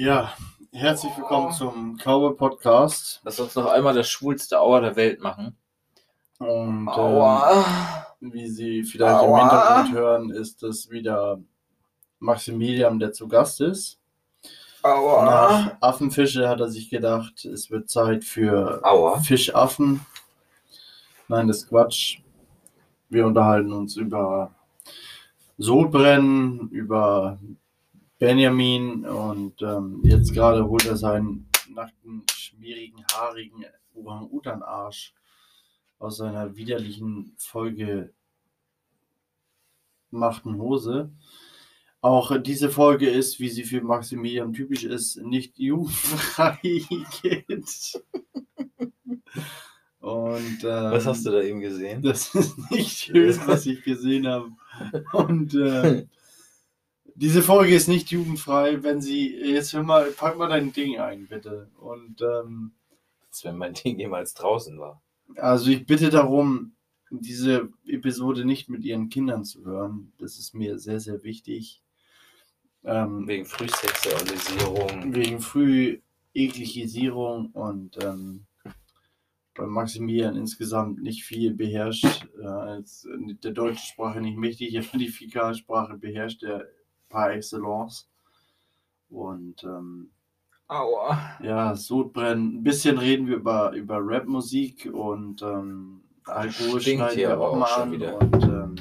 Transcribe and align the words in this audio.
Ja, 0.00 0.32
herzlich 0.70 1.10
willkommen 1.16 1.50
zum 1.50 1.96
Cowboy 1.96 2.36
Podcast. 2.36 3.20
Lass 3.24 3.40
uns 3.40 3.56
noch 3.56 3.66
einmal 3.66 3.94
das 3.94 4.08
schwulste 4.08 4.60
Auer 4.60 4.80
der 4.80 4.94
Welt 4.94 5.20
machen. 5.20 5.56
Und 6.38 6.88
ähm, 6.96 8.32
wie 8.32 8.46
Sie 8.46 8.84
vielleicht 8.84 9.24
im 9.24 9.28
Aua. 9.28 9.40
Hintergrund 9.40 9.92
hören, 9.92 10.30
ist 10.30 10.62
es 10.62 10.88
wieder 10.88 11.40
Maximilian, 12.20 13.00
der 13.00 13.12
zu 13.12 13.26
Gast 13.26 13.60
ist. 13.60 13.98
Aua. 14.84 15.24
Nach 15.24 15.76
Affenfische 15.80 16.48
hat 16.48 16.60
er 16.60 16.68
sich 16.68 16.90
gedacht, 16.90 17.44
es 17.44 17.68
wird 17.68 17.90
Zeit 17.90 18.22
für 18.22 18.78
Aua. 18.84 19.18
Fischaffen. 19.18 20.06
Nein, 21.26 21.48
das 21.48 21.64
ist 21.64 21.70
Quatsch. 21.70 22.20
Wir 23.08 23.26
unterhalten 23.26 23.72
uns 23.72 23.96
über 23.96 24.54
Sodbrennen, 25.56 26.68
über 26.68 27.40
Benjamin 28.18 29.04
und 29.06 29.62
ähm, 29.62 30.00
jetzt 30.02 30.32
gerade 30.32 30.66
holt 30.68 30.86
er 30.86 30.96
seinen 30.96 31.48
nackten, 31.72 32.24
schmierigen, 32.32 33.04
haarigen 33.12 33.64
Orang-Utan-Arsch 33.94 35.14
aus 35.98 36.16
seiner 36.16 36.56
widerlichen 36.56 37.34
Folge 37.36 38.12
machten 40.10 40.58
Hose. 40.58 41.10
Auch 42.00 42.36
diese 42.40 42.70
Folge 42.70 43.08
ist, 43.08 43.40
wie 43.40 43.48
sie 43.48 43.64
für 43.64 43.80
Maximilian 43.82 44.52
typisch 44.52 44.84
ist, 44.84 45.16
nicht 45.16 45.58
jugendfrei. 45.58 46.58
Und 50.00 50.64
ähm, 50.64 50.92
Was 50.92 51.06
hast 51.06 51.26
du 51.26 51.30
da 51.30 51.42
eben 51.42 51.60
gesehen? 51.60 52.02
das 52.02 52.34
ist 52.34 52.70
nicht 52.70 52.96
schön, 52.98 53.38
was 53.46 53.66
ich 53.66 53.82
gesehen 53.82 54.26
habe. 54.26 54.50
Und 55.12 55.54
äh, 55.54 56.06
diese 57.20 57.42
Folge 57.42 57.74
ist 57.74 57.88
nicht 57.88 58.10
jugendfrei. 58.10 58.82
Wenn 58.82 59.00
sie, 59.00 59.34
jetzt 59.34 59.72
hör 59.72 59.82
mal, 59.82 60.10
pack 60.12 60.38
mal 60.38 60.48
dein 60.48 60.72
Ding 60.72 60.98
ein, 61.00 61.26
bitte. 61.26 61.68
Und 61.80 62.22
ähm, 62.22 62.72
Als 63.26 63.44
wenn 63.44 63.56
mein 63.56 63.74
Ding 63.74 63.98
jemals 63.98 64.34
draußen 64.34 64.78
war. 64.78 65.02
also 65.36 65.70
ich 65.70 65.84
bitte 65.84 66.10
darum, 66.10 66.72
diese 67.10 67.70
Episode 67.86 68.44
nicht 68.44 68.68
mit 68.68 68.84
ihren 68.84 69.08
Kindern 69.08 69.44
zu 69.44 69.64
hören. 69.64 70.12
Das 70.18 70.38
ist 70.38 70.54
mir 70.54 70.78
sehr, 70.78 71.00
sehr 71.00 71.24
wichtig. 71.24 71.82
Ähm, 72.84 73.26
Wegen 73.26 73.44
Frühsexualisierung. 73.46 75.12
wegen 75.14 75.40
früh 75.40 76.00
Ekligisierung 76.34 77.50
und 77.50 77.98
ähm, 78.02 78.44
weil 79.56 79.66
Maximilian 79.66 80.36
insgesamt 80.36 81.02
nicht 81.02 81.24
viel 81.24 81.52
beherrscht, 81.52 82.28
äh, 82.40 82.46
als 82.46 83.08
der 83.42 83.50
deutschen 83.50 83.84
Sprache 83.84 84.20
nicht 84.20 84.36
mächtig, 84.38 84.78
aber 84.78 84.98
die 84.98 85.08
Fäkalsprache 85.08 85.98
beherrscht 85.98 86.44
er 86.44 86.68
par 87.08 87.30
excellence. 87.32 88.08
Und 89.10 89.62
ähm, 89.64 90.10
Aua. 90.68 91.18
ja, 91.42 91.74
Sodbrennen. 91.74 92.56
Ein 92.58 92.62
bisschen 92.62 92.98
reden 92.98 93.26
wir 93.26 93.36
über, 93.36 93.72
über 93.72 93.98
Rapmusik 94.02 94.88
und 94.92 95.40
ähm, 95.42 96.02
Alkohol 96.24 96.80
Stinkt 96.80 97.00
schneiden 97.00 97.16
hier 97.18 97.28
wir 97.30 97.40
auch 97.40 97.56
mal 97.56 97.66
schon 97.68 97.82
an. 97.84 97.92
wieder. 97.92 98.20
Und 98.20 98.42
ähm, 98.44 98.76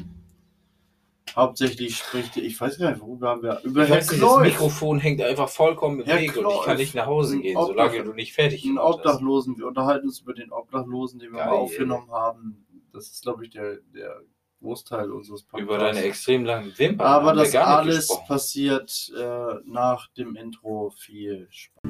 hauptsächlich 1.33 1.95
spricht, 1.97 2.35
ich 2.35 2.59
weiß 2.59 2.77
gar 2.79 2.89
nicht, 2.91 2.99
worüber 3.01 3.29
haben 3.29 3.43
wir, 3.43 3.61
über 3.63 3.83
Ich 3.83 3.89
Herr 3.89 3.97
weiß 3.97 4.07
das. 4.07 4.39
Mikrofon 4.41 4.99
hängt 4.99 5.21
einfach 5.21 5.47
vollkommen 5.47 6.01
im 6.01 6.05
Herr 6.05 6.19
Weg 6.19 6.35
und 6.35 6.51
ich 6.51 6.61
kann 6.63 6.77
nicht 6.77 6.95
nach 6.95 7.05
Hause 7.05 7.39
gehen, 7.39 7.55
Obdach- 7.55 7.67
solange 7.91 8.03
du 8.03 8.13
nicht 8.13 8.33
fertig 8.33 8.67
hast. 8.75 8.83
Obdachlosen. 8.95 9.57
Wir 9.57 9.67
unterhalten 9.67 10.07
uns 10.07 10.19
über 10.19 10.33
den 10.33 10.51
Obdachlosen, 10.51 11.19
den 11.19 11.31
wir 11.31 11.39
Geil. 11.39 11.47
mal 11.47 11.55
aufgenommen 11.55 12.11
haben. 12.11 12.65
Das 12.91 13.07
ist, 13.07 13.21
glaube 13.21 13.45
ich, 13.45 13.51
der, 13.51 13.77
der 13.93 14.21
Großteil 14.67 15.09
unseres 15.13 15.43
Podcasts. 15.43 15.63
Über 15.63 15.77
deine 15.77 16.01
extrem 16.03 16.43
langen 16.43 16.77
Wimpern. 16.77 17.07
Aber 17.07 17.31
das 17.31 17.55
alles 17.55 18.09
gesprochen. 18.09 18.27
passiert 18.27 19.13
äh, 19.17 19.53
nach 19.63 20.09
dem 20.11 20.35
Intro. 20.35 20.89
Viel 20.89 21.47
Spaß. 21.49 21.83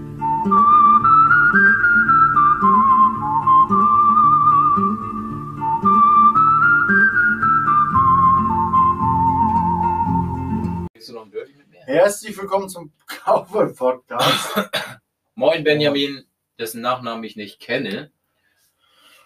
Herzlich 11.85 12.37
willkommen 12.37 12.69
zum 12.69 12.91
Cowboy 13.07 13.73
Podcast. 13.73 14.69
Moin 15.33 15.63
Benjamin, 15.63 16.25
dessen 16.59 16.81
Nachnamen 16.81 17.23
ich 17.23 17.35
nicht 17.37 17.59
kenne. 17.59 18.11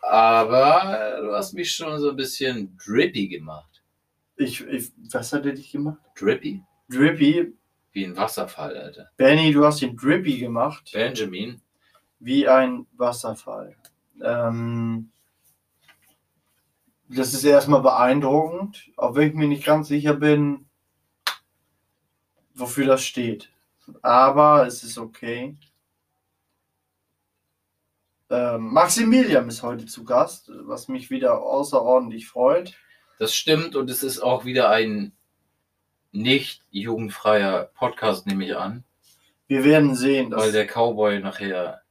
Aber 0.02 1.20
du 1.22 1.34
hast 1.34 1.54
mich 1.54 1.72
schon 1.72 2.00
so 2.00 2.10
ein 2.10 2.16
bisschen 2.16 2.78
drippy 2.84 3.28
gemacht. 3.28 3.84
Ich, 4.36 4.62
ich, 4.62 4.92
was 5.12 5.32
hat 5.34 5.46
er 5.46 5.54
dich 5.54 5.72
gemacht? 5.72 6.00
Drippy? 6.20 6.64
Drippy. 6.90 7.54
Wie 7.94 8.06
ein 8.06 8.16
Wasserfall, 8.16 8.78
Alter. 8.78 9.10
Benny, 9.18 9.52
du 9.52 9.66
hast 9.66 9.82
ihn 9.82 9.98
Drippy 9.98 10.38
gemacht. 10.38 10.92
Benjamin, 10.94 11.62
Wie 12.20 12.48
ein 12.48 12.88
Wasserfall. 12.94 13.76
Ähm, 14.24 15.12
das 17.10 17.34
ist 17.34 17.44
erstmal 17.44 17.82
beeindruckend, 17.82 18.90
auch 18.96 19.16
wenn 19.16 19.30
ich 19.30 19.34
mir 19.34 19.48
nicht 19.48 19.66
ganz 19.66 19.90
sicher 19.90 20.14
bin, 20.14 20.70
wofür 22.54 22.86
das 22.86 23.04
steht. 23.04 23.52
Aber 24.02 24.66
es 24.66 24.84
ist 24.84 24.98
okay. 24.98 25.58
Ähm, 28.32 28.72
Maximilian 28.72 29.50
ist 29.50 29.62
heute 29.62 29.86
zu 29.88 30.06
Gast, 30.06 30.50
was 30.64 30.88
mich 30.88 31.10
wieder 31.10 31.42
außerordentlich 31.42 32.30
freut. 32.30 32.74
das 33.20 33.36
stimmt 33.36 33.76
und 33.76 33.90
es 33.90 34.04
ist 34.04 34.22
auch 34.22 34.46
wieder 34.46 34.70
ein 34.70 35.12
nicht 36.14 36.64
jugendfreier 36.72 37.66
Podcast, 37.74 38.28
nehme 38.28 38.46
ich 38.46 38.56
an, 38.56 38.86
Wir 39.50 39.66
werden 39.66 39.96
sehen, 39.96 40.30
dass 40.30 40.44
weil 40.44 40.54
der 40.54 40.66
Cowboy 40.66 41.20
nachher 41.20 41.82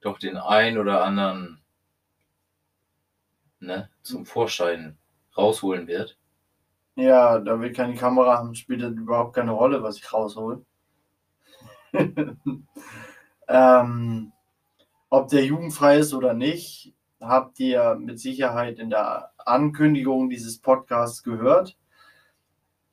doch 0.00 0.20
den 0.20 0.36
ein 0.36 0.78
oder 0.78 1.02
anderen 1.02 1.60
ne, 3.58 3.90
zum 4.02 4.24
Vorschein 4.24 4.96
rausholen 5.36 5.88
wird. 5.88 6.16
Ja, 6.94 7.40
da 7.40 7.60
wir 7.60 7.72
keine 7.72 7.96
Kamera 7.96 8.38
haben, 8.38 8.54
spielt 8.54 8.82
das 8.82 8.92
überhaupt 8.92 9.34
keine 9.34 9.50
Rolle, 9.50 9.82
was 9.82 9.96
ich 9.96 10.12
raushole. 10.12 10.64
ähm, 13.48 14.32
ob 15.10 15.28
der 15.28 15.44
jugendfrei 15.44 15.98
ist 15.98 16.14
oder 16.14 16.34
nicht, 16.34 16.94
habt 17.20 17.58
ihr 17.60 17.96
mit 17.96 18.20
Sicherheit 18.20 18.78
in 18.78 18.90
der 18.90 19.32
Ankündigung 19.38 20.30
dieses 20.30 20.58
Podcasts 20.58 21.22
gehört. 21.22 21.76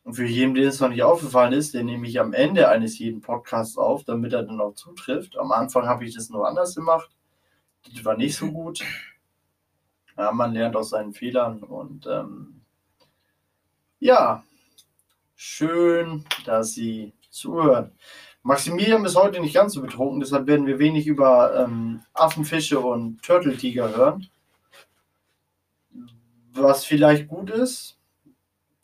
Und 0.03 0.13
für 0.13 0.25
jeden, 0.25 0.53
dem 0.53 0.67
es 0.67 0.79
noch 0.79 0.89
nicht 0.89 1.03
aufgefallen 1.03 1.53
ist, 1.53 1.73
den 1.73 1.87
nehme 1.87 2.07
ich 2.07 2.19
am 2.19 2.33
Ende 2.33 2.69
eines 2.69 2.99
jeden 2.99 3.21
Podcasts 3.21 3.77
auf, 3.77 4.03
damit 4.03 4.33
er 4.33 4.43
dann 4.43 4.61
auch 4.61 4.75
zutrifft. 4.75 5.37
Am 5.37 5.51
Anfang 5.51 5.87
habe 5.87 6.05
ich 6.05 6.13
das 6.15 6.29
nur 6.29 6.47
anders 6.47 6.75
gemacht. 6.75 7.09
Das 7.93 8.05
war 8.05 8.15
nicht 8.15 8.35
so 8.35 8.51
gut. 8.51 8.83
Ja, 10.17 10.31
man 10.31 10.53
lernt 10.53 10.75
aus 10.75 10.91
seinen 10.91 11.13
Fehlern 11.13 11.63
und 11.63 12.07
ähm, 12.07 12.61
ja, 13.99 14.43
schön, 15.35 16.23
dass 16.45 16.73
Sie 16.73 17.13
zuhören. 17.29 17.91
Maximilian 18.45 19.03
ist 19.05 19.15
heute 19.15 19.39
nicht 19.39 19.55
ganz 19.55 19.73
so 19.73 19.81
betrunken, 19.81 20.19
deshalb 20.19 20.45
werden 20.45 20.67
wir 20.67 20.77
wenig 20.77 21.07
über 21.07 21.65
ähm, 21.65 22.03
Affenfische 22.13 22.79
und 22.79 23.23
Turteltiger 23.23 23.89
hören. 23.97 24.29
Was 26.53 26.85
vielleicht 26.85 27.27
gut 27.27 27.49
ist, 27.49 27.97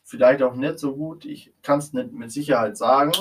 vielleicht 0.02 0.42
auch 0.42 0.56
nicht 0.56 0.80
so 0.80 0.96
gut. 0.96 1.24
Ich 1.24 1.52
kann 1.62 1.78
es 1.78 1.92
nicht 1.92 2.10
mit 2.10 2.32
Sicherheit 2.32 2.76
sagen. 2.76 3.12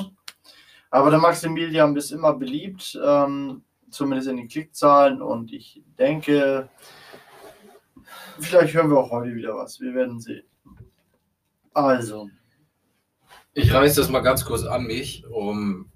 Aber 0.90 1.12
der 1.12 1.19
Maximilian 1.19 1.96
ist 1.96 2.09
immer 2.09 2.34
beliebt, 2.34 3.00
ähm, 3.06 3.62
zumindest 3.91 4.28
in 4.28 4.38
den 4.38 4.47
Klickzahlen. 4.47 5.22
Und 5.22 5.53
ich 5.53 5.84
denke, 6.00 6.69
vielleicht 8.40 8.73
hören 8.73 8.90
wir 8.90 8.97
auch 8.97 9.12
heute 9.12 9.35
wieder 9.35 9.56
was. 9.56 9.79
Wir 9.79 9.94
werden 9.94 10.19
sehen. 10.19 10.47
Also, 11.75 12.31
Ich 13.53 13.72
reiße 13.72 14.02
das 14.02 14.09
mal 14.09 14.22
ganz 14.22 14.44
kurz 14.44 14.63
an 14.63 14.85
mich, 14.85 15.23
um 15.28 15.91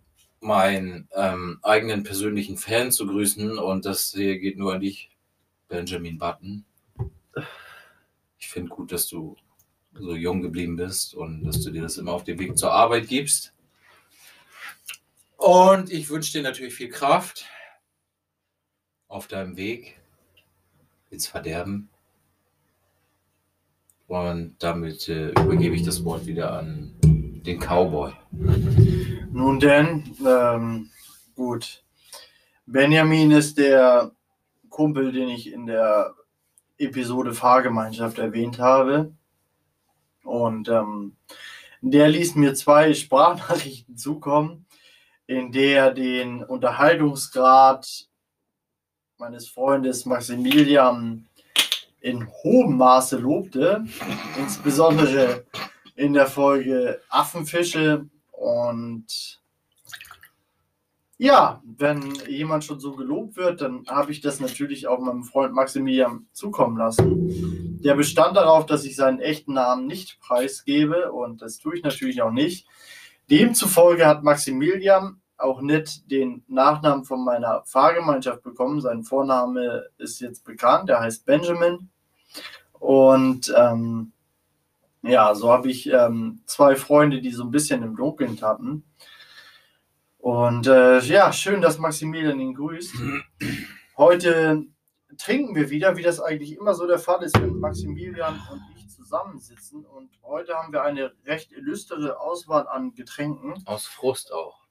meinen 0.45 1.09
ähm, 1.13 1.59
eigenen 1.63 2.03
persönlichen 2.03 2.57
Fan 2.57 2.91
zu 2.91 3.07
grüßen. 3.07 3.57
Und 3.57 3.85
das 3.85 4.11
hier 4.11 4.39
geht 4.39 4.57
nur 4.57 4.73
an 4.73 4.81
dich, 4.81 5.09
Benjamin 5.67 6.17
Button. 6.17 6.65
Ich 8.37 8.47
finde 8.47 8.69
gut, 8.69 8.91
dass 8.91 9.07
du 9.07 9.35
so 9.93 10.15
jung 10.15 10.41
geblieben 10.41 10.75
bist 10.75 11.15
und 11.15 11.43
dass 11.43 11.61
du 11.61 11.71
dir 11.71 11.81
das 11.81 11.97
immer 11.97 12.13
auf 12.13 12.23
dem 12.23 12.39
Weg 12.39 12.57
zur 12.57 12.71
Arbeit 12.71 13.07
gibst. 13.07 13.53
Und 15.37 15.91
ich 15.91 16.09
wünsche 16.09 16.33
dir 16.33 16.43
natürlich 16.43 16.73
viel 16.73 16.89
Kraft 16.89 17.45
auf 19.07 19.27
deinem 19.27 19.57
Weg 19.57 19.99
ins 21.09 21.27
Verderben. 21.27 21.89
Und 24.07 24.55
damit 24.59 25.09
äh, 25.09 25.29
übergebe 25.29 25.75
ich 25.75 25.83
das 25.83 26.03
Wort 26.05 26.25
wieder 26.25 26.53
an 26.53 26.93
den 27.01 27.59
Cowboy. 27.59 28.13
Nun 29.35 29.59
denn, 29.59 30.15
ähm, 30.25 30.91
gut. 31.35 31.83
Benjamin 32.67 33.31
ist 33.31 33.57
der 33.57 34.11
Kumpel, 34.69 35.11
den 35.11 35.27
ich 35.27 35.51
in 35.51 35.65
der 35.65 36.15
Episode 36.77 37.33
Fahrgemeinschaft 37.33 38.17
erwähnt 38.17 38.59
habe. 38.59 39.11
Und 40.23 40.69
ähm, 40.69 41.17
der 41.81 42.07
ließ 42.07 42.35
mir 42.35 42.53
zwei 42.53 42.93
Sprachnachrichten 42.93 43.97
zukommen, 43.97 44.67
in 45.27 45.51
der 45.51 45.91
den 45.91 46.41
Unterhaltungsgrad 46.41 48.07
meines 49.17 49.49
Freundes 49.49 50.05
Maximilian 50.05 51.27
in 51.99 52.25
hohem 52.25 52.77
Maße 52.77 53.17
lobte, 53.17 53.83
insbesondere 54.37 55.43
in 55.97 56.13
der 56.13 56.27
Folge 56.27 57.01
Affenfische 57.09 58.07
und 58.45 59.41
ja, 61.17 61.63
wenn 61.65 62.13
jemand 62.27 62.63
schon 62.63 62.79
so 62.79 62.95
gelobt 62.95 63.37
wird, 63.37 63.61
dann 63.61 63.85
habe 63.87 64.11
ich 64.11 64.21
das 64.21 64.39
natürlich 64.39 64.87
auch 64.87 64.99
meinem 64.99 65.23
Freund 65.23 65.53
Maximilian 65.53 66.27
zukommen 66.31 66.77
lassen. 66.77 67.79
Der 67.81 67.95
bestand 67.95 68.37
darauf, 68.37 68.67
dass 68.67 68.85
ich 68.85 68.95
seinen 68.95 69.19
echten 69.19 69.53
Namen 69.53 69.87
nicht 69.87 70.19
preisgebe 70.19 71.11
und 71.11 71.41
das 71.41 71.57
tue 71.57 71.75
ich 71.75 71.83
natürlich 71.83 72.21
auch 72.21 72.31
nicht. 72.31 72.67
Demzufolge 73.31 74.05
hat 74.05 74.23
Maximilian 74.23 75.21
auch 75.37 75.61
nicht 75.61 76.11
den 76.11 76.43
Nachnamen 76.47 77.03
von 77.03 77.25
meiner 77.25 77.63
Fahrgemeinschaft 77.65 78.43
bekommen. 78.43 78.79
Sein 78.79 79.03
Vorname 79.03 79.85
ist 79.97 80.19
jetzt 80.19 80.45
bekannt, 80.45 80.91
er 80.91 80.99
heißt 80.99 81.25
Benjamin. 81.25 81.89
Und 82.79 83.51
ähm, 83.57 84.11
ja, 85.05 85.35
so 85.35 85.51
habe 85.51 85.69
ich 85.69 85.91
ähm, 85.91 86.41
zwei 86.45 86.75
Freunde, 86.75 87.21
die 87.21 87.31
so 87.31 87.43
ein 87.43 87.51
bisschen 87.51 87.83
im 87.83 87.95
Dunkeln 87.95 88.37
tappen. 88.37 88.83
Und 90.17 90.67
äh, 90.67 90.99
ja, 91.01 91.31
schön, 91.31 91.61
dass 91.61 91.77
Maximilian 91.77 92.39
ihn 92.39 92.55
grüßt. 92.55 92.95
Heute 93.97 94.65
trinken 95.17 95.55
wir 95.55 95.69
wieder, 95.69 95.97
wie 95.97 96.01
das 96.01 96.19
eigentlich 96.19 96.57
immer 96.57 96.73
so 96.73 96.87
der 96.87 96.99
Fall 96.99 97.23
ist, 97.23 97.39
wenn 97.39 97.59
Maximilian 97.59 98.41
und 98.51 98.61
ich 98.75 98.89
zusammensitzen. 98.89 99.85
Und 99.85 100.09
heute 100.23 100.55
haben 100.55 100.73
wir 100.73 100.83
eine 100.83 101.13
recht 101.25 101.51
illustre 101.51 102.19
Auswahl 102.19 102.67
an 102.67 102.93
Getränken. 102.95 103.63
Aus 103.65 103.85
Frust 103.85 104.33
auch. 104.33 104.65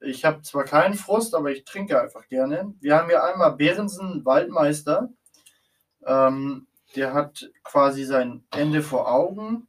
Ich 0.00 0.24
habe 0.24 0.42
zwar 0.42 0.64
keinen 0.64 0.94
Frust, 0.94 1.34
aber 1.34 1.50
ich 1.50 1.64
trinke 1.64 2.00
einfach 2.00 2.28
gerne. 2.28 2.74
Wir 2.80 2.96
haben 2.96 3.08
hier 3.08 3.24
einmal 3.24 3.56
Behrensen 3.56 4.24
Waldmeister. 4.24 5.10
Ähm, 6.06 6.66
der 6.96 7.12
hat 7.12 7.50
quasi 7.62 8.04
sein 8.04 8.44
Ende 8.50 8.82
vor 8.82 9.10
Augen. 9.10 9.68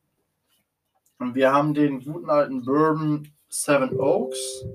Und 1.22 1.36
wir 1.36 1.54
haben 1.54 1.76
den 1.76 2.04
guten 2.04 2.32
alten 2.32 2.66
Bourbon 2.66 3.32
Seven 3.48 3.96
Oaks. 4.00 4.66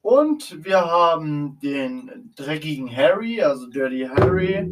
Und 0.00 0.64
wir 0.64 0.80
haben 0.80 1.58
den 1.58 2.32
dreckigen 2.36 2.94
Harry, 2.94 3.42
also 3.42 3.66
Dirty 3.66 4.06
Harry. 4.06 4.70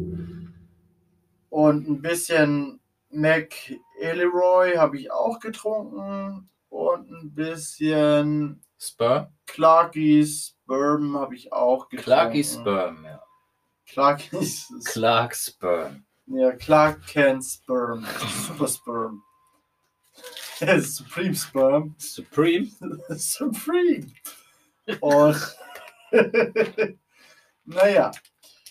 Und 1.49 1.89
ein 1.89 2.01
bisschen 2.01 2.79
Mac 3.09 3.53
Elleroy 3.99 4.75
habe 4.77 4.97
ich 4.97 5.11
auch 5.11 5.41
getrunken. 5.41 6.49
Und 6.69 7.11
ein 7.11 7.33
bisschen 7.33 8.63
Spur? 8.79 9.33
Clarky's 9.47 10.55
Bourbon 10.65 11.17
habe 11.17 11.35
ich 11.35 11.51
auch 11.51 11.89
getrunken. 11.89 12.05
Clarky's 12.05 12.53
Sperm, 12.53 13.03
ja. 13.03 13.21
Clarky's. 13.85 14.73
Clark 14.85 15.35
Sperm. 15.35 16.05
Ja, 16.27 16.53
Clark 16.53 17.05
Kent 17.05 17.43
Sperm. 17.43 18.05
Super 18.47 18.67
Sperm. 18.69 19.23
Supreme 20.81 21.35
Sperm. 21.35 21.95
Supreme? 21.97 22.69
Supreme. 23.09 24.07
Und 24.99 25.55
naja, 27.65 28.11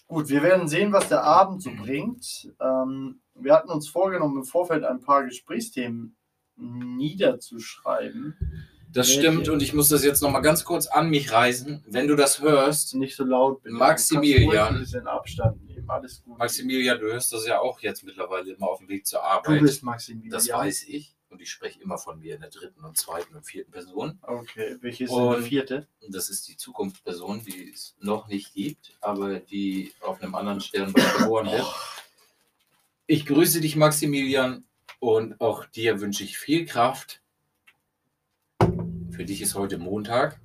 gut, 0.07 0.29
wir 0.29 0.43
werden 0.43 0.69
sehen, 0.69 0.93
was 0.93 1.09
der 1.09 1.25
Abend 1.25 1.63
so 1.63 1.71
bringt. 1.75 2.53
Ähm, 2.61 3.21
wir 3.35 3.55
hatten 3.55 3.71
uns 3.71 3.89
vorgenommen, 3.89 4.39
im 4.39 4.45
Vorfeld 4.45 4.85
ein 4.85 5.01
paar 5.01 5.25
Gesprächsthemen 5.25 6.17
niederzuschreiben. 6.57 8.37
Das 8.91 9.09
Welche? 9.09 9.21
stimmt 9.23 9.49
und 9.49 9.63
ich 9.63 9.73
muss 9.73 9.89
das 9.89 10.05
jetzt 10.05 10.21
nochmal 10.21 10.43
ganz 10.43 10.65
kurz 10.65 10.87
an 10.87 11.09
mich 11.09 11.33
reißen. 11.33 11.83
Wenn 11.89 12.09
du 12.09 12.15
das 12.15 12.43
hörst, 12.43 12.95
Nicht 12.95 13.17
so 13.17 13.25
laut. 13.25 13.63
bitte. 13.63 13.75
Maximilian. 13.75 14.69
Du 14.69 14.75
ein 14.75 14.81
bisschen 14.81 15.07
Abstand 15.07 15.65
nehmen. 15.65 15.89
Alles 15.89 16.23
gut. 16.23 16.39
Maximilian, 16.39 17.01
du 17.01 17.07
hörst 17.07 17.33
das 17.33 17.47
ja 17.47 17.59
auch 17.59 17.81
jetzt 17.81 18.05
mittlerweile 18.05 18.53
immer 18.53 18.69
auf 18.69 18.81
dem 18.81 18.89
Weg 18.89 19.07
zur 19.07 19.21
Du 19.21 19.25
Arbeit. 19.25 19.63
bist 19.63 19.83
Maximilian. 19.83 20.31
das 20.31 20.47
weiß 20.51 20.85
ich 20.89 21.17
und 21.33 21.41
ich 21.41 21.51
spreche 21.51 21.81
immer 21.81 21.99
von 21.99 22.19
mir 22.21 22.35
in 22.35 22.43
der 22.43 22.51
dritten 22.51 22.85
und 22.85 22.97
zweiten 22.97 23.35
und 23.35 23.45
vierten 23.45 23.73
Person. 23.73 24.19
Okay, 24.23 24.77
welche 24.81 25.05
ist 25.05 25.11
Und- 25.11 25.43
die 25.43 25.49
vierte? 25.49 25.89
Das 26.09 26.29
ist 26.29 26.47
die 26.47 26.57
Zukunftsperson, 26.57 27.43
die 27.45 27.71
es 27.73 27.97
noch 27.99 28.29
nicht 28.29 28.53
gibt, 28.55 28.97
aber 29.01 29.41
die 29.41 29.93
auf 30.01 30.23
einem 30.23 30.35
anderen 30.35 30.61
Stern 30.61 30.93
geboren 30.95 31.51
wird. 31.51 31.67
Ich 33.07 33.27
grüße 33.27 33.61
dich, 33.61 33.77
Maximilian, 33.77 34.65
und 35.01 35.41
auch 35.41 35.65
dir 35.67 36.01
wünsche 36.01 36.23
ich 36.23 36.39
viel 36.39 36.67
Kraft. 36.67 37.21
Für 39.11 39.25
dich 39.25 39.43
ist 39.43 39.55
heute 39.55 39.79
Montag, 39.79 40.41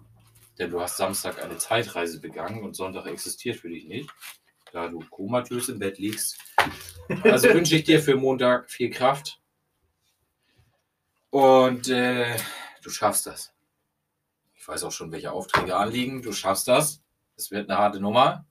denn 0.58 0.72
du 0.72 0.82
hast 0.82 0.98
Samstag 0.98 1.44
eine 1.44 1.58
Zeitreise 1.58 2.20
begangen 2.20 2.64
und 2.64 2.76
Sonntag 2.76 3.06
existiert 3.06 3.58
für 3.58 3.70
dich 3.70 3.86
nicht, 3.86 4.10
da 4.72 4.88
du 4.88 5.00
komatös 5.10 5.70
im 5.70 5.80
Bett 5.80 6.00
liegst. 6.00 6.38
Also 7.24 7.50
wünsche 7.54 7.76
ich 7.76 7.84
dir 7.84 8.02
für 8.02 8.16
Montag 8.16 8.70
viel 8.72 8.90
Kraft 8.90 9.40
und 11.30 11.90
äh, 11.90 12.38
du 12.82 12.90
schaffst 12.90 13.26
das. 13.26 13.54
Ich 14.56 14.68
weiß 14.68 14.84
auch 14.84 14.92
schon, 14.92 15.12
welche 15.12 15.32
Aufträge 15.32 15.76
anliegen. 15.76 16.22
Du 16.22 16.32
schaffst 16.32 16.68
das. 16.68 17.02
Es 17.36 17.52
wird 17.52 17.70
eine 17.70 17.80
harte 17.80 18.00
Nummer. 18.00 18.46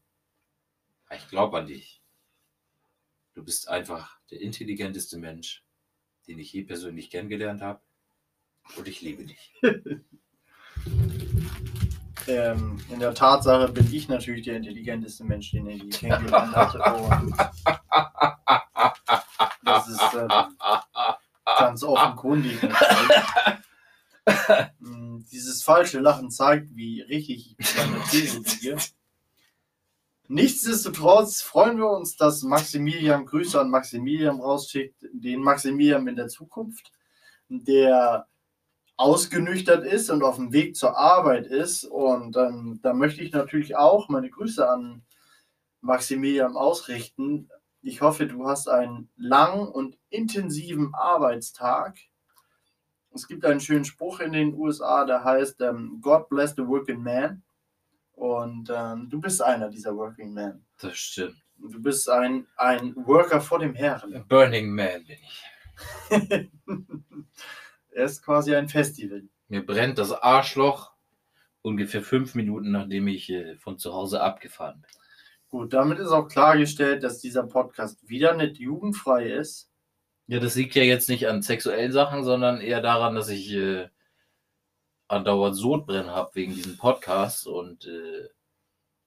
Ich 1.14 1.28
glaube 1.28 1.58
an 1.58 1.66
dich. 1.66 2.02
Du 3.34 3.44
bist 3.44 3.68
einfach 3.68 4.18
der 4.30 4.40
intelligenteste 4.40 5.18
Mensch, 5.18 5.62
den 6.26 6.38
ich 6.38 6.52
je 6.52 6.62
persönlich 6.62 7.10
kennengelernt 7.10 7.60
habe. 7.60 7.80
Und 8.76 8.88
ich 8.88 9.00
liebe 9.02 9.24
dich. 9.24 9.54
Ähm, 12.28 12.78
in 12.90 12.98
der 12.98 13.14
Tatsache 13.14 13.70
bin 13.70 13.86
ich 13.92 14.08
natürlich 14.08 14.44
der 14.46 14.56
intelligenteste 14.56 15.22
Mensch, 15.22 15.52
den 15.52 15.68
er 15.68 15.76
je 15.76 15.88
kennengelernt. 15.88 16.74
Und 16.74 17.36
das 19.64 19.88
ist 19.88 20.14
ähm, 20.14 20.56
ganz 21.58 21.82
offenkundig. 21.82 22.58
Mm, 24.80 25.20
Dieses 25.30 25.62
falsche 25.62 26.00
Lachen 26.00 26.32
zeigt, 26.32 26.74
wie 26.74 27.00
richtig 27.02 27.56
ich 27.56 27.58
mit 27.58 27.76
meiner 27.76 28.04
These 28.06 28.38
liege. 28.40 28.76
Nichtsdestotrotz 30.28 31.42
freuen 31.42 31.78
wir 31.78 31.88
uns, 31.88 32.16
dass 32.16 32.42
Maximilian 32.42 33.26
Grüße 33.26 33.60
an 33.60 33.70
Maximilian 33.70 34.40
rausschickt, 34.40 34.96
den 35.12 35.42
Maximilian 35.42 36.08
in 36.08 36.16
der 36.16 36.26
Zukunft, 36.26 36.90
der 37.48 38.26
ausgenüchtert 38.96 39.84
ist 39.84 40.10
und 40.10 40.24
auf 40.24 40.36
dem 40.36 40.52
Weg 40.52 40.74
zur 40.74 40.96
Arbeit 40.96 41.46
ist. 41.46 41.84
Und 41.84 42.36
ähm, 42.36 42.80
da 42.82 42.92
möchte 42.92 43.22
ich 43.22 43.32
natürlich 43.32 43.76
auch 43.76 44.08
meine 44.08 44.30
Grüße 44.30 44.68
an 44.68 45.02
Maximilian 45.80 46.56
ausrichten. 46.56 47.48
Ich 47.86 48.00
hoffe, 48.00 48.26
du 48.26 48.48
hast 48.48 48.66
einen 48.66 49.08
langen 49.16 49.68
und 49.68 49.96
intensiven 50.10 50.92
Arbeitstag. 50.92 51.96
Es 53.14 53.28
gibt 53.28 53.44
einen 53.44 53.60
schönen 53.60 53.84
Spruch 53.84 54.18
in 54.18 54.32
den 54.32 54.54
USA, 54.54 55.04
der 55.04 55.22
heißt 55.22 55.60
ähm, 55.60 56.00
God 56.02 56.28
bless 56.28 56.56
the 56.56 56.66
working 56.66 57.00
man. 57.00 57.44
Und 58.10 58.72
ähm, 58.74 59.08
du 59.08 59.20
bist 59.20 59.40
einer 59.40 59.68
dieser 59.68 59.94
Working 59.94 60.32
Men. 60.32 60.64
Das 60.80 60.96
stimmt. 60.96 61.36
Du 61.58 61.80
bist 61.80 62.10
ein, 62.10 62.48
ein 62.56 62.96
Worker 62.96 63.40
vor 63.40 63.60
dem 63.60 63.76
Herrn. 63.76 64.24
Burning 64.28 64.74
Man 64.74 65.04
bin 65.04 65.18
ich. 65.22 65.44
er 67.92 68.04
ist 68.04 68.24
quasi 68.24 68.56
ein 68.56 68.68
Festival. 68.68 69.28
Mir 69.46 69.64
brennt 69.64 69.98
das 69.98 70.10
Arschloch 70.10 70.92
ungefähr 71.62 72.02
fünf 72.02 72.34
Minuten, 72.34 72.72
nachdem 72.72 73.06
ich 73.06 73.30
äh, 73.30 73.56
von 73.58 73.78
zu 73.78 73.92
Hause 73.94 74.22
abgefahren 74.22 74.80
bin. 74.80 74.90
Gut, 75.48 75.72
damit 75.72 75.98
ist 75.98 76.10
auch 76.10 76.28
klargestellt, 76.28 77.02
dass 77.02 77.20
dieser 77.20 77.44
Podcast 77.44 78.08
wieder 78.08 78.34
nicht 78.34 78.58
jugendfrei 78.58 79.30
ist. 79.30 79.70
Ja, 80.26 80.40
das 80.40 80.56
liegt 80.56 80.74
ja 80.74 80.82
jetzt 80.82 81.08
nicht 81.08 81.28
an 81.28 81.42
sexuellen 81.42 81.92
Sachen, 81.92 82.24
sondern 82.24 82.60
eher 82.60 82.82
daran, 82.82 83.14
dass 83.14 83.28
ich 83.28 83.52
äh, 83.52 83.88
andauernd 85.08 85.56
Sodbrennen 85.56 86.10
habe 86.10 86.34
wegen 86.34 86.54
diesem 86.54 86.76
Podcast 86.76 87.46
und 87.46 87.86
äh, 87.86 88.28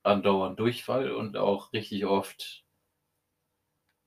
andauernd 0.03 0.59
Durchfall 0.59 1.11
und 1.11 1.35
auch 1.35 1.73
richtig 1.73 2.05
oft 2.05 2.63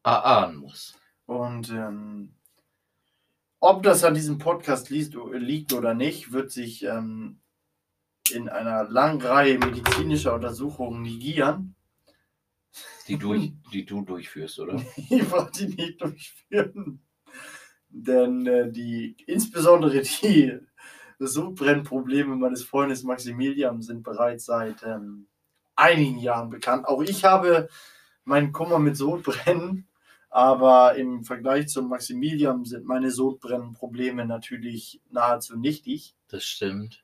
erahnen 0.03 0.57
muss. 0.57 0.99
Und 1.27 1.71
ähm, 1.71 2.35
ob 3.61 3.83
das 3.83 4.05
an 4.05 4.15
diesem 4.15 4.39
Podcast 4.39 4.91
liest, 4.91 5.15
liegt 5.33 5.73
oder 5.73 5.95
nicht, 5.95 6.33
wird 6.33 6.51
sich 6.51 6.83
ähm, 6.85 7.41
in 8.31 8.49
einer 8.49 8.85
langen 8.85 9.21
Reihe 9.21 9.59
medizinischer 9.59 10.35
Untersuchungen 10.35 11.03
negieren. 11.03 11.77
Die, 13.13 13.19
durch, 13.19 13.53
die 13.73 13.85
du 13.85 14.03
durchführst, 14.03 14.59
oder? 14.61 14.83
Ich 14.97 15.31
wollte 15.31 15.67
die 15.67 15.75
nicht 15.75 16.01
durchführen. 16.01 17.01
Denn 17.89 18.47
äh, 18.47 18.71
die, 18.71 19.17
insbesondere 19.27 20.01
die 20.01 20.59
Sodbrennprobleme 21.19 22.37
meines 22.37 22.65
Freundes 22.65 23.03
Maximilian 23.03 23.83
sind 23.83 24.03
bereits 24.03 24.47
seit 24.47 24.83
ähm, 24.83 25.27
einigen 25.77 26.19
Jahren 26.19 26.51
bekannt. 26.51 26.87
Auch 26.87 27.03
ich 27.03 27.25
habe 27.25 27.69
meinen 28.25 28.53
Kummer 28.53 28.79
mit 28.79 28.97
Sodbrennen, 28.97 29.89
aber 30.31 30.95
im 30.97 31.25
Vergleich 31.25 31.69
zum 31.69 31.89
Maximilian 31.89 32.65
sind 32.65 32.87
meine 32.87 33.11
Sodbrennprobleme 33.11 34.25
natürlich 34.25 35.03
nahezu 35.11 35.59
nichtig. 35.59 36.17
Das 36.29 36.45
stimmt. 36.45 37.02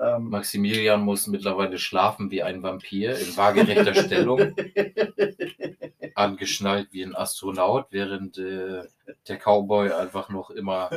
Ähm, 0.00 0.28
Maximilian 0.30 1.02
muss 1.02 1.26
mittlerweile 1.26 1.78
schlafen 1.78 2.30
wie 2.30 2.42
ein 2.42 2.62
Vampir 2.62 3.18
in 3.18 3.36
waagerechter 3.36 3.94
Stellung, 3.94 4.54
angeschnallt 6.14 6.92
wie 6.92 7.02
ein 7.02 7.16
Astronaut, 7.16 7.88
während 7.90 8.38
äh, 8.38 8.84
der 9.26 9.38
Cowboy 9.38 9.90
einfach 9.92 10.28
noch 10.28 10.50
immer 10.50 10.90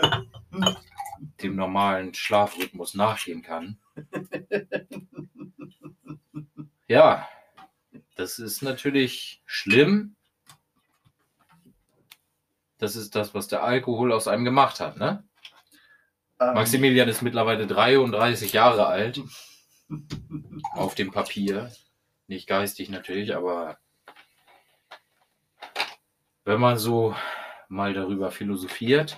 dem 1.42 1.56
normalen 1.56 2.14
Schlafrhythmus 2.14 2.94
nachgehen 2.94 3.42
kann. 3.42 3.78
Ja, 6.88 7.28
das 8.16 8.38
ist 8.38 8.62
natürlich 8.62 9.42
schlimm. 9.46 10.16
Das 12.78 12.96
ist 12.96 13.16
das, 13.16 13.34
was 13.34 13.48
der 13.48 13.64
Alkohol 13.64 14.12
aus 14.12 14.28
einem 14.28 14.46
gemacht 14.46 14.80
hat, 14.80 14.98
ne? 14.98 15.24
Ähm, 16.42 16.56
Maximilian 16.56 17.08
ist 17.08 17.22
mittlerweile 17.22 17.68
33 17.68 18.52
Jahre 18.54 18.88
alt. 18.88 19.22
Auf 20.74 20.96
dem 20.96 21.12
Papier. 21.12 21.72
Nicht 22.28 22.48
geistig 22.48 22.90
natürlich, 22.90 23.36
aber 23.36 23.78
wenn 26.46 26.60
man 26.60 26.80
so 26.80 27.16
mal 27.68 27.94
darüber 27.94 28.32
philosophiert, 28.32 29.18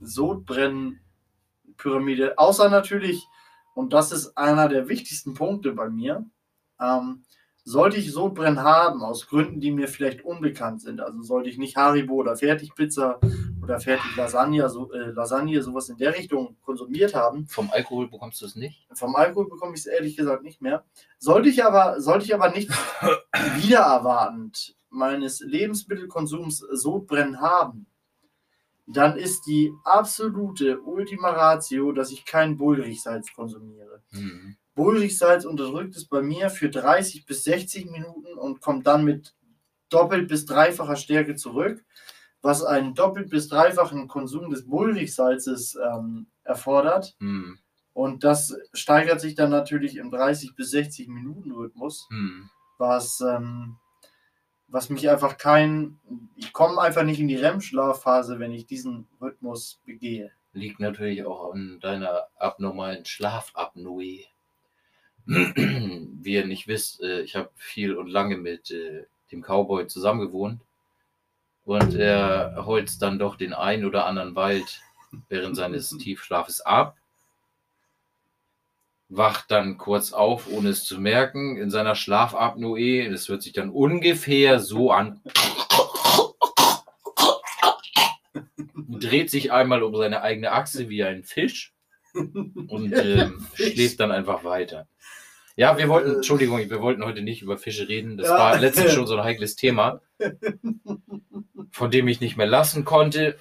Sodbrennen-Pyramide, 0.00 2.38
außer 2.38 2.70
natürlich, 2.70 3.28
und 3.74 3.92
das 3.92 4.10
ist 4.10 4.38
einer 4.38 4.70
der 4.70 4.88
wichtigsten 4.88 5.34
Punkte 5.34 5.72
bei 5.72 5.90
mir, 5.90 6.24
ähm, 6.80 7.24
sollte 7.62 7.98
ich 7.98 8.10
Sodbrennen 8.10 8.62
haben, 8.62 9.02
aus 9.02 9.26
Gründen, 9.26 9.60
die 9.60 9.70
mir 9.70 9.88
vielleicht 9.88 10.24
unbekannt 10.24 10.80
sind, 10.80 11.02
also 11.02 11.20
sollte 11.20 11.50
ich 11.50 11.58
nicht 11.58 11.76
Haribo 11.76 12.14
oder 12.14 12.36
Fertigpizza 12.36 13.20
oder 13.64 13.80
Fertig-Lasagne, 13.80 14.68
so, 14.68 14.92
äh, 14.92 15.10
Lasagne, 15.10 15.62
sowas 15.62 15.88
in 15.88 15.96
der 15.96 16.14
Richtung 16.14 16.56
konsumiert 16.62 17.14
haben, 17.14 17.46
Vom 17.46 17.70
Alkohol 17.70 18.08
bekommst 18.08 18.40
du 18.42 18.46
es 18.46 18.54
nicht? 18.54 18.86
vom 18.94 19.16
Alkohol 19.16 19.48
bekomme 19.48 19.74
ich 19.74 19.80
es 19.80 19.86
ehrlich 19.86 20.16
gesagt 20.16 20.42
nicht 20.42 20.60
mehr. 20.60 20.84
Sollte 21.18 21.48
ich 21.48 21.64
aber, 21.64 22.00
sollte 22.00 22.26
ich 22.26 22.34
aber 22.34 22.50
nicht 22.50 22.70
wieder 23.56 23.80
erwartend 23.80 24.76
meines 24.90 25.40
Lebensmittelkonsums 25.40 26.58
Sodbrennen 26.58 27.40
haben, 27.40 27.86
dann 28.86 29.16
ist 29.16 29.46
die 29.46 29.72
absolute 29.82 30.80
Ultima 30.80 31.30
Ratio, 31.30 31.92
dass 31.92 32.12
ich 32.12 32.24
kein 32.26 32.56
Bullrichsalz 32.56 33.32
konsumiere. 33.34 34.02
Hm. 34.10 34.56
Bullrichsalz 34.74 35.44
unterdrückt 35.46 35.96
es 35.96 36.06
bei 36.06 36.20
mir 36.20 36.50
für 36.50 36.68
30 36.68 37.24
bis 37.24 37.44
60 37.44 37.90
Minuten 37.90 38.34
und 38.38 38.60
kommt 38.60 38.86
dann 38.86 39.04
mit 39.04 39.34
doppelt 39.88 40.28
bis 40.28 40.44
dreifacher 40.44 40.96
Stärke 40.96 41.34
zurück, 41.36 41.84
was 42.44 42.62
einen 42.62 42.94
doppelt 42.94 43.30
bis 43.30 43.48
dreifachen 43.48 44.06
Konsum 44.06 44.50
des 44.50 44.66
Bullrichsalzes 44.66 45.78
ähm, 45.82 46.26
erfordert. 46.44 47.16
Hm. 47.18 47.58
Und 47.94 48.22
das 48.22 48.54
steigert 48.74 49.20
sich 49.22 49.34
dann 49.34 49.50
natürlich 49.50 49.96
im 49.96 50.10
30 50.10 50.54
bis 50.54 50.70
60 50.72 51.08
Minuten 51.08 51.52
Rhythmus, 51.52 52.06
Hm. 52.10 52.50
was, 52.76 53.22
ähm, 53.22 53.76
was 54.68 54.90
mich 54.90 55.08
einfach 55.08 55.38
kein, 55.38 55.98
ich 56.36 56.52
komme 56.52 56.82
einfach 56.82 57.04
nicht 57.04 57.18
in 57.18 57.28
die 57.28 57.36
REM-Schlafphase, 57.36 58.38
wenn 58.38 58.52
ich 58.52 58.66
diesen 58.66 59.08
Rhythmus 59.22 59.80
begehe. 59.86 60.30
Liegt 60.52 60.80
natürlich 60.80 61.24
auch 61.24 61.54
an 61.54 61.80
deiner 61.80 62.26
abnormalen 62.36 63.06
Schlafapnoe. 63.06 64.26
Wie 65.24 66.32
ihr 66.34 66.46
nicht 66.46 66.68
wisst, 66.68 67.00
äh, 67.02 67.22
ich 67.22 67.36
habe 67.36 67.48
viel 67.56 67.96
und 67.96 68.08
lange 68.08 68.36
mit 68.36 68.70
äh, 68.70 69.06
dem 69.32 69.40
Cowboy 69.40 69.86
zusammengewohnt. 69.86 70.60
Und 71.64 71.94
er 71.94 72.64
holzt 72.66 73.00
dann 73.02 73.18
doch 73.18 73.36
den 73.36 73.54
ein 73.54 73.84
oder 73.84 74.06
anderen 74.06 74.34
Wald 74.34 74.82
während 75.28 75.56
seines 75.56 75.90
Tiefschlafes 75.90 76.60
ab. 76.60 76.96
Wacht 79.08 79.50
dann 79.50 79.78
kurz 79.78 80.12
auf, 80.12 80.48
ohne 80.50 80.70
es 80.70 80.84
zu 80.84 81.00
merken, 81.00 81.56
in 81.56 81.70
seiner 81.70 81.94
Schlafapnoe. 81.94 83.08
Das 83.10 83.28
hört 83.28 83.42
sich 83.42 83.52
dann 83.52 83.70
ungefähr 83.70 84.60
so 84.60 84.90
an. 84.90 85.20
Dreht 88.88 89.30
sich 89.30 89.52
einmal 89.52 89.82
um 89.82 89.94
seine 89.96 90.22
eigene 90.22 90.52
Achse 90.52 90.88
wie 90.88 91.04
ein 91.04 91.24
Fisch 91.24 91.74
und 92.14 92.92
ähm, 92.96 93.46
schläft 93.54 94.00
dann 94.00 94.10
einfach 94.10 94.44
weiter. 94.44 94.86
Ja, 95.56 95.78
wir 95.78 95.88
wollten, 95.88 96.16
Entschuldigung, 96.16 96.58
wir 96.58 96.80
wollten 96.80 97.04
heute 97.04 97.22
nicht 97.22 97.42
über 97.42 97.56
Fische 97.58 97.88
reden. 97.88 98.16
Das 98.16 98.26
Ja. 98.28 98.38
war 98.38 98.58
letztens 98.58 98.92
schon 98.94 99.06
so 99.06 99.16
ein 99.16 99.22
heikles 99.24 99.54
Thema, 99.56 100.00
von 101.70 101.90
dem 101.90 102.08
ich 102.08 102.20
nicht 102.20 102.36
mehr 102.36 102.46
lassen 102.46 102.84
konnte. 102.84 103.38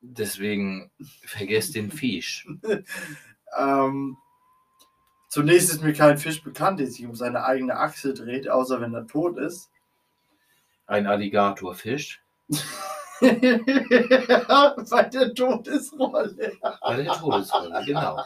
Deswegen 0.00 0.90
vergesst 1.24 1.74
den 1.74 1.90
Fisch. 1.90 2.46
Ähm, 3.58 4.18
zunächst 5.30 5.70
ist 5.70 5.82
mir 5.82 5.94
kein 5.94 6.18
Fisch 6.18 6.42
bekannt, 6.44 6.80
der 6.80 6.86
sich 6.86 7.06
um 7.06 7.14
seine 7.14 7.44
eigene 7.46 7.76
Achse 7.78 8.12
dreht, 8.12 8.46
außer 8.50 8.78
wenn 8.82 8.92
er 8.92 9.06
tot 9.06 9.38
ist. 9.38 9.70
Ein 10.86 11.06
Alligatorfisch. 11.06 12.20
Weil 13.20 15.10
der 15.10 15.34
Todesrolle. 15.34 16.52
Bei 16.82 17.02
der 17.02 17.12
Todesrolle, 17.14 17.82
genau. 17.86 18.22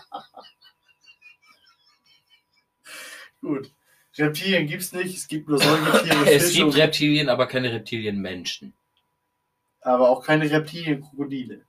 Gut. 3.43 3.71
Reptilien 4.17 4.67
gibt 4.67 4.83
es 4.83 4.93
nicht, 4.93 5.17
es 5.17 5.27
gibt 5.29 5.49
nur 5.49 5.59
Säugetiere, 5.59 6.27
Es 6.31 6.47
Fische, 6.53 6.65
gibt 6.65 6.77
Reptilien, 6.77 7.29
aber 7.29 7.47
keine 7.47 7.73
Reptilienmenschen. 7.73 8.73
aber 9.81 10.09
auch 10.09 10.25
keine 10.25 10.51
Reptilien-Krokodile. 10.51 11.63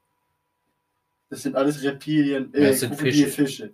Das 1.30 1.42
sind 1.42 1.56
alles 1.56 1.82
Reptilien, 1.84 2.54
äh, 2.54 2.68
Das 2.68 2.82
sind 2.82 2.92
Krokodilfische. 2.92 3.74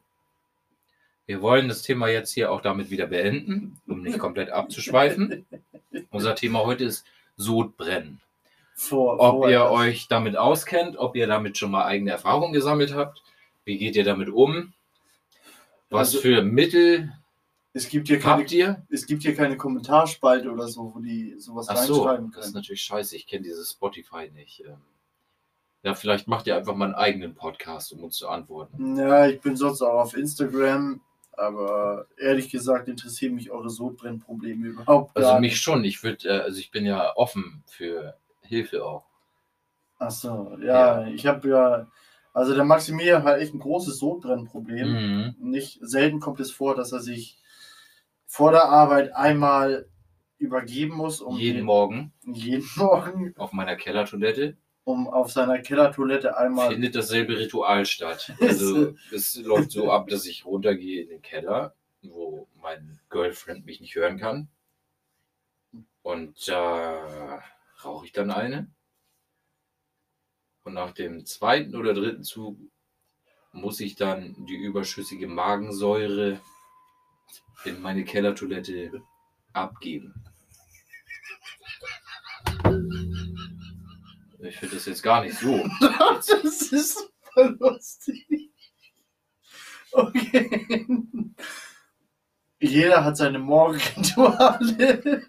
Wir 1.25 1.41
wollen 1.41 1.68
das 1.68 1.82
Thema 1.84 2.08
jetzt 2.08 2.32
hier 2.34 2.51
auch 2.51 2.62
damit 2.62 2.89
wieder 2.89 3.06
beenden, 3.08 3.79
um 3.88 4.01
nicht 4.01 4.18
komplett 4.18 4.50
abzuschweifen. 4.50 5.46
Unser 6.12 6.36
Thema 6.36 6.60
heute 6.65 6.86
ist 6.86 7.06
Sodbrennen. 7.38 8.20
Vor, 8.75 9.20
Ob 9.20 9.38
vorher. 9.41 9.60
ihr 9.60 9.65
euch 9.72 10.08
damit 10.08 10.38
auskennt, 10.38 10.96
ob 10.98 11.15
ihr 11.15 11.27
damit 11.27 11.58
schon 11.58 11.70
mal 11.72 11.86
eigene 11.86 12.12
Erfahrungen 12.12 12.53
gesammelt 12.53 12.94
habt, 12.94 13.22
wie 13.65 13.77
geht 13.77 13.96
ihr 13.96 14.03
damit 14.06 14.29
um? 14.29 14.74
Was 15.89 16.10
Also- 16.10 16.22
für 16.22 16.44
Mittel 16.44 17.12
es 17.74 17.88
gibt 17.90 18.08
hier 18.08 18.20
keine, 18.20 18.42
habt 18.42 18.52
ihr? 18.52 18.86
es 18.90 19.06
gibt 19.06 19.22
hier 19.24 19.36
keine 19.36 19.58
Kommentarspalte 19.58 20.50
oder 20.52 20.68
so, 20.68 20.94
wo 20.96 21.00
die 21.00 21.36
sowas 21.40 21.68
Ach 21.70 21.78
so, 21.78 22.02
reinschreiben 22.04 22.32
das 22.32 22.38
ist 22.40 22.44
können. 22.46 22.56
natürlich 22.56 22.82
scheiße. 22.82 23.16
Ich 23.16 23.28
kenne 23.28 23.44
dieses 23.44 23.72
Spotify 23.72 24.30
nicht. 24.34 24.64
Ähm, 24.66 24.78
Ja, 25.84 25.94
vielleicht 25.96 26.28
macht 26.28 26.48
ihr 26.48 26.56
einfach 26.58 26.76
mal 26.76 26.86
einen 26.86 26.96
eigenen 26.96 27.36
Podcast, 27.36 27.94
um 27.94 28.04
uns 28.04 28.16
zu 28.18 28.28
antworten. 28.28 28.98
Ja, 28.98 29.28
ich 29.28 29.40
bin 29.42 29.56
sonst 29.56 29.82
auch 29.82 30.00
auf 30.02 30.18
Instagram, 30.18 31.00
aber 31.34 32.08
ehrlich 32.18 32.50
gesagt 32.50 32.88
interessieren 32.90 33.36
mich 33.36 33.50
eure 33.52 33.70
Sodbrennprobleme 33.70 34.68
überhaupt 34.68 35.16
Also 35.16 35.30
gar 35.30 35.40
mich 35.40 35.52
nicht. 35.54 35.62
schon. 35.62 35.84
Ich 35.86 36.04
würde, 36.04 36.28
äh, 36.28 36.40
also 36.42 36.60
ich 36.60 36.72
bin 36.72 36.86
ja 36.86 37.16
offen 37.16 37.64
für 37.68 38.18
Hilfe 38.42 38.84
auch. 38.84 39.06
Achso, 40.00 40.58
ja, 40.62 41.06
ich 41.08 41.26
habe 41.28 41.50
ja, 41.50 41.88
also 42.34 42.54
der 42.56 42.64
Maximilian 42.64 43.24
hat 43.24 43.40
echt 43.40 43.54
ein 43.54 43.60
großes 43.60 44.00
Sodbrennproblem. 44.00 44.92
Mhm. 44.92 45.36
Nicht 45.40 45.78
selten 45.82 46.20
kommt 46.20 46.40
es 46.40 46.52
vor, 46.52 46.74
dass 46.76 46.92
er 46.94 47.00
sich 47.02 47.38
vor 48.32 48.52
der 48.52 48.66
Arbeit 48.66 49.16
einmal 49.16 49.90
übergeben 50.38 50.96
muss, 50.96 51.20
um 51.20 51.36
Jeden 51.36 51.58
den- 51.58 51.66
Morgen 51.66 52.14
jeden 52.24 52.68
Morgen, 52.76 53.34
auf 53.38 53.52
meiner 53.54 53.76
Kellertoilette 53.76 54.56
um 54.86 55.08
auf 55.08 55.32
seiner 55.32 55.60
Kellertoilette 55.60 56.38
einmal. 56.38 56.70
findet 56.72 56.96
dasselbe 56.96 57.38
Ritual 57.38 57.86
statt. 57.86 58.32
Also 58.40 58.96
es 59.12 59.36
läuft 59.36 59.72
so 59.72 59.92
ab, 59.92 60.08
dass 60.08 60.26
ich 60.26 60.46
runtergehe 60.46 61.04
in 61.04 61.10
den 61.10 61.22
Keller, 61.22 61.76
wo 62.04 62.48
mein 62.62 63.00
Girlfriend 63.10 63.66
mich 63.66 63.82
nicht 63.82 63.96
hören 63.96 64.18
kann. 64.18 64.48
Und 66.02 66.48
da 66.48 67.44
rauche 67.84 68.06
ich 68.06 68.12
dann 68.14 68.32
eine. 68.32 68.68
Und 70.64 70.74
nach 70.74 70.92
dem 70.92 71.26
zweiten 71.26 71.76
oder 71.76 71.94
dritten 71.94 72.24
Zug 72.24 72.58
muss 73.52 73.80
ich 73.80 73.96
dann 73.96 74.36
die 74.48 74.56
überschüssige 74.56 75.28
Magensäure 75.28 76.40
in 77.66 77.82
meine 77.82 78.04
Kellertoilette 78.04 79.01
abgeben. 79.54 80.13
Ich 84.42 84.58
finde 84.58 84.75
das 84.75 84.86
jetzt 84.86 85.04
gar 85.04 85.24
nicht 85.24 85.38
so. 85.38 85.68
das 85.80 86.30
ist 86.72 86.98
super 86.98 87.50
lustig. 87.60 88.51
Okay. 89.92 90.66
Jeder 92.62 93.04
hat 93.04 93.18
seine 93.18 93.39
Morgenrituale. 93.39 95.24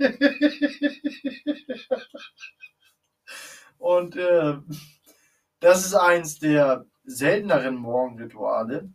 Und 3.78 4.16
äh, 4.16 4.58
das 5.60 5.87
ist 5.87 5.94
eins 5.94 6.38
der 6.38 6.87
selteneren 7.04 7.76
Morgenrituale. 7.76 8.92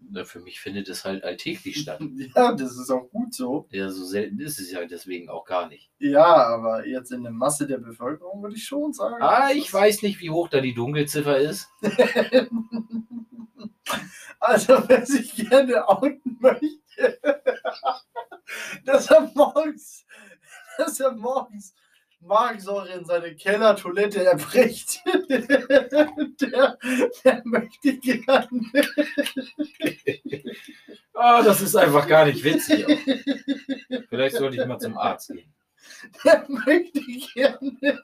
Na, 0.00 0.24
Für 0.24 0.40
mich 0.40 0.60
findet 0.60 0.88
es 0.88 1.04
halt 1.04 1.24
alltäglich 1.24 1.80
statt. 1.80 2.00
Ja, 2.34 2.52
das 2.52 2.76
ist 2.78 2.90
auch 2.90 3.10
gut 3.10 3.34
so. 3.34 3.66
Ja, 3.70 3.90
so 3.90 4.04
selten 4.04 4.38
ist 4.40 4.58
es 4.58 4.70
ja 4.70 4.84
deswegen 4.84 5.28
auch 5.28 5.44
gar 5.44 5.68
nicht. 5.68 5.90
Ja, 5.98 6.24
aber 6.24 6.86
jetzt 6.86 7.10
in 7.10 7.22
der 7.24 7.32
Masse 7.32 7.66
der 7.66 7.78
Bevölkerung 7.78 8.42
würde 8.42 8.56
ich 8.56 8.64
schon 8.64 8.92
sagen. 8.92 9.16
Ah, 9.20 9.50
ich 9.52 9.72
weiß 9.72 10.02
nicht, 10.02 10.20
wie 10.20 10.30
hoch 10.30 10.48
da 10.48 10.60
die 10.60 10.74
Dunkelziffer 10.74 11.38
ist. 11.38 11.68
Also, 14.40 14.82
wer 14.88 15.04
sich 15.04 15.34
gerne 15.34 15.88
outen 15.88 16.38
möchte, 16.40 17.20
dass 18.84 19.10
er 19.10 19.30
morgens, 19.34 20.06
dass 20.76 21.00
er 21.00 21.12
morgens 21.12 21.74
Magensäure 22.20 22.88
in 22.92 23.04
seine 23.04 23.34
Kellertoilette 23.36 24.24
erbricht, 24.24 25.00
der, 25.28 26.78
der 27.24 27.42
möchte 27.44 27.96
gerne. 27.98 28.48
Ah, 31.20 31.42
das 31.42 31.60
ist 31.60 31.74
einfach 31.74 32.06
gar 32.06 32.26
nicht 32.26 32.44
witzig. 32.44 32.86
Vielleicht 34.08 34.36
sollte 34.36 34.56
ich 34.56 34.64
mal 34.68 34.78
zum 34.78 34.96
Arzt 34.96 35.32
gehen. 35.32 35.52
Der 36.24 36.46
möchte 36.48 37.00
gerne. 37.34 38.00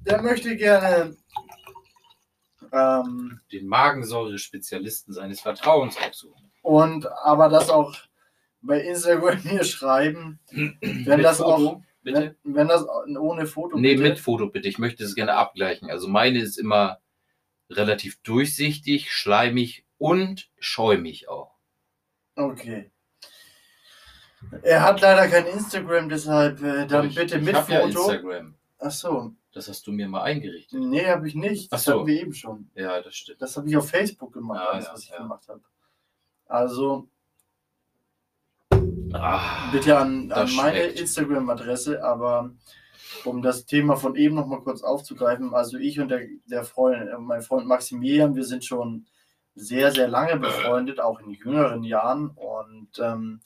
Der 0.00 0.22
möchte 0.22 0.56
gerne. 0.56 1.16
Ähm, 2.72 3.40
Den 3.52 3.68
Magensäure-Spezialisten 3.68 5.12
seines 5.12 5.40
Vertrauens 5.40 5.96
aufsuchen. 5.96 6.50
und 6.62 7.06
aber 7.22 7.48
das 7.48 7.70
auch 7.70 7.94
bei 8.66 8.80
Instagram 8.80 9.38
hier 9.42 9.64
schreiben, 9.64 10.38
wenn 10.50 11.22
das 11.22 11.38
Foto, 11.38 11.50
auch, 11.50 11.82
bitte? 12.02 12.36
wenn, 12.44 12.54
wenn 12.54 12.68
das 12.68 12.84
ohne 13.18 13.46
Foto. 13.46 13.78
Nee, 13.78 13.94
bitte. 13.96 14.08
mit 14.10 14.18
Foto 14.18 14.48
bitte. 14.48 14.68
Ich 14.68 14.78
möchte 14.78 15.04
es 15.04 15.14
gerne 15.14 15.34
abgleichen. 15.34 15.90
Also 15.90 16.08
meine 16.08 16.40
ist 16.40 16.58
immer 16.58 16.98
relativ 17.70 18.20
durchsichtig, 18.22 19.12
schleimig 19.12 19.84
und 19.98 20.50
schäumig 20.58 21.28
auch. 21.28 21.54
Okay. 22.36 22.90
Er 24.62 24.82
hat 24.82 25.00
leider 25.00 25.26
kein 25.28 25.46
Instagram, 25.46 26.08
deshalb 26.08 26.62
äh, 26.62 26.86
dann 26.86 27.08
ich, 27.08 27.14
bitte 27.16 27.38
ich 27.38 27.42
mit 27.42 27.54
hab 27.56 27.68
ja 27.68 27.80
Foto. 27.80 28.10
Instagram. 28.10 28.54
Ach 28.78 28.90
so. 28.90 29.32
Das 29.52 29.68
hast 29.68 29.86
du 29.86 29.92
mir 29.92 30.06
mal 30.06 30.22
eingerichtet. 30.22 30.78
Nee, 30.78 31.06
habe 31.06 31.26
ich 31.26 31.34
nicht. 31.34 31.72
Das 31.72 31.80
Ach 31.80 31.84
so. 31.84 31.92
hatten 32.00 32.06
wir 32.08 32.20
eben 32.20 32.34
schon. 32.34 32.70
Ja, 32.74 33.00
das 33.00 33.16
stimmt. 33.16 33.40
Das 33.40 33.56
habe 33.56 33.68
ich 33.68 33.76
auf 33.76 33.88
Facebook 33.88 34.34
gemacht, 34.34 34.60
Ah, 34.60 34.72
alles, 34.72 34.84
ja, 34.86 34.92
was 34.92 35.02
ich 35.04 35.08
ja. 35.10 35.16
gemacht 35.16 35.48
habe. 35.48 35.62
Also 36.44 37.08
Ah, 39.12 39.70
bitte 39.72 39.96
an, 39.96 40.30
an 40.32 40.54
meine. 40.54 40.80
Instagram-Adresse, 40.86 42.02
aber 42.02 42.50
um 43.24 43.42
das 43.42 43.66
Thema 43.66 43.96
von 43.96 44.14
eben 44.16 44.34
noch 44.34 44.46
mal 44.46 44.60
kurz 44.62 44.82
aufzugreifen, 44.82 45.54
also 45.54 45.78
ich 45.78 45.98
und 46.00 46.08
der, 46.08 46.26
der 46.46 46.64
Freund, 46.64 47.08
äh, 47.08 47.18
mein 47.18 47.42
Freund 47.42 47.66
Maximilian, 47.66 48.34
wir 48.34 48.44
sind 48.44 48.64
schon 48.64 49.06
sehr, 49.54 49.90
sehr 49.92 50.08
lange 50.08 50.36
befreundet, 50.38 51.00
auch 51.00 51.18
in 51.20 51.30
jüngeren 51.30 51.82
Jahren. 51.82 52.28
Und 52.30 52.90
ähm, 53.00 53.40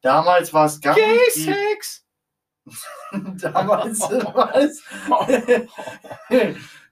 damals 0.00 0.52
war 0.54 0.66
es 0.66 0.80
gang 0.80 0.96
und 0.96 1.02
gäbe- 1.02 1.30
Sex! 1.30 2.06
damals 3.42 4.00
war 4.00 4.54
es 4.54 4.82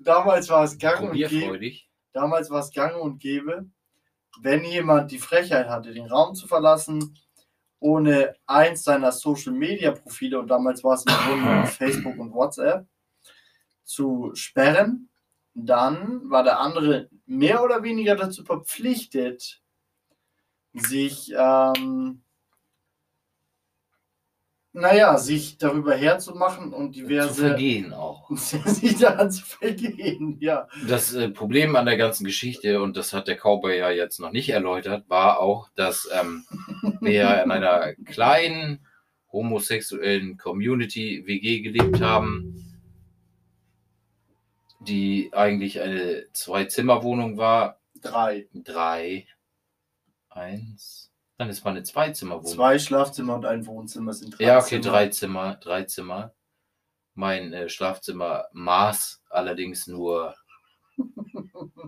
damals 0.01 0.49
war 0.49 0.65
es 0.65 0.77
gang 0.79 1.03
und 1.11 1.17
gäbe, 1.29 1.47
damals 2.13 2.51
war 2.51 2.61
es 2.61 2.73
gang 2.73 2.97
und 3.01 3.21
gäbe, 3.21 3.67
wenn 4.43 4.65
jemand 4.65 5.13
die 5.13 5.19
Frechheit 5.21 5.69
hatte, 5.69 5.93
den 5.93 6.07
Raum 6.07 6.35
zu 6.35 6.49
verlassen, 6.49 7.17
ohne 7.81 8.35
eins 8.47 8.85
seiner 8.85 9.11
Social 9.11 9.53
Media 9.53 9.91
Profile, 9.93 10.39
und 10.39 10.49
damals 10.49 10.85
war 10.85 10.95
es 10.95 11.05
im 11.05 11.15
Grunde 11.15 11.55
nur 11.55 11.67
Facebook 11.67 12.19
und 12.19 12.33
WhatsApp, 12.33 12.87
zu 13.85 14.31
sperren, 14.35 15.09
dann 15.55 16.31
war 16.31 16.45
der 16.45 16.61
andere 16.61 17.09
mehr 17.27 17.65
oder 17.65 17.83
weniger 17.83 18.15
dazu 18.15 18.45
verpflichtet, 18.45 19.61
sich, 20.73 21.33
ähm, 21.37 22.23
naja, 24.73 25.19
sich 25.19 25.59
darüber 25.59 25.95
herzumachen 25.95 26.73
und 26.73 26.95
Zu 26.95 27.03
diverse, 27.03 27.49
vergehen 27.49 27.93
auch. 27.93 28.31
sich 28.37 28.99
daran 28.99 29.31
zu 29.31 29.45
vergehen, 29.45 30.37
ja. 30.41 30.69
Das 30.87 31.13
äh, 31.15 31.29
Problem 31.29 31.75
an 31.77 31.87
der 31.87 31.97
ganzen 31.97 32.25
Geschichte, 32.25 32.81
und 32.81 32.97
das 32.97 33.13
hat 33.13 33.29
der 33.29 33.37
Cowboy 33.37 33.79
ja 33.79 33.91
jetzt 33.91 34.21
noch 34.21 34.33
nicht 34.33 34.51
erläutert, 34.51 35.09
war 35.09 35.41
auch, 35.41 35.71
dass 35.75 36.09
ähm, 36.13 36.45
wir 37.01 37.43
in 37.43 37.51
einer 37.51 37.95
kleinen 38.05 38.87
homosexuellen 39.33 40.37
Community 40.37 41.25
WG 41.27 41.61
gelebt 41.61 42.01
haben, 42.01 42.81
die 44.81 45.31
eigentlich 45.33 45.81
eine 45.81 46.27
Zwei-Zimmer-Wohnung 46.33 47.37
war. 47.37 47.81
Drei. 48.01 48.49
Drei, 48.55 49.27
eins, 50.31 51.00
dann 51.41 51.49
ist 51.49 51.65
mal 51.65 51.71
eine 51.71 51.83
Zwei-Zimmer-Wohnung. 51.83 52.53
Zwei 52.53 52.79
Schlafzimmer 52.79 53.35
und 53.35 53.47
ein 53.47 53.65
Wohnzimmer 53.67 54.13
sind 54.13 54.39
drei 54.39 54.45
Ja, 54.45 54.59
okay, 54.59 54.81
Zimmer. 54.81 54.93
drei 54.93 55.09
Zimmer, 55.09 55.57
drei 55.57 55.83
Zimmer. 55.85 56.35
Mein 57.15 57.53
äh, 57.55 57.69
Schlafzimmer 57.71 58.45
maß 58.53 59.23
allerdings 59.31 59.87
nur. 59.87 60.35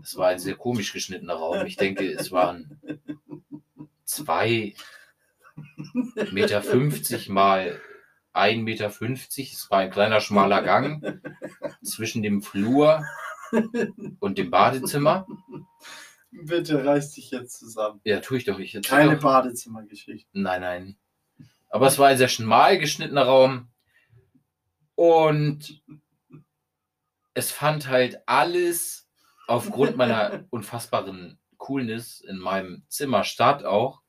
Es 0.03 0.17
war 0.17 0.29
ein 0.29 0.39
sehr 0.39 0.55
komisch 0.57 0.93
geschnittener 0.93 1.35
Raum. 1.35 1.67
Ich 1.67 1.77
denke, 1.77 2.11
es 2.11 2.33
waren 2.33 2.81
zwei 4.05 4.75
Meter 6.33 6.63
fünfzig 6.63 7.29
mal 7.29 7.79
ein 8.33 8.63
Meter. 8.63 8.91
fünfzig. 8.91 9.53
Es 9.53 9.71
war 9.71 9.81
ein 9.81 9.91
kleiner 9.91 10.21
schmaler 10.21 10.63
Gang 10.63 11.21
zwischen 11.83 12.23
dem 12.23 12.41
Flur 12.43 13.05
und 14.19 14.39
dem 14.39 14.51
Badezimmer. 14.51 15.27
Bitte 16.33 16.85
reiß 16.85 17.13
dich 17.13 17.31
jetzt 17.31 17.59
zusammen. 17.59 18.01
Ja, 18.05 18.21
tue 18.21 18.39
ich 18.39 18.45
doch. 18.45 18.59
Ich 18.59 18.75
erzähl 18.75 18.91
Keine 18.91 19.15
doch. 19.17 19.23
Badezimmergeschichte. 19.23 20.31
Nein, 20.33 20.63
nein. 20.63 20.97
Aber 21.69 21.87
es 21.87 21.99
war 21.99 22.09
ein 22.09 22.19
sehr 22.19 22.29
schmal 22.29 22.79
geschnittener 22.79 23.25
Raum. 23.25 23.69
Und 24.95 25.83
es 27.35 27.51
fand 27.51 27.89
halt 27.89 28.21
alles 28.27 29.11
aufgrund 29.47 29.97
meiner 29.97 30.45
unfassbaren 30.51 31.39
Coolness 31.59 32.21
in 32.21 32.39
meinem 32.39 32.83
Zimmer 32.89 33.25
statt 33.25 33.65
auch. 33.65 34.03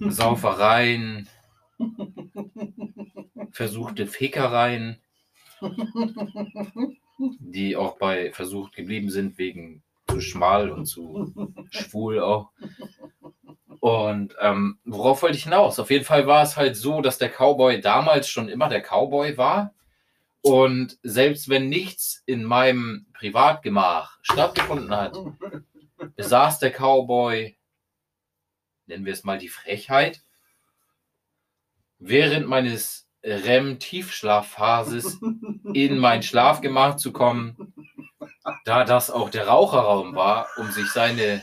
Saufereien, 0.00 1.28
versuchte 3.50 4.06
Fickereien, 4.06 5.00
die 7.18 7.76
auch 7.76 7.98
bei 7.98 8.32
versucht 8.32 8.74
geblieben 8.74 9.10
sind 9.10 9.38
wegen 9.38 9.82
zu 10.10 10.20
schmal 10.20 10.70
und 10.70 10.86
zu 10.86 11.32
schwul 11.70 12.20
auch. 12.20 12.50
Und 13.80 14.34
ähm, 14.40 14.78
worauf 14.84 15.22
wollte 15.22 15.36
ich 15.36 15.44
hinaus? 15.44 15.78
Auf 15.78 15.90
jeden 15.90 16.04
Fall 16.04 16.26
war 16.26 16.42
es 16.42 16.56
halt 16.56 16.76
so, 16.76 17.00
dass 17.00 17.18
der 17.18 17.30
Cowboy 17.30 17.80
damals 17.80 18.28
schon 18.28 18.48
immer 18.48 18.68
der 18.68 18.82
Cowboy 18.82 19.38
war. 19.38 19.74
Und 20.42 20.98
selbst 21.02 21.48
wenn 21.48 21.68
nichts 21.68 22.22
in 22.26 22.44
meinem 22.44 23.06
Privatgemach 23.14 24.18
stattgefunden 24.22 24.94
hat, 24.94 25.18
besaß 26.16 26.58
der 26.58 26.72
Cowboy, 26.72 27.56
nennen 28.86 29.04
wir 29.04 29.12
es 29.12 29.24
mal 29.24 29.38
die 29.38 29.48
Frechheit, 29.48 30.22
während 31.98 32.48
meines 32.48 33.06
REM-Tiefschlafphases 33.22 35.20
in 35.74 35.98
mein 35.98 36.22
Schlafgemach 36.22 36.96
zu 36.96 37.12
kommen, 37.12 37.74
da 38.64 38.84
das 38.84 39.10
auch 39.10 39.30
der 39.30 39.48
Raucherraum 39.48 40.14
war, 40.14 40.48
um 40.56 40.70
sich 40.70 40.90
seine 40.90 41.42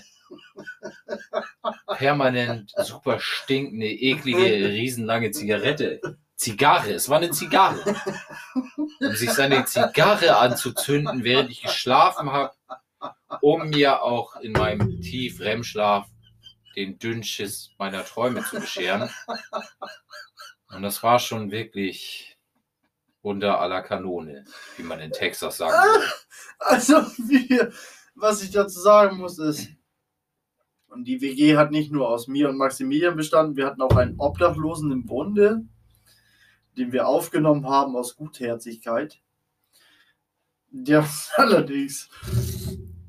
permanent 1.97 2.73
super 2.77 3.19
stinkende, 3.19 3.87
eklige, 3.87 4.69
riesenlange 4.69 5.31
Zigarette, 5.31 6.01
Zigarre, 6.35 6.93
es 6.93 7.09
war 7.09 7.17
eine 7.17 7.31
Zigarre, 7.31 7.95
um 8.99 9.15
sich 9.15 9.31
seine 9.31 9.65
Zigarre 9.65 10.37
anzuzünden, 10.37 11.23
während 11.23 11.49
ich 11.49 11.63
geschlafen 11.63 12.31
habe, 12.31 12.53
um 13.41 13.69
mir 13.69 14.03
auch 14.03 14.35
in 14.37 14.51
meinem 14.51 15.01
Tief-REM-Schlaf 15.01 16.07
den 16.75 16.99
Dünnschiss 16.99 17.71
meiner 17.79 18.05
Träume 18.05 18.43
zu 18.43 18.59
bescheren. 18.59 19.09
Und 20.69 20.83
das 20.83 21.01
war 21.01 21.17
schon 21.17 21.49
wirklich 21.49 22.36
unter 23.27 23.59
aller 23.59 23.81
Kanone, 23.81 24.45
wie 24.77 24.83
man 24.83 24.99
in 24.99 25.11
Texas 25.11 25.57
sagt. 25.57 25.73
würde. 25.73 26.05
Also, 26.59 26.95
wir, 27.27 27.71
was 28.15 28.41
ich 28.41 28.51
dazu 28.51 28.79
sagen 28.79 29.17
muss, 29.17 29.37
ist, 29.37 29.69
und 30.87 31.05
die 31.05 31.21
WG 31.21 31.57
hat 31.57 31.71
nicht 31.71 31.91
nur 31.91 32.09
aus 32.09 32.27
mir 32.27 32.49
und 32.49 32.57
Maximilian 32.57 33.15
bestanden, 33.15 33.57
wir 33.57 33.65
hatten 33.65 33.81
auch 33.81 33.95
einen 33.95 34.19
Obdachlosen 34.19 34.91
im 34.91 35.05
Bunde, 35.05 35.63
den 36.77 36.91
wir 36.91 37.07
aufgenommen 37.07 37.67
haben 37.67 37.95
aus 37.95 38.15
Gutherzigkeit, 38.15 39.19
der 40.69 40.99
uns 40.99 41.29
allerdings 41.35 42.09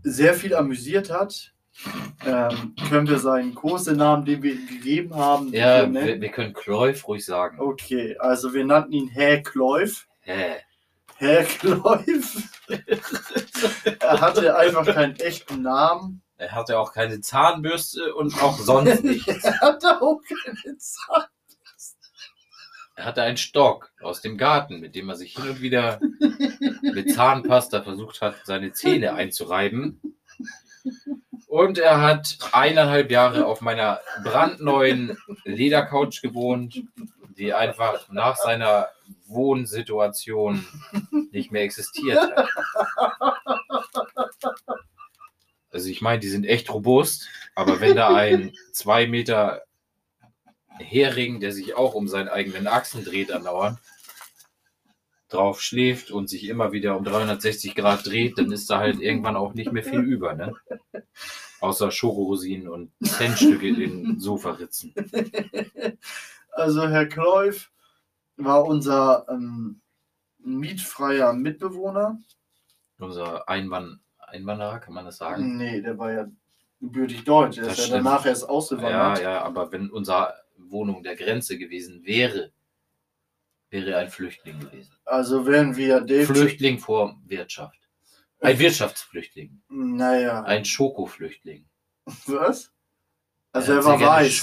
sehr 0.03 0.35
viel 0.35 0.55
amüsiert 0.55 1.11
hat. 1.11 1.55
Ähm, 2.27 2.75
können 2.89 3.09
wir 3.09 3.21
seinen 3.21 3.55
Kosenamen, 3.55 4.25
den 4.25 4.43
wir 4.43 4.55
ihm 4.55 4.67
gegeben 4.67 5.15
haben, 5.15 5.53
Ja, 5.53 5.91
wir, 5.93 6.21
wir 6.21 6.31
können 6.31 6.53
Kläuf 6.53 7.07
ruhig 7.07 7.25
sagen. 7.25 7.61
Okay, 7.61 8.17
also 8.19 8.53
wir 8.53 8.65
nannten 8.65 8.93
ihn 8.93 9.07
Herr 9.07 9.43
Kläuf. 9.43 10.08
Hä? 10.29 10.57
Herr 11.17 11.45
Kläuf. 11.45 12.37
er 13.99 14.21
hatte 14.21 14.57
einfach 14.59 14.85
keinen 14.85 15.17
echten 15.17 15.63
Namen. 15.63 16.21
Er 16.37 16.53
hatte 16.53 16.79
auch 16.79 16.93
keine 16.93 17.23
Zahnbürste 17.23 18.15
und 18.15 18.41
auch 18.43 18.59
sonst 18.59 19.03
nichts. 19.05 19.43
Er 19.43 19.59
hatte 19.59 20.03
auch 20.03 20.21
keine 20.29 20.77
Zeit. 20.77 21.29
Er 22.97 23.05
hatte 23.07 23.23
einen 23.23 23.39
Stock 23.39 23.91
aus 24.03 24.21
dem 24.21 24.37
Garten, 24.37 24.81
mit 24.81 24.95
dem 24.95 25.09
er 25.09 25.17
sich 25.17 25.33
hin 25.33 25.49
und 25.49 25.63
wieder 25.63 25.99
mit 26.83 27.15
Zahnpasta 27.15 27.83
versucht 27.83 28.21
hat, 28.21 28.35
seine 28.45 28.75
Zähne 28.75 29.15
einzureiben. 29.15 30.19
Und 31.47 31.79
er 31.79 32.03
hat 32.03 32.37
eineinhalb 32.53 33.11
Jahre 33.11 33.47
auf 33.47 33.63
meiner 33.63 34.01
brandneuen 34.23 35.17
Ledercouch 35.45 36.21
gewohnt, 36.21 36.83
die 37.39 37.55
einfach 37.55 38.11
nach 38.11 38.37
seiner 38.37 38.89
Wohnsituation 39.29 40.67
nicht 41.33 41.53
mehr 41.53 41.63
existiert 41.63 42.19
hat. 42.19 42.49
Also 45.71 45.89
ich 45.91 46.01
meine, 46.01 46.21
die 46.21 46.29
sind 46.29 46.45
echt 46.45 46.73
robust, 46.73 47.29
aber 47.55 47.81
wenn 47.81 47.97
da 47.97 48.15
ein 48.15 48.53
zwei 48.73 49.07
Meter 49.07 49.63
Hering, 50.79 51.41
der 51.41 51.53
sich 51.53 51.77
auch 51.77 51.95
um 51.95 52.09
seinen 52.09 52.29
eigenen 52.29 52.67
Achsen 52.67 53.05
dreht 53.05 53.33
andauernd, 53.33 53.79
drauf 55.29 55.61
schläft 55.61 56.11
und 56.11 56.29
sich 56.29 56.45
immer 56.49 56.73
wieder 56.73 56.97
um 56.97 57.05
360 57.05 57.75
Grad 57.75 58.07
dreht, 58.07 58.39
dann 58.39 58.51
ist 58.51 58.71
da 58.71 58.79
halt 58.79 59.01
irgendwann 59.01 59.37
auch 59.37 59.55
nicht 59.55 59.73
mehr 59.73 59.85
viel 59.85 60.01
über, 60.01 60.35
ne? 60.35 60.55
Außer 61.61 61.91
Schokorosinen 61.91 62.69
und 62.69 62.93
Centstücke 63.03 63.69
in 63.69 64.19
Sofaritzen. 64.21 64.95
Also 66.51 66.89
Herr 66.89 67.07
Kläuf 67.07 67.71
war 68.39 68.65
unser 68.65 69.27
ähm, 69.29 69.81
mietfreier 70.39 71.33
Mitbewohner. 71.33 72.19
Unser 72.99 73.49
Einwann 73.49 74.01
Einwanderer, 74.19 74.79
kann 74.81 74.93
man 74.95 75.05
das 75.07 75.17
sagen? 75.17 75.57
Nee, 75.57 75.81
der 75.81 75.97
war 75.99 76.13
ja 76.13 76.27
gebürtig 76.81 77.25
deutsch. 77.25 77.59
Er 77.59 77.69
ist 77.69 77.89
ja 77.89 77.97
danach 77.97 78.27
erst 78.27 78.43
Ja, 78.43 78.49
ausgewandert. 78.49 79.23
ja, 79.23 79.43
aber 79.43 79.73
wenn 79.73 79.91
unsere 79.91 80.35
Wohnung 80.59 81.03
der 81.03 81.17
Grenze 81.17 81.57
gewesen 81.57 82.05
wäre, 82.05 82.53
wäre 83.71 83.93
er 83.93 83.99
ein 84.01 84.11
Flüchtling 84.11 84.61
gewesen. 84.61 84.93
Also 85.05 85.47
wären 85.47 85.77
wir 85.77 86.01
Dave. 86.03 86.27
Flüchtling 86.27 86.79
vor 86.79 87.19
Wirtschaft. 87.25 87.79
Ein 88.41 88.59
Wirtschaftsflüchtling. 88.59 89.63
Naja. 89.69 90.43
Ein 90.45 90.65
Schokoflüchtling. 90.65 91.67
Was? 92.27 92.73
Also 93.53 93.73
Er 93.73 93.79
er 93.79 93.85
war 93.85 94.01
weiß. 94.01 94.43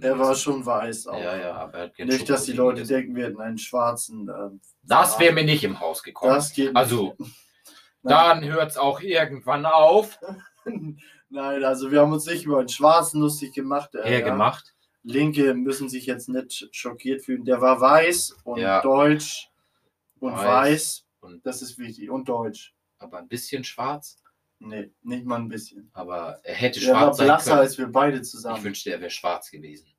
Er 0.00 0.18
war 0.18 0.34
schon 0.34 0.64
weiß 0.64 1.06
auch. 1.08 1.20
Ja, 1.22 1.36
ja, 1.36 1.52
aber 1.54 1.74
er 1.78 1.84
hat 1.84 1.94
gerne 1.96 2.12
Nicht, 2.12 2.28
dass 2.30 2.44
die 2.44 2.52
Leute 2.52 2.76
gegessen. 2.76 2.92
denken, 2.94 3.16
wir 3.16 3.24
hätten 3.26 3.40
einen 3.40 3.58
schwarzen. 3.58 4.28
Ähm, 4.28 4.60
Das 4.82 5.18
wäre 5.20 5.34
mir 5.34 5.44
nicht 5.44 5.64
im 5.64 5.78
Haus 5.80 6.02
gekommen. 6.02 6.34
das 6.34 6.52
geht 6.52 6.74
Also, 6.74 7.16
dann 8.02 8.44
hört 8.44 8.70
es 8.70 8.76
auch 8.78 9.00
irgendwann 9.00 9.66
auf. 9.66 10.18
Nein, 11.30 11.62
also 11.64 11.90
wir 11.90 12.00
haben 12.00 12.12
uns 12.12 12.24
nicht 12.26 12.44
über 12.46 12.58
einen 12.60 12.68
Schwarzen 12.70 13.20
lustig 13.20 13.52
gemacht. 13.52 13.94
äh, 13.94 14.02
Hergemacht. 14.08 14.74
Linke 15.02 15.54
müssen 15.54 15.88
sich 15.88 16.06
jetzt 16.06 16.28
nicht 16.28 16.68
schockiert 16.72 17.22
fühlen. 17.22 17.44
Der 17.44 17.60
war 17.60 17.80
weiß 17.80 18.34
und 18.44 18.60
Ja. 18.60 18.80
deutsch 18.80 19.50
und 20.20 20.32
Weiß. 20.32 20.44
weiß. 20.46 21.04
Und, 21.20 21.44
Das 21.46 21.60
ist 21.62 21.78
wichtig. 21.78 22.10
Und 22.10 22.28
deutsch. 22.28 22.74
aber 22.98 23.18
ein 23.18 23.28
bisschen 23.28 23.62
schwarz. 23.62 24.18
Nee, 24.60 24.90
nicht 25.02 25.24
mal 25.24 25.36
ein 25.36 25.48
bisschen. 25.48 25.90
Aber 25.92 26.40
er 26.44 26.54
hätte 26.54 26.80
Der 26.80 26.92
war 26.94 27.00
schwarz 27.02 27.16
sein 27.18 27.26
blasser 27.26 27.50
können. 27.50 27.60
als 27.60 27.78
wir 27.78 27.86
beide 27.86 28.16
Ich 28.18 28.24
zusammen. 28.24 28.64
wünschte, 28.64 28.90
er 28.90 29.00
wäre 29.00 29.10
schwarz 29.10 29.50
gewesen. 29.50 29.94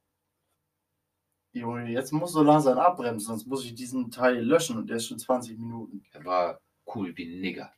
Junge, 1.53 1.89
jetzt 1.89 2.11
musst 2.11 2.35
du 2.35 2.43
langsam 2.43 2.77
abbremsen, 2.77 3.25
sonst 3.27 3.47
muss 3.47 3.63
ich 3.65 3.73
diesen 3.73 4.11
Teil 4.11 4.39
löschen 4.43 4.77
und 4.77 4.87
der 4.89 4.97
ist 4.97 5.07
schon 5.07 5.17
20 5.17 5.57
Minuten. 5.57 6.03
Er 6.11 6.23
war 6.25 6.61
cool 6.93 7.15
wie 7.17 7.25
ein 7.25 7.41
Nigger. 7.41 7.73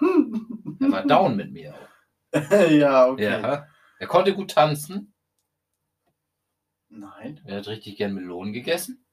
Er 0.80 0.90
war 0.92 1.06
down 1.06 1.36
mit 1.36 1.52
mir 1.52 1.74
auch. 1.74 2.40
ja, 2.70 3.08
okay. 3.08 3.22
Ja. 3.40 3.66
Er 3.98 4.06
konnte 4.06 4.34
gut 4.34 4.50
tanzen. 4.50 5.14
Nein, 6.88 7.40
Er 7.44 7.58
hat 7.58 7.68
richtig 7.68 7.96
gern 7.96 8.14
Melonen 8.14 8.52
gegessen. 8.52 9.04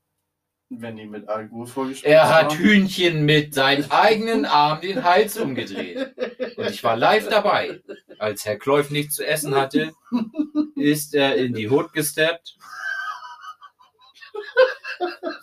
wenn 0.69 0.95
die 0.97 1.05
mit 1.05 1.27
Alkohol 1.27 1.67
vorgespielt 1.67 2.11
Er 2.13 2.29
hat 2.33 2.53
Hühnchen 2.57 3.25
mit 3.25 3.53
seinen 3.53 3.89
eigenen 3.91 4.45
Armen 4.45 4.81
den 4.81 5.03
Hals 5.03 5.37
umgedreht. 5.37 6.13
Und 6.67 6.73
ich 6.73 6.84
war 6.84 6.95
live 6.95 7.30
dabei. 7.30 7.82
Als 8.19 8.45
Herr 8.45 8.58
Kläuf 8.58 8.89
nichts 8.89 9.15
zu 9.15 9.26
essen 9.26 9.56
hatte, 9.56 9.93
ist 10.76 11.13
er 11.13 11.36
in 11.36 11.54
die 11.54 11.69
Hut 11.69 11.93
gesteppt. 11.93 12.58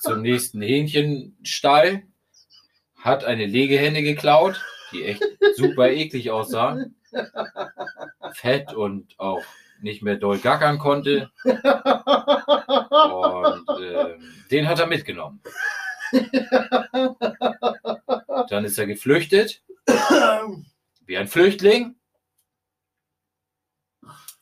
Zum 0.00 0.22
nächsten 0.22 0.62
Hähnchenstall. 0.62 2.02
Hat 2.96 3.24
eine 3.24 3.46
Legehenne 3.46 4.02
geklaut, 4.02 4.62
die 4.92 5.04
echt 5.04 5.22
super 5.56 5.88
eklig 5.88 6.30
aussah. 6.30 6.84
Fett 8.32 8.74
und 8.74 9.18
auch 9.18 9.42
nicht 9.80 10.02
mehr 10.02 10.16
doll 10.16 10.38
gackern 10.38 10.78
konnte. 10.78 11.30
Und 11.44 11.54
ähm, 13.80 14.22
den 14.50 14.68
hat 14.68 14.78
er 14.80 14.86
mitgenommen. 14.86 15.40
Dann 18.48 18.64
ist 18.64 18.78
er 18.78 18.86
geflüchtet, 18.86 19.62
wie 21.10 21.18
ein 21.18 21.26
Flüchtling. 21.26 21.96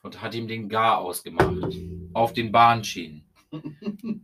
Und 0.03 0.21
hat 0.21 0.35
ihm 0.35 0.47
den 0.47 0.69
Gar 0.69 0.99
ausgemacht. 0.99 1.75
Auf 2.13 2.35
den 2.35 2.53
Bahnschienen. 2.53 3.25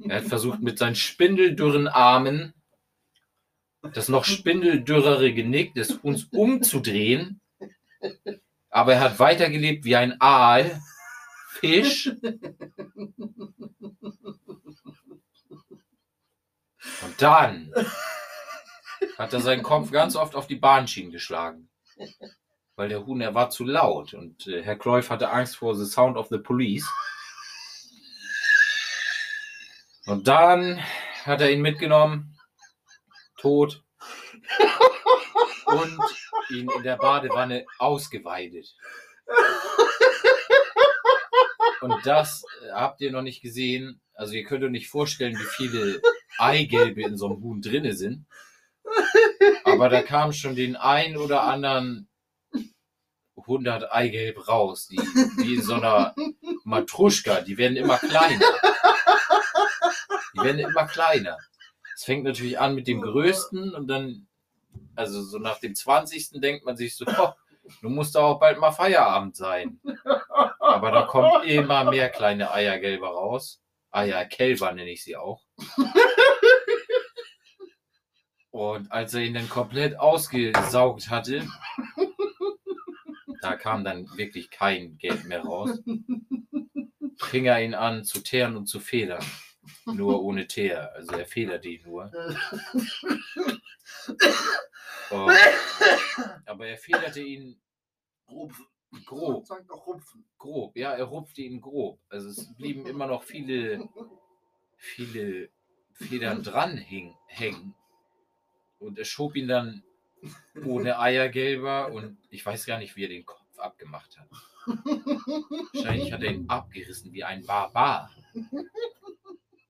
Er 0.06 0.18
hat 0.18 0.26
versucht, 0.26 0.60
mit 0.60 0.78
seinen 0.78 0.96
spindeldürren 0.96 1.88
Armen 1.88 2.52
das 3.94 4.10
noch 4.10 4.24
spindeldürrere 4.24 5.32
Genick 5.32 5.72
des 5.72 6.02
Huhns 6.02 6.24
umzudrehen. 6.24 7.40
Aber 8.68 8.92
er 8.92 9.00
hat 9.00 9.18
weitergelebt 9.18 9.86
wie 9.86 9.96
ein 9.96 10.20
Aal, 10.20 10.82
Fisch. 11.48 12.08
Und 17.02 17.14
dann 17.16 17.72
hat 19.16 19.32
er 19.32 19.40
seinen 19.40 19.62
Kopf 19.62 19.90
ganz 19.90 20.16
oft 20.16 20.34
auf 20.34 20.46
die 20.46 20.56
Bahnschienen 20.56 21.10
geschlagen. 21.10 21.70
Weil 22.76 22.88
der 22.88 23.06
Huhn, 23.06 23.20
er 23.20 23.34
war 23.34 23.50
zu 23.50 23.64
laut. 23.64 24.14
Und 24.14 24.46
äh, 24.46 24.62
Herr 24.62 24.76
Kläuf 24.76 25.10
hatte 25.10 25.30
Angst 25.30 25.56
vor 25.56 25.74
The 25.74 25.84
Sound 25.84 26.16
of 26.16 26.28
the 26.28 26.38
Police. 26.38 26.88
Und 30.06 30.28
dann 30.28 30.82
hat 31.24 31.40
er 31.40 31.50
ihn 31.50 31.62
mitgenommen, 31.62 32.38
tot, 33.38 33.82
und 35.66 36.00
ihn 36.50 36.68
in 36.76 36.82
der 36.82 36.96
Badewanne 36.96 37.64
ausgeweidet. 37.78 38.74
Und 41.80 41.94
das 42.04 42.44
äh, 42.62 42.72
habt 42.72 43.00
ihr 43.00 43.12
noch 43.12 43.22
nicht 43.22 43.42
gesehen. 43.42 44.00
Also 44.14 44.34
ihr 44.34 44.44
könnt 44.44 44.64
euch 44.64 44.70
nicht 44.70 44.88
vorstellen, 44.88 45.38
wie 45.38 45.44
viele 45.56 46.00
Eigelbe 46.38 47.02
in 47.02 47.16
so 47.16 47.26
einem 47.26 47.42
Huhn 47.42 47.60
drinne 47.60 47.94
sind. 47.94 48.26
Aber 49.64 49.88
da 49.88 50.02
kam 50.02 50.32
schon 50.32 50.54
den 50.54 50.76
ein 50.76 51.16
oder 51.16 51.42
anderen 51.42 52.08
100 53.36 53.92
Eigelb 53.92 54.48
raus, 54.48 54.88
die 54.88 54.96
wie 54.96 55.56
in 55.56 55.62
so 55.62 55.74
einer 55.74 56.14
Matruschka, 56.64 57.40
die 57.40 57.58
werden 57.58 57.76
immer 57.76 57.98
kleiner. 57.98 58.46
Die 60.34 60.42
werden 60.42 60.58
immer 60.58 60.86
kleiner. 60.86 61.38
Es 61.94 62.04
fängt 62.04 62.24
natürlich 62.24 62.58
an 62.58 62.74
mit 62.74 62.86
dem 62.86 63.00
größten 63.00 63.74
und 63.74 63.86
dann, 63.88 64.26
also 64.96 65.22
so 65.22 65.38
nach 65.38 65.60
dem 65.60 65.74
20. 65.74 66.40
denkt 66.40 66.64
man 66.64 66.76
sich 66.76 66.96
so, 66.96 67.04
oh, 67.06 67.32
du 67.82 67.88
musst 67.88 68.14
doch 68.14 68.22
auch 68.22 68.40
bald 68.40 68.58
mal 68.58 68.72
Feierabend 68.72 69.36
sein. 69.36 69.80
Aber 70.58 70.90
da 70.90 71.02
kommt 71.02 71.44
immer 71.44 71.84
mehr 71.84 72.08
kleine 72.08 72.52
Eiergelber 72.52 73.08
raus. 73.08 73.60
Eierkälber 73.90 74.72
nenne 74.72 74.90
ich 74.90 75.04
sie 75.04 75.16
auch. 75.16 75.42
Und 78.54 78.92
als 78.92 79.12
er 79.14 79.22
ihn 79.22 79.34
dann 79.34 79.48
komplett 79.48 79.98
ausgesaugt 79.98 81.10
hatte, 81.10 81.44
da 83.42 83.56
kam 83.56 83.82
dann 83.82 84.08
wirklich 84.16 84.48
kein 84.48 84.96
Gelb 84.96 85.24
mehr 85.24 85.42
raus, 85.42 85.82
fing 87.16 87.46
er 87.46 87.60
ihn 87.64 87.74
an 87.74 88.04
zu 88.04 88.20
teeren 88.20 88.54
und 88.56 88.66
zu 88.66 88.78
federn. 88.78 89.24
nur 89.86 90.22
ohne 90.22 90.46
Teer. 90.46 90.92
Also 90.94 91.16
er 91.16 91.26
federte 91.26 91.68
ihn 91.68 91.82
nur. 91.84 92.12
Und, 95.10 95.36
aber 96.46 96.68
er 96.68 96.78
federte 96.78 97.22
ihn 97.22 97.60
grob. 98.24 98.52
Rupfen. 99.10 100.24
Grob, 100.38 100.76
ja, 100.76 100.92
er 100.92 101.06
rupfte 101.06 101.42
ihn 101.42 101.60
grob. 101.60 101.98
Also 102.08 102.28
es 102.28 102.54
blieben 102.54 102.86
immer 102.86 103.08
noch 103.08 103.24
viele, 103.24 103.88
viele 104.76 105.50
Federn 105.94 106.44
dran 106.44 106.76
hängen. 106.76 107.74
Und 108.84 108.98
er 108.98 109.04
schob 109.04 109.36
ihn 109.36 109.48
dann 109.48 109.82
ohne 110.64 110.98
Eiergelber 110.98 111.92
und 111.92 112.18
ich 112.30 112.44
weiß 112.44 112.66
gar 112.66 112.78
nicht, 112.78 112.96
wie 112.96 113.04
er 113.04 113.08
den 113.08 113.26
Kopf 113.26 113.58
abgemacht 113.58 114.18
hat. 114.18 114.28
Wahrscheinlich 114.66 116.12
hat 116.12 116.22
er 116.22 116.32
ihn 116.32 116.48
abgerissen 116.48 117.12
wie 117.12 117.24
ein 117.24 117.44
Barbar. 117.44 118.14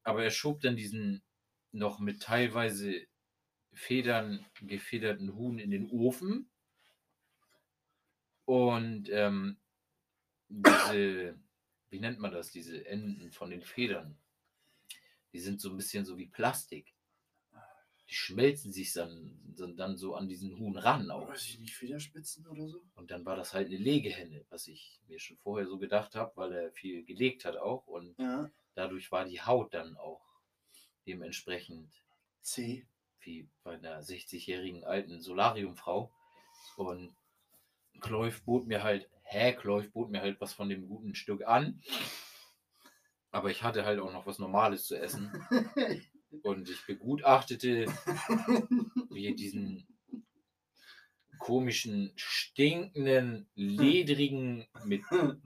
Aber 0.03 0.23
er 0.23 0.31
schob 0.31 0.61
dann 0.61 0.77
diesen 0.77 1.23
noch 1.73 1.99
mit 1.99 2.23
teilweise 2.23 3.07
Federn 3.73 4.45
gefederten 4.61 5.35
Huhn 5.35 5.59
in 5.59 5.71
den 5.71 5.91
Ofen. 5.91 6.49
Und 8.45 9.09
ähm, 9.11 9.57
diese, 10.49 11.37
wie 11.91 12.01
nennt 12.01 12.21
man 12.21 12.33
das, 12.33 12.53
diese 12.53 12.87
Enden 12.87 13.33
von 13.33 13.51
den 13.51 13.63
Federn, 13.63 14.17
die 15.33 15.41
sind 15.41 15.61
so 15.61 15.71
ein 15.71 15.77
bisschen 15.77 16.05
so 16.05 16.17
wie 16.19 16.27
Plastik. 16.27 16.94
Die 18.09 18.15
schmelzen 18.15 18.71
sich 18.73 18.93
dann, 18.93 19.41
dann, 19.57 19.77
dann 19.77 19.97
so 19.97 20.15
an 20.15 20.29
diesen 20.29 20.59
Huhn 20.59 20.77
ran 20.77 21.11
auch. 21.11 21.29
Weiß 21.29 21.47
ich 21.49 21.59
nicht, 21.59 21.75
Federspitzen 21.75 22.47
oder 22.47 22.69
so? 22.69 22.83
Und 22.97 23.11
dann 23.11 23.25
war 23.25 23.35
das 23.37 23.55
halt 23.55 23.69
eine 23.69 23.79
Legehenne, 23.79 24.45
was 24.51 24.67
ich 24.69 25.01
mir 25.09 25.19
schon 25.19 25.39
vorher 25.39 25.67
so 25.67 25.79
gedacht 25.79 26.15
habe, 26.15 26.33
weil 26.37 26.53
er 26.53 26.73
viel 26.73 27.03
gelegt 27.05 27.45
hat 27.47 27.57
auch. 27.57 27.87
Und 27.87 28.19
Ja. 28.19 28.51
dadurch 28.75 29.11
war 29.11 29.25
die 29.25 29.41
Haut 29.41 29.73
dann 29.73 29.97
auch 29.97 30.21
dementsprechend 31.07 31.91
C. 32.43 32.87
wie 33.21 33.49
bei 33.63 33.75
einer 33.75 34.03
60-jährigen 34.03 34.85
alten 34.85 35.23
Solariumfrau. 35.23 36.13
Und 36.77 37.17
Kleuf 38.01 38.43
bot 38.43 38.67
mir 38.67 38.83
halt, 38.83 39.09
hä, 39.23 39.55
Kleuf 39.55 39.91
bot 39.93 40.11
mir 40.11 40.21
halt 40.21 40.39
was 40.43 40.53
von 40.53 40.69
dem 40.69 40.87
guten 40.89 41.15
Stück 41.15 41.47
an. 41.47 41.83
Aber 43.31 43.51
ich 43.51 43.63
hatte 43.63 43.85
halt 43.87 43.99
auch 43.99 44.13
noch 44.13 44.27
was 44.27 44.39
Normales 44.39 44.87
zu 44.87 44.99
essen. 44.99 45.33
Und 46.43 46.69
ich 46.69 46.85
begutachtete, 46.87 47.87
wie 49.11 49.35
diesen 49.35 49.87
komischen, 51.39 52.13
stinkenden, 52.17 53.49
ledrigen, 53.55 54.67
mit 54.85 55.03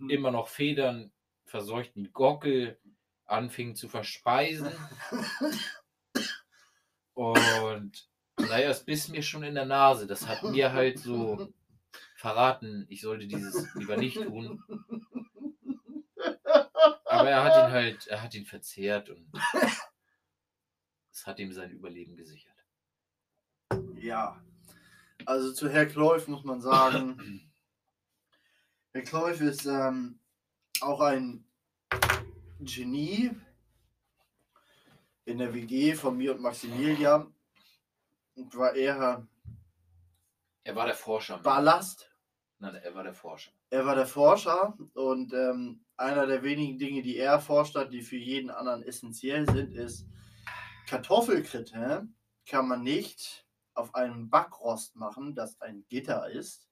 immer 0.09 0.31
noch 0.31 0.48
Federn 0.48 1.12
verseuchten 1.44 2.12
Gockel 2.12 2.79
anfing 3.27 3.74
zu 3.74 3.88
verspeisen. 3.88 4.70
Und 7.14 8.09
naja, 8.38 8.70
es 8.70 8.85
biss 8.85 9.09
mir 9.09 9.22
schon 9.22 9.42
in 9.42 9.55
der 9.55 9.66
Nase. 9.66 10.07
Das 10.07 10.29
hat 10.29 10.42
mir 10.44 10.72
halt 10.72 10.98
so 10.98 11.53
verraten, 12.16 12.87
ich 12.88 13.01
sollte 13.01 13.27
dieses 13.27 13.74
lieber 13.74 13.96
nicht 13.96 14.22
tun. 14.22 14.62
Aber 17.05 17.31
er 17.31 17.42
hat 17.42 17.66
ihn 17.66 17.72
halt, 17.72 18.07
er 18.07 18.22
hat 18.22 18.35
ihn 18.35 18.46
verzehrt 18.46 19.11
und 19.11 19.29
es 21.18 21.26
hat 21.26 21.40
ihm 21.40 21.52
sein 21.52 21.72
Überleben 21.72 22.16
gesichert. 22.16 22.54
Ja. 23.96 24.40
Also 25.26 25.52
zu 25.52 25.68
Herr 25.68 25.87
Kleuf 25.87 26.28
muss 26.28 26.44
man 26.44 26.61
sagen, 26.61 27.50
Herr 28.92 29.02
Kleuf 29.02 29.40
ist 29.40 29.66
ähm, 29.66 30.20
auch 30.81 31.00
ein 31.00 31.44
Genie 32.61 33.33
in 35.24 35.38
der 35.38 35.52
WG 35.52 35.94
von 35.94 36.16
mir 36.16 36.35
und 36.35 36.40
Maximilian. 36.40 37.35
Und 38.37 38.57
war 38.57 38.74
eher 38.76 39.26
Er 40.62 40.76
war 40.76 40.87
der 40.87 40.94
Forscher. 40.94 41.38
Ballast. 41.38 42.09
Nein, 42.61 42.76
er 42.76 42.94
war 42.94 43.02
der 43.02 43.14
Forscher. 43.14 43.50
Er 43.70 43.85
war 43.85 43.96
der 43.96 44.07
Forscher 44.07 44.78
und 44.94 45.33
ähm, 45.33 45.85
einer 45.96 46.26
der 46.26 46.44
wenigen 46.44 46.78
Dinge, 46.78 47.02
die 47.02 47.16
er 47.16 47.33
erforscht 47.33 47.74
hat, 47.74 47.92
die 47.92 48.02
für 48.02 48.16
jeden 48.16 48.50
anderen 48.50 48.85
essentiell 48.85 49.46
sind, 49.50 49.74
ist 49.74 50.07
Kartoffelkritte 50.88 52.09
kann 52.46 52.66
man 52.68 52.83
nicht 52.83 53.46
auf 53.74 53.94
einem 53.94 54.31
Backrost 54.31 54.96
machen, 54.96 55.35
das 55.35 55.61
ein 55.61 55.85
Gitter 55.88 56.31
ist. 56.31 56.66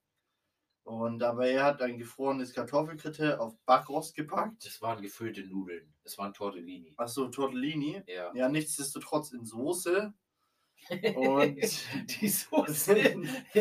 Und 0.85 1.23
aber 1.23 1.49
er 1.49 1.65
hat 1.65 1.83
ein 1.83 1.99
gefrorenes 1.99 2.55
Kartoffelkritte 2.55 3.41
auf 3.41 3.59
Backrost 3.67 4.15
gepackt. 4.15 4.65
Das 4.65 4.81
waren 4.81 5.03
gefüllte 5.03 5.43
Nudeln. 5.45 5.93
Das 6.03 6.17
waren 6.17 6.33
Tortellini. 6.33 6.95
Achso, 6.97 7.29
Tortellini. 7.29 8.03
Ja. 8.07 8.33
Ja, 8.35 8.49
nichtsdestotrotz 8.49 9.33
in 9.33 9.45
Soße. 9.45 10.15
Und, 11.17 11.59
die 12.21 12.29
Soße. 12.29 13.17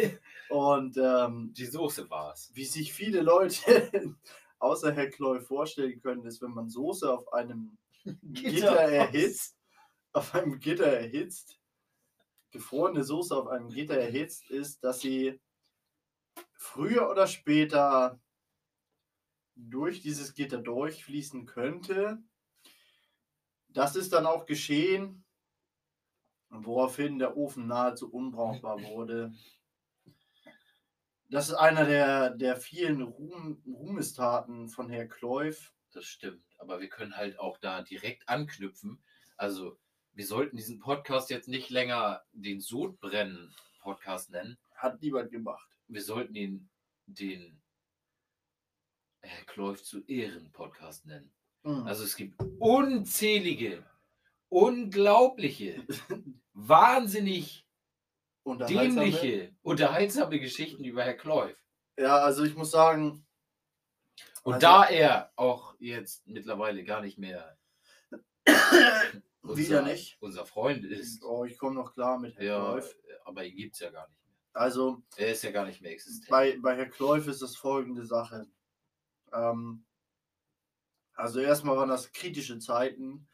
und 0.49 0.97
ähm, 0.97 1.53
Die 1.53 1.65
Soße 1.65 2.09
war 2.09 2.33
es. 2.33 2.51
wie 2.53 2.65
sich 2.65 2.93
viele 2.93 3.21
Leute 3.21 4.15
außer 4.59 4.93
Herr 4.93 5.09
Kloy 5.09 5.41
vorstellen 5.41 5.99
können, 6.01 6.25
ist, 6.25 6.41
wenn 6.41 6.51
man 6.51 6.69
Soße 6.69 7.11
auf 7.11 7.33
einem 7.33 7.77
Gitter 8.03 8.75
erhitzt, 8.75 9.57
auf 10.15 10.33
einem 10.33 10.59
Gitter 10.59 10.85
erhitzt, 10.85 11.59
gefrorene 12.51 13.03
Soße 13.03 13.35
auf 13.35 13.47
einem 13.47 13.69
Gitter 13.69 13.97
erhitzt, 13.97 14.49
ist, 14.49 14.83
dass 14.83 15.01
sie 15.01 15.41
früher 16.53 17.09
oder 17.09 17.27
später 17.27 18.19
durch 19.55 20.01
dieses 20.01 20.33
Gitter 20.33 20.57
durchfließen 20.57 21.45
könnte. 21.45 22.23
Das 23.69 23.95
ist 23.95 24.13
dann 24.13 24.25
auch 24.25 24.45
geschehen, 24.45 25.25
woraufhin 26.49 27.19
der 27.19 27.35
Ofen 27.35 27.67
nahezu 27.67 28.11
unbrauchbar 28.11 28.81
wurde. 28.83 29.33
Das 31.29 31.49
ist 31.49 31.55
einer 31.55 31.85
der, 31.85 32.29
der 32.29 32.55
vielen 32.55 33.01
Ruhm, 33.01 33.61
Ruhmestaten 33.65 34.69
von 34.69 34.89
Herr 34.89 35.07
Kleuf. 35.07 35.73
Das 35.91 36.05
stimmt. 36.05 36.45
Aber 36.57 36.79
wir 36.79 36.89
können 36.89 37.17
halt 37.17 37.39
auch 37.39 37.57
da 37.57 37.81
direkt 37.81 38.29
anknüpfen. 38.29 39.03
Also, 39.35 39.77
wir 40.15 40.25
sollten 40.25 40.57
diesen 40.57 40.79
Podcast 40.79 41.29
jetzt 41.29 41.47
nicht 41.47 41.69
länger 41.69 42.23
den 42.31 42.61
Sodbrennen-Podcast 42.61 44.31
nennen. 44.31 44.57
Hat 44.75 45.01
niemand 45.01 45.31
gemacht. 45.31 45.67
Wir 45.87 46.01
sollten 46.01 46.35
ihn 46.35 46.69
den 47.05 47.61
Herr 49.21 49.45
Kleuf 49.45 49.83
zu 49.83 50.03
Ehren-Podcast 50.05 51.05
nennen. 51.05 51.31
Mhm. 51.63 51.85
Also 51.85 52.03
es 52.03 52.15
gibt 52.15 52.41
unzählige, 52.59 53.83
unglaubliche, 54.49 55.85
wahnsinnig 56.53 57.67
Unterhaltsame. 58.43 59.11
dämliche, 59.11 59.55
unterhaltsame 59.63 60.39
Geschichten 60.39 60.83
über 60.85 61.03
Herr 61.03 61.15
Kleuf. 61.15 61.55
Ja, 61.97 62.17
also 62.19 62.43
ich 62.43 62.55
muss 62.55 62.71
sagen, 62.71 63.25
Und 64.43 64.53
Also- 64.55 64.67
da 64.67 64.85
er 64.85 65.31
auch 65.35 65.75
jetzt 65.79 66.25
mittlerweile 66.27 66.83
gar 66.83 67.01
nicht 67.01 67.17
mehr 67.17 67.57
wieder 69.55 69.81
nicht. 69.81 70.17
unser 70.21 70.45
Freund 70.45 70.83
ist, 70.85 71.23
Oh, 71.23 71.45
ich 71.45 71.57
komme 71.57 71.75
noch 71.75 71.93
klar 71.93 72.19
mit 72.19 72.35
Herr 72.37 72.43
ja, 72.43 72.59
Kleuf. 72.59 72.95
aber 73.25 73.43
ihn 73.45 73.55
gibt 73.55 73.73
es 73.75 73.79
ja 73.79 73.89
gar 73.91 74.07
nicht 74.07 74.17
mehr. 74.25 74.35
Also 74.53 75.03
Er 75.17 75.31
ist 75.31 75.43
ja 75.43 75.51
gar 75.51 75.65
nicht 75.65 75.81
mehr 75.81 75.91
existent. 75.91 76.29
bei, 76.29 76.57
bei 76.61 76.75
Herr 76.75 76.87
Kleuf 76.89 77.27
ist 77.27 77.41
das 77.41 77.55
folgende 77.55 78.05
Sache. 78.05 78.47
Ähm, 79.33 79.85
also 81.13 81.39
erstmal 81.39 81.77
waren 81.77 81.89
das 81.89 82.11
kritische 82.11 82.59
Zeiten, 82.59 83.27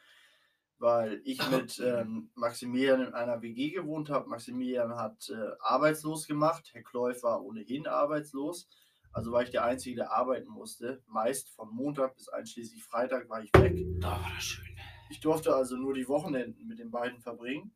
weil 0.80 1.22
ich 1.26 1.40
mit 1.52 1.80
ähm, 1.80 2.32
Maximilian 2.36 3.02
in 3.08 3.14
einer 3.14 3.42
WG 3.42 3.70
gewohnt 3.72 4.10
habe. 4.10 4.28
Maximilian 4.30 4.96
hat 4.96 5.30
äh, 5.30 5.52
arbeitslos 5.60 6.28
gemacht. 6.28 6.70
Herr 6.74 6.84
Kleuf 6.84 7.22
war 7.24 7.44
ohnehin 7.44 7.88
arbeitslos. 7.88 8.68
Also 9.14 9.32
war 9.34 9.44
ich 9.44 9.50
der 9.52 9.66
Einzige, 9.66 9.98
der 9.98 10.12
arbeiten 10.14 10.50
musste. 10.50 11.04
Meist 11.06 11.50
von 11.50 11.70
Montag 11.70 12.16
bis 12.16 12.30
einschließlich 12.30 12.84
Freitag 12.84 13.28
war 13.30 13.44
ich 13.44 13.52
weg. 13.58 13.76
Da 14.00 14.12
war 14.12 14.32
das 14.36 14.44
schön. 14.44 14.71
Ich 15.12 15.20
durfte 15.20 15.54
also 15.54 15.76
nur 15.76 15.94
die 15.94 16.08
Wochenenden 16.08 16.68
mit 16.68 16.80
den 16.80 16.90
beiden 16.90 17.20
verbringen. 17.20 17.76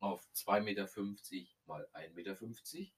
Auf 0.00 0.26
2,50 0.34 0.60
Meter 0.62 0.88
mal 1.66 1.88
1,50 1.94 2.14
Meter. 2.14 2.36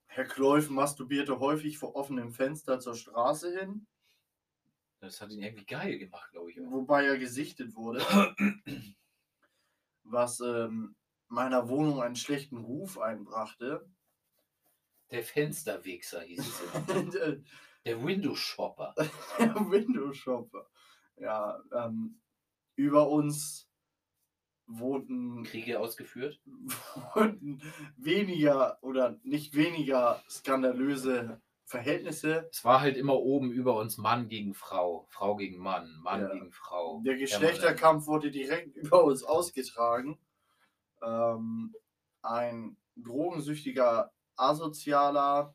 Herr 0.07 0.25
Kleuf 0.25 0.71
masturbierte 0.71 1.39
häufig 1.39 1.77
vor 1.77 1.95
offenem 1.95 2.33
Fenster 2.33 2.81
zur 2.81 2.95
Straße 2.95 3.59
hin, 3.59 3.87
Das 5.01 5.21
hat 5.21 5.31
ihn 5.31 5.43
irgendwie 5.43 5.67
geil 5.67 5.99
gemacht, 5.99 6.31
glaube 6.33 6.51
ich. 6.51 6.59
auch. 6.59 6.71
wobei 6.71 7.05
er 7.05 7.19
gesichtet 7.19 7.75
wurde, 7.75 8.01
was 10.05 10.41
ähm, 10.41 10.97
meiner 11.29 11.69
Wohnung 11.69 12.01
einen 12.01 12.17
schlechten 12.17 12.57
Ruf 12.57 12.99
einbrachte. 12.99 13.87
Der 15.11 15.23
Fensterwichser 15.23 16.23
hieß 16.23 16.41
es 16.41 16.61
immer. 16.63 17.03
Der 17.13 17.37
Der 17.85 18.03
Window 18.03 18.35
Shopper. 18.35 18.95
Windows 19.39 20.17
Shopper. 20.17 20.67
Ja, 21.17 21.63
ähm, 21.75 22.23
über 22.77 23.09
uns 23.09 23.69
wohnten, 24.67 25.45
Kriege 25.45 25.79
ausgeführt. 25.79 26.41
wohnten 27.15 27.61
weniger 27.97 28.79
oder 28.83 29.19
nicht 29.23 29.55
weniger 29.55 30.23
skandalöse 30.29 31.41
Verhältnisse. 31.67 32.49
Es 32.53 32.65
war 32.65 32.81
halt 32.81 32.97
immer 32.97 33.15
oben 33.17 33.51
über 33.51 33.77
uns 33.77 33.97
Mann 33.99 34.29
gegen 34.29 34.55
Frau, 34.55 35.07
Frau 35.11 35.37
gegen 35.37 35.59
Mann, 35.59 35.97
Mann 36.03 36.23
Ja. 36.23 36.33
gegen 36.33 36.53
Frau. 36.53 37.03
Der 37.05 37.17
Geschlechterkampf 37.17 38.07
wurde 38.07 38.31
direkt 38.31 38.77
über 38.77 39.05
uns 39.05 39.23
ausgetragen. 39.25 40.19
Ähm, 41.03 41.75
ein 42.23 42.77
drogensüchtiger 42.97 44.13
Asozialer, 44.37 45.55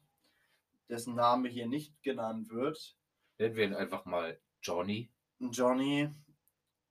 dessen 0.89 1.15
Name 1.15 1.49
hier 1.49 1.67
nicht 1.67 2.01
genannt 2.03 2.49
wird, 2.49 2.95
Nennen 3.37 3.55
wir 3.55 3.63
ihn 3.63 3.73
einfach 3.73 4.03
mal 4.03 4.37
Johnny. 4.61 5.09
Johnny, 5.39 6.09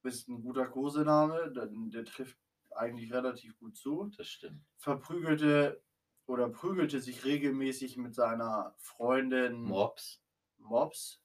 ist 0.04 0.28
ein 0.28 0.42
guter 0.42 0.66
Kosename, 0.66 1.52
der, 1.52 1.68
der 1.70 2.04
trifft 2.04 2.38
eigentlich 2.74 3.12
relativ 3.12 3.58
gut 3.58 3.76
zu. 3.76 4.11
Das 4.16 4.28
stimmt. 4.28 4.64
Verprügelte 4.76 5.82
oder 6.26 6.48
prügelte 6.48 7.00
sich 7.00 7.24
regelmäßig 7.24 7.96
mit 7.96 8.14
seiner 8.14 8.74
Freundin 8.78 9.62
Mops. 9.62 10.22
Mops. 10.58 11.22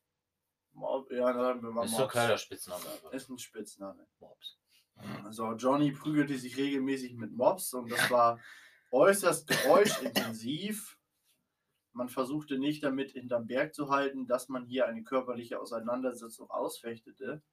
Mob, 0.71 1.11
ja, 1.11 1.33
sagen 1.33 1.61
wir 1.61 1.71
mal 1.71 1.85
Ist 1.85 1.99
doch 1.99 2.11
keiner 2.11 2.37
Spitzname, 2.37 2.85
aber 2.99 3.13
Ist 3.13 3.29
ein 3.29 3.37
Spitzname. 3.37 4.07
Mops. 4.19 4.57
Also 5.23 5.53
Johnny 5.53 5.91
prügelte 5.91 6.37
sich 6.37 6.57
regelmäßig 6.57 7.15
mit 7.15 7.31
Mobs 7.33 7.73
und 7.73 7.91
das 7.91 8.09
war 8.09 8.39
äußerst 8.91 9.47
geräuschintensiv. 9.47 10.97
Man 11.93 12.09
versuchte 12.09 12.57
nicht 12.57 12.83
damit 12.83 13.11
hinterm 13.11 13.47
Berg 13.47 13.73
zu 13.73 13.89
halten, 13.89 14.25
dass 14.25 14.49
man 14.49 14.65
hier 14.65 14.87
eine 14.87 15.03
körperliche 15.03 15.59
Auseinandersetzung 15.59 16.49
ausfechtete. 16.49 17.43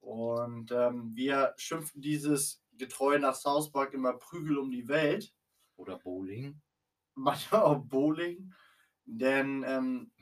Und 0.00 0.70
ähm, 0.72 1.12
wir 1.14 1.54
schimpften 1.56 2.00
dieses 2.00 2.62
getreu 2.72 3.18
nach 3.18 3.34
South 3.34 3.72
Park 3.72 3.92
immer 3.94 4.12
Prügel 4.14 4.58
um 4.58 4.70
die 4.70 4.88
Welt, 4.88 5.34
Oder 5.76 5.98
Bowling. 5.98 6.60
manchmal 7.14 7.62
auch 7.62 7.78
Bowling. 7.84 8.52
Denn, 9.04 9.64
ähm, 9.66 10.12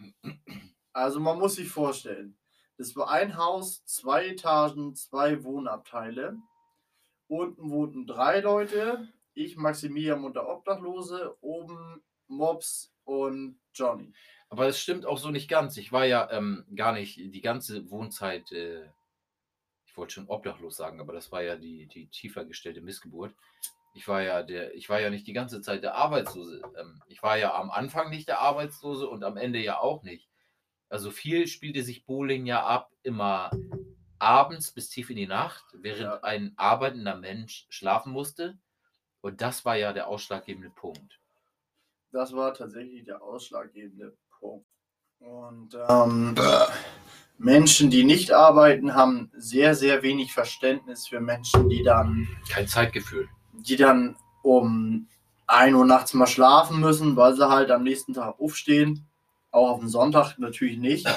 also 0.92 1.20
man 1.20 1.38
muss 1.38 1.56
sich 1.56 1.68
vorstellen, 1.68 2.38
das 2.78 2.94
war 2.94 3.10
ein 3.10 3.36
Haus, 3.36 3.84
zwei 3.84 4.28
Etagen, 4.28 4.94
zwei 4.94 5.42
Wohnabteile. 5.44 6.38
Unten 7.28 7.70
wohnten 7.70 8.06
drei 8.06 8.40
Leute, 8.40 9.08
ich, 9.34 9.56
Maximilian 9.56 10.24
und 10.24 10.36
der 10.36 10.48
Obdachlose, 10.48 11.36
oben 11.40 12.02
Mops 12.28 12.94
und 13.04 13.58
Johnny. 13.74 14.12
Aber 14.48 14.66
es 14.66 14.78
stimmt 14.80 15.06
auch 15.06 15.18
so 15.18 15.30
nicht 15.30 15.48
ganz. 15.48 15.76
Ich 15.76 15.90
war 15.92 16.04
ja 16.04 16.30
ähm, 16.30 16.64
gar 16.74 16.92
nicht 16.92 17.16
die 17.18 17.40
ganze 17.40 17.90
Wohnzeit, 17.90 18.52
äh, 18.52 18.88
ich 19.96 19.98
wollte 19.98 20.12
schon 20.12 20.28
obdachlos 20.28 20.76
sagen, 20.76 21.00
aber 21.00 21.14
das 21.14 21.32
war 21.32 21.40
ja 21.42 21.56
die, 21.56 21.86
die 21.86 22.08
tiefer 22.08 22.44
gestellte 22.44 22.82
Missgeburt. 22.82 23.34
Ich 23.94 24.06
war 24.06 24.20
ja 24.20 24.42
der, 24.42 24.74
ich 24.74 24.90
war 24.90 25.00
ja 25.00 25.08
nicht 25.08 25.26
die 25.26 25.32
ganze 25.32 25.62
Zeit 25.62 25.82
der 25.82 25.94
Arbeitslose. 25.94 26.60
Ähm, 26.78 27.02
ich 27.08 27.22
war 27.22 27.38
ja 27.38 27.54
am 27.54 27.70
Anfang 27.70 28.10
nicht 28.10 28.28
der 28.28 28.40
Arbeitslose 28.40 29.08
und 29.08 29.24
am 29.24 29.38
Ende 29.38 29.58
ja 29.58 29.78
auch 29.80 30.02
nicht. 30.02 30.28
Also 30.90 31.10
viel 31.10 31.46
spielte 31.46 31.82
sich 31.82 32.04
Bowling 32.04 32.44
ja 32.44 32.62
ab, 32.66 32.92
immer 33.04 33.50
abends 34.18 34.70
bis 34.70 34.90
tief 34.90 35.08
in 35.08 35.16
die 35.16 35.26
Nacht, 35.26 35.64
während 35.72 36.02
Ja. 36.02 36.22
ein 36.24 36.52
arbeitender 36.56 37.16
Mensch 37.16 37.64
schlafen 37.70 38.12
musste. 38.12 38.58
Und 39.22 39.40
das 39.40 39.64
war 39.64 39.76
ja 39.76 39.94
der 39.94 40.08
ausschlaggebende 40.08 40.68
Punkt. 40.68 41.20
Das 42.12 42.34
war 42.34 42.52
tatsächlich 42.52 43.06
der 43.06 43.22
ausschlaggebende 43.22 44.14
Punkt. 44.38 44.66
Und 45.20 45.74
ähm, 45.88 46.34
Menschen, 47.38 47.90
die 47.90 48.04
nicht 48.04 48.32
arbeiten, 48.32 48.94
haben 48.94 49.30
sehr, 49.36 49.74
sehr 49.74 50.02
wenig 50.02 50.32
Verständnis 50.32 51.06
für 51.06 51.20
Menschen, 51.20 51.68
die 51.68 51.82
dann 51.82 52.26
Kein 52.48 52.66
Zeitgefühl. 52.66 53.28
die 53.52 53.76
dann 53.76 54.16
um 54.42 55.06
1 55.46 55.74
Uhr 55.74 55.84
nachts 55.84 56.14
mal 56.14 56.26
schlafen 56.26 56.80
müssen, 56.80 57.16
weil 57.16 57.34
sie 57.34 57.48
halt 57.48 57.70
am 57.70 57.82
nächsten 57.82 58.14
Tag 58.14 58.40
aufstehen. 58.40 59.04
Auch 59.50 59.70
auf 59.70 59.80
dem 59.80 59.88
Sonntag 59.88 60.38
natürlich 60.38 60.78
nicht. 60.78 61.06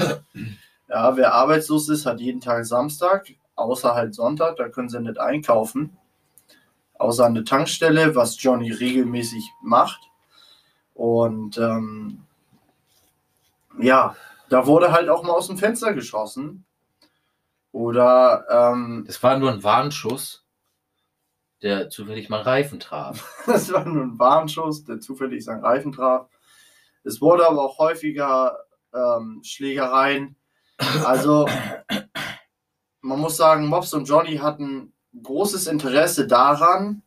Ja, 0.91 1.15
wer 1.15 1.35
arbeitslos 1.35 1.87
ist, 1.87 2.07
hat 2.07 2.19
jeden 2.19 2.41
Tag 2.41 2.65
Samstag, 2.65 3.27
außer 3.55 3.93
halt 3.93 4.15
Sonntag, 4.15 4.55
da 4.55 4.69
können 4.69 4.89
sie 4.89 4.99
nicht 4.99 5.19
einkaufen. 5.19 5.95
Außer 6.95 7.27
an 7.27 7.35
der 7.35 7.45
Tankstelle, 7.45 8.15
was 8.15 8.41
Johnny 8.41 8.71
regelmäßig 8.71 9.51
macht. 9.61 10.01
Und 10.95 11.59
ähm, 11.59 12.23
ja, 13.79 14.15
da 14.49 14.65
wurde 14.65 14.91
halt 14.91 15.09
auch 15.09 15.23
mal 15.23 15.33
aus 15.33 15.47
dem 15.47 15.57
Fenster 15.57 15.93
geschossen. 15.93 16.65
Oder 17.71 18.45
ähm, 18.49 19.05
Es 19.07 19.21
war 19.21 19.37
nur 19.37 19.51
ein 19.51 19.63
Warnschuss, 19.63 20.45
der 21.61 21.89
zufällig 21.89 22.29
mal 22.29 22.41
Reifen 22.41 22.79
traf. 22.79 23.31
Das 23.45 23.71
war 23.71 23.85
nur 23.85 24.03
ein 24.03 24.19
Warnschuss, 24.19 24.85
der 24.85 24.99
zufällig 24.99 25.43
seinen 25.45 25.63
Reifen 25.63 25.91
traf. 25.91 26.27
Es 27.03 27.21
wurde 27.21 27.47
aber 27.47 27.63
auch 27.63 27.77
häufiger 27.77 28.57
ähm, 28.93 29.41
Schlägereien. 29.43 30.35
Also, 31.05 31.47
man 33.01 33.19
muss 33.19 33.37
sagen, 33.37 33.67
Mops 33.67 33.93
und 33.93 34.07
Johnny 34.07 34.37
hatten 34.37 34.93
großes 35.21 35.67
Interesse 35.67 36.27
daran, 36.27 37.03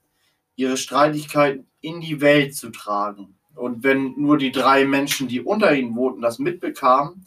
ihre 0.56 0.76
Streitigkeiten 0.76 1.66
in 1.80 2.00
die 2.00 2.20
Welt 2.20 2.54
zu 2.54 2.70
tragen. 2.70 3.38
Und 3.54 3.82
wenn 3.82 4.14
nur 4.16 4.38
die 4.38 4.52
drei 4.52 4.84
Menschen, 4.84 5.28
die 5.28 5.40
unter 5.40 5.74
ihnen 5.74 5.94
wohnten, 5.96 6.22
das 6.22 6.38
mitbekamen, 6.38 7.26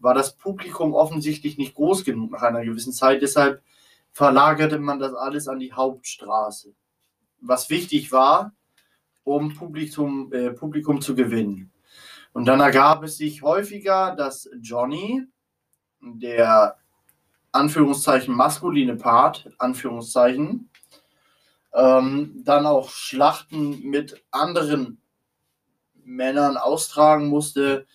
war 0.00 0.14
das 0.14 0.36
Publikum 0.36 0.94
offensichtlich 0.94 1.58
nicht 1.58 1.74
groß 1.74 2.04
genug 2.04 2.32
nach 2.32 2.42
einer 2.42 2.64
gewissen 2.64 2.92
Zeit. 2.92 3.22
Deshalb 3.22 3.62
verlagerte 4.12 4.78
man 4.78 4.98
das 4.98 5.14
alles 5.14 5.46
an 5.46 5.60
die 5.60 5.72
Hauptstraße 5.72 6.74
was 7.40 7.70
wichtig 7.70 8.12
war, 8.12 8.52
um 9.24 9.54
Publikum, 9.54 10.32
äh, 10.32 10.50
Publikum 10.50 11.00
zu 11.00 11.14
gewinnen. 11.14 11.70
Und 12.32 12.46
dann 12.46 12.60
ergab 12.60 13.02
es 13.02 13.16
sich 13.16 13.42
häufiger, 13.42 14.14
dass 14.14 14.48
Johnny, 14.60 15.26
der 16.00 16.76
Anführungszeichen 17.52 18.34
maskuline 18.34 18.96
Part, 18.96 19.50
Anführungszeichen, 19.58 20.70
ähm, 21.72 22.42
dann 22.44 22.66
auch 22.66 22.90
Schlachten 22.90 23.82
mit 23.82 24.22
anderen 24.30 25.00
Männern 26.04 26.56
austragen 26.56 27.28
musste. 27.28 27.86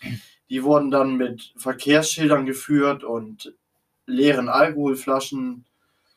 Die 0.50 0.64
wurden 0.64 0.92
dann 0.92 1.16
mit 1.16 1.54
Verkehrsschildern 1.58 2.46
geführt 2.46 3.04
und 3.04 3.54
leeren 4.06 4.50
Alkoholflaschen, 4.50 5.66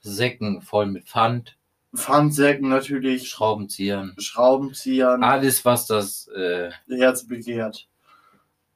Säcken 0.01 0.63
voll 0.63 0.87
mit 0.87 1.09
Pfand, 1.09 1.57
Pfandsäcken 1.95 2.69
natürlich, 2.69 3.29
Schraubenziehern, 3.31 4.15
Schraubenziehern. 4.19 5.23
alles, 5.23 5.65
was 5.65 5.87
das 5.87 6.29
äh, 6.29 6.71
Herz 6.89 7.27
begehrt. 7.27 7.89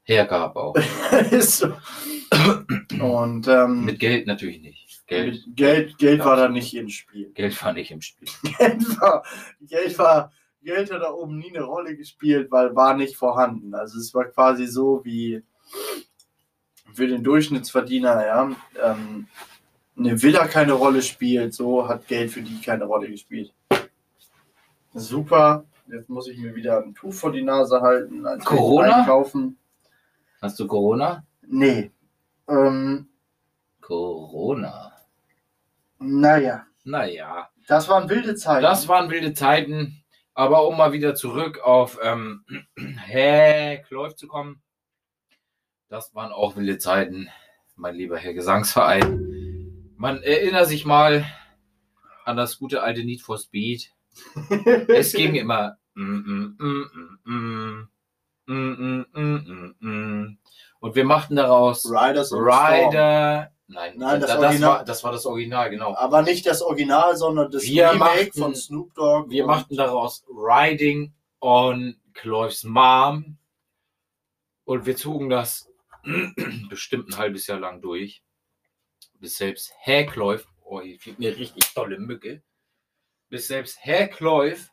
hergab 0.05 0.57
auch. 0.57 0.75
Ist 1.31 1.59
so. 1.59 1.75
Und 3.01 3.47
ähm, 3.47 3.85
Mit 3.85 3.99
Geld 3.99 4.27
natürlich 4.27 4.61
nicht. 4.61 5.07
Geld, 5.07 5.45
Geld, 5.55 5.99
Geld 5.99 6.25
war 6.25 6.37
da 6.37 6.49
nicht 6.49 6.75
im 6.75 6.88
Spiel. 6.88 7.31
Geld 7.35 7.62
war 7.62 7.75
nicht 7.75 7.91
im 7.91 8.01
Spiel. 8.01 8.29
Geld 8.59 9.01
war, 9.01 9.23
Geld 9.61 9.99
war, 9.99 10.33
Geld 10.64 10.92
hat 10.92 11.03
da 11.03 11.11
oben 11.12 11.38
nie 11.38 11.51
eine 11.55 11.64
Rolle 11.64 11.96
gespielt, 11.96 12.51
weil 12.51 12.75
war 12.75 12.94
nicht 12.96 13.16
vorhanden. 13.16 13.75
Also 13.75 13.98
es 13.98 14.14
war 14.14 14.25
quasi 14.27 14.66
so 14.66 15.05
wie 15.05 15.42
für 16.94 17.07
den 17.07 17.25
Durchschnittsverdiener, 17.25 18.27
ja, 18.27 18.51
ähm, 18.83 19.27
eine 19.96 20.22
Villa 20.22 20.46
keine 20.46 20.72
Rolle 20.75 21.03
spielt, 21.03 21.55
so 21.55 21.88
hat 21.88 22.07
Geld 22.07 22.31
für 22.31 22.42
die 22.42 22.61
keine 22.61 22.85
Rolle 22.85 23.09
gespielt. 23.11 23.53
Super. 24.94 25.64
Jetzt 25.88 26.09
muss 26.09 26.29
ich 26.29 26.38
mir 26.38 26.55
wieder 26.55 26.83
ein 26.83 26.94
Tuch 26.94 27.12
vor 27.12 27.33
die 27.33 27.42
Nase 27.42 27.81
halten. 27.81 28.27
als 28.27 28.44
Corona? 28.44 28.98
Einkaufen. 29.01 29.59
Hast 30.40 30.59
du 30.61 30.66
Corona? 30.66 31.25
Nee. 31.46 31.90
Ähm, 32.48 33.09
Corona. 33.81 34.92
naja, 35.98 36.66
Naja, 36.85 37.48
das 37.68 37.88
waren 37.88 38.09
wilde 38.09 38.35
Zeiten. 38.35 38.62
das 38.62 38.88
waren 38.88 39.11
wilde 39.11 39.35
Zeiten. 39.35 40.02
Aber 40.35 40.66
um 40.66 40.77
mal 40.77 40.92
wieder 40.92 41.14
zurück 41.14 41.61
auf 41.61 41.99
ähm, 42.03 42.45
Herr 42.99 43.79
Kläuf 43.79 44.16
zu 44.16 44.29
kommen, 44.29 44.62
das 45.88 46.14
waren 46.14 46.33
auch 46.33 46.57
wilde 46.57 46.79
Zeiten, 46.79 47.29
mein 47.77 47.95
lieber 47.95 48.18
Herr 48.18 48.33
Gesangsverein. 48.33 49.95
Man 49.97 50.23
erinnert 50.23 50.68
sich 50.68 50.87
mal 50.87 51.27
an 52.25 52.37
das 52.37 52.59
gute 52.59 52.83
alte 52.83 53.04
Need 53.04 53.21
for 53.21 53.38
Speed. 53.38 53.92
es 54.88 55.13
ging 55.13 55.35
immer. 55.35 55.77
Und 55.94 56.57
wir 60.94 61.04
machten 61.04 61.37
daraus 61.37 61.85
Riders 61.85 62.33
Rider 62.33 63.52
Nein, 63.73 63.94
Nein, 63.96 64.20
das 64.20 64.31
das, 64.31 64.38
Original- 64.38 64.70
war, 64.70 64.85
das 64.85 65.04
war 65.04 65.12
das 65.12 65.27
Original, 65.27 65.70
genau. 65.70 65.94
Aber 65.96 66.23
nicht 66.23 66.46
das 66.46 66.62
Original, 66.62 67.16
sondern 67.16 67.50
das 67.50 67.64
Wir 67.64 67.90
Remake 67.90 68.27
machten- 68.27 68.38
von 68.40 68.54
Snoop 68.54 68.94
Dogg. 68.94 69.31
Wir 69.31 69.46
machten 69.46 69.77
daraus 69.77 70.25
Riding 70.29 71.12
on 71.40 71.96
Cloy's 72.14 72.64
Mom. 72.64 73.38
Und 74.64 74.87
wir 74.87 74.96
zogen 74.96 75.29
das 75.29 75.68
bestimmt 76.68 77.08
ein 77.10 77.16
halbes 77.18 77.46
Jahr 77.46 77.58
lang 77.60 77.81
durch. 77.81 78.23
Bis 79.18 79.37
selbst 79.37 79.73
Herr 79.79 80.04
Cloyf, 80.04 80.46
oh, 80.64 80.81
hier 80.81 80.98
fehlt 80.98 81.18
mir 81.18 81.37
richtig 81.37 81.73
tolle 81.75 81.98
Mücke. 81.98 82.42
Bis 83.29 83.48
selbst 83.48 83.79
Herr 83.81 84.08
Cloyf 84.08 84.70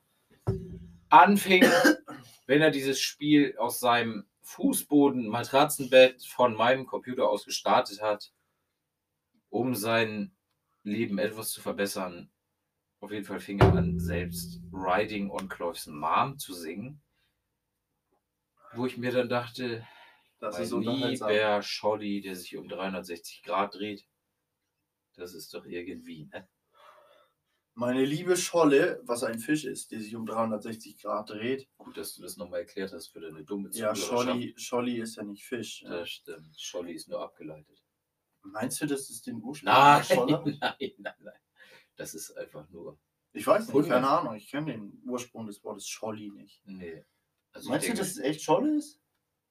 anfing, 1.09 1.63
wenn 2.47 2.61
er 2.61 2.71
dieses 2.71 2.99
Spiel 2.99 3.55
aus 3.57 3.79
seinem 3.79 4.25
Fußboden, 4.41 5.27
Matratzenbett 5.27 6.23
von 6.25 6.55
meinem 6.55 6.87
Computer 6.87 7.29
aus 7.29 7.45
gestartet 7.45 8.01
hat, 8.01 8.31
um 9.49 9.75
sein 9.75 10.35
Leben 10.83 11.17
etwas 11.17 11.51
zu 11.51 11.61
verbessern. 11.61 12.31
Auf 12.99 13.11
jeden 13.11 13.25
Fall 13.25 13.39
fing 13.39 13.59
er 13.59 13.73
an, 13.73 13.99
selbst 13.99 14.61
Riding 14.71 15.29
on 15.29 15.47
Cloves 15.47 15.87
Mom 15.87 16.37
zu 16.37 16.53
singen. 16.53 17.01
Wo 18.73 18.85
ich 18.85 18.97
mir 18.97 19.11
dann 19.11 19.29
dachte, 19.29 19.87
Das 20.39 20.59
ist 20.59 20.71
lieber 20.71 21.61
Scholli, 21.61 22.21
der 22.21 22.35
sich 22.35 22.55
um 22.57 22.67
360 22.67 23.43
Grad 23.43 23.75
dreht, 23.75 24.05
das 25.15 25.33
ist 25.33 25.53
doch 25.53 25.65
irgendwie, 25.65 26.25
ne? 26.25 26.47
Meine 27.73 28.03
liebe 28.03 28.35
Scholle, 28.35 29.01
was 29.05 29.23
ein 29.23 29.39
Fisch 29.39 29.63
ist, 29.63 29.91
die 29.91 29.99
sich 29.99 30.13
um 30.13 30.25
360 30.25 31.01
Grad 31.01 31.29
dreht. 31.29 31.69
Gut, 31.77 31.95
dass 31.95 32.13
du 32.13 32.21
das 32.21 32.35
nochmal 32.35 32.61
erklärt 32.61 32.91
hast 32.91 33.07
für 33.07 33.21
deine 33.21 33.45
dumme 33.45 33.69
Ja, 33.71 33.93
Zuhörerschaft. 33.93 34.09
Scholli, 34.09 34.53
Scholli 34.57 34.99
ist 34.99 35.15
ja 35.15 35.23
nicht 35.23 35.45
Fisch. 35.45 35.85
Das 35.87 36.09
stimmt. 36.09 36.59
Scholli 36.59 36.93
ist 36.93 37.07
nur 37.07 37.21
abgeleitet. 37.21 37.78
Meinst 38.43 38.81
du, 38.81 38.85
das 38.85 39.09
ist 39.09 39.27
den 39.27 39.41
Ursprung 39.43 39.71
Nein, 39.73 40.03
nein, 40.59 40.59
nein, 40.97 41.13
nein. 41.19 41.33
Das 41.95 42.13
ist 42.13 42.31
einfach 42.37 42.67
nur. 42.69 42.97
Ich 43.33 43.45
weiß 43.45 43.71
nicht, 43.71 43.89
keine 43.89 44.09
Ahnung. 44.09 44.35
Ich 44.35 44.49
kenne 44.49 44.71
den 44.71 45.01
Ursprung 45.05 45.45
des 45.47 45.63
Wortes 45.63 45.87
Scholli 45.87 46.29
nicht. 46.31 46.61
Nee. 46.65 47.05
Also 47.51 47.69
Meinst 47.69 47.85
ich 47.85 47.91
du, 47.91 47.97
denke, 47.97 48.07
dass 48.09 48.17
es 48.17 48.23
echt 48.23 48.41
Scholle 48.41 48.77
ist? 48.77 48.99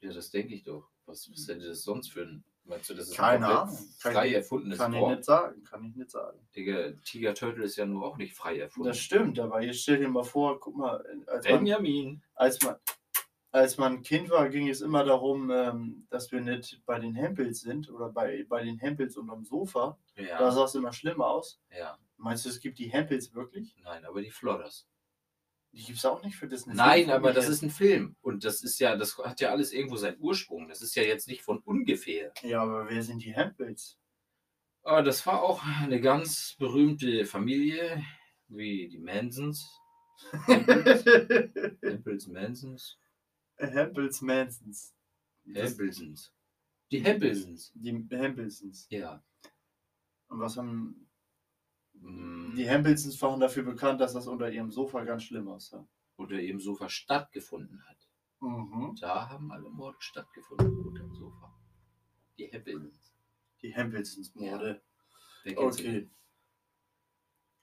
Ja, 0.00 0.12
das 0.12 0.30
denke 0.30 0.54
ich 0.54 0.64
doch. 0.64 0.88
Was, 1.06 1.30
was 1.30 1.46
hätte 1.48 1.66
das 1.68 1.82
sonst 1.82 2.08
für 2.12 2.22
ein. 2.22 2.44
Meinst 2.64 2.90
du, 2.90 2.94
das 2.94 3.08
ist 3.08 3.16
Keine 3.16 3.46
ein 3.46 3.52
Ahnung. 3.52 3.76
Kann 4.02 4.12
frei 4.12 4.28
ich- 4.28 4.34
erfundenes 4.34 4.78
Kann 4.78 4.92
ich 4.92 5.00
Wort? 5.00 5.16
nicht 5.16 5.24
sagen. 5.24 5.62
Kann 5.64 5.84
ich 5.84 5.94
nicht 5.96 6.10
sagen. 6.10 6.38
Digga, 6.54 6.92
Tiger 7.04 7.34
Turtle 7.34 7.64
ist 7.64 7.76
ja 7.76 7.86
nur 7.86 8.04
auch 8.04 8.16
nicht 8.18 8.34
frei 8.34 8.58
erfunden. 8.58 8.88
Das 8.88 8.98
stimmt, 8.98 9.38
aber 9.38 9.62
jetzt 9.62 9.80
stell 9.82 9.98
dir 9.98 10.08
mal 10.08 10.22
vor, 10.24 10.60
guck 10.60 10.76
mal, 10.76 10.98
als 11.26 11.46
man, 11.48 11.58
Benjamin. 11.60 12.22
als 12.34 12.60
man, 12.62 12.76
als 13.58 13.78
man 13.78 14.02
Kind 14.02 14.30
war, 14.30 14.48
ging 14.48 14.68
es 14.68 14.80
immer 14.80 15.04
darum, 15.04 15.50
ähm, 15.50 16.06
dass 16.10 16.32
wir 16.32 16.40
nicht 16.40 16.82
bei 16.86 16.98
den 16.98 17.14
Hempels 17.14 17.60
sind 17.60 17.90
oder 17.90 18.08
bei, 18.10 18.44
bei 18.48 18.62
den 18.64 18.78
Hempels 18.78 19.16
unterm 19.16 19.44
Sofa. 19.44 19.98
Da 20.16 20.22
Ja, 20.22 20.50
sah 20.50 20.64
es 20.64 20.74
immer 20.74 20.92
schlimm 20.92 21.20
aus. 21.20 21.60
ja. 21.70 21.98
Meinst 22.20 22.44
du, 22.44 22.48
es 22.48 22.58
gibt 22.58 22.80
die 22.80 22.90
Hempels 22.90 23.32
wirklich? 23.32 23.76
Nein, 23.84 24.04
aber 24.04 24.20
die 24.20 24.32
Flodders. 24.32 24.88
Die 25.70 25.84
gibt 25.84 25.98
es 25.98 26.04
auch 26.04 26.20
nicht 26.24 26.34
für 26.36 26.48
Disney. 26.48 26.74
Nein, 26.74 27.10
aber 27.10 27.32
das 27.32 27.48
ist 27.48 27.62
ein 27.62 27.70
Film. 27.70 28.16
Und 28.22 28.44
das 28.44 28.62
ist 28.64 28.80
ja, 28.80 28.96
das 28.96 29.16
hat 29.18 29.40
ja 29.40 29.50
alles 29.50 29.72
irgendwo 29.72 29.94
seinen 29.96 30.18
Ursprung. 30.18 30.66
Das 30.68 30.82
ist 30.82 30.96
ja 30.96 31.04
jetzt 31.04 31.28
nicht 31.28 31.42
von 31.42 31.58
ungefähr. 31.60 32.32
Ja, 32.42 32.62
aber 32.62 32.88
wer 32.90 33.04
sind 33.04 33.22
die 33.22 33.34
Hempels? 33.34 33.98
Aber 34.82 35.02
das 35.02 35.24
war 35.26 35.42
auch 35.44 35.62
eine 35.82 36.00
ganz 36.00 36.56
berühmte 36.58 37.24
Familie, 37.24 38.02
wie 38.48 38.88
die 38.88 38.98
Mansons. 38.98 39.70
Hempels, 40.46 42.26
Mansons, 42.26 42.98
Hempels 43.58 44.20
Mansons. 44.22 44.94
Hempelsons. 45.54 46.32
Die 46.90 47.00
Hempelsons. 47.00 47.72
Die 47.74 48.06
Hempelsons. 48.10 48.86
Ja. 48.90 49.22
Und 50.28 50.40
was 50.40 50.56
haben. 50.56 51.08
Mm, 51.94 52.54
Die 52.54 52.68
Hempelsons 52.68 53.20
waren 53.22 53.40
dafür 53.40 53.62
bekannt, 53.64 54.00
dass 54.00 54.12
das 54.14 54.26
unter 54.26 54.50
ihrem 54.50 54.70
Sofa 54.70 55.04
ganz 55.04 55.24
schlimm 55.24 55.48
aussah. 55.48 55.86
Oder 56.16 56.40
eben 56.40 56.60
Sofa 56.60 56.88
stattgefunden 56.88 57.82
hat. 57.86 58.08
Mhm. 58.40 58.96
Da 59.00 59.28
haben 59.28 59.50
alle 59.52 59.68
Morde 59.70 59.98
stattgefunden 60.00 60.86
unter 60.86 61.02
dem 61.02 61.14
Sofa. 61.14 61.54
Die 62.38 62.46
Hempelsons. 62.46 63.14
Die 63.62 63.74
Hempelsons-Morde. 63.74 64.80
Sie 65.44 65.56
Okay. 65.56 66.08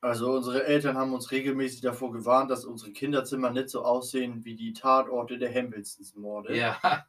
Also 0.06 0.34
unsere 0.34 0.64
Eltern 0.66 0.96
haben 0.98 1.14
uns 1.16 1.32
regelmäßig 1.32 1.82
davor 1.82 2.12
gewarnt, 2.12 2.52
dass 2.52 2.64
unsere 2.64 2.92
Kinderzimmer 2.92 3.50
nicht 3.50 3.70
so 3.70 3.84
aussehen 3.84 4.46
wie 4.46 4.54
die 4.56 4.72
Tatorte 4.72 5.40
der 5.40 5.50
Hempelsons-Morde, 5.50 6.56
Ja, 6.56 7.08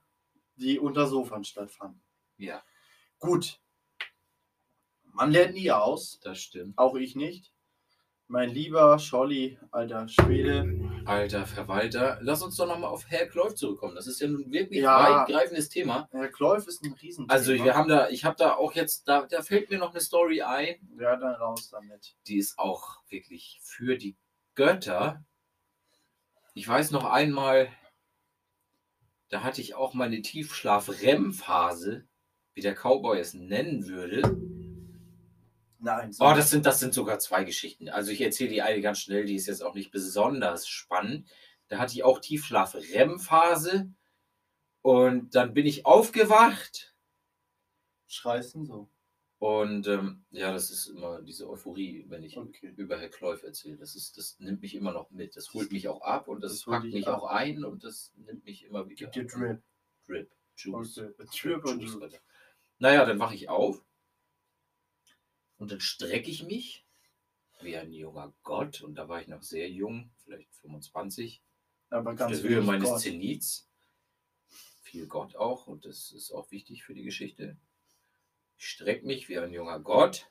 die 0.57 0.79
unter 0.79 1.07
Sofern 1.07 1.45
stattfanden. 1.45 2.01
ja, 2.39 2.63
Gut. 3.19 3.61
Man 5.13 5.31
lernt 5.31 5.53
nie 5.55 5.71
aus, 5.71 6.21
das 6.21 6.39
stimmt. 6.41 6.79
auch 6.79 6.95
ich 6.95 7.17
nicht. 7.17 7.53
Mein 8.29 8.49
lieber 8.49 8.99
Scholli, 8.99 9.59
alter 9.71 10.09
Schwede. 10.09 10.86
Alter 11.07 11.47
Verwalter, 11.47 12.19
lass 12.21 12.43
uns 12.43 12.57
doch 12.57 12.67
nochmal 12.67 12.91
auf 12.91 13.07
Herr 13.09 13.27
Kläuf 13.27 13.55
zurückkommen. 13.55 13.95
Das 13.95 14.07
ist 14.09 14.21
ja 14.21 14.27
nun 14.27 14.51
wirklich 14.51 14.81
Ja. 14.83 15.21
weitgreifendes 15.27 15.69
Thema. 15.69 16.09
Herr 16.11 16.29
Kläuf 16.29 16.67
ist 16.67 16.83
ein 16.83 16.93
Riesenthema. 16.95 17.33
Also 17.33 17.53
wir 17.55 17.75
haben 17.77 17.89
da, 17.89 18.09
ich 18.09 18.25
habe 18.25 18.37
da 18.37 18.55
auch 18.57 18.73
jetzt, 18.73 19.07
da, 19.07 19.23
da 19.27 19.43
fällt 19.43 19.71
mir 19.71 19.79
noch 19.79 19.91
eine 19.93 20.01
Story 20.01 20.43
ein, 20.43 20.77
Ja, 20.99 21.17
dann 21.17 21.35
raus 21.37 21.71
damit. 21.71 22.17
die 22.27 22.39
ist 22.39 22.59
auch 22.59 22.99
wirklich 23.09 23.61
für 23.63 23.97
die 23.97 24.17
Götter. 24.57 25.25
Ich 26.55 26.67
weiß 26.67 26.91
noch 26.91 27.05
einmal, 27.05 27.69
da 29.29 29.43
hatte 29.45 29.61
ich 29.61 29.75
auch 29.75 29.95
meine 29.95 30.23
Tiefschlaf-REM-Phase, 30.23 32.05
wie 32.55 32.61
der 32.63 32.75
Cowboy 32.75 33.19
es 33.21 33.35
nennen 33.35 33.87
würde. 33.87 34.23
Nein. 35.79 36.13
so- 36.13 36.25
Oh, 36.25 36.35
das 36.35 36.51
sind, 36.51 36.67
das 36.67 36.81
sind 36.81 36.95
sogar 36.95 37.19
zwei 37.19 37.45
Geschichten. 37.45 37.89
Also 37.89 38.11
ich 38.11 38.21
erzähle 38.21 38.51
die 38.51 38.63
eine 38.63 38.81
ganz 38.81 38.99
schnell, 39.01 39.25
die 39.27 39.35
ist 39.37 39.47
jetzt 39.47 39.63
auch 39.63 39.75
nicht 39.75 39.91
besonders 39.91 40.67
spannend. 40.69 41.29
Da 41.69 41.79
hatte 41.79 41.95
ich 41.95 42.05
auch 42.05 42.21
Tiefschlaf-REM-Phase 42.21 43.91
und 44.83 45.35
dann 45.35 45.53
bin 45.55 45.67
ich 45.67 45.85
aufgewacht 45.87 46.95
Schreist 48.09 48.55
du 48.55 48.65
so? 48.65 48.89
und 49.39 49.87
ähm, 49.89 50.25
ja, 50.31 50.53
das 50.53 50.71
ist 50.71 50.87
immer 50.87 51.21
diese 51.23 51.49
Euphorie, 51.51 52.07
wenn 52.09 52.23
ich 52.23 52.39
Okay. 52.39 52.73
über 52.77 52.99
Herr 52.99 53.09
Kläuf 53.11 53.43
erzähle. 53.43 53.77
Das, 53.77 53.95
ist, 53.97 54.17
das 54.17 54.39
nimmt 54.39 54.63
mich 54.63 54.75
immer 54.75 54.93
noch 54.93 55.11
mit. 55.11 55.37
Das 55.37 55.53
holt 55.53 55.73
mich 55.73 55.89
auch 55.89 56.01
ab 56.03 56.29
und 56.29 56.41
das, 56.43 56.53
Das 56.53 56.65
packt 56.65 56.85
mich 56.87 57.07
ab. 57.09 57.21
auch 57.23 57.27
ein 57.27 57.65
und 57.65 57.83
das 57.85 58.13
nimmt 58.17 58.45
mich 58.45 58.65
immer 58.65 58.89
wieder. 58.89 59.11
Gib 59.11 59.13
dir 59.13 59.27
Drip. 59.27 59.63
Drip. 60.07 60.31
Juice. 60.57 60.99
Okay. 60.99 61.25
Drip 61.43 61.65
und 61.67 61.81
Juice. 61.83 62.19
Naja, 62.79 63.05
dann 63.05 63.19
wache 63.19 63.35
ich 63.35 63.49
auf 63.49 63.85
und 65.59 65.71
dann 65.71 65.81
strecke 65.81 66.31
ich 66.31 66.43
mich 66.43 66.85
wie 67.61 67.77
ein 67.77 67.93
junger 67.93 68.35
Gott 68.43 68.83
und 68.83 68.97
da 68.97 69.09
war 69.09 69.21
ich 69.21 69.29
noch 69.29 69.43
sehr 69.43 69.71
jung, 69.71 70.11
vielleicht 70.25 70.55
25, 70.57 71.43
Aber 71.91 72.11
auf 72.11 72.17
ganz 72.17 72.41
der 72.41 72.51
Höhe 72.51 72.63
meines 72.63 72.91
Gott. 72.91 73.01
Zenits. 73.01 73.69
Viel 74.83 75.07
Gott 75.07 75.37
auch 75.37 75.67
und 75.67 75.85
das 75.85 76.13
ist 76.13 76.31
auch 76.33 76.51
wichtig 76.51 76.85
für 76.85 76.95
die 76.95 77.03
Geschichte. 77.03 77.57
Ich 78.59 78.69
strecke 78.69 79.07
mich 79.07 79.29
wie 79.29 79.39
ein 79.39 79.53
junger 79.53 79.81
Gott 79.81 80.31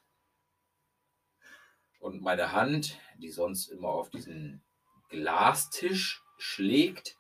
und 2.00 2.22
meine 2.22 2.52
Hand, 2.52 3.00
die 3.18 3.32
sonst 3.32 3.68
immer 3.68 3.90
auf 3.90 4.10
diesen 4.10 4.64
Glastisch 5.10 6.24
schlägt, 6.38 7.18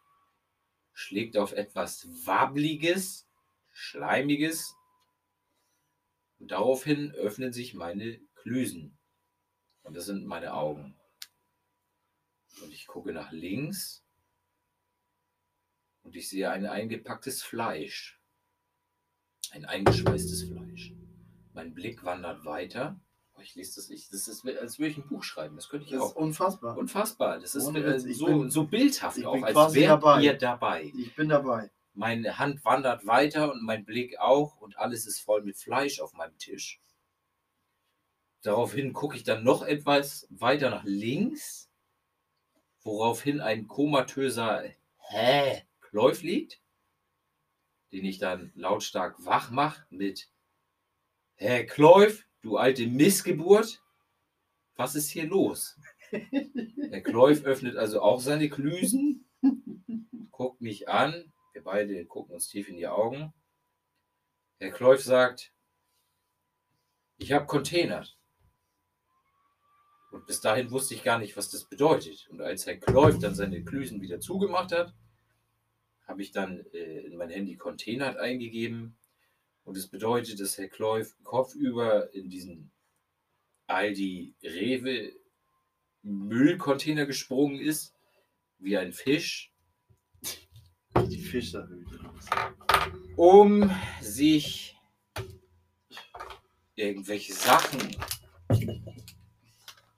schlägt 0.93 1.38
auf 1.38 1.53
etwas 1.53 2.08
Wabbliges, 2.26 3.28
Schleimiges. 3.72 4.76
Und 6.46 6.52
daraufhin 6.52 7.12
öffnen 7.14 7.54
sich 7.54 7.74
meine 7.74 8.20
Klüsen. 8.36 9.00
Und 9.82 9.96
das 9.98 10.06
sind 10.06 10.28
meine 10.28 10.54
Augen. 10.54 10.96
Und 12.62 12.72
ich 12.72 12.86
gucke 12.86 13.12
nach 13.14 13.32
links 13.32 14.06
und 16.04 16.16
ich 16.16 16.30
sehe 16.30 16.52
ein 16.52 16.68
eingepacktes 16.68 17.41
Fleisch. 17.41 18.22
Ein 19.54 19.66
eingeschweißtes 19.66 20.43
Fleisch. 20.43 20.93
Mein 21.54 21.74
Blick 21.74 22.04
wandert 22.04 22.46
weiter. 22.46 23.02
Oh, 23.34 23.41
ich 23.41 23.56
lese 23.56 23.78
das 23.78 23.89
nicht. 23.89 24.14
Das 24.14 24.28
ist, 24.28 24.46
als 24.48 24.78
würde 24.78 24.91
ich 24.91 24.98
ein 24.98 25.08
Buch 25.08 25.24
schreiben. 25.24 25.56
Das 25.56 25.68
könnte 25.68 25.86
ich 25.88 25.93
Das 25.93 26.00
ist 26.06 26.12
auch. 26.12 26.16
unfassbar. 26.16 26.78
Unfassbar. 26.78 27.39
Das 27.39 27.56
ist 27.56 27.66
Ohne 27.66 27.80
äh, 27.80 27.98
so, 28.14 28.26
bin- 28.28 28.52
so 28.52 28.66
bildhaft 28.68 29.18
ich 29.18 29.26
auch, 29.26 29.34
bin 29.34 29.46
als 29.46 29.56
dabei. 29.56 30.22
ihr 30.22 30.34
dabei. 30.38 30.91
Ich 30.96 31.16
bin 31.16 31.28
dabei. 31.30 31.72
Meine 31.98 32.38
Hand 32.38 32.66
wandert 32.66 33.08
weiter 33.08 33.52
und 33.54 33.64
mein 33.64 33.86
Blick 33.86 34.20
auch 34.20 34.58
und 34.58 34.78
alles 34.78 35.06
ist 35.06 35.22
voll 35.22 35.43
mit 35.43 35.56
Fleisch 35.56 36.02
auf 36.02 36.14
meinem 36.14 36.38
Tisch. 36.38 36.82
Daraufhin 38.41 38.91
gucke 38.91 39.16
ich 39.16 39.24
dann 39.24 39.46
noch 39.46 39.64
etwas 39.64 40.28
weiter 40.30 40.70
nach 40.70 40.84
links, 40.84 41.72
woraufhin 42.84 43.39
ein 43.39 43.68
komatöser 43.68 44.66
Hä 44.98 45.64
Kläuf 45.80 46.22
liegt, 46.22 46.62
den 47.93 48.04
ich 48.04 48.18
dann 48.18 48.52
lautstark 48.56 49.26
wach 49.26 49.50
mache 49.50 49.86
mit 49.89 50.30
Hä 51.36 51.66
Kläuf, 51.66 52.26
du 52.41 52.58
alte 52.58 52.88
Missgeburt, 52.88 53.82
was 54.76 54.96
ist 54.96 55.10
hier 55.10 55.26
los? 55.26 55.80
Der 56.12 57.02
Kläuf 57.02 57.46
öffnet 57.46 57.78
also 57.78 58.02
auch 58.02 58.20
seine 58.20 58.50
Klüsen, 58.50 59.26
guckt 60.32 60.60
mich 60.60 60.89
an, 60.89 61.32
wir 61.56 61.64
beide 61.64 62.06
gucken 62.06 62.36
uns 62.36 62.49
tief 62.49 62.68
in 62.68 62.76
die 62.76 62.88
Augen. 62.88 63.34
Herr 64.60 64.72
Kläuf 64.72 65.01
sagt, 65.01 65.53
ich 67.18 67.32
habe 67.32 67.45
containert. 67.45 68.18
Und 70.12 70.28
bis 70.28 70.41
dahin 70.41 70.70
wusste 70.72 70.93
ich 70.93 71.03
gar 71.03 71.18
nicht, 71.18 71.36
was 71.38 71.49
das 71.49 71.64
bedeutet. 71.66 72.28
Und 72.30 72.41
als 72.41 72.66
Herr 72.66 72.76
Kläuf 72.76 73.20
dann 73.20 73.36
seine 73.36 73.64
Klüsen 73.64 74.01
wieder 74.01 74.20
zugemacht 74.20 74.74
hat, 74.74 74.93
habe 76.06 76.22
ich 76.22 76.32
dann 76.32 76.66
äh, 76.74 77.06
in 77.06 77.16
mein 77.16 77.30
Handy 77.30 77.56
containert 77.56 78.18
eingegeben. 78.18 78.97
Und 79.64 79.78
es 79.78 79.88
bedeutet, 79.88 80.39
dass 80.41 80.58
Herr 80.58 80.68
Kläuf 80.68 81.16
kopfüber 81.24 82.14
in 82.14 82.30
diesen 82.30 82.72
Aldi 83.68 84.36
Rewe 84.43 85.14
Müllcontainer 86.03 87.06
gesprungen 87.06 87.60
ist, 87.60 87.95
wie 88.60 88.78
ein 88.78 88.91
Fisch. 88.91 89.55
Die 91.04 91.22
Fischerhüte. 91.22 92.00
um 93.16 93.70
sich 94.02 94.76
irgendwelche 96.76 97.34
Sachen. 97.34 97.96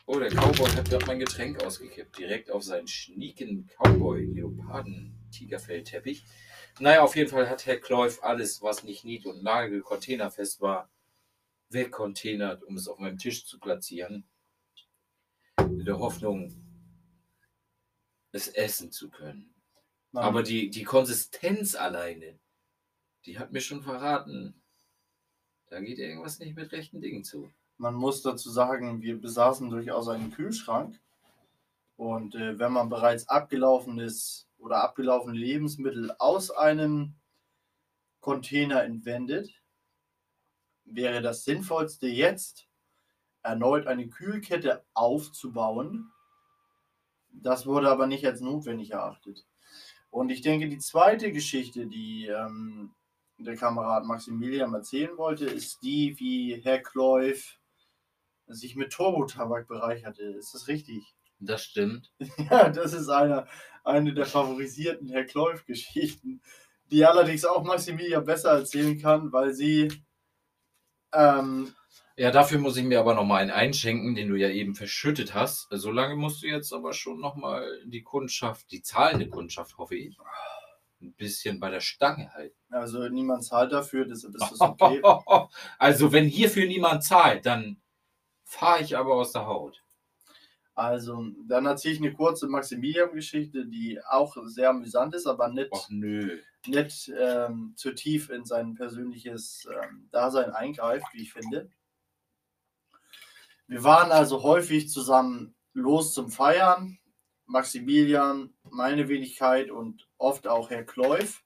Oh, 0.05 0.19
der 0.19 0.29
Cowboy 0.29 0.69
hat 0.71 0.89
gerade 0.89 1.05
mein 1.05 1.19
Getränk 1.19 1.63
ausgekippt. 1.63 2.17
Direkt 2.17 2.49
auf 2.49 2.63
seinen 2.63 2.87
schnieken 2.87 3.69
Cowboy-Leoparden-Tigerfellteppich. 3.77 6.23
Naja, 6.79 7.01
auf 7.01 7.15
jeden 7.15 7.29
Fall 7.29 7.49
hat 7.49 7.65
Herr 7.65 7.77
Kläuf 7.77 8.23
alles, 8.23 8.61
was 8.61 8.83
nicht 8.83 9.03
nied- 9.03 9.25
und 9.25 9.43
nagel-containerfest 9.43 10.61
war, 10.61 10.89
wegcontainert, 11.69 12.63
um 12.63 12.77
es 12.77 12.87
auf 12.87 12.99
meinem 12.99 13.17
Tisch 13.17 13.45
zu 13.45 13.59
platzieren. 13.59 14.25
In 15.59 15.83
der 15.83 15.99
Hoffnung, 15.99 16.55
es 18.31 18.47
essen 18.47 18.91
zu 18.91 19.09
können. 19.09 19.53
Man, 20.17 20.25
Aber 20.25 20.41
die, 20.41 20.71
die 20.71 20.83
Konsistenz 20.83 21.75
alleine, 21.75 22.39
die 23.27 23.37
hat 23.37 23.51
mir 23.51 23.61
schon 23.61 23.83
verraten, 23.83 24.59
da 25.67 25.79
geht 25.79 25.99
irgendwas 25.99 26.39
nicht 26.39 26.55
mit 26.55 26.71
rechten 26.71 27.01
Dingen 27.01 27.23
zu. 27.23 27.51
man 27.77 27.93
muss 27.93 28.23
dazu 28.23 28.49
sagen, 28.49 29.03
wir 29.03 29.21
besaßen 29.21 29.69
durchaus 29.69 30.07
einen 30.07 30.31
Kühlschrank. 30.31 30.99
Und 31.97 32.33
äh, 32.33 32.57
wenn 32.57 32.71
man 32.71 32.89
bereits 32.89 33.29
abgelaufenes 33.29 34.49
oder 34.57 34.81
abgelaufene 34.81 35.37
Lebensmittel 35.37 36.11
aus 36.17 36.49
einem 36.49 37.13
Container 38.19 38.83
entwendet, 38.85 39.61
wäre 40.83 41.21
das 41.21 41.43
Sinnvollste 41.43 42.07
jetzt, 42.07 42.67
erneut 43.43 43.85
eine 43.85 44.07
Kühlkette 44.07 44.83
aufzubauen. 44.95 46.11
Das 47.29 47.67
wurde 47.67 47.91
aber 47.91 48.07
nicht 48.07 48.25
als 48.25 48.41
notwendig 48.41 48.89
erachtet. 48.89 49.45
Und 50.09 50.29
ich 50.29 50.41
denke, 50.41 50.67
die 50.67 50.79
zweite 50.79 51.31
Geschichte, 51.31 51.87
die 51.87 52.27
ähm, 52.27 52.93
der 53.37 53.55
Kamerad 53.55 54.05
Maximilian 54.05 54.73
erzählen 54.73 55.15
wollte, 55.17 55.45
ist 55.45 55.83
die, 55.83 56.15
wie 56.19 56.59
Herr 56.63 56.79
Kläuf 56.79 57.59
sich 58.47 58.75
mit 58.75 58.91
Turbotabak 58.91 59.67
bereicherte. 59.67 60.23
Ist 60.23 60.53
das 60.53 60.67
richtig? 60.67 61.15
Das 61.39 61.63
stimmt. 61.63 62.11
Ja, 62.49 62.69
das 62.69 62.93
ist 62.93 63.09
eine, 63.09 63.47
eine 63.83 64.13
der 64.13 64.25
favorisierten 64.25 65.09
Herr 65.09 65.25
Kläuf-Geschichten, 65.25 66.41
die 66.91 67.05
allerdings 67.05 67.45
auch 67.45 67.63
Maximilian 67.63 68.23
besser 68.23 68.51
erzählen 68.51 68.97
kann, 68.97 69.31
weil 69.31 69.53
sie 69.53 69.89
ähm, 71.13 71.73
Ja, 72.19 72.31
dafür 72.31 72.57
muss 72.57 72.75
ich 72.77 72.83
mir 72.83 72.99
aber 72.99 73.13
nochmal 73.13 73.43
einen 73.43 73.51
einschenken, 73.51 74.15
den 74.15 74.29
du 74.29 74.35
ja 74.35 74.49
eben 74.49 74.73
verschüttet 74.73 75.35
hast. 75.35 75.67
Solange 75.69 76.15
musst 76.15 76.41
du 76.41 76.47
jetzt 76.47 76.73
aber 76.73 76.93
schon 76.93 77.19
nochmal 77.19 77.63
die 77.85 78.01
Kundschaft, 78.01 78.71
die 78.71 78.81
zahlende 78.81 79.29
Kundschaft, 79.29 79.77
hoffe 79.77 79.95
ich, 79.95 80.17
ein 80.99 81.13
bisschen 81.13 81.59
bei 81.59 81.69
der 81.69 81.79
Stange 81.79 82.33
halten. 82.33 82.55
also 82.71 83.07
niemand 83.07 83.45
zahlt 83.45 83.71
dafür, 83.71 84.05
deshalb 84.05 84.33
ist 84.33 84.51
das 84.51 84.59
okay. 84.59 84.99
Also, 85.77 86.11
wenn 86.11 86.25
hierfür 86.25 86.65
niemand 86.65 87.03
zahlt, 87.03 87.45
dann 87.45 87.79
fahre 88.43 88.81
ich 88.81 88.97
aber 88.97 89.13
aus 89.13 89.31
der 89.33 89.45
Haut. 89.45 89.83
Also, 90.73 91.23
dann 91.47 91.67
erzähle 91.67 91.93
ich 91.93 92.01
eine 92.01 92.13
kurze 92.13 92.47
Maximilian-Geschichte, 92.47 93.67
die 93.67 93.99
auch 94.03 94.35
sehr 94.45 94.71
amüsant 94.71 95.13
ist, 95.13 95.27
aber 95.27 95.49
nicht, 95.49 95.71
nö. 95.89 96.39
nicht 96.65 97.11
ähm, 97.19 97.73
zu 97.75 97.93
tief 97.93 98.31
in 98.31 98.43
sein 98.43 98.73
persönliches 98.73 99.67
ähm, 99.71 100.07
Dasein 100.11 100.49
eingreift, 100.49 101.05
wie 101.13 101.21
ich 101.21 101.33
finde. 101.33 101.69
Wir 103.67 103.83
waren 103.83 104.11
also 104.11 104.43
häufig 104.43 104.89
zusammen 104.89 105.55
los 105.73 106.13
zum 106.13 106.29
Feiern. 106.29 106.97
Maximilian, 107.45 108.53
meine 108.63 109.07
Wenigkeit 109.07 109.71
und 109.71 110.07
oft 110.17 110.47
auch 110.47 110.69
Herr 110.69 110.83
Kläuf. 110.83 111.43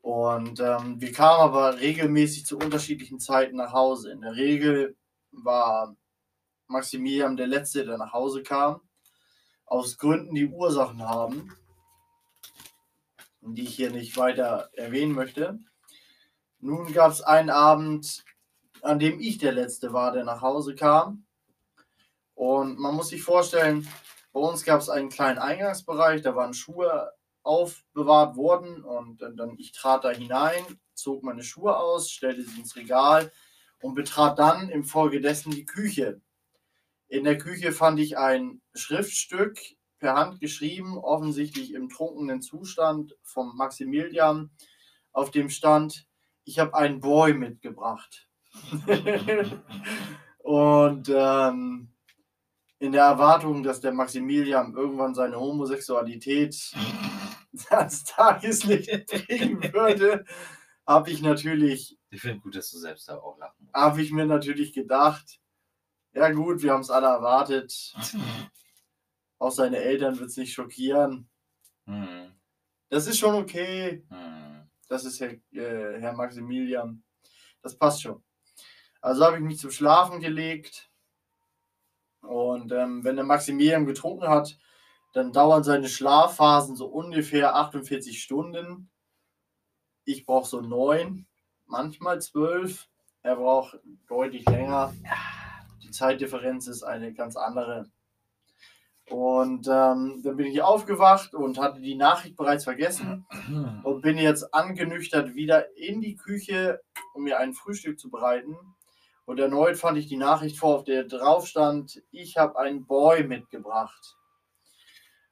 Und 0.00 0.60
ähm, 0.60 1.00
wir 1.00 1.12
kamen 1.12 1.40
aber 1.40 1.78
regelmäßig 1.78 2.44
zu 2.44 2.58
unterschiedlichen 2.58 3.20
Zeiten 3.20 3.56
nach 3.56 3.72
Hause. 3.72 4.10
In 4.10 4.20
der 4.20 4.34
Regel 4.34 4.96
war 5.30 5.96
Maximilian 6.66 7.36
der 7.36 7.46
Letzte, 7.46 7.84
der 7.84 7.98
nach 7.98 8.12
Hause 8.12 8.42
kam. 8.42 8.80
Aus 9.64 9.96
Gründen, 9.96 10.34
die 10.34 10.46
Ursachen 10.46 11.02
haben, 11.02 11.56
die 13.40 13.62
ich 13.62 13.76
hier 13.76 13.90
nicht 13.90 14.16
weiter 14.16 14.70
erwähnen 14.74 15.12
möchte. 15.12 15.58
Nun 16.58 16.92
gab 16.92 17.12
es 17.12 17.22
einen 17.22 17.50
Abend, 17.50 18.24
an 18.84 18.98
dem 18.98 19.18
ich 19.18 19.38
der 19.38 19.52
Letzte 19.52 19.92
war, 19.92 20.12
der 20.12 20.24
nach 20.24 20.42
Hause 20.42 20.74
kam. 20.74 21.24
Und 22.34 22.78
man 22.78 22.94
muss 22.94 23.08
sich 23.08 23.22
vorstellen, 23.22 23.88
bei 24.32 24.40
uns 24.40 24.64
gab 24.64 24.80
es 24.80 24.90
einen 24.90 25.08
kleinen 25.08 25.38
Eingangsbereich, 25.38 26.22
da 26.22 26.36
waren 26.36 26.54
Schuhe 26.54 27.12
aufbewahrt 27.42 28.36
worden 28.36 28.82
und 28.82 29.22
dann, 29.22 29.36
dann 29.36 29.58
ich 29.58 29.72
trat 29.72 30.04
da 30.04 30.10
hinein, 30.10 30.64
zog 30.94 31.22
meine 31.22 31.44
Schuhe 31.44 31.76
aus, 31.76 32.10
stellte 32.10 32.42
sie 32.42 32.60
ins 32.60 32.76
Regal 32.76 33.32
und 33.80 33.94
betrat 33.94 34.38
dann 34.38 34.68
infolgedessen 34.68 35.52
die 35.52 35.66
Küche. 35.66 36.20
In 37.08 37.24
der 37.24 37.38
Küche 37.38 37.72
fand 37.72 38.00
ich 38.00 38.18
ein 38.18 38.60
Schriftstück 38.74 39.58
per 39.98 40.14
Hand 40.14 40.40
geschrieben, 40.40 40.98
offensichtlich 40.98 41.72
im 41.72 41.88
trunkenen 41.88 42.42
Zustand 42.42 43.16
vom 43.22 43.56
Maximilian, 43.56 44.50
auf 45.12 45.30
dem 45.30 45.48
stand, 45.48 46.06
ich 46.44 46.58
habe 46.58 46.74
einen 46.74 47.00
Boy 47.00 47.34
mitgebracht. 47.34 48.23
und 50.38 51.08
ähm, 51.08 51.88
in 52.78 52.92
der 52.92 53.04
Erwartung, 53.04 53.62
dass 53.62 53.80
der 53.80 53.92
Maximilian 53.92 54.74
irgendwann 54.74 55.14
seine 55.14 55.38
Homosexualität 55.40 56.72
ans 57.70 58.04
Tageslicht 58.04 59.06
bringen 59.06 59.62
würde, 59.72 60.24
habe 60.86 61.10
ich 61.10 61.22
natürlich 61.22 61.98
Ich 62.10 62.20
finde 62.20 62.40
gut, 62.40 62.56
dass 62.56 62.70
du 62.70 62.78
selbst 62.78 63.08
da 63.08 63.16
auch 63.16 63.38
lachen 63.38 63.64
musst. 63.64 63.74
habe 63.74 64.02
ich 64.02 64.12
mir 64.12 64.26
natürlich 64.26 64.72
gedacht, 64.72 65.40
ja 66.14 66.30
gut, 66.30 66.62
wir 66.62 66.72
haben 66.72 66.82
es 66.82 66.90
alle 66.90 67.06
erwartet. 67.08 67.92
Auch 69.38 69.50
seine 69.50 69.78
Eltern 69.78 70.18
wird 70.18 70.30
es 70.30 70.36
nicht 70.36 70.52
schockieren. 70.52 71.28
Hm. 71.86 72.32
Das 72.88 73.06
ist 73.08 73.18
schon 73.18 73.34
okay. 73.34 74.04
Hm. 74.08 74.70
Das 74.88 75.04
ist 75.04 75.20
Herr, 75.20 75.32
äh, 75.52 76.00
Herr 76.00 76.12
Maximilian. 76.12 77.02
Das 77.62 77.76
passt 77.76 78.02
schon. 78.02 78.22
Also 79.04 79.26
habe 79.26 79.36
ich 79.36 79.42
mich 79.42 79.58
zum 79.58 79.70
Schlafen 79.70 80.20
gelegt. 80.20 80.88
Und 82.22 82.72
ähm, 82.72 83.04
wenn 83.04 83.16
der 83.16 83.24
Maximilian 83.26 83.84
getrunken 83.84 84.28
hat, 84.28 84.58
dann 85.12 85.30
dauern 85.30 85.62
seine 85.62 85.90
Schlafphasen 85.90 86.74
so 86.74 86.86
ungefähr 86.86 87.54
48 87.54 88.22
Stunden. 88.22 88.88
Ich 90.06 90.24
brauche 90.24 90.48
so 90.48 90.62
neun, 90.62 91.26
manchmal 91.66 92.22
zwölf. 92.22 92.88
Er 93.20 93.36
braucht 93.36 93.78
deutlich 94.08 94.48
länger. 94.48 94.94
Die 95.82 95.90
Zeitdifferenz 95.90 96.66
ist 96.66 96.82
eine 96.82 97.12
ganz 97.12 97.36
andere. 97.36 97.90
Und 99.10 99.66
ähm, 99.68 100.22
dann 100.24 100.36
bin 100.36 100.46
ich 100.46 100.62
aufgewacht 100.62 101.34
und 101.34 101.58
hatte 101.58 101.82
die 101.82 101.94
Nachricht 101.94 102.36
bereits 102.38 102.64
vergessen 102.64 103.26
und 103.82 104.00
bin 104.00 104.16
jetzt 104.16 104.54
angenüchtert 104.54 105.34
wieder 105.34 105.76
in 105.76 106.00
die 106.00 106.16
Küche, 106.16 106.80
um 107.12 107.24
mir 107.24 107.38
ein 107.38 107.52
Frühstück 107.52 108.00
zu 108.00 108.10
bereiten. 108.10 108.56
Und 109.26 109.40
erneut 109.40 109.76
fand 109.76 109.96
ich 109.96 110.06
die 110.06 110.16
Nachricht 110.16 110.58
vor, 110.58 110.76
auf 110.76 110.84
der 110.84 111.04
drauf 111.04 111.46
stand, 111.46 112.02
ich 112.10 112.36
habe 112.36 112.58
einen 112.58 112.86
Boy 112.86 113.24
mitgebracht. 113.24 114.16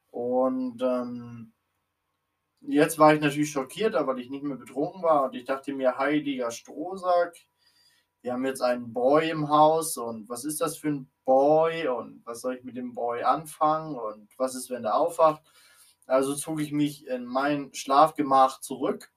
Und 0.09 0.81
ähm, 0.81 1.53
jetzt 2.61 2.97
war 2.97 3.13
ich 3.13 3.21
natürlich 3.21 3.51
schockiert, 3.51 3.93
weil 3.93 4.19
ich 4.19 4.29
nicht 4.29 4.43
mehr 4.43 4.57
betrunken 4.57 5.03
war. 5.03 5.25
Und 5.25 5.35
ich 5.35 5.45
dachte 5.45 5.73
mir, 5.73 5.97
heiliger 5.97 6.51
Strohsack, 6.51 7.35
wir 8.21 8.33
haben 8.33 8.45
jetzt 8.45 8.61
einen 8.61 8.93
Boy 8.93 9.29
im 9.29 9.49
Haus 9.49 9.97
und 9.97 10.29
was 10.29 10.45
ist 10.45 10.61
das 10.61 10.77
für 10.77 10.87
ein 10.87 11.11
Boy 11.25 11.87
und 11.89 12.25
was 12.25 12.41
soll 12.41 12.55
ich 12.55 12.63
mit 12.63 12.77
dem 12.77 12.93
Boy 12.93 13.21
anfangen 13.21 13.95
und 13.95 14.29
was 14.37 14.55
ist, 14.55 14.69
wenn 14.69 14.85
er 14.85 14.95
aufwacht? 14.95 15.43
Also 16.05 16.33
zog 16.33 16.61
ich 16.61 16.71
mich 16.71 17.05
in 17.07 17.25
mein 17.25 17.73
Schlafgemach 17.73 18.61
zurück 18.61 19.11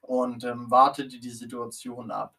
und 0.00 0.44
ähm, 0.44 0.70
wartete 0.70 1.18
die 1.18 1.30
Situation 1.30 2.12
ab. 2.12 2.36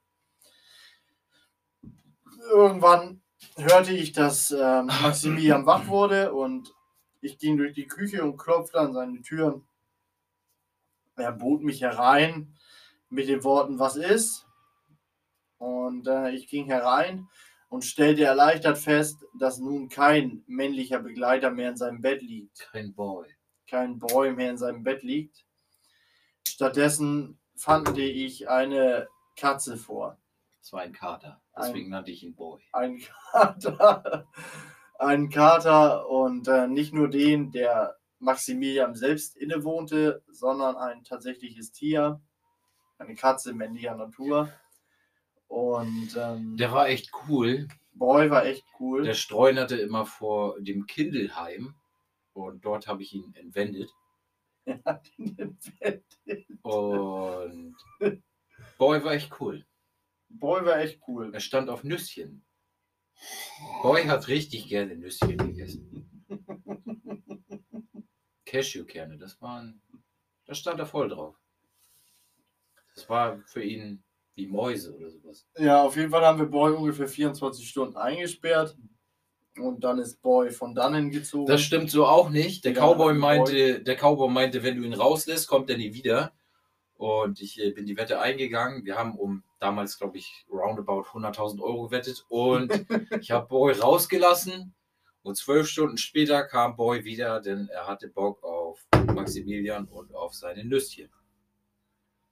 Irgendwann 2.51 3.21
hörte 3.57 3.93
ich, 3.93 4.11
dass 4.11 4.51
ähm, 4.51 4.88
Maximilian 4.88 5.65
wach 5.65 5.88
wurde 5.88 6.33
und 6.33 6.73
ich 7.21 7.38
ging 7.38 7.57
durch 7.57 7.73
die 7.73 7.88
Küche 7.88 8.23
und 8.23 8.38
klopfte 8.38 8.79
an 8.79 8.93
seine 8.93 9.21
Tür. 9.21 9.61
Er 11.15 11.31
bot 11.31 11.61
mich 11.63 11.81
herein 11.81 12.55
mit 13.09 13.27
den 13.27 13.43
Worten, 13.43 13.79
was 13.79 13.95
ist? 13.95 14.45
Und 15.57 16.07
äh, 16.07 16.31
ich 16.31 16.47
ging 16.47 16.65
herein 16.65 17.27
und 17.69 17.83
stellte 17.83 18.23
erleichtert 18.23 18.77
fest, 18.77 19.25
dass 19.39 19.57
nun 19.57 19.89
kein 19.89 20.43
männlicher 20.47 20.99
Begleiter 20.99 21.51
mehr 21.51 21.69
in 21.69 21.77
seinem 21.77 22.01
Bett 22.01 22.21
liegt 22.21 22.69
Kein 22.71 22.93
Boy. 22.93 23.27
kein 23.67 23.97
Boy 23.99 24.31
mehr 24.33 24.51
in 24.51 24.57
seinem 24.57 24.83
Bett 24.83 25.03
liegt. 25.03 25.45
Stattdessen 26.47 27.39
fand 27.55 27.97
ich 27.97 28.49
eine 28.49 29.07
Katze 29.36 29.77
vor. 29.77 30.17
Das 30.66 30.74
war 30.74 30.82
ein 30.82 30.93
Kater. 30.93 31.39
Deswegen 31.55 31.91
nannte 31.91 32.09
ich 32.09 32.24
ihn 32.24 32.34
Boy. 32.34 32.59
Ein 32.72 32.99
Kater. 33.32 34.28
Ein 34.97 35.30
Kater 35.30 36.09
und 36.09 36.47
äh, 36.47 36.68
nicht 36.68 36.91
nur 36.91 37.07
den, 37.07 37.51
der 37.51 37.97
Maximilian 38.18 38.95
selbst 38.95 39.38
innewohnte, 39.38 40.24
sondern 40.28 40.76
ein 40.76 41.03
tatsächliches 41.03 41.72
Tier, 41.72 42.20
eine 42.97 43.13
Katze 43.13 43.53
männlicher 43.53 43.93
Natur. 43.93 44.49
Und 45.47 46.18
ähm, 46.18 46.57
Der 46.57 46.72
war 46.72 46.89
echt 46.89 47.11
cool. 47.30 47.68
Boy 47.93 48.32
war 48.32 48.47
echt 48.47 48.66
cool. 48.80 49.03
Der 49.03 49.13
streunerte 49.13 49.78
immer 49.78 50.07
vor 50.07 50.59
dem 50.59 50.88
Kindelheim 50.88 51.76
und 52.34 52.66
dort 52.66 52.88
habe 52.88 53.03
ich 53.03 53.13
ihn 53.13 53.36
entwendet. 53.36 53.93
Er 54.66 54.82
hat 54.84 55.07
ihn 55.20 55.38
entwendet. 55.38 56.47
Und 56.63 57.76
Boy 58.80 59.03
war 59.03 59.13
echt 59.13 59.39
cool. 59.39 59.63
Boy 60.39 60.65
war 60.65 60.79
echt 60.79 60.99
cool. 61.07 61.33
Er 61.33 61.39
stand 61.39 61.69
auf 61.69 61.83
Nüsschen. 61.83 62.43
Boy 63.81 64.03
hat 64.05 64.27
richtig 64.27 64.67
gerne 64.67 64.95
Nüsschen 64.95 65.38
gegessen. 65.38 66.09
Cashewkerne, 68.45 69.17
das 69.17 69.41
waren. 69.41 69.81
Da 70.45 70.53
stand 70.53 70.79
er 70.79 70.86
voll 70.86 71.09
drauf. 71.09 71.36
Das 72.95 73.09
war 73.09 73.39
für 73.47 73.63
ihn 73.63 74.03
wie 74.36 74.47
Mäuse 74.47 74.95
oder 74.95 75.09
sowas. 75.09 75.47
Ja, 75.57 75.83
auf 75.83 75.95
jeden 75.95 76.11
Fall 76.11 76.23
haben 76.25 76.39
wir 76.39 76.45
Boy 76.45 76.73
ungefähr 76.73 77.07
24 77.07 77.67
Stunden 77.67 77.97
eingesperrt. 77.97 78.77
Und 79.57 79.83
dann 79.86 79.99
ist 79.99 80.21
Boy 80.21 80.51
von 80.51 80.75
dannen 80.75 81.09
gezogen. 81.09 81.45
Das 81.47 81.61
stimmt 81.61 81.89
so 81.89 82.05
auch 82.05 82.29
nicht. 82.29 82.65
Der 82.65 82.73
Ja, 82.73 82.81
Cowboy 82.81 83.13
Boy- 83.13 83.19
meinte, 83.19 83.81
der 83.81 83.95
Cowboy 83.95 84.29
meinte, 84.29 84.63
wenn 84.63 84.75
du 84.77 84.83
ihn 84.83 84.93
rauslässt, 84.93 85.47
kommt 85.47 85.69
er 85.69 85.77
nie 85.77 85.93
wieder. 85.93 86.33
Und 86.98 87.41
ich 87.41 87.60
äh, 87.62 87.72
bin 87.72 87.86
die 87.86 87.98
Wette 87.98 88.20
eingegangen. 88.22 88.86
Wir 88.86 88.96
haben 88.98 89.16
um 89.18 89.43
damals, 89.60 89.98
glaube 89.98 90.18
ich, 90.18 90.46
roundabout 90.50 91.04
100.000 91.14 91.62
Euro 91.62 91.88
gewettet. 91.89 92.26
Und 92.30 92.72
ich 93.22 93.32
habe 93.32 93.48
Boy 93.48 93.74
rausgelassen. 93.74 94.74
Und 95.24 95.36
zwölf 95.38 95.68
Stunden 95.68 95.98
später 95.98 96.43
kam 96.46 96.76
Boy 96.76 97.04
wieder, 97.04 97.41
denn 97.41 97.68
er 97.70 97.88
hatte 97.88 98.08
Bock 98.10 98.43
auf 98.43 98.80
Maximilian 99.14 99.86
und 99.86 100.14
auf 100.14 100.36
seine 100.36 100.64
Nüsschen. 100.64 101.10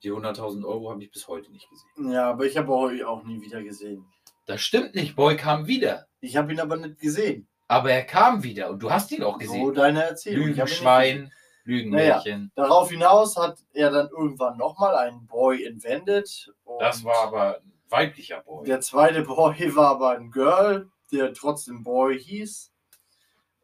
Die 0.04 0.12
100.000 0.12 0.64
Euro 0.66 0.92
habe 0.92 1.04
ich 1.04 1.12
bis 1.12 1.28
heute 1.28 1.52
nicht 1.52 1.68
gesehen. 1.70 2.12
ja, 2.12 2.30
aber 2.30 2.46
ich 2.46 2.56
habe 2.58 2.68
Boy 2.68 3.04
auch 3.04 3.24
nie 3.24 3.42
wieder 3.42 3.64
gesehen. 3.64 4.06
Das 4.46 4.62
stimmt 4.62 4.94
nicht. 4.96 5.16
Boy 5.16 5.38
kam 5.38 5.68
wieder. 5.68 6.08
Ich 6.20 6.36
habe 6.38 6.52
ihn 6.54 6.60
aber 6.60 6.76
nicht 6.76 7.00
gesehen. 7.00 7.48
Aber 7.68 7.92
er 7.92 8.04
kam 8.04 8.44
wieder. 8.44 8.70
Und 8.70 8.84
du 8.84 8.92
hast 8.92 9.12
ihn 9.12 9.24
auch 9.24 9.34
So 9.34 9.40
gesehen. 9.40 9.74
deine 9.74 10.04
Erzählung. 10.04 10.50
Ich 10.50 10.60
Lügenmärchen. 11.64 12.52
Darauf 12.56 12.90
hinaus 12.90 13.38
hat 13.38 13.60
er 13.74 13.90
dann 13.90 14.10
irgendwann 14.10 14.58
nochmal 14.58 14.96
einen 14.96 15.28
Boy 15.28 15.66
entwendet. 15.66 16.54
Das 16.80 17.04
war 17.04 17.28
aber 17.28 17.58
ein 17.58 17.74
weiblicher 17.90 18.42
Boy. 18.42 18.66
Der 18.66 18.82
zweite 18.82 19.22
Boy 19.24 19.76
war 19.76 19.92
aber 19.92 20.12
ein 20.12 20.32
Girl, 20.32 20.90
der 21.12 21.34
trotzdem 21.34 21.84
Boy 21.84 22.20
hieß. 22.20 22.72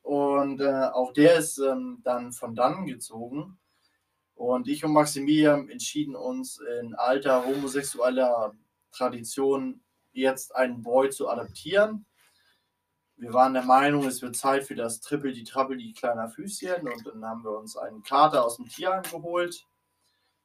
Und 0.01 0.61
äh, 0.61 0.89
auch 0.93 1.13
der 1.13 1.35
ist 1.35 1.59
ähm, 1.59 1.99
dann 2.03 2.31
von 2.31 2.55
dann 2.55 2.85
gezogen. 2.85 3.59
Und 4.33 4.67
ich 4.69 4.85
und 4.85 4.93
Maximilian 4.93 5.69
entschieden 5.69 6.15
uns 6.15 6.61
in 6.79 6.95
alter 6.95 7.45
homosexueller 7.45 8.53
Tradition 8.91 9.81
jetzt 10.13 10.55
einen 10.55 10.81
Boy 10.81 11.09
zu 11.09 11.27
adoptieren. 11.29 12.05
Wir 13.19 13.33
waren 13.33 13.53
der 13.53 13.63
Meinung, 13.63 14.07
es 14.07 14.21
wird 14.21 14.37
Zeit 14.37 14.63
für 14.63 14.75
das 14.75 15.01
Triple, 15.01 15.33
die 15.33 15.43
Trappel, 15.43 15.77
die 15.77 15.91
kleiner 15.91 16.29
Füßchen. 16.29 16.87
Und 16.87 17.05
dann 17.05 17.25
haben 17.25 17.43
wir 17.43 17.51
uns 17.51 17.75
einen 17.75 18.01
Kater 18.01 18.45
aus 18.45 18.55
dem 18.55 18.69
Tierheim 18.69 19.03
geholt. 19.03 19.67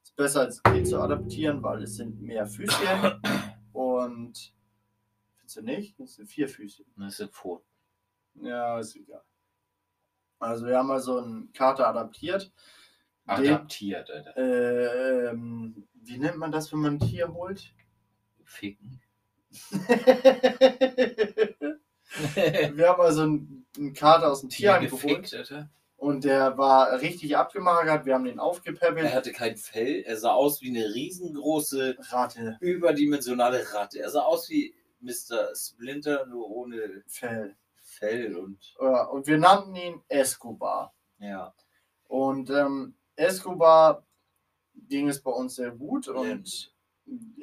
Ist 0.02 0.16
besser 0.16 0.40
als 0.40 0.60
Kind 0.60 0.88
zu 0.88 1.00
adoptieren, 1.00 1.62
weil 1.62 1.84
es 1.84 1.94
sind 1.94 2.20
mehr 2.20 2.48
Füßchen. 2.48 3.20
Und 3.72 4.52
findest 5.36 5.56
du 5.56 5.62
nicht? 5.62 6.00
Das 6.00 6.16
sind 6.16 6.26
vier 6.26 6.48
Füßchen. 6.48 6.84
Das 6.96 7.18
sind 7.18 7.30
Pfoten. 7.30 7.64
Ja, 8.34 8.80
ist 8.80 8.96
egal. 8.96 9.22
Also 10.40 10.66
wir 10.66 10.76
haben 10.76 10.90
also 10.90 11.18
einen 11.18 11.52
Kater 11.52 11.86
adaptiert. 11.86 12.50
Den, 13.26 13.54
Adaptiert, 13.54 14.10
Alter. 14.10 14.36
äh, 14.36 15.28
ähm, 15.30 15.86
wie 15.94 16.18
nennt 16.18 16.38
man 16.38 16.50
das, 16.50 16.72
wenn 16.72 16.80
man 16.80 16.94
ein 16.94 17.00
Tier 17.00 17.32
holt? 17.32 17.72
Ficken. 18.42 19.00
wir 22.34 22.88
haben 22.88 23.00
also 23.00 23.22
einen, 23.22 23.66
einen 23.76 23.92
Kater 23.94 24.30
aus 24.30 24.40
dem 24.40 24.50
Tier 24.50 24.78
Tierheim 24.78 24.90
geholt 24.90 25.34
Alter. 25.34 25.70
und 25.96 26.24
der 26.24 26.56
war 26.58 27.00
richtig 27.00 27.36
abgemagert. 27.36 28.06
Wir 28.06 28.14
haben 28.14 28.24
den 28.24 28.38
Er 28.38 28.44
aufgepäppelt. 28.44 29.12
hatte 29.12 29.32
kein 29.32 29.56
Fell. 29.56 30.02
Er 30.06 30.16
sah 30.16 30.32
aus 30.32 30.60
wie 30.62 30.68
eine 30.70 30.94
riesengroße, 30.94 31.96
Rate, 32.10 32.56
überdimensionale 32.60 33.72
Ratte. 33.72 34.00
Er 34.00 34.10
sah 34.10 34.22
aus 34.22 34.48
wie 34.48 34.74
Mr. 35.00 35.54
Splinter, 35.54 36.26
nur 36.26 36.50
ohne 36.50 37.02
Fell. 37.06 37.56
Fell 37.82 38.36
und. 38.36 38.74
Ja, 38.80 39.04
und 39.04 39.26
wir 39.26 39.38
nannten 39.38 39.74
ihn 39.76 40.02
Escobar. 40.08 40.94
Ja. 41.18 41.54
Und 42.08 42.50
ähm, 42.50 42.94
Escobar 43.16 44.04
ging 44.88 45.08
es 45.08 45.22
bei 45.22 45.30
uns 45.30 45.54
sehr 45.56 45.70
gut 45.70 46.08
und 46.08 46.72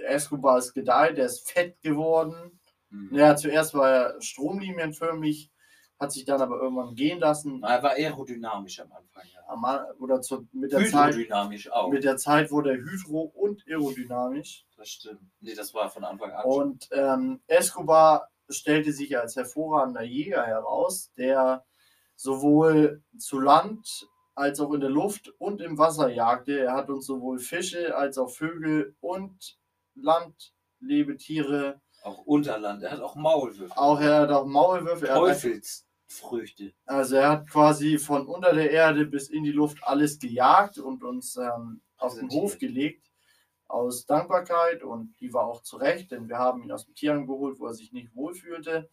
Escobar 0.05 0.57
ist 0.57 0.73
gedeiht, 0.73 1.17
der 1.17 1.25
ist 1.27 1.49
fett 1.49 1.79
geworden. 1.81 2.59
Hm. 2.91 3.09
Ja, 3.11 3.35
zuerst 3.35 3.73
war 3.73 3.89
er 3.89 4.21
stromlinienförmig, 4.21 5.51
hat 5.99 6.11
sich 6.11 6.25
dann 6.25 6.41
aber 6.41 6.59
irgendwann 6.61 6.95
gehen 6.95 7.19
lassen. 7.19 7.63
Er 7.63 7.83
war 7.83 7.91
aerodynamisch 7.91 8.79
am 8.79 8.91
Anfang. 8.91 9.23
Ja. 9.33 9.41
Am 9.47 9.63
Oder 9.99 10.21
zu, 10.21 10.47
mit, 10.51 10.71
der 10.71 10.85
Zeit, 10.85 11.13
Hydrodynamisch 11.13 11.71
auch. 11.71 11.89
mit 11.91 12.03
der 12.03 12.17
Zeit 12.17 12.51
wurde 12.51 12.71
er 12.71 12.77
hydro- 12.77 13.31
und 13.35 13.63
aerodynamisch. 13.67 14.65
Das 14.77 14.89
stimmt. 14.89 15.21
Nee, 15.41 15.53
das 15.53 15.73
war 15.73 15.89
von 15.89 16.03
Anfang 16.03 16.31
an. 16.31 16.45
Und 16.45 16.89
ähm, 16.91 17.41
Escobar 17.47 18.29
stellte 18.49 18.91
sich 18.91 19.17
als 19.17 19.35
hervorragender 19.35 20.03
Jäger 20.03 20.45
heraus, 20.45 21.11
der 21.17 21.63
sowohl 22.15 23.03
zu 23.17 23.39
Land 23.39 24.07
als 24.35 24.59
auch 24.59 24.71
in 24.73 24.81
der 24.81 24.89
Luft 24.89 25.29
und 25.37 25.61
im 25.61 25.77
Wasser 25.77 26.09
jagte. 26.09 26.59
Er 26.59 26.73
hat 26.73 26.89
uns 26.89 27.05
sowohl 27.05 27.39
Fische 27.39 27.95
als 27.95 28.17
auch 28.17 28.29
Vögel 28.29 28.95
und 29.01 29.57
Landlebetiere, 29.95 31.81
Auch 32.01 32.25
Unterland. 32.25 32.83
Er 32.83 32.91
hat 32.91 33.01
auch 33.01 33.15
Maulwürfe. 33.15 33.77
auch 33.77 33.99
er 33.99 34.21
hat 34.21 34.31
auch 34.31 34.45
Maulwürfe. 34.45 35.07
Er 35.07 35.15
hat, 35.15 35.21
Teufelsfrüchte. 35.21 36.73
also 36.85 37.15
er 37.15 37.29
hat 37.29 37.49
quasi 37.49 37.99
von 37.99 38.25
unter 38.25 38.53
der 38.53 38.71
Erde 38.71 39.05
bis 39.05 39.29
in 39.29 39.43
die 39.43 39.51
Luft 39.51 39.77
alles 39.83 40.17
gejagt 40.17 40.79
und 40.79 41.03
uns 41.03 41.37
ähm, 41.37 41.81
auf 41.97 42.15
den. 42.15 42.29
Hof 42.29 42.57
gelegt. 42.57 43.07
Aus 43.67 44.05
Dankbarkeit 44.05 44.83
und 44.83 45.15
die 45.21 45.33
war 45.33 45.45
auch 45.45 45.61
zu 45.61 45.77
Recht, 45.77 46.11
denn 46.11 46.27
wir 46.27 46.37
haben 46.37 46.61
ihn 46.61 46.73
aus 46.73 46.83
dem 46.85 46.93
Tierheim 46.93 47.25
geholt, 47.25 47.57
wo 47.57 47.67
er 47.67 47.73
sich 47.73 47.93
nicht 47.93 48.13
wohlfühlte. 48.13 48.89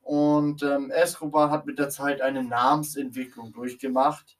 Und 0.00 0.62
ähm, 0.64 0.90
Escobar 0.90 1.50
hat 1.50 1.66
mit 1.66 1.78
der 1.78 1.88
Zeit 1.88 2.20
eine 2.20 2.42
Namensentwicklung 2.42 3.52
durchgemacht. 3.52 4.36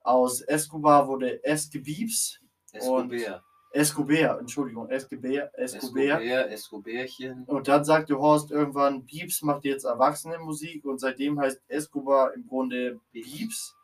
Aus 0.00 0.40
Escobar 0.40 1.06
wurde 1.06 1.44
Esgebibs, 1.44 2.40
Escobar. 2.72 3.44
Escobar, 3.72 4.38
Entschuldigung, 4.38 4.88
Escobar, 4.90 5.50
Escobar. 5.54 6.20
Escobar, 6.20 6.50
Escobarchen. 6.50 7.44
Und 7.44 7.68
dann 7.68 7.84
sagte 7.84 8.18
Horst 8.18 8.50
irgendwann, 8.50 9.04
Biebs 9.04 9.42
macht 9.42 9.64
jetzt 9.64 9.84
Erwachsenenmusik 9.84 10.84
und 10.84 10.98
seitdem 11.00 11.40
heißt 11.40 11.62
Escobar 11.68 12.34
im 12.34 12.46
Grunde 12.46 13.00
Biebs. 13.12 13.74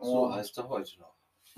So 0.00 0.24
Und 0.24 0.34
heißt 0.34 0.58
er 0.58 0.68
heute 0.68 0.90
noch. 1.00 1.14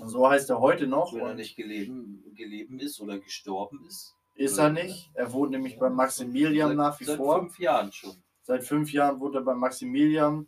so 0.07 0.29
heißt 0.29 0.49
er 0.49 0.59
heute 0.61 0.87
noch. 0.87 1.13
Wenn 1.13 1.19
er 1.21 1.29
Und 1.31 1.35
nicht 1.35 1.55
geleben, 1.57 2.23
geleben 2.35 2.79
ist 2.79 3.01
oder 3.01 3.19
gestorben 3.19 3.85
ist. 3.87 4.15
ist 4.35 4.57
er 4.57 4.69
nicht. 4.69 5.11
Er 5.13 5.31
wohnt 5.33 5.51
nämlich 5.51 5.77
bei 5.77 5.89
Maximilian 5.89 6.69
seit, 6.69 6.77
nach 6.77 6.99
wie 7.01 7.03
seit 7.05 7.17
vor. 7.17 7.39
fünf 7.39 7.59
Jahren 7.59 7.91
schon. 7.91 8.15
Seit 8.43 8.63
fünf 8.63 8.91
Jahren 8.93 9.19
wohnt 9.19 9.35
er 9.35 9.41
bei 9.41 9.53
Maximilian. 9.53 10.47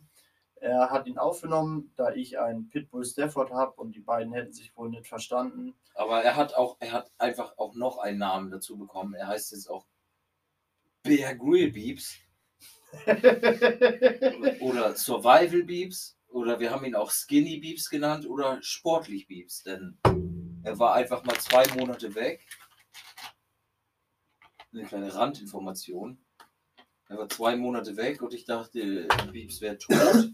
Er 0.62 0.90
hat 0.90 1.08
ihn 1.08 1.18
aufgenommen, 1.18 1.92
da 1.96 2.12
ich 2.12 2.38
einen 2.38 2.68
Pitbull 2.68 3.04
Stafford 3.04 3.50
habe 3.50 3.72
und 3.80 3.96
die 3.96 4.00
beiden 4.00 4.32
hätten 4.32 4.52
sich 4.52 4.76
wohl 4.76 4.90
nicht 4.90 5.08
verstanden. 5.08 5.74
Aber 5.96 6.22
er 6.22 6.36
hat 6.36 6.54
auch, 6.54 6.76
er 6.78 6.92
hat 6.92 7.10
einfach 7.18 7.58
auch 7.58 7.74
noch 7.74 7.98
einen 7.98 8.18
Namen 8.18 8.48
dazu 8.48 8.78
bekommen. 8.78 9.14
Er 9.14 9.26
heißt 9.26 9.50
jetzt 9.50 9.68
auch 9.68 9.88
Bear 11.02 11.34
Grill 11.34 11.72
Beeps 11.72 12.16
oder 14.60 14.94
Survival 14.94 15.64
Beeps 15.64 16.16
oder 16.28 16.60
wir 16.60 16.70
haben 16.70 16.84
ihn 16.84 16.94
auch 16.94 17.10
Skinny 17.10 17.58
Beeps 17.58 17.90
genannt 17.90 18.24
oder 18.24 18.62
Sportlich 18.62 19.26
Beeps, 19.26 19.64
denn 19.64 19.98
er 20.62 20.78
war 20.78 20.94
einfach 20.94 21.24
mal 21.24 21.40
zwei 21.40 21.66
Monate 21.74 22.14
weg. 22.14 22.46
Eine 24.72 24.84
kleine 24.84 25.12
Randinformation. 25.12 26.24
Er 27.08 27.18
war 27.18 27.28
zwei 27.28 27.56
Monate 27.56 27.96
weg 27.96 28.22
und 28.22 28.32
ich 28.32 28.44
dachte, 28.44 29.08
Beeps 29.32 29.60
wäre 29.60 29.76
tot. 29.76 30.30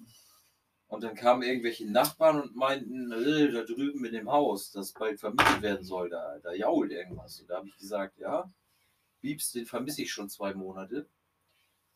Und 0.89 1.05
dann 1.05 1.15
kamen 1.15 1.43
irgendwelche 1.43 1.87
Nachbarn 1.87 2.41
und 2.41 2.57
meinten, 2.57 3.13
äh, 3.13 3.53
da 3.53 3.63
drüben 3.63 4.05
in 4.07 4.13
dem 4.13 4.31
Haus, 4.31 4.73
das 4.73 4.93
bald 4.93 5.21
vermietet 5.21 5.61
werden 5.61 5.85
soll, 5.85 6.09
da, 6.09 6.39
da 6.43 6.53
jault 6.53 6.91
irgendwas. 6.91 7.41
Und 7.41 7.51
da 7.51 7.59
habe 7.59 7.69
ich 7.69 7.77
gesagt, 7.77 8.19
ja, 8.19 8.51
Bieps, 9.21 9.53
den 9.53 9.67
vermisse 9.67 10.03
ich 10.03 10.11
schon 10.11 10.31
zwei 10.31 10.55
Monate. 10.55 11.07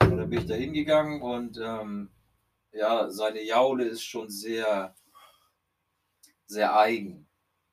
Und 0.01 0.18
dann 0.18 0.28
bin 0.28 0.40
ich 0.40 0.47
da 0.47 0.55
hingegangen 0.55 1.22
und 1.22 1.59
ähm, 1.59 2.11
ja, 2.72 3.11
seine 3.11 3.43
Jaule 3.43 3.84
ist 3.84 4.03
schon 4.03 4.28
sehr, 4.28 4.95
sehr 6.47 6.76
eigen, 6.76 7.26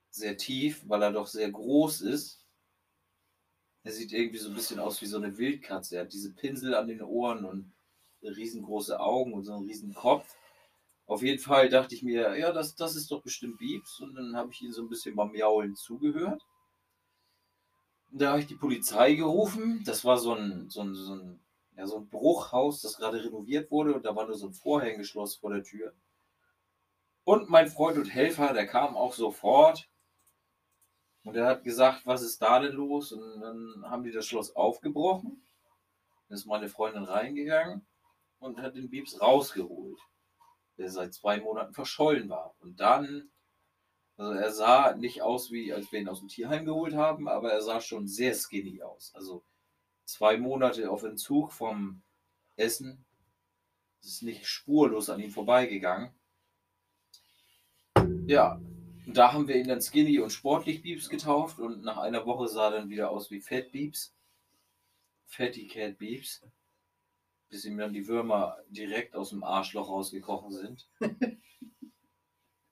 sehr 0.09 0.37
tief, 0.37 0.83
weil 0.87 1.03
er 1.03 1.11
doch 1.11 1.27
sehr 1.27 1.51
groß 1.51 2.01
ist. 2.01 2.45
Er 3.83 3.91
sieht 3.91 4.13
irgendwie 4.13 4.37
so 4.37 4.49
ein 4.49 4.55
bisschen 4.55 4.79
aus 4.79 5.01
wie 5.01 5.05
so 5.05 5.17
eine 5.17 5.37
Wildkatze. 5.37 5.95
Er 5.95 6.03
hat 6.03 6.13
diese 6.13 6.33
Pinsel 6.33 6.75
an 6.75 6.87
den 6.87 7.01
Ohren 7.01 7.43
und 7.43 7.73
riesengroße 8.21 8.99
Augen 8.99 9.33
und 9.33 9.43
so 9.43 9.53
einen 9.53 9.67
riesen 9.67 9.93
Kopf. 9.93 10.35
Auf 11.09 11.23
jeden 11.23 11.39
Fall 11.39 11.69
dachte 11.69 11.95
ich 11.95 12.03
mir, 12.03 12.37
ja, 12.37 12.51
das, 12.51 12.75
das 12.75 12.95
ist 12.95 13.09
doch 13.09 13.23
bestimmt 13.23 13.57
Biebs. 13.57 13.99
Und 13.99 14.13
dann 14.13 14.35
habe 14.35 14.51
ich 14.51 14.61
ihn 14.61 14.71
so 14.71 14.83
ein 14.83 14.89
bisschen 14.89 15.15
beim 15.15 15.33
Jaulen 15.33 15.75
zugehört. 15.75 16.45
Und 18.11 18.21
da 18.21 18.29
habe 18.29 18.41
ich 18.41 18.45
die 18.45 18.55
Polizei 18.55 19.15
gerufen. 19.15 19.81
Das 19.85 20.05
war 20.05 20.19
so 20.19 20.35
ein, 20.35 20.69
so 20.69 20.81
ein, 20.81 20.93
so 20.93 21.15
ein, 21.15 21.39
ja, 21.75 21.87
so 21.87 21.97
ein 21.97 22.09
Bruchhaus, 22.09 22.81
das 22.81 22.97
gerade 22.97 23.23
renoviert 23.23 23.71
wurde. 23.71 23.95
Und 23.95 24.05
da 24.05 24.15
war 24.15 24.27
nur 24.27 24.37
so 24.37 24.45
ein 24.45 24.53
Vorhängeschloss 24.53 25.37
vor 25.37 25.51
der 25.51 25.63
Tür. 25.63 25.93
Und 27.23 27.49
mein 27.49 27.71
Freund 27.71 27.97
und 27.97 28.13
Helfer, 28.13 28.53
der 28.53 28.67
kam 28.67 28.95
auch 28.95 29.13
sofort. 29.13 29.89
Und 31.23 31.35
er 31.35 31.47
hat 31.47 31.63
gesagt, 31.63 32.05
was 32.05 32.21
ist 32.21 32.39
da 32.39 32.59
denn 32.59 32.73
los? 32.73 33.13
Und 33.13 33.41
dann 33.41 33.83
haben 33.89 34.03
die 34.03 34.11
das 34.11 34.27
Schloss 34.27 34.55
aufgebrochen. 34.55 35.43
Dann 36.27 36.35
ist 36.35 36.45
meine 36.45 36.69
Freundin 36.69 37.05
reingegangen 37.05 37.83
und 38.37 38.61
hat 38.61 38.75
den 38.75 38.91
Biebs 38.91 39.19
rausgeholt, 39.19 39.97
der 40.79 40.89
seit 40.89 41.13
zwei 41.13 41.39
Monaten 41.41 41.73
verschollen 41.73 42.29
war. 42.29 42.55
Und 42.61 42.79
dann, 42.79 43.29
also 44.17 44.31
er 44.31 44.51
sah 44.51 44.95
nicht 44.95 45.21
aus, 45.21 45.51
wie 45.51 45.73
als 45.73 45.91
wir 45.91 45.99
ihn 45.99 46.07
aus 46.07 46.19
dem 46.19 46.29
Tierheim 46.29 46.65
geholt 46.65 46.95
haben, 46.95 47.27
aber 47.27 47.51
er 47.51 47.61
sah 47.61 47.81
schon 47.81 48.07
sehr 48.07 48.33
skinny 48.33 48.81
aus. 48.81 49.11
Also 49.13 49.43
zwei 50.05 50.37
Monate 50.37 50.89
auf 50.89 51.03
Entzug 51.03 51.51
vom 51.51 52.01
Essen. 52.55 53.05
Es 54.01 54.07
ist 54.07 54.23
nicht 54.23 54.47
spurlos 54.47 55.09
an 55.09 55.19
ihm 55.19 55.31
vorbeigegangen. 55.31 56.11
Ja, 58.25 58.61
da 59.05 59.33
haben 59.33 59.47
wir 59.47 59.55
ihn 59.55 59.67
dann 59.67 59.81
Skinny 59.81 60.19
und 60.19 60.31
Sportlich 60.31 60.81
Beeps 60.81 61.09
getauft 61.09 61.59
und 61.59 61.83
nach 61.83 61.97
einer 61.97 62.25
Woche 62.25 62.47
sah 62.47 62.65
er 62.65 62.79
dann 62.79 62.89
wieder 62.89 63.11
aus 63.11 63.31
wie 63.31 63.41
Fat 63.41 63.71
Beeps. 63.71 64.13
Fatty 65.25 65.67
Cat 65.67 65.97
Beeps. 65.97 66.41
Bis 67.49 67.65
ihm 67.65 67.77
dann 67.77 67.93
die 67.93 68.07
Würmer 68.07 68.57
direkt 68.69 69.15
aus 69.15 69.31
dem 69.31 69.43
Arschloch 69.43 69.89
rausgekrochen 69.89 70.51
sind. 70.51 70.87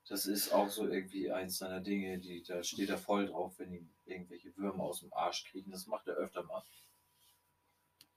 Das 0.08 0.24
ist 0.24 0.52
auch 0.54 0.70
so 0.70 0.88
irgendwie 0.88 1.30
eins 1.30 1.58
seiner 1.58 1.80
Dinge, 1.80 2.18
die, 2.18 2.42
da 2.42 2.62
steht 2.62 2.88
er 2.88 2.96
voll 2.96 3.26
drauf, 3.26 3.58
wenn 3.58 3.74
ihm 3.74 3.90
irgendwelche 4.06 4.56
Würmer 4.56 4.84
aus 4.84 5.00
dem 5.00 5.12
Arsch 5.12 5.44
kriegen. 5.44 5.70
Das 5.70 5.86
macht 5.86 6.08
er 6.08 6.14
öfter 6.14 6.44
mal. 6.44 6.62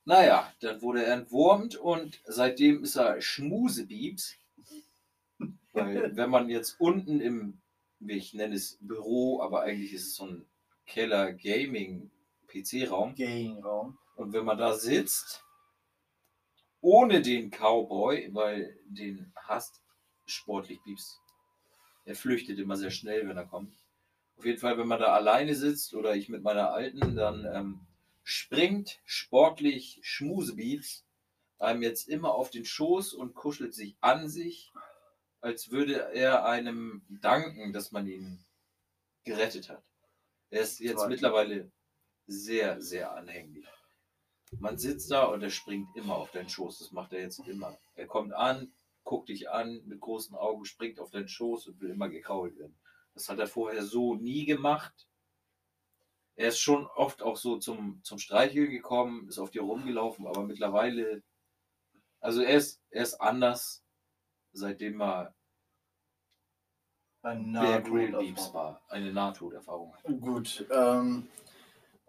Naja, 0.06 0.52
dann 0.62 0.82
wurde 0.82 1.04
er 1.04 1.14
entwurmt 1.14 1.76
und 1.76 2.22
seitdem 2.24 2.84
ist 2.84 2.96
er 2.96 3.22
Schmusebiebs. 3.22 4.38
Weil 5.74 6.16
wenn 6.16 6.30
man 6.30 6.50
jetzt 6.50 6.80
unten 6.80 7.20
im, 7.20 7.62
wie 8.00 8.14
ich 8.14 8.34
nenne 8.34 8.56
es 8.56 8.78
Büro, 8.80 9.42
aber 9.42 9.64
eigentlich 9.64 9.92
ist 9.92 10.08
es 10.08 10.16
so 10.16 10.28
ein 10.28 10.46
Keller 10.86 11.34
Gaming 11.34 12.10
PC-Raum. 12.48 13.16
Gaming-Raum. 13.16 13.98
Und 14.16 14.32
wenn 14.32 14.46
man 14.46 14.58
da 14.58 14.76
sitzt, 14.76 15.44
ohne 16.82 17.22
den 17.22 17.52
Cowboy, 17.52 18.30
weil 18.34 18.78
den 18.86 19.32
hasst 19.36 19.82
sportlich 20.26 20.82
Biebs. 20.84 21.20
Er 22.06 22.16
flüchtet 22.16 22.60
immer 22.60 22.78
sehr 22.78 22.92
schnell, 22.92 23.28
wenn 23.28 23.38
er 23.38 23.46
kommt. 23.46 23.76
Auf 24.38 24.46
jeden 24.46 24.60
Fall, 24.60 24.78
wenn 24.78 24.88
man 24.88 25.00
da 25.00 25.14
alleine 25.14 25.56
sitzt 25.56 25.94
oder 25.94 26.16
ich 26.16 26.28
mit 26.30 26.42
meiner 26.42 26.72
Alten, 26.72 27.16
dann 27.16 27.46
ähm, 27.46 27.88
springt 28.24 29.00
sportlich 29.06 30.00
Schmusebiebs 30.02 31.06
einem 31.62 31.84
jetzt 31.84 32.10
immer 32.10 32.34
auf 32.34 32.50
den 32.50 32.66
Schoß 32.66 33.14
und 33.14 33.36
kuschelt 33.36 33.74
sich 33.74 33.96
an 34.02 34.28
sich, 34.28 34.74
als 35.42 35.70
würde 35.70 36.12
er 36.14 36.46
einem 36.46 37.04
danken, 37.22 37.72
dass 37.72 37.92
man 37.92 38.08
ihn 38.08 38.44
gerettet 39.24 39.70
hat. 39.70 39.84
Er 40.50 40.62
ist 40.62 40.80
jetzt 40.80 41.08
mittlerweile 41.08 41.72
sehr, 42.28 42.82
sehr 42.82 43.14
anhänglich. 43.14 43.68
Man 44.60 44.78
sitzt 44.78 45.12
da 45.12 45.26
und 45.26 45.42
er 45.42 45.50
springt 45.50 45.96
immer 45.96 46.16
auf 46.16 46.32
deinen 46.32 46.50
Schoß. 46.50 46.80
Das 46.80 46.92
macht 46.92 47.14
er 47.14 47.22
jetzt 47.22 47.40
immer. 47.48 47.78
Er 47.96 48.08
kommt 48.08 48.34
an, 48.34 48.74
guckt 49.04 49.30
dich 49.30 49.50
an 49.50 49.82
mit 49.86 50.00
großen 50.00 50.36
Augen, 50.36 50.66
springt 50.66 51.00
auf 51.00 51.10
deinen 51.10 51.28
Schoß 51.28 51.68
und 51.68 51.80
will 51.82 51.90
immer 51.92 52.10
gekrault 52.10 52.58
werden. 52.58 52.78
Das 53.14 53.30
hat 53.30 53.40
er 53.40 53.48
vorher 53.48 53.84
so 53.84 54.16
nie 54.16 54.46
gemacht. 54.46 55.08
Er 56.36 56.50
ist 56.50 56.60
schon 56.60 56.86
oft 56.88 57.22
auch 57.22 57.38
so 57.38 57.58
zum, 57.58 58.02
zum 58.04 58.18
Streicheln 58.18 58.72
gekommen, 58.72 59.28
ist 59.28 59.38
auf 59.38 59.52
dir 59.52 59.62
rumgelaufen, 59.64 60.28
aber 60.28 60.44
mittlerweile, 60.44 61.24
also 62.20 62.42
er 62.42 62.56
ist, 62.56 62.82
er 62.90 63.04
ist 63.04 63.16
anders, 63.16 63.84
seitdem 64.54 65.02
er 65.02 65.36
Ein 67.22 67.52
Bear 67.54 67.82
Grylls 67.82 68.12
Nahtoderfahrung. 68.12 68.54
war. 68.54 68.82
Eine 68.88 69.14
Nahtoderfahrung. 69.14 69.94
Gut, 70.22 70.66
ähm, 70.72 71.28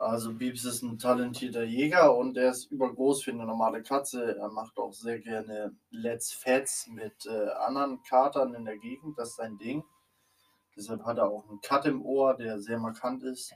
also 0.02 0.34
Biebs 0.34 0.64
ist 0.64 0.82
ein 0.82 0.98
talentierter 0.98 1.62
Jäger 1.62 2.16
und 2.16 2.36
er 2.36 2.50
ist 2.50 2.70
übergroß 2.72 3.22
für 3.22 3.30
eine 3.30 3.46
normale 3.46 3.82
Katze. 3.82 4.36
Er 4.36 4.48
macht 4.48 4.76
auch 4.78 4.92
sehr 4.92 5.20
gerne 5.20 5.76
Let's 5.90 6.32
Fets 6.32 6.88
mit 6.88 7.26
äh, 7.26 7.50
anderen 7.66 8.02
Katern 8.02 8.54
in 8.54 8.64
der 8.64 8.78
Gegend, 8.78 9.16
das 9.16 9.30
ist 9.30 9.36
sein 9.36 9.58
Ding. 9.58 9.84
Deshalb 10.76 11.04
hat 11.04 11.18
er 11.18 11.28
auch 11.28 11.48
einen 11.48 11.60
Cut 11.60 11.86
im 11.86 12.04
Ohr, 12.04 12.36
der 12.36 12.60
sehr 12.60 12.78
markant 12.78 13.22
ist. 13.22 13.54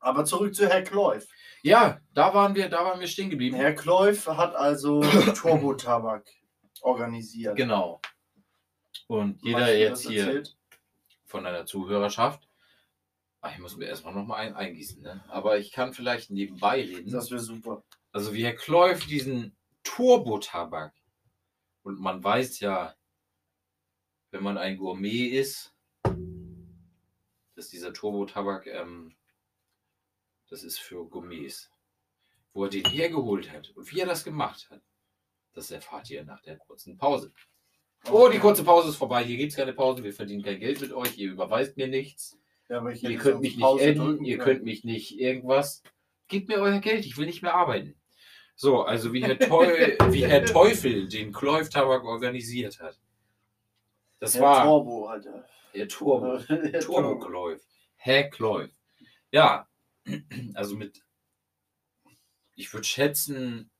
Aber 0.00 0.24
zurück 0.24 0.54
zu 0.54 0.68
Herr 0.68 0.82
Kleuf. 0.82 1.26
Ja, 1.62 2.00
da 2.14 2.32
waren 2.32 2.54
wir, 2.54 2.68
da 2.68 2.84
waren 2.84 3.00
wir 3.00 3.08
stehen 3.08 3.30
geblieben. 3.30 3.56
Herr 3.56 3.74
Kleuf 3.74 4.28
hat 4.28 4.54
also 4.54 5.00
Turbo-Tabak 5.34 6.28
organisiert. 6.82 7.56
Genau. 7.56 8.00
Und 9.08 9.42
jeder 9.42 9.74
jetzt 9.74 10.06
hier 10.06 10.44
von 11.24 11.44
einer 11.44 11.66
Zuhörerschaft, 11.66 12.47
ich 13.46 13.58
muss 13.58 13.76
mir 13.76 13.86
erstmal 13.86 14.14
noch 14.14 14.26
mal 14.26 14.36
ein 14.36 14.54
eingießen, 14.54 15.02
ne? 15.02 15.24
aber 15.28 15.58
ich 15.58 15.72
kann 15.72 15.94
vielleicht 15.94 16.30
nebenbei 16.30 16.82
reden. 16.82 17.10
Das 17.10 17.30
wäre 17.30 17.40
super. 17.40 17.84
Also 18.10 18.34
wie 18.34 18.44
Herr 18.44 18.56
Kleuf 18.56 19.06
diesen 19.06 19.56
Turbo-Tabak 19.84 20.92
und 21.82 22.00
man 22.00 22.22
weiß 22.22 22.60
ja, 22.60 22.94
wenn 24.30 24.42
man 24.42 24.58
ein 24.58 24.76
Gourmet 24.76 25.28
ist, 25.28 25.74
dass 27.54 27.68
dieser 27.68 27.92
Turbo-Tabak, 27.92 28.66
ähm, 28.66 29.16
das 30.48 30.62
ist 30.62 30.78
für 30.78 31.08
Gourmets. 31.08 31.70
Wo 32.52 32.64
er 32.64 32.70
den 32.70 32.84
hergeholt 32.84 33.52
hat 33.52 33.70
und 33.70 33.92
wie 33.92 34.00
er 34.00 34.06
das 34.06 34.24
gemacht 34.24 34.68
hat, 34.70 34.82
das 35.52 35.70
erfahrt 35.70 36.10
ihr 36.10 36.24
nach 36.24 36.40
der 36.42 36.56
kurzen 36.56 36.96
Pause. 36.96 37.32
Oh, 38.10 38.28
die 38.28 38.38
kurze 38.38 38.64
Pause 38.64 38.90
ist 38.90 38.96
vorbei. 38.96 39.24
Hier 39.24 39.36
gibt 39.36 39.50
es 39.50 39.56
keine 39.56 39.72
Pause. 39.72 40.02
Wir 40.02 40.12
verdienen 40.12 40.42
kein 40.42 40.60
Geld 40.60 40.80
mit 40.80 40.92
euch. 40.92 41.18
Ihr 41.18 41.32
überweist 41.32 41.76
mir 41.76 41.88
nichts. 41.88 42.38
Ja, 42.68 42.78
aber 42.78 42.92
ich 42.92 43.02
Ihr 43.02 43.18
könnt 43.18 43.40
mich 43.40 43.56
nicht 43.56 43.98
drücken 43.98 44.24
Ihr 44.24 44.38
könnt 44.38 44.64
mich 44.64 44.84
nicht 44.84 45.18
irgendwas. 45.18 45.82
Gebt 46.28 46.48
mir 46.48 46.58
euer 46.58 46.80
Geld. 46.80 47.06
Ich 47.06 47.16
will 47.16 47.26
nicht 47.26 47.42
mehr 47.42 47.54
arbeiten. 47.54 47.98
So, 48.54 48.82
also 48.82 49.12
wie 49.12 49.22
Herr, 49.22 49.38
Teu 49.38 49.66
wie 50.12 50.26
Herr 50.26 50.44
Teufel 50.44 51.08
den 51.08 51.32
Kläuf-Tabak 51.32 52.04
organisiert 52.04 52.80
hat. 52.80 52.98
Das 54.18 54.34
Herr 54.34 54.42
war 54.42 54.64
Turbo, 54.64 55.06
Alter. 55.06 55.48
Herr 55.72 55.88
Turbo. 55.88 56.38
Herr 56.48 56.80
Turbo 56.80 57.18
Kläuf. 57.20 57.60
Herr 57.96 58.28
Kläuf. 58.28 58.70
Ja, 59.30 59.68
also 60.54 60.76
mit, 60.76 61.04
ich 62.56 62.72
würde 62.72 62.84
schätzen, 62.84 63.70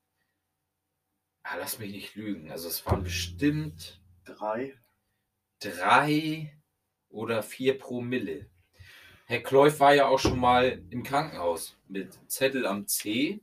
ah, 1.42 1.56
lass 1.58 1.78
mich 1.78 1.90
nicht 1.90 2.14
lügen, 2.14 2.50
also 2.50 2.68
es 2.68 2.86
waren 2.86 3.02
bestimmt 3.02 4.00
Drei. 4.24 4.78
drei 5.58 6.56
oder 7.08 7.42
vier 7.42 7.78
Promille. 7.78 8.48
Herr 9.30 9.42
Kläuf 9.42 9.78
war 9.78 9.94
ja 9.94 10.08
auch 10.08 10.18
schon 10.18 10.38
mal 10.40 10.82
im 10.88 11.02
Krankenhaus 11.02 11.76
mit 11.86 12.18
Zettel 12.28 12.64
am 12.64 12.86
C 12.86 13.42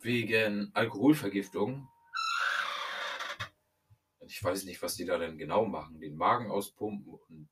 wegen 0.00 0.72
Alkoholvergiftung. 0.74 1.88
Ich 4.26 4.42
weiß 4.42 4.64
nicht, 4.64 4.82
was 4.82 4.96
die 4.96 5.04
da 5.04 5.16
denn 5.16 5.38
genau 5.38 5.64
machen. 5.64 6.00
Den 6.00 6.16
Magen 6.16 6.50
auspumpen 6.50 7.14
und 7.28 7.48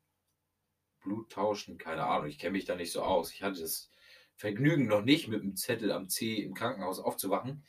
Blut 1.01 1.31
tauschen, 1.31 1.79
keine 1.79 2.07
Ahnung. 2.07 2.27
Ich 2.27 2.41
kenne 2.41 2.55
mich 2.55 2.65
da 2.65 2.75
nicht 2.75 2.91
so 2.91 3.03
aus. 3.03 3.33
Ich 3.33 3.45
hatte 3.45 3.61
das 3.61 3.89
Vergnügen 4.35 4.89
noch 4.89 5.03
nicht, 5.03 5.29
mit 5.29 5.45
dem 5.45 5.55
Zettel 5.55 5.93
am 5.93 6.09
C 6.09 6.43
im 6.43 6.55
Krankenhaus 6.55 6.99
aufzuwachen. 6.99 7.65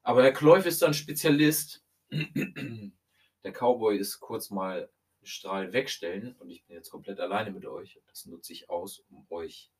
Aber 0.00 0.22
Herr 0.22 0.32
Kläuf 0.32 0.64
ist 0.64 0.80
dann 0.80 0.94
Spezialist. 0.94 1.84
Der 2.10 3.52
Cowboy 3.52 3.98
ist 3.98 4.20
kurz 4.20 4.48
mal 4.48 4.90
Strahl 5.26 5.72
wegstellen 5.72 6.36
und 6.36 6.50
ich 6.50 6.64
bin 6.64 6.76
jetzt 6.76 6.90
komplett 6.90 7.20
alleine 7.20 7.50
mit 7.50 7.66
euch. 7.66 8.00
Das 8.06 8.26
nutze 8.26 8.52
ich 8.52 8.70
aus, 8.70 9.00
um 9.10 9.26
euch 9.30 9.70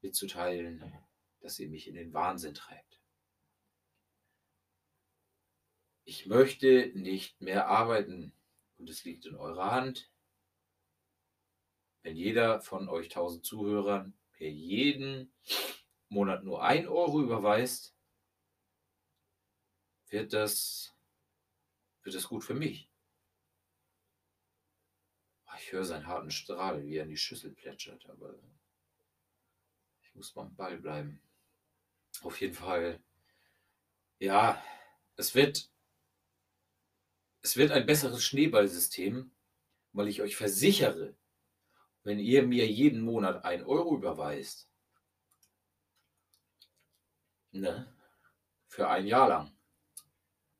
mitzuteilen, 0.00 0.92
dass 1.40 1.58
ihr 1.58 1.68
mich 1.68 1.88
in 1.88 1.94
den 1.94 2.12
Wahnsinn 2.12 2.54
treibt. 2.54 3.00
Ich 6.04 6.26
möchte 6.26 6.90
nicht 6.94 7.40
mehr 7.40 7.68
arbeiten 7.68 8.32
und 8.78 8.88
es 8.88 9.04
liegt 9.04 9.26
in 9.26 9.36
eurer 9.36 9.70
Hand. 9.70 10.10
Wenn 12.02 12.16
jeder 12.16 12.60
von 12.62 12.88
euch 12.88 13.06
1000 13.06 13.44
Zuhörern 13.44 14.14
mir 14.38 14.50
jeden 14.50 15.32
Monat 16.08 16.44
nur 16.44 16.62
1 16.62 16.88
Euro 16.88 17.20
überweist, 17.20 17.94
wird 20.08 20.32
das, 20.32 20.96
wird 22.02 22.14
das 22.14 22.28
gut 22.28 22.44
für 22.44 22.54
mich. 22.54 22.87
Ich 25.60 25.72
höre 25.72 25.84
seinen 25.84 26.06
harten 26.06 26.30
Strahl, 26.30 26.84
wie 26.84 26.96
er 26.96 27.04
in 27.04 27.10
die 27.10 27.16
Schüssel 27.16 27.52
plätschert, 27.52 28.08
aber 28.08 28.34
ich 30.02 30.14
muss 30.14 30.32
beim 30.32 30.54
Ball 30.54 30.78
bleiben. 30.78 31.20
Auf 32.22 32.40
jeden 32.40 32.54
Fall, 32.54 33.00
ja, 34.18 34.62
es 35.16 35.34
wird 35.34 35.70
es 37.42 37.56
wird 37.56 37.70
ein 37.70 37.86
besseres 37.86 38.24
Schneeballsystem, 38.24 39.30
weil 39.92 40.08
ich 40.08 40.22
euch 40.22 40.36
versichere, 40.36 41.16
wenn 42.02 42.18
ihr 42.18 42.42
mir 42.42 42.66
jeden 42.66 43.00
Monat 43.00 43.44
ein 43.44 43.64
Euro 43.64 43.96
überweist, 43.96 44.68
ne, 47.52 47.92
für 48.66 48.88
ein 48.88 49.06
Jahr 49.06 49.28
lang, 49.28 49.57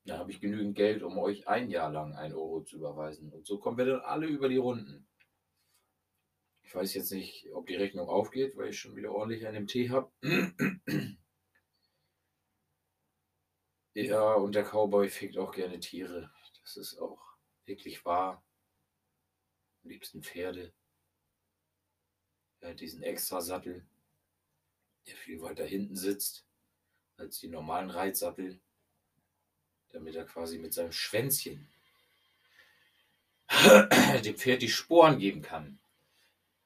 dann 0.08 0.18
habe 0.18 0.30
ich 0.30 0.40
genügend 0.40 0.74
Geld, 0.74 1.02
um 1.02 1.18
euch 1.18 1.46
ein 1.48 1.70
Jahr 1.70 1.90
lang 1.90 2.14
ein 2.14 2.32
Euro 2.32 2.62
zu 2.62 2.76
überweisen. 2.76 3.32
Und 3.32 3.46
so 3.46 3.58
kommen 3.58 3.76
wir 3.78 3.84
dann 3.84 4.00
alle 4.00 4.26
über 4.26 4.48
die 4.48 4.56
Runden. 4.56 5.06
Ich 6.62 6.74
weiß 6.74 6.94
jetzt 6.94 7.12
nicht, 7.12 7.48
ob 7.52 7.66
die 7.66 7.76
Rechnung 7.76 8.08
aufgeht, 8.08 8.56
weil 8.56 8.68
ich 8.68 8.78
schon 8.78 8.96
wieder 8.96 9.12
ordentlich 9.12 9.46
an 9.46 9.54
dem 9.54 9.66
Tee 9.66 9.90
habe. 9.90 10.10
Ja, 13.94 14.34
und 14.34 14.54
der 14.54 14.64
Cowboy 14.64 15.08
fickt 15.08 15.36
auch 15.38 15.50
gerne 15.50 15.80
Tiere. 15.80 16.30
Das 16.62 16.76
ist 16.76 16.98
auch 16.98 17.20
wirklich 17.64 18.04
wahr. 18.04 18.44
Am 19.82 19.90
liebsten 19.90 20.22
Pferde. 20.22 20.72
Er 22.60 22.70
hat 22.70 22.80
diesen 22.80 23.02
Extrasattel, 23.02 23.88
der 25.06 25.16
viel 25.16 25.40
weiter 25.40 25.64
hinten 25.64 25.96
sitzt 25.96 26.46
als 27.16 27.40
die 27.40 27.48
normalen 27.48 27.90
Reitsattel, 27.90 28.60
damit 29.92 30.14
er 30.16 30.24
quasi 30.24 30.58
mit 30.58 30.74
seinem 30.74 30.92
Schwänzchen 30.92 31.68
dem 34.24 34.36
Pferd 34.36 34.62
die 34.62 34.68
Sporen 34.68 35.18
geben 35.18 35.42
kann. 35.42 35.78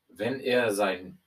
Wenn 0.08 0.40
er 0.40 0.74
sein 0.74 1.18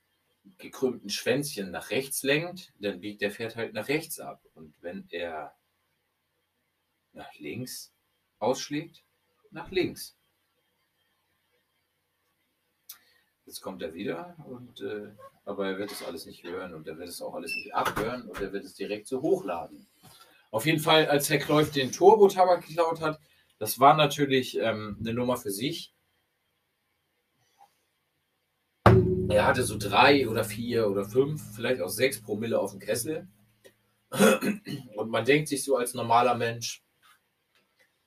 gekrümmten 0.58 1.10
Schwänzchen 1.10 1.70
nach 1.70 1.90
rechts 1.90 2.22
lenkt, 2.22 2.72
dann 2.78 3.00
biegt 3.00 3.20
der 3.20 3.30
Pferd 3.30 3.56
halt 3.56 3.72
nach 3.72 3.88
rechts 3.88 4.20
ab. 4.20 4.42
Und 4.54 4.74
wenn 4.80 5.06
er 5.10 5.54
nach 7.12 7.34
links 7.34 7.92
ausschlägt, 8.38 9.02
nach 9.50 9.70
links. 9.70 10.16
Jetzt 13.46 13.60
kommt 13.60 13.80
er 13.82 13.94
wieder, 13.94 14.36
und, 14.48 14.80
äh, 14.80 15.12
aber 15.44 15.68
er 15.68 15.78
wird 15.78 15.92
es 15.92 16.02
alles 16.02 16.26
nicht 16.26 16.42
hören 16.42 16.74
und 16.74 16.88
er 16.88 16.98
wird 16.98 17.08
es 17.08 17.22
auch 17.22 17.34
alles 17.34 17.54
nicht 17.54 17.72
abhören 17.72 18.28
und 18.28 18.40
er 18.40 18.52
wird 18.52 18.64
es 18.64 18.74
direkt 18.74 19.06
so 19.06 19.22
hochladen. 19.22 19.86
Auf 20.56 20.64
jeden 20.64 20.80
Fall, 20.80 21.06
als 21.06 21.28
Herr 21.28 21.36
Kläuf 21.36 21.70
den 21.70 21.92
Turbo-Tabak 21.92 22.66
geklaut 22.66 23.02
hat, 23.02 23.20
das 23.58 23.78
war 23.78 23.94
natürlich 23.94 24.58
ähm, 24.58 24.96
eine 24.98 25.12
Nummer 25.12 25.36
für 25.36 25.50
sich. 25.50 25.92
Er 29.28 29.44
hatte 29.44 29.64
so 29.64 29.76
drei 29.76 30.26
oder 30.26 30.44
vier 30.44 30.88
oder 30.88 31.04
fünf, 31.04 31.42
vielleicht 31.54 31.82
auch 31.82 31.90
sechs 31.90 32.22
Promille 32.22 32.58
auf 32.58 32.70
dem 32.70 32.80
Kessel. 32.80 33.28
Und 34.96 35.10
man 35.10 35.26
denkt 35.26 35.48
sich 35.48 35.62
so 35.62 35.76
als 35.76 35.92
normaler 35.92 36.34
Mensch, 36.34 36.82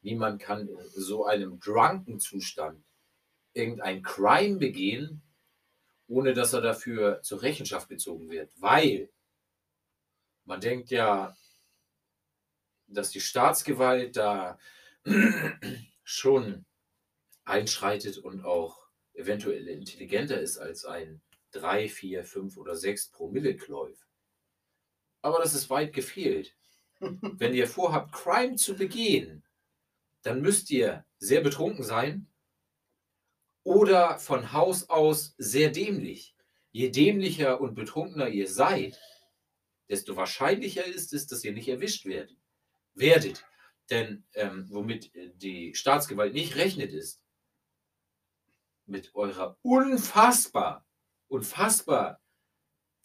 Niemand 0.01 0.41
kann 0.41 0.67
in 0.67 0.89
so 0.95 1.25
einem 1.25 1.59
drunken 1.59 2.19
Zustand 2.19 2.83
irgendein 3.53 4.01
Crime 4.01 4.57
begehen, 4.57 5.21
ohne 6.07 6.33
dass 6.33 6.53
er 6.53 6.61
dafür 6.61 7.21
zur 7.21 7.43
Rechenschaft 7.43 7.89
gezogen 7.89 8.27
wird. 8.31 8.51
Weil 8.59 9.11
man 10.45 10.59
denkt 10.59 10.89
ja, 10.89 11.35
dass 12.89 13.11
die 13.11 13.21
Staatsgewalt 13.21 14.17
da 14.17 14.59
schon 16.03 16.65
einschreitet 17.45 18.17
und 18.17 18.43
auch 18.43 18.87
eventuell 19.13 19.67
intelligenter 19.67 20.39
ist 20.39 20.57
als 20.57 20.85
ein 20.85 21.21
3, 21.51 21.89
4, 21.89 22.23
5 22.23 22.57
oder 22.57 22.75
6 22.75 23.09
Promille 23.09 23.55
Kläuf. 23.55 24.07
Aber 25.21 25.39
das 25.39 25.53
ist 25.53 25.69
weit 25.69 25.93
gefehlt. 25.93 26.55
Wenn 26.99 27.53
ihr 27.53 27.67
vorhabt, 27.67 28.11
Crime 28.13 28.55
zu 28.55 28.75
begehen, 28.75 29.43
dann 30.21 30.41
müsst 30.41 30.69
ihr 30.69 31.05
sehr 31.17 31.41
betrunken 31.41 31.83
sein 31.83 32.27
oder 33.63 34.19
von 34.19 34.53
Haus 34.53 34.89
aus 34.89 35.35
sehr 35.37 35.69
dämlich. 35.69 36.35
Je 36.71 36.89
dämlicher 36.89 37.59
und 37.59 37.75
betrunkener 37.75 38.29
ihr 38.29 38.47
seid, 38.47 38.99
desto 39.89 40.15
wahrscheinlicher 40.15 40.85
ist 40.85 41.13
es, 41.13 41.27
dass 41.27 41.43
ihr 41.43 41.51
nicht 41.51 41.67
erwischt 41.67 42.05
werdet. 42.05 42.38
Werdet. 42.99 43.45
Denn 43.89 44.23
ähm, 44.33 44.65
womit 44.69 45.11
die 45.41 45.73
Staatsgewalt 45.73 46.33
nicht 46.33 46.55
rechnet 46.55 46.93
ist, 46.93 47.23
mit 48.85 49.13
eurer 49.15 49.57
unfassbar, 49.61 50.85
unfassbar 51.27 52.21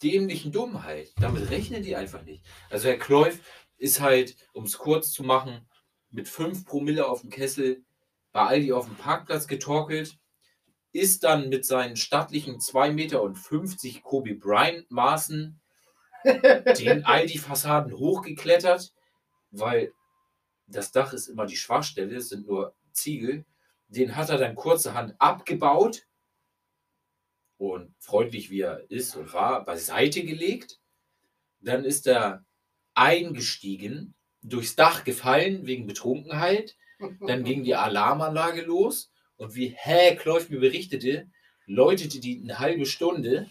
dämlichen 0.03 0.51
Dummheit. 0.51 1.13
Damit 1.19 1.49
rechnen 1.49 1.83
die 1.83 1.95
einfach 1.95 2.23
nicht. 2.23 2.43
Also 2.69 2.87
Herr 2.87 2.97
Kläuf 2.97 3.39
ist 3.77 4.01
halt, 4.01 4.35
um 4.53 4.65
es 4.65 4.77
kurz 4.77 5.11
zu 5.11 5.23
machen, 5.23 5.67
mit 6.09 6.27
5 6.27 6.65
Promille 6.65 7.07
auf 7.07 7.21
dem 7.21 7.29
Kessel 7.29 7.83
bei 8.31 8.41
Aldi 8.41 8.73
auf 8.73 8.85
dem 8.85 8.95
Parkplatz 8.95 9.47
getorkelt, 9.47 10.17
ist 10.91 11.23
dann 11.23 11.49
mit 11.49 11.65
seinen 11.65 11.95
stattlichen 11.95 12.57
2,50 12.59 12.91
Meter 12.93 13.21
und 13.21 13.37
Kobe 14.03 14.35
Bryant 14.35 14.89
Maßen 14.91 15.61
den 16.23 17.05
Aldi-Fassaden 17.05 17.93
hochgeklettert, 17.93 18.93
weil 19.59 19.93
das 20.67 20.91
Dach 20.91 21.13
ist 21.13 21.27
immer 21.27 21.45
die 21.45 21.57
Schwachstelle, 21.57 22.15
es 22.15 22.29
sind 22.29 22.47
nur 22.47 22.75
Ziegel. 22.91 23.45
Den 23.87 24.15
hat 24.15 24.29
er 24.29 24.37
dann 24.37 24.55
kurzerhand 24.55 25.15
abgebaut 25.19 26.07
und 27.57 27.93
freundlich 27.99 28.49
wie 28.49 28.61
er 28.61 28.89
ist 28.89 29.15
und 29.15 29.31
war, 29.33 29.63
beiseite 29.63 30.23
gelegt. 30.23 30.79
Dann 31.59 31.85
ist 31.85 32.07
er 32.07 32.43
eingestiegen 32.93 34.15
durchs 34.41 34.75
Dach 34.75 35.03
gefallen 35.03 35.65
wegen 35.65 35.87
Betrunkenheit. 35.87 36.75
Dann 37.21 37.43
ging 37.43 37.63
die 37.63 37.75
Alarmanlage 37.75 38.61
los 38.61 39.11
und 39.37 39.55
wie 39.55 39.75
Hä 39.77 40.15
Kläuf 40.15 40.49
mir 40.49 40.59
berichtete, 40.59 41.29
läutete 41.65 42.19
die 42.19 42.41
eine 42.41 42.59
halbe 42.59 42.85
Stunde. 42.85 43.49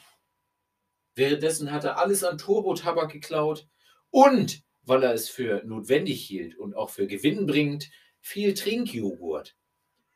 Währenddessen 1.14 1.70
hat 1.70 1.84
er 1.84 1.98
alles 1.98 2.24
an 2.24 2.38
Turbo-Tabak 2.38 3.12
geklaut 3.12 3.68
und, 4.10 4.63
weil 4.86 5.02
er 5.02 5.12
es 5.12 5.28
für 5.28 5.62
notwendig 5.64 6.24
hielt 6.24 6.56
und 6.56 6.74
auch 6.74 6.90
für 6.90 7.06
gewinnbringend, 7.06 7.90
viel 8.20 8.54
Trinkjoghurt. 8.54 9.56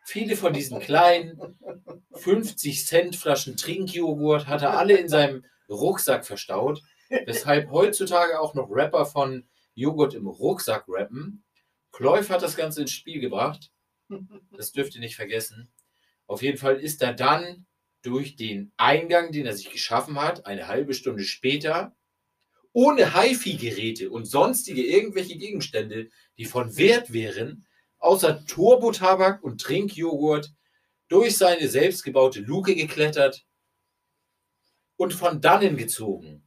Viele 0.05 0.37
von 0.37 0.53
diesen 0.53 0.81
kleinen 0.81 1.41
50 2.15 2.87
Cent 2.87 3.17
Flaschen 3.17 3.57
Trinkjoghurt 3.57 4.47
hat 4.47 4.63
er 4.63 4.79
alle 4.79 4.97
in 4.97 5.09
seinem 5.09 5.45
Rucksack 5.69 6.25
verstaut, 6.27 6.83
weshalb 7.27 7.71
heutzutage 7.71 8.41
auch 8.41 8.55
noch 8.55 8.71
Rapper 8.71 9.07
von 9.07 9.49
Joghurt 9.75 10.15
im 10.15 10.27
Rucksack 10.27 10.85
rappen. 10.89 11.45
Kläuf 11.93 12.31
hat 12.31 12.43
das 12.43 12.57
Ganze 12.57 12.83
ins 12.83 12.93
Spiel 12.93 13.21
gebracht. 13.21 13.71
Das 14.51 14.73
dürft 14.73 14.95
ihr 14.95 15.01
nicht 15.01 15.17
vergessen. 15.17 15.71
Auf 16.27 16.43
jeden 16.43 16.59
Fall 16.59 16.77
ist 16.77 17.03
er 17.03 17.13
dann 17.13 17.67
durch 18.03 18.37
den 18.37 18.73
Eingang, 18.77 19.33
den 19.33 19.47
er 19.47 19.55
sich 19.55 19.71
geschaffen 19.71 20.21
hat, 20.21 20.47
eine 20.47 20.69
halbe 20.69 20.95
Stunde 20.95 21.25
später, 21.25 21.97
ohne 22.79 23.13
HiFi-Geräte 23.13 24.09
und 24.09 24.27
sonstige 24.27 24.87
irgendwelche 24.87 25.37
Gegenstände, 25.37 26.11
die 26.37 26.45
von 26.45 26.77
Wert 26.77 27.13
wären, 27.13 27.67
außer 27.99 28.47
Turbotabak 28.47 29.43
und 29.43 29.61
Trinkjoghurt, 29.61 30.53
durch 31.09 31.37
seine 31.37 31.67
selbstgebaute 31.67 32.39
Luke 32.39 32.77
geklettert 32.77 33.45
und 34.95 35.13
von 35.13 35.41
dannen 35.41 35.77
gezogen. 35.77 36.47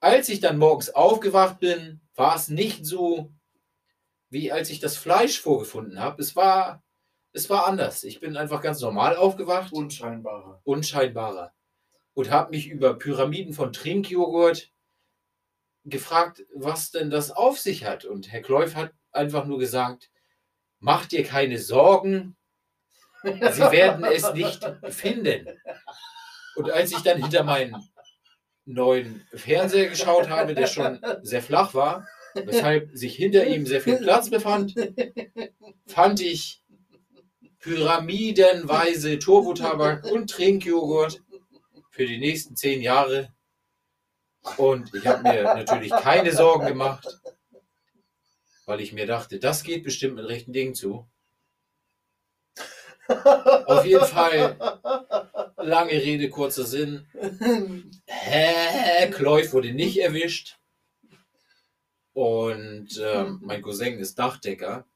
Als 0.00 0.28
ich 0.28 0.40
dann 0.40 0.58
morgens 0.58 0.90
aufgewacht 0.90 1.60
bin, 1.60 2.00
war 2.16 2.34
es 2.34 2.48
nicht 2.48 2.84
so, 2.84 3.32
wie 4.28 4.50
als 4.50 4.70
ich 4.70 4.80
das 4.80 4.96
Fleisch 4.96 5.40
vorgefunden 5.40 6.00
habe. 6.00 6.20
Es 6.20 6.34
war, 6.34 6.82
es 7.30 7.48
war 7.48 7.68
anders. 7.68 8.02
Ich 8.02 8.18
bin 8.18 8.36
einfach 8.36 8.60
ganz 8.60 8.80
normal 8.80 9.14
aufgewacht. 9.14 9.72
Unscheinbarer. 9.72 10.60
Unscheinbarer. 10.64 11.54
Und 12.12 12.28
habe 12.28 12.50
mich 12.50 12.66
über 12.66 12.94
Pyramiden 12.94 13.52
von 13.52 13.72
Trinkjoghurt 13.72 14.71
gefragt, 15.84 16.44
was 16.54 16.90
denn 16.90 17.10
das 17.10 17.30
auf 17.30 17.58
sich 17.58 17.84
hat. 17.84 18.04
Und 18.04 18.30
Herr 18.32 18.42
Kläuf 18.42 18.74
hat 18.74 18.92
einfach 19.10 19.44
nur 19.44 19.58
gesagt, 19.58 20.10
mach 20.78 21.06
dir 21.06 21.24
keine 21.24 21.58
Sorgen, 21.58 22.36
Sie 23.24 23.30
werden 23.30 24.04
es 24.04 24.32
nicht 24.34 24.68
finden. 24.88 25.46
Und 26.56 26.70
als 26.70 26.92
ich 26.92 27.02
dann 27.02 27.22
hinter 27.22 27.44
meinen 27.44 27.76
neuen 28.64 29.26
Fernseher 29.32 29.88
geschaut 29.88 30.28
habe, 30.28 30.54
der 30.54 30.66
schon 30.66 31.00
sehr 31.22 31.42
flach 31.42 31.74
war, 31.74 32.06
weshalb 32.34 32.90
sich 32.96 33.14
hinter 33.14 33.46
ihm 33.46 33.66
sehr 33.66 33.80
viel 33.80 33.98
Platz 33.98 34.30
befand, 34.30 34.74
fand 35.86 36.20
ich 36.20 36.62
pyramidenweise 37.60 39.18
Turbotabak 39.18 40.04
und 40.10 40.30
Trinkjoghurt 40.30 41.22
für 41.90 42.06
die 42.06 42.18
nächsten 42.18 42.56
zehn 42.56 42.82
Jahre. 42.82 43.32
Und 44.56 44.94
ich 44.94 45.06
habe 45.06 45.22
mir 45.22 45.42
natürlich 45.42 45.90
keine 45.90 46.32
Sorgen 46.32 46.66
gemacht, 46.66 47.20
weil 48.66 48.80
ich 48.80 48.92
mir 48.92 49.06
dachte, 49.06 49.38
das 49.38 49.62
geht 49.62 49.84
bestimmt 49.84 50.16
mit 50.16 50.26
rechten 50.26 50.52
Dingen 50.52 50.74
zu. 50.74 51.08
Auf 53.66 53.84
jeden 53.84 54.04
Fall, 54.04 54.56
lange 55.56 55.92
Rede, 55.92 56.28
kurzer 56.30 56.64
Sinn. 56.64 57.06
Hä? 58.06 59.10
Kläuf 59.10 59.52
wurde 59.52 59.72
nicht 59.72 59.98
erwischt. 59.98 60.58
Und 62.14 62.98
äh, 62.98 63.24
mein 63.40 63.62
Cousin 63.62 63.98
ist 63.98 64.18
Dachdecker. 64.18 64.86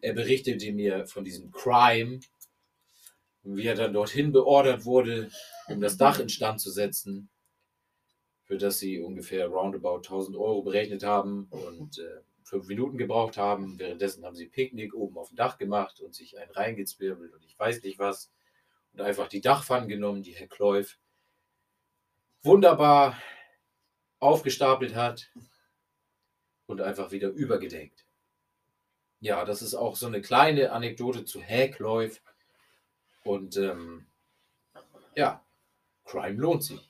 Er 0.00 0.12
berichtete 0.14 0.72
mir 0.72 1.06
von 1.06 1.24
diesem 1.24 1.50
Crime, 1.50 2.20
wie 3.42 3.66
er 3.66 3.74
dann 3.74 3.92
dorthin 3.92 4.32
beordert 4.32 4.84
wurde, 4.84 5.30
um 5.66 5.80
das 5.80 5.96
Dach 5.96 6.18
instand 6.20 6.60
zu 6.60 6.70
setzen, 6.70 7.28
für 8.48 8.56
das 8.56 8.78
sie 8.78 8.98
ungefähr 8.98 9.46
roundabout 9.46 9.98
1000 9.98 10.34
Euro 10.36 10.62
berechnet 10.62 11.04
haben 11.04 11.48
und 11.50 11.98
äh, 11.98 12.22
fünf 12.42 12.66
Minuten 12.66 12.96
gebraucht 12.96 13.36
haben. 13.36 13.78
Währenddessen 13.78 14.24
haben 14.24 14.34
sie 14.34 14.46
Picknick 14.46 14.94
oben 14.94 15.18
auf 15.18 15.28
dem 15.28 15.36
Dach 15.36 15.58
gemacht 15.58 16.00
und 16.00 16.14
sich 16.14 16.38
einen 16.38 16.50
reingezwirbelt 16.50 17.34
und 17.34 17.44
ich 17.44 17.58
weiß 17.58 17.82
nicht 17.82 17.98
was. 17.98 18.32
Und 18.94 19.02
einfach 19.02 19.28
die 19.28 19.42
Dachpfannen 19.42 19.86
genommen, 19.86 20.22
die 20.22 20.32
Herr 20.32 20.46
Kläuf 20.46 20.98
wunderbar 22.42 23.20
aufgestapelt 24.18 24.94
hat 24.94 25.30
und 26.66 26.80
einfach 26.80 27.10
wieder 27.10 27.28
übergedeckt. 27.28 28.06
Ja, 29.20 29.44
das 29.44 29.60
ist 29.60 29.74
auch 29.74 29.94
so 29.94 30.06
eine 30.06 30.22
kleine 30.22 30.72
Anekdote 30.72 31.26
zu 31.26 31.42
Häkläuf. 31.42 32.22
Und 33.24 33.58
ähm, 33.58 34.06
ja, 35.14 35.44
Crime 36.06 36.40
lohnt 36.40 36.64
sich. 36.64 36.88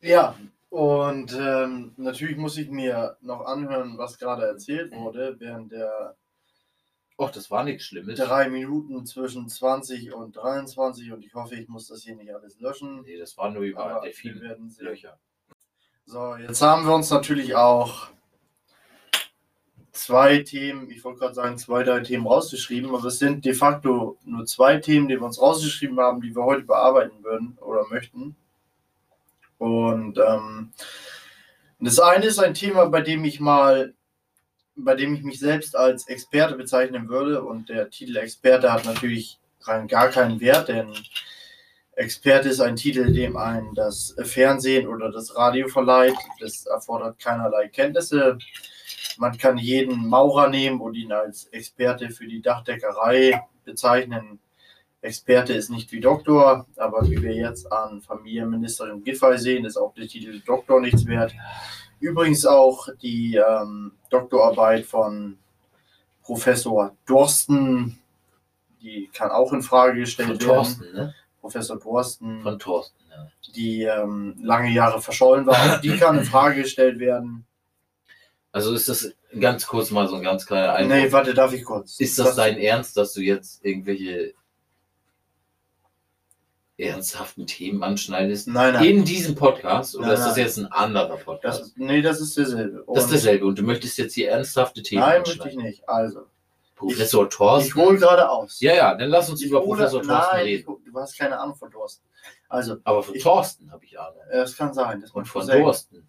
Ja, 0.00 0.36
und 0.70 1.34
ähm, 1.38 1.92
natürlich 1.96 2.36
muss 2.36 2.56
ich 2.56 2.70
mir 2.70 3.16
noch 3.20 3.46
anhören, 3.46 3.98
was 3.98 4.18
gerade 4.18 4.46
erzählt 4.46 4.92
wurde, 4.92 5.36
während 5.38 5.72
der 5.72 6.16
Och, 7.20 7.32
das 7.32 7.50
war 7.50 7.64
nichts 7.64 7.84
Schlimmes. 7.84 8.16
drei 8.16 8.48
Minuten 8.48 9.04
zwischen 9.04 9.48
20 9.48 10.12
und 10.12 10.36
23 10.36 11.10
und 11.10 11.24
ich 11.24 11.34
hoffe, 11.34 11.56
ich 11.56 11.68
muss 11.68 11.88
das 11.88 12.04
hier 12.04 12.14
nicht 12.14 12.32
alles 12.32 12.60
löschen. 12.60 13.02
Nee, 13.02 13.18
das 13.18 13.36
war 13.36 13.50
nur 13.50 13.62
über 13.62 14.00
wir 14.04 14.12
vielen. 14.12 14.72
Löcher. 14.78 15.18
So, 16.06 16.36
jetzt 16.36 16.62
haben 16.62 16.86
wir 16.86 16.94
uns 16.94 17.10
natürlich 17.10 17.56
auch 17.56 18.06
zwei 19.90 20.38
Themen, 20.44 20.88
ich 20.90 21.02
wollte 21.02 21.18
gerade 21.18 21.34
sagen 21.34 21.58
zwei, 21.58 21.82
drei 21.82 22.00
Themen 22.00 22.28
rausgeschrieben, 22.28 22.94
aber 22.94 23.08
es 23.08 23.18
sind 23.18 23.44
de 23.44 23.52
facto 23.52 24.16
nur 24.24 24.46
zwei 24.46 24.76
Themen, 24.76 25.08
die 25.08 25.16
wir 25.16 25.26
uns 25.26 25.42
rausgeschrieben 25.42 25.98
haben, 25.98 26.20
die 26.20 26.36
wir 26.36 26.44
heute 26.44 26.62
bearbeiten 26.62 27.24
würden 27.24 27.58
oder 27.60 27.84
möchten. 27.88 28.36
Und 29.58 30.18
ähm, 30.18 30.72
das 31.80 31.98
eine 32.00 32.26
ist 32.26 32.38
ein 32.38 32.54
Thema, 32.54 32.86
bei 32.86 33.00
dem 33.00 33.24
ich 33.24 33.40
mal, 33.40 33.94
bei 34.76 34.94
dem 34.94 35.14
ich 35.14 35.22
mich 35.22 35.38
selbst 35.40 35.76
als 35.76 36.08
Experte 36.08 36.54
bezeichnen 36.54 37.08
würde 37.08 37.42
und 37.42 37.68
der 37.68 37.90
Titel 37.90 38.16
Experte 38.16 38.72
hat 38.72 38.84
natürlich 38.84 39.38
rein 39.62 39.88
gar 39.88 40.08
keinen 40.08 40.40
Wert, 40.40 40.68
denn 40.68 40.94
Experte 41.98 42.48
ist 42.48 42.60
ein 42.60 42.76
Titel, 42.76 43.12
dem 43.12 43.36
ein 43.36 43.74
das 43.74 44.14
Fernsehen 44.22 44.86
oder 44.86 45.10
das 45.10 45.34
Radio 45.34 45.66
verleiht. 45.66 46.14
Das 46.38 46.64
erfordert 46.64 47.18
keinerlei 47.18 47.66
Kenntnisse. 47.66 48.38
Man 49.16 49.36
kann 49.36 49.58
jeden 49.58 50.06
Maurer 50.06 50.48
nehmen 50.48 50.80
und 50.80 50.94
ihn 50.94 51.10
als 51.10 51.46
Experte 51.46 52.10
für 52.10 52.28
die 52.28 52.40
Dachdeckerei 52.40 53.42
bezeichnen. 53.64 54.38
Experte 55.00 55.52
ist 55.52 55.70
nicht 55.70 55.92
wie 55.92 56.00
Doktor, 56.00 56.66
aber 56.76 57.08
wie 57.08 57.22
wir 57.22 57.34
jetzt 57.34 57.70
an 57.72 58.02
Familienministerin 58.02 59.04
Giffey 59.04 59.38
sehen, 59.38 59.64
ist 59.64 59.76
auch 59.76 59.94
der 59.94 60.08
Titel 60.08 60.40
Doktor 60.44 60.80
nichts 60.80 61.06
wert. 61.06 61.34
Übrigens 62.00 62.44
auch 62.46 62.88
die 63.00 63.36
ähm, 63.36 63.92
Doktorarbeit 64.10 64.86
von 64.86 65.38
Professor 66.22 66.96
Dorsten, 67.06 67.98
die 68.82 69.08
kann 69.12 69.30
auch 69.30 69.52
in 69.52 69.62
Frage 69.62 70.00
gestellt 70.00 70.28
Von 70.28 70.40
werden. 70.40 70.48
Thorsten, 70.48 70.92
ne? 70.92 71.14
Professor 71.40 71.78
Dorsten, 71.78 72.42
Von 72.42 72.58
Thorsten, 72.58 72.98
ja. 73.10 73.30
die 73.54 73.84
ähm, 73.84 74.36
lange 74.42 74.70
Jahre 74.70 75.00
verschollen 75.00 75.46
war, 75.46 75.54
auch 75.54 75.80
die 75.80 75.96
kann 75.96 76.18
in 76.18 76.24
Frage 76.24 76.62
gestellt 76.62 76.98
werden. 76.98 77.46
Also 78.50 78.74
ist 78.74 78.88
das 78.88 79.12
ganz 79.38 79.66
kurz 79.66 79.90
mal 79.90 80.08
so 80.08 80.16
ein 80.16 80.22
ganz 80.22 80.44
kleiner 80.44 80.72
Einwurf. 80.72 80.98
Nee, 80.98 81.12
warte, 81.12 81.34
darf 81.34 81.52
ich 81.52 81.64
kurz? 81.64 82.00
Ist 82.00 82.18
das 82.18 82.34
dein 82.34 82.58
Ernst, 82.58 82.96
dass 82.96 83.12
du 83.12 83.20
jetzt 83.20 83.64
irgendwelche 83.64 84.34
ernsthaften 86.78 87.46
Themen 87.46 87.82
anschneidest? 87.82 88.48
Nein, 88.48 88.74
nein. 88.74 88.84
In 88.84 89.04
diesem 89.04 89.34
Podcast? 89.34 89.96
Oder 89.96 90.06
Nein, 90.06 90.14
ist 90.14 90.20
das 90.24 90.36
nein. 90.36 90.44
jetzt 90.44 90.56
ein 90.58 90.66
anderer 90.66 91.16
Podcast? 91.16 91.60
Das, 91.60 91.72
nee, 91.76 92.00
das 92.02 92.20
ist 92.20 92.36
derselbe. 92.36 92.84
Das 92.86 92.98
ist 92.98 93.04
Und- 93.04 93.12
dasselbe. 93.14 93.46
Und 93.46 93.58
du 93.58 93.62
möchtest 93.64 93.98
jetzt 93.98 94.14
hier 94.14 94.30
ernsthafte 94.30 94.82
Themen 94.82 95.02
Nein, 95.02 95.22
möchte 95.26 95.48
ich 95.48 95.56
nicht. 95.56 95.88
Also, 95.88 96.26
Professor 96.76 97.24
ich 97.24 97.34
Thorsten? 97.34 97.74
hole 97.74 97.98
gerade 97.98 98.30
aus. 98.30 98.60
Ja, 98.60 98.72
ja, 98.74 98.94
dann 98.94 99.10
lass 99.10 99.28
uns 99.28 99.42
Ich 99.42 99.48
über 99.48 99.58
hole- 99.60 99.78
Professor 99.78 100.02
Thorsten 100.02 100.36
nein, 100.36 100.44
reden. 100.44 100.76
ich- 100.84 100.92
du 100.92 100.98
hast 101.00 101.18
keine 101.18 101.38
Ahnung 101.40 101.56
von 101.56 101.70
Thorsten. 101.70 102.06
Also, 102.48 102.76
Aber 102.84 103.02
von 103.02 103.14
Ich- 103.16 103.22
Thorsten 103.24 103.72
habe 103.72 103.84
ich 103.84 103.98
Ahnung. 103.98 104.20
es 104.30 104.56
kann 104.56 104.72
sein. 104.72 105.00
Das 105.00 105.10
Und 105.10 105.26
von. 105.26 105.46
Thorsten. 105.46 106.08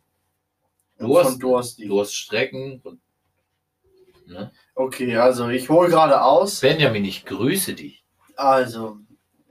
Und 0.99 1.07
Dursten. 1.09 1.31
Von 1.31 1.39
Dursti. 1.39 1.87
Durststrecken. 1.87 2.81
Und, 2.83 2.99
ne? 4.27 4.51
Okay, 4.75 5.17
also 5.17 5.47
ich 5.49 5.67
hole 5.69 5.89
gerade 5.89 6.21
aus. 6.21 6.59
Benjamin, 6.59 7.05
ich 7.05 7.25
grüße 7.25 7.73
dich. 7.73 8.03
Also, 8.35 8.97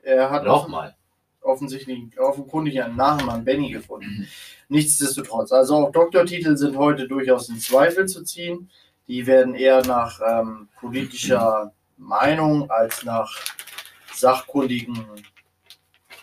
er 0.03 0.31
hat 0.31 0.45
Nochmal. 0.45 0.95
Offensichtlich, 1.49 2.19
offenkundig 2.21 2.81
einen 2.83 2.97
Nachnamen 2.97 3.45
Benny 3.45 3.71
gefunden. 3.71 4.29
Nichtsdestotrotz, 4.69 5.51
also 5.53 5.77
auch 5.77 5.93
Doktortitel 5.93 6.57
sind 6.57 6.77
heute 6.77 7.09
durchaus 7.09 7.49
in 7.49 7.59
Zweifel 7.59 8.07
zu 8.07 8.23
ziehen. 8.23 8.71
Die 9.09 9.27
werden 9.27 9.55
eher 9.55 9.85
nach 9.87 10.21
ähm, 10.25 10.69
politischer 10.79 11.73
Meinung 11.97 12.71
als 12.71 13.05
nach 13.05 13.35
sachkundigen 14.15 15.05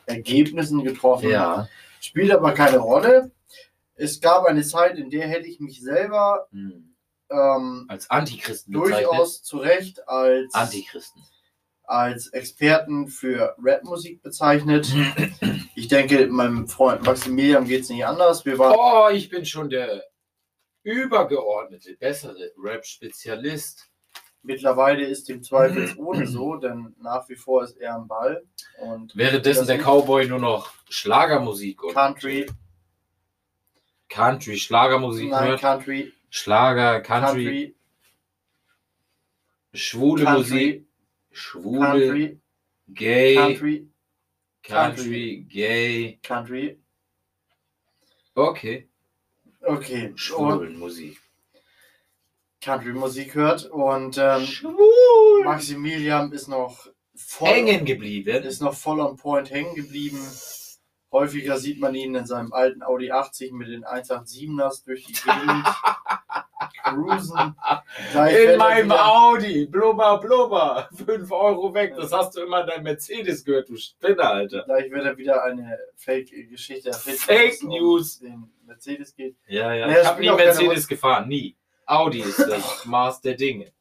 Ergebnissen 0.05 0.83
getroffen. 0.83 1.29
Ja. 1.29 1.67
Spielt 1.99 2.31
aber 2.31 2.51
keine 2.53 2.77
Rolle. 2.77 3.31
Es 3.95 4.21
gab 4.21 4.45
eine 4.45 4.61
Zeit, 4.63 4.97
in 4.97 5.09
der 5.09 5.27
hätte 5.27 5.47
ich 5.47 5.59
mich 5.59 5.81
selber 5.81 6.47
Hm. 6.51 6.93
ähm, 7.31 7.85
Als 7.87 8.09
Antichristen 8.09 8.73
bezeichnet. 8.73 9.05
durchaus 9.07 9.41
zu 9.41 9.57
Recht 9.57 10.07
als, 10.07 10.53
Antichristen. 10.53 11.23
Als 11.87 12.27
Experten 12.27 13.07
für 13.07 13.55
Rapmusik 13.61 14.21
bezeichnet. 14.21 14.87
Ich 15.75 15.87
denke, 15.87 16.27
meinem 16.27 16.67
Freund 16.67 17.03
Maximilian 17.03 17.65
geht 17.65 17.81
es 17.81 17.89
nicht 17.89 18.05
anders. 18.05 18.45
Wir 18.45 18.57
waren 18.57 18.75
Oh, 18.77 19.09
ich 19.13 19.29
bin 19.29 19.45
schon 19.45 19.69
der 19.69 20.03
übergeordnete, 20.83 21.95
bessere 21.97 22.51
Rap-Spezialist. 22.57 23.89
mittlerweile 24.43 25.03
ist 25.05 25.27
dem 25.27 25.41
zweifelsohne 25.43 26.27
so, 26.27 26.55
denn 26.57 26.95
nach 27.01 27.27
wie 27.29 27.35
vor 27.35 27.63
ist 27.63 27.77
er 27.77 27.95
am 27.95 28.07
Ball 28.07 28.43
und 28.79 29.15
Währenddessen 29.15 29.65
der 29.67 29.79
Cowboy 29.79 30.27
nur 30.27 30.39
noch 30.39 30.71
Schlagermusik 30.89 31.83
und 31.83 31.93
Country, 31.93 32.45
Country, 34.07 34.57
Schlagermusik 34.57 35.29
nein, 35.31 35.49
hört. 35.49 35.61
Country, 35.61 36.13
Schlager, 36.29 37.01
Country, 37.01 37.45
Country, 37.45 37.75
schwule 39.73 40.23
Country, 40.23 40.39
Musik, 40.39 40.87
schwule, 41.35 41.79
Country, 41.79 42.39
gay, 42.93 43.35
Country, 43.35 43.87
Country, 44.63 45.45
gay. 45.49 46.19
Country. 46.23 46.79
Okay. 48.35 48.87
Okay, 49.61 50.07
und 50.07 50.19
Schwulen 50.19 50.77
Musik. 50.79 51.19
Country-Musik 52.61 53.35
hört 53.35 53.65
und 53.65 54.17
ähm, 54.17 54.45
Schwul. 54.45 55.43
Maximilian 55.43 56.31
ist 56.31 56.47
noch 56.47 56.87
voll 57.15 57.49
Hängen 57.49 57.85
geblieben. 57.85 58.43
ist 58.43 58.61
noch 58.61 58.73
voll 58.73 58.99
on 58.99 59.17
point 59.17 59.51
hängen 59.51 59.75
geblieben. 59.75 60.19
Häufiger 61.11 61.57
sieht 61.57 61.79
man 61.79 61.95
ihn 61.95 62.15
in 62.15 62.25
seinem 62.25 62.53
alten 62.53 62.81
Audi 62.83 63.11
80 63.11 63.53
mit 63.53 63.69
den 63.69 63.85
187ers 63.85 64.83
durch 64.83 65.05
die 65.05 65.13
Gegend 65.13 65.65
cruisen. 66.85 67.55
In 68.51 68.57
meinem 68.57 68.91
Audi, 68.91 69.65
blubber, 69.65 70.19
blubber, 70.19 70.89
5 71.05 71.31
Euro 71.31 71.73
weg. 71.73 71.93
Das 71.97 72.11
hast 72.11 72.35
du 72.35 72.41
immer 72.41 72.61
in 72.61 72.67
deinem 72.67 72.83
Mercedes 72.83 73.43
gehört, 73.43 73.69
du 73.69 73.75
Spinner, 73.77 74.29
Alter. 74.31 74.63
Gleich 74.63 74.91
wird 74.91 75.05
er 75.05 75.17
wieder 75.17 75.43
eine 75.43 75.77
Fake-Geschichte 75.95 76.89
erfinden. 76.89 77.19
Fake 77.19 77.57
um 77.63 77.69
News. 77.69 78.19
Den 78.19 78.49
Mercedes 78.65 79.15
geht. 79.15 79.35
Ja, 79.47 79.73
ja. 79.73 79.87
Naja, 79.87 80.01
ich 80.01 80.07
habe 80.07 80.21
nie 80.21 80.31
Mercedes 80.31 80.87
gefahren, 80.87 81.27
nie. 81.27 81.55
Audi 81.85 82.19
ist 82.21 82.39
das 82.39 82.85
Maß 82.85 83.21
der 83.21 83.35
Dinge. 83.35 83.71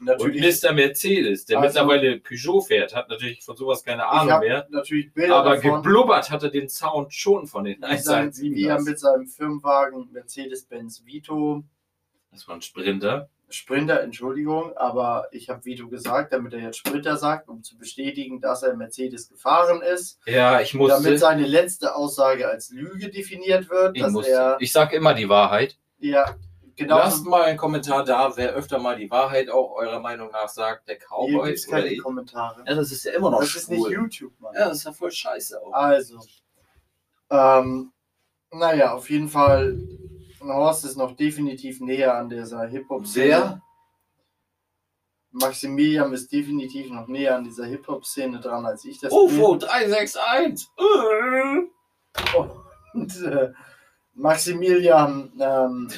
Und 0.00 0.06
Natürlich, 0.06 0.62
Mr. 0.62 0.72
Mercedes, 0.72 1.44
der 1.46 1.58
Also- 1.60 1.68
mittlerweile 1.84 2.18
Peugeot 2.18 2.62
fährt, 2.62 2.92
hat 2.94 3.08
natürlich 3.08 3.44
von 3.44 3.56
sowas 3.56 3.84
keine 3.84 4.04
Ahnung 4.08 4.40
mehr. 4.40 4.66
natürlich 4.70 5.12
Bilder 5.14 5.36
Aber 5.36 5.54
davon, 5.54 5.82
geblubbert 5.82 6.28
hat 6.30 6.42
er 6.42 6.50
den 6.50 6.68
Sound 6.68 7.14
schon 7.14 7.46
von 7.46 7.62
den 7.64 7.80
wie, 7.88 7.98
sein, 7.98 8.32
wie 8.36 8.64
er 8.64 8.78
117 8.78 8.84
mit 8.84 8.98
seinem 8.98 9.26
Firmenwagen 9.28 10.08
Mercedes-Benz 10.12 11.04
Vito 11.06 11.62
Das 12.32 12.48
war 12.48 12.56
ein 12.56 12.62
Sprinter. 12.62 13.28
Sprinter, 13.50 14.00
Entschuldigung, 14.00 14.74
aber 14.78 15.28
ich 15.30 15.50
habe 15.50 15.64
Vito 15.66 15.86
gesagt, 15.88 16.32
damit 16.32 16.54
er 16.54 16.60
jetzt 16.60 16.78
Sprinter 16.78 17.18
sagt, 17.18 17.48
um 17.50 17.62
zu 17.62 17.76
bestätigen, 17.76 18.40
dass 18.40 18.62
er 18.62 18.74
Mercedes 18.74 19.28
gefahren 19.28 19.82
ist. 19.82 20.18
Ja, 20.26 20.60
ich 20.62 20.72
damit 20.72 20.88
musste. 20.88 21.18
seine 21.18 21.46
letzte 21.46 21.94
Aussage 21.94 22.48
als 22.48 22.70
Lüge 22.70 23.10
definiert 23.10 23.68
wird, 23.68 23.94
Ich, 23.96 24.02
dass 24.02 24.12
musste. 24.12 24.32
er 24.32 24.56
ich 24.58 24.72
sag 24.72 24.92
immer 24.94 25.12
die 25.14 25.28
Wahrheit. 25.28 25.76
ja 25.98 26.34
Lasst 26.78 26.88
genauso 26.88 27.24
mal 27.30 27.42
einen 27.42 27.58
Kommentar 27.58 28.02
da, 28.02 28.32
wer 28.36 28.54
öfter 28.54 28.78
mal 28.78 28.96
die 28.96 29.10
Wahrheit 29.10 29.50
auch 29.50 29.72
eurer 29.76 30.00
Meinung 30.00 30.30
nach 30.32 30.48
sagt, 30.48 30.88
der 30.88 30.96
hier 30.96 31.06
Cowboy 31.06 31.52
oder 31.52 31.70
keine 31.70 31.86
ich. 31.88 32.02
Kommentare. 32.02 32.64
Ja, 32.66 32.74
das 32.74 32.90
ist 32.90 33.04
ja 33.04 33.12
immer 33.12 33.30
noch 33.30 33.40
Das 33.40 33.54
ist 33.54 33.68
nicht 33.68 33.80
schwul. 33.82 33.92
YouTube, 33.92 34.32
Mann. 34.40 34.54
Ja, 34.54 34.68
das 34.70 34.78
ist 34.78 34.84
ja 34.84 34.92
voll 34.92 35.10
scheiße 35.12 35.62
auch. 35.62 35.72
Also, 35.74 36.18
ähm, 37.30 37.92
naja, 38.50 38.94
auf 38.94 39.10
jeden 39.10 39.28
Fall, 39.28 39.78
Horst 40.44 40.84
ist 40.84 40.96
noch 40.96 41.14
definitiv 41.16 41.80
näher 41.80 42.14
an 42.16 42.28
dieser 42.28 42.66
Hip-Hop-Szene. 42.66 43.28
Wer? 43.28 43.62
Maximilian 45.32 46.12
ist 46.12 46.30
definitiv 46.30 46.90
noch 46.90 47.08
näher 47.08 47.36
an 47.36 47.44
dieser 47.44 47.64
Hip-Hop-Szene 47.64 48.40
dran, 48.40 48.66
als 48.66 48.84
ich 48.84 49.00
das 49.00 49.12
UFO 49.12 49.56
361! 49.56 50.68
Äh. 50.78 52.32
Und 52.92 53.22
äh, 53.22 53.52
Maximilian 54.14 55.32
ähm, 55.40 55.88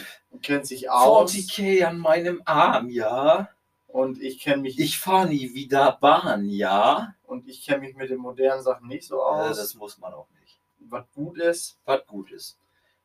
kennt 0.42 0.66
sich 0.66 0.88
aus 0.88 1.32
40k 1.32 1.84
an 1.84 1.98
meinem 1.98 2.42
Arm, 2.44 2.88
ja. 2.88 3.48
und 3.88 4.22
ich 4.22 4.40
kenne 4.40 4.62
mich 4.62 4.78
Ich 4.78 5.00
fahre 5.00 5.28
nie 5.28 5.52
wieder 5.54 5.98
Bahn, 6.00 6.48
ja. 6.48 7.14
und 7.24 7.48
ich 7.48 7.64
kenne 7.66 7.80
mich 7.80 7.96
mit 7.96 8.10
den 8.10 8.18
modernen 8.18 8.62
Sachen 8.62 8.86
nicht 8.86 9.04
so 9.08 9.16
Äh, 9.16 9.18
aus, 9.18 9.56
das 9.56 9.74
muss 9.74 9.98
man 9.98 10.14
auch 10.14 10.28
nicht. 10.40 10.60
was 10.78 11.10
gut 11.12 11.38
ist. 11.38 11.80
Was 11.84 12.06
gut 12.06 12.30
ist. 12.30 12.56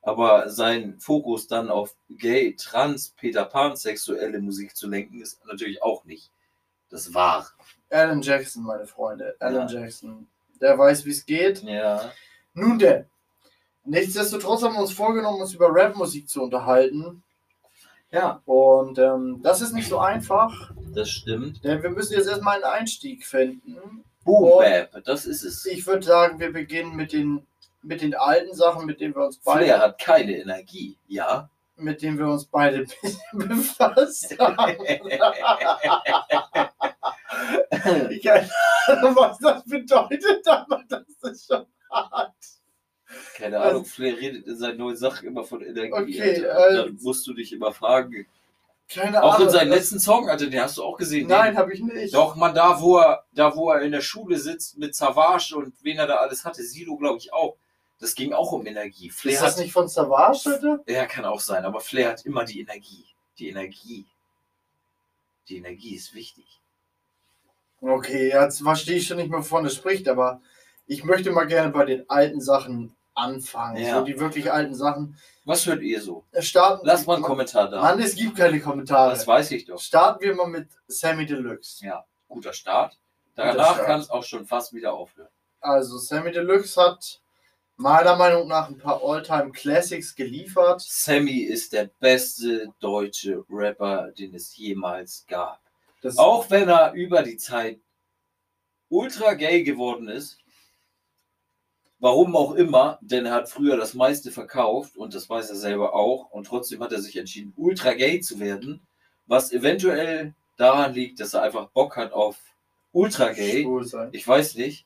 Aber 0.01 0.49
sein 0.49 0.97
Fokus 0.99 1.47
dann 1.47 1.69
auf 1.69 1.95
gay, 2.09 2.55
trans, 2.55 3.09
Peter 3.09 3.45
Pan 3.45 3.75
sexuelle 3.75 4.39
Musik 4.39 4.75
zu 4.75 4.87
lenken, 4.87 5.21
ist 5.21 5.45
natürlich 5.45 5.83
auch 5.83 6.05
nicht 6.05 6.31
das 6.89 7.13
Wahre. 7.13 7.47
Alan 7.89 8.21
Jackson, 8.21 8.63
meine 8.63 8.85
Freunde, 8.85 9.35
Alan 9.39 9.67
Ja. 9.67 9.81
Jackson, 9.81 10.27
der 10.61 10.77
weiß, 10.77 11.05
wie 11.05 11.11
es 11.11 11.25
geht. 11.25 11.61
Ja. 11.63 12.11
Nun 12.53 12.79
denn, 12.79 13.05
nichtsdestotrotz 13.83 14.63
haben 14.63 14.75
wir 14.75 14.81
uns 14.81 14.93
vorgenommen, 14.93 15.41
uns 15.41 15.53
über 15.53 15.67
Rapmusik 15.69 16.29
zu 16.29 16.43
unterhalten. 16.43 17.23
Ja, 18.11 18.41
Und 18.45 18.97
ähm, 18.97 19.39
das 19.43 19.61
ist 19.61 19.73
nicht 19.73 19.87
so 19.87 19.99
einfach, 19.99 20.71
das 20.95 21.09
stimmt. 21.11 21.63
denn 21.63 21.83
wir 21.83 21.91
müssen 21.91 22.13
jetzt 22.13 22.27
erstmal 22.27 22.55
einen 22.55 22.63
Einstieg 22.63 23.23
finden. 23.25 24.03
Boom 24.23 24.59
Bap, 24.59 25.03
das 25.05 25.25
ist 25.27 25.43
es. 25.43 25.65
Ich 25.67 25.85
würde 25.85 26.03
sagen, 26.05 26.39
wir 26.39 26.51
beginnen 26.51 26.95
mit 26.95 27.13
den, 27.13 27.45
mit 27.81 28.01
den 28.01 28.15
alten 28.15 28.53
Sachen, 28.53 28.85
mit 28.85 28.99
denen 28.99 29.15
wir 29.15 29.25
uns 29.25 29.37
beide, 29.37 29.65
Flair 29.65 29.79
hat 29.79 29.99
keine 29.99 30.37
Energie, 30.37 30.97
ja. 31.07 31.49
mit 31.77 32.01
denen 32.01 32.17
wir 32.17 32.27
uns 32.27 32.45
beide 32.45 32.85
befasst 33.33 34.37
haben. 34.39 34.85
ich 38.11 38.23
keine 38.23 38.49
Ahnung, 38.87 39.15
was 39.15 39.37
das 39.39 39.63
bedeutet, 39.65 40.47
aber 40.47 40.83
das 40.87 41.03
ist 41.31 41.47
schon 41.47 41.65
hart. 41.89 42.33
Keine 43.35 43.59
Ahnung, 43.59 43.85
Flair 43.85 44.17
redet 44.17 44.45
in 44.45 44.57
seinen 44.57 44.77
neuen 44.77 44.97
Sachen 44.97 45.27
immer 45.27 45.43
von 45.43 45.61
Energie. 45.61 46.19
Okay, 46.19 46.43
äh, 46.43 46.73
Dann 46.75 46.97
musst 47.01 47.25
du 47.25 47.33
dich 47.33 47.51
immer 47.53 47.71
fragen. 47.71 48.27
Keine 48.91 49.21
Auch 49.23 49.35
Ahnung. 49.35 49.47
in 49.47 49.53
seinem 49.53 49.69
das- 49.69 49.79
letzten 49.79 49.99
Song, 49.99 50.29
Alter, 50.29 50.47
den 50.47 50.61
hast 50.61 50.77
du 50.77 50.83
auch 50.83 50.97
gesehen. 50.97 51.27
Nein, 51.27 51.57
habe 51.57 51.73
ich 51.73 51.81
nicht. 51.81 52.13
Doch, 52.13 52.35
man, 52.35 52.53
da 52.55 52.81
wo, 52.81 52.97
er, 52.97 53.23
da 53.33 53.55
wo 53.55 53.71
er 53.71 53.81
in 53.81 53.91
der 53.91 54.01
Schule 54.01 54.37
sitzt 54.37 54.77
mit 54.77 54.95
Savage 54.95 55.55
und 55.55 55.73
wen 55.83 55.97
er 55.97 56.07
da 56.07 56.15
alles 56.15 56.43
hatte, 56.43 56.63
Silo, 56.63 56.97
glaube 56.97 57.19
ich, 57.19 57.31
auch. 57.31 57.55
Das 57.99 58.15
ging 58.15 58.33
auch 58.33 58.51
um 58.51 58.65
Energie. 58.65 59.09
Flair 59.09 59.35
Ist 59.35 59.43
das 59.43 59.53
hat, 59.53 59.59
nicht 59.59 59.73
von 59.73 59.87
Savage, 59.87 60.41
bitte? 60.45 60.83
Ja, 60.87 61.05
kann 61.05 61.25
auch 61.25 61.41
sein, 61.41 61.65
aber 61.65 61.81
Flair 61.81 62.11
hat 62.11 62.25
immer 62.25 62.45
die 62.45 62.61
Energie. 62.61 63.05
Die 63.37 63.49
Energie. 63.49 64.05
Die 65.49 65.57
Energie 65.57 65.95
ist 65.95 66.13
wichtig. 66.13 66.45
Okay, 67.81 68.29
jetzt 68.29 68.61
verstehe 68.61 68.97
ich 68.97 69.07
schon 69.07 69.17
nicht 69.17 69.29
mehr, 69.29 69.39
wovon 69.39 69.65
er 69.65 69.71
spricht, 69.71 70.07
aber 70.07 70.41
ich 70.87 71.03
möchte 71.03 71.31
mal 71.31 71.45
gerne 71.45 71.71
bei 71.71 71.85
den 71.85 72.09
alten 72.09 72.41
Sachen 72.41 72.95
anfangen. 73.15 73.83
Ja. 73.83 73.99
So 73.99 74.05
die 74.05 74.19
wirklich 74.19 74.51
alten 74.51 74.75
Sachen. 74.75 75.17
Was 75.45 75.65
hört 75.65 75.81
ihr 75.81 76.01
so? 76.01 76.23
Starten 76.39 76.85
Lass 76.85 77.05
mal 77.05 77.15
einen 77.15 77.23
Kommentar 77.23 77.69
da. 77.69 77.81
Mann, 77.81 77.99
es 77.99 78.15
gibt 78.15 78.37
keine 78.37 78.59
Kommentare. 78.59 79.11
Das 79.11 79.27
weiß 79.27 79.51
ich 79.51 79.65
doch. 79.65 79.79
Starten 79.79 80.21
wir 80.21 80.35
mal 80.35 80.47
mit 80.47 80.69
Sammy 80.87 81.25
Deluxe. 81.25 81.85
Ja, 81.85 82.05
guter 82.27 82.53
Start. 82.53 82.97
Guter 83.35 83.47
Danach 83.47 83.73
Start. 83.73 83.85
kann 83.87 83.99
es 83.99 84.09
auch 84.09 84.23
schon 84.23 84.45
fast 84.45 84.73
wieder 84.73 84.93
aufhören. 84.93 85.29
Also, 85.61 85.97
Sammy 85.97 86.31
Deluxe 86.31 86.81
hat 86.81 87.19
meiner 87.79 88.17
Meinung 88.17 88.47
nach 88.47 88.67
ein 88.67 88.77
paar 88.77 89.01
Alltime 89.01 89.51
Classics 89.51 90.13
geliefert. 90.13 90.81
Sammy 90.81 91.39
ist 91.39 91.71
der 91.71 91.89
beste 91.99 92.73
deutsche 92.79 93.43
Rapper, 93.49 94.11
den 94.11 94.35
es 94.35 94.55
jemals 94.57 95.25
gab. 95.27 95.61
Das, 96.01 96.17
Auch 96.17 96.49
wenn 96.49 96.67
er 96.69 96.93
über 96.93 97.23
die 97.23 97.37
Zeit 97.37 97.79
ultra 98.89 99.33
gay 99.33 99.63
geworden 99.63 100.09
ist. 100.09 100.39
Warum 101.99 102.35
auch 102.35 102.53
immer, 102.53 102.97
denn 103.01 103.25
er 103.25 103.33
hat 103.33 103.49
früher 103.49 103.75
das 103.75 103.93
meiste 103.93 104.31
verkauft 104.31 104.95
und 104.97 105.13
das 105.13 105.29
weiß 105.29 105.49
er 105.49 105.55
selber 105.55 105.93
auch. 105.93 106.31
Und 106.31 106.47
trotzdem 106.47 106.81
hat 106.81 106.91
er 106.91 107.01
sich 107.01 107.17
entschieden, 107.17 107.53
ultra 107.57 107.93
gay 107.93 108.19
zu 108.19 108.39
werden. 108.39 108.81
Was 109.25 109.51
eventuell 109.51 110.33
daran 110.57 110.93
liegt, 110.93 111.19
dass 111.19 111.33
er 111.33 111.43
einfach 111.43 111.69
Bock 111.69 111.95
hat 111.97 112.13
auf 112.13 112.37
ultra 112.91 113.31
gay. 113.31 113.65
Ich 114.11 114.27
weiß 114.27 114.55
nicht, 114.55 114.85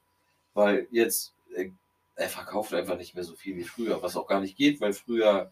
weil 0.54 0.88
jetzt, 0.92 1.34
äh, 1.56 1.70
er 2.16 2.30
verkauft 2.30 2.74
einfach 2.74 2.98
nicht 2.98 3.16
mehr 3.16 3.24
so 3.24 3.36
viel 3.36 3.56
wie 3.56 3.64
früher, 3.64 4.02
was 4.02 4.16
auch 4.16 4.28
gar 4.28 4.40
nicht 4.42 4.58
geht, 4.58 4.82
weil 4.82 4.94
früher 4.94 5.52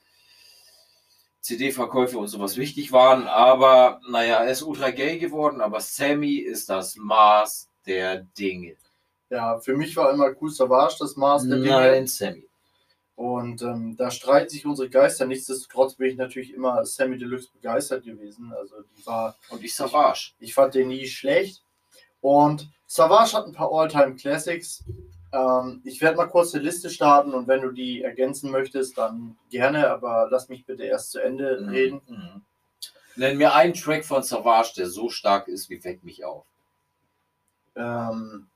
CD-Verkäufe 1.42 2.18
und 2.18 2.28
sowas 2.28 2.58
wichtig 2.58 2.92
waren. 2.92 3.28
Aber 3.28 4.00
naja, 4.10 4.44
er 4.44 4.52
ist 4.52 4.62
ultra 4.62 4.92
gay 4.92 5.18
geworden, 5.18 5.62
aber 5.62 5.80
Sammy 5.82 6.36
ist 6.36 6.70
das 6.70 6.96
Maß 6.96 7.70
der 7.86 8.22
Dinge. 8.38 8.76
Ja, 9.30 9.60
für 9.60 9.76
mich 9.76 9.96
war 9.96 10.12
immer 10.12 10.30
cool 10.40 10.52
Savage 10.52 10.98
das 11.00 11.16
Maß 11.16 11.48
der 11.48 11.58
Dinge. 11.58 11.70
Nein, 11.70 12.08
Sammy. 12.08 12.48
Und 13.16 13.62
ähm, 13.62 13.96
da 13.98 14.10
streiten 14.10 14.50
sich 14.50 14.66
unsere 14.66 14.90
Geister. 14.90 15.26
Nichtsdestotrotz 15.26 15.96
bin 15.96 16.10
ich 16.12 16.18
natürlich 16.18 16.54
immer 16.54 16.86
Sammy 16.86 17.18
Deluxe 17.18 17.50
begeistert 17.54 18.04
gewesen. 18.04 18.52
Also 18.54 18.76
die 18.98 19.06
war, 19.06 19.36
Und 19.50 19.64
ich 19.64 19.76
Savage. 19.76 20.34
ich 20.40 20.54
fand 20.54 20.76
den 20.76 20.88
nie 20.90 21.06
schlecht. 21.08 21.64
Und 22.20 22.70
Savage 22.88 23.34
hat 23.34 23.46
ein 23.46 23.54
paar 23.54 23.72
Alltime 23.72 24.16
Classics. 24.16 24.84
Ähm, 25.34 25.82
ich 25.86 26.02
werde 26.02 26.18
mal 26.18 26.28
kurz 26.28 26.54
eine 26.54 26.64
Liste 26.64 26.90
starten 26.90 27.34
und 27.34 27.48
wenn 27.48 27.62
du 27.62 27.72
die 27.72 28.02
ergänzen 28.02 28.52
möchtest, 28.52 28.98
dann 28.98 29.38
gerne, 29.50 29.90
aber 29.90 30.28
lass 30.30 30.50
mich 30.50 30.66
bitte 30.66 30.84
erst 30.84 31.12
zu 31.12 31.20
Ende 31.20 31.68
reden. 31.70 32.02
Mhm. 32.08 32.42
Nenn 33.16 33.38
mir 33.38 33.54
einen 33.54 33.74
Track 33.74 34.06
von 34.06 34.24
Savage, 34.24 34.74
der 34.78 34.88
so 34.88 35.10
stark 35.10 35.48
ist 35.48 35.70
wie 35.70 35.84
Weck 35.84 36.04
mich 36.04 36.24
auf. 36.26 36.46
Ähm, 37.76 38.48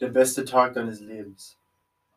der 0.00 0.08
beste 0.08 0.44
Tag 0.44 0.74
deines 0.74 1.00
Lebens. 1.00 1.56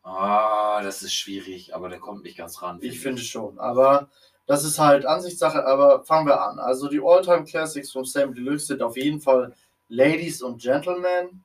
Ah, 0.02 0.82
das 0.82 1.02
ist 1.02 1.14
schwierig, 1.14 1.74
aber 1.74 1.88
der 1.88 1.98
kommt 1.98 2.24
nicht 2.24 2.36
ganz 2.36 2.60
ran. 2.60 2.78
Ich 2.82 3.00
finde 3.00 3.22
schon, 3.22 3.58
aber 3.58 4.08
das 4.46 4.64
ist 4.64 4.78
halt 4.78 5.06
Ansichtssache, 5.06 5.64
aber 5.66 6.04
fangen 6.04 6.26
wir 6.26 6.42
an. 6.42 6.58
Also 6.58 6.88
die 6.88 7.00
Alltime 7.02 7.44
Classics 7.44 7.90
von 7.90 8.04
Sam 8.04 8.34
Deluxe 8.34 8.66
sind 8.66 8.82
auf 8.82 8.96
jeden 8.96 9.20
Fall 9.20 9.54
Ladies 9.88 10.42
und 10.42 10.60
Gentlemen, 10.60 11.44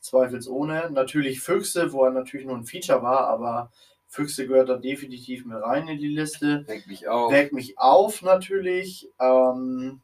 zweifelsohne. 0.00 0.90
Natürlich 0.90 1.40
Füchse, 1.40 1.92
wo 1.92 2.04
er 2.04 2.10
natürlich 2.10 2.46
nur 2.46 2.56
ein 2.56 2.64
Feature 2.66 3.02
war, 3.02 3.26
aber 3.28 3.70
Füchse 4.06 4.46
gehört 4.46 4.68
da 4.70 4.76
definitiv 4.76 5.44
mit 5.44 5.60
rein 5.62 5.86
in 5.88 5.98
die 5.98 6.08
Liste. 6.08 6.64
Weck 6.66 6.86
mich 6.86 7.08
auf. 7.08 7.30
Weckt 7.32 7.52
mich 7.52 7.78
auf 7.78 8.22
natürlich. 8.22 9.08
Ähm, 9.20 10.00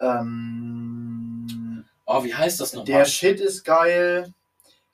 ähm, 0.00 1.84
Oh, 2.06 2.22
wie 2.22 2.34
heißt 2.34 2.60
das 2.60 2.74
nochmal? 2.74 2.86
der 2.86 3.04
Shit 3.06 3.40
ist 3.40 3.64
geil. 3.64 4.32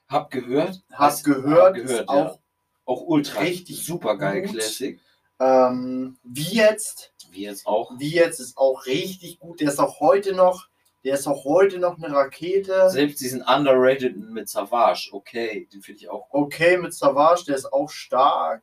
Hab 0.09 0.31
gehört. 0.31 0.81
Gehört, 0.89 0.93
Hab 0.93 1.25
gehört 1.25 1.79
ist 1.79 2.09
auch 2.09 2.39
Auch 2.85 3.03
ultra. 3.03 3.41
richtig 3.41 3.85
super 3.85 4.17
geil. 4.17 4.43
Classic. 4.43 5.01
ähm, 5.41 6.17
wie 6.23 6.55
jetzt. 6.55 7.13
Wie 7.33 7.43
jetzt 7.43 7.67
auch. 7.67 7.93
Wie 7.99 8.11
jetzt 8.15 8.39
ist 8.41 8.57
auch 8.57 8.87
richtig 8.87 9.39
gut. 9.41 9.61
Der 9.61 9.69
ist 9.69 9.79
auch 9.81 10.01
heute 10.01 10.35
noch, 10.35 10.69
der 11.05 11.15
ist 11.15 11.27
auch 11.27 11.45
heute 11.45 11.79
noch 11.79 11.97
eine 11.97 12.15
Rakete. 12.15 12.91
Selbst 12.91 13.21
diesen 13.21 13.43
underrated 13.43 14.17
mit 14.17 14.49
Savage, 14.49 15.11
okay, 15.13 15.69
den 15.73 15.83
finde 15.83 16.01
ich 16.03 16.09
auch 16.09 16.29
gut. 16.29 16.47
Okay, 16.47 16.77
mit 16.77 16.93
Savage, 16.95 17.45
der 17.47 17.57
ist 17.57 17.73
auch 17.73 17.91
stark. 17.91 18.63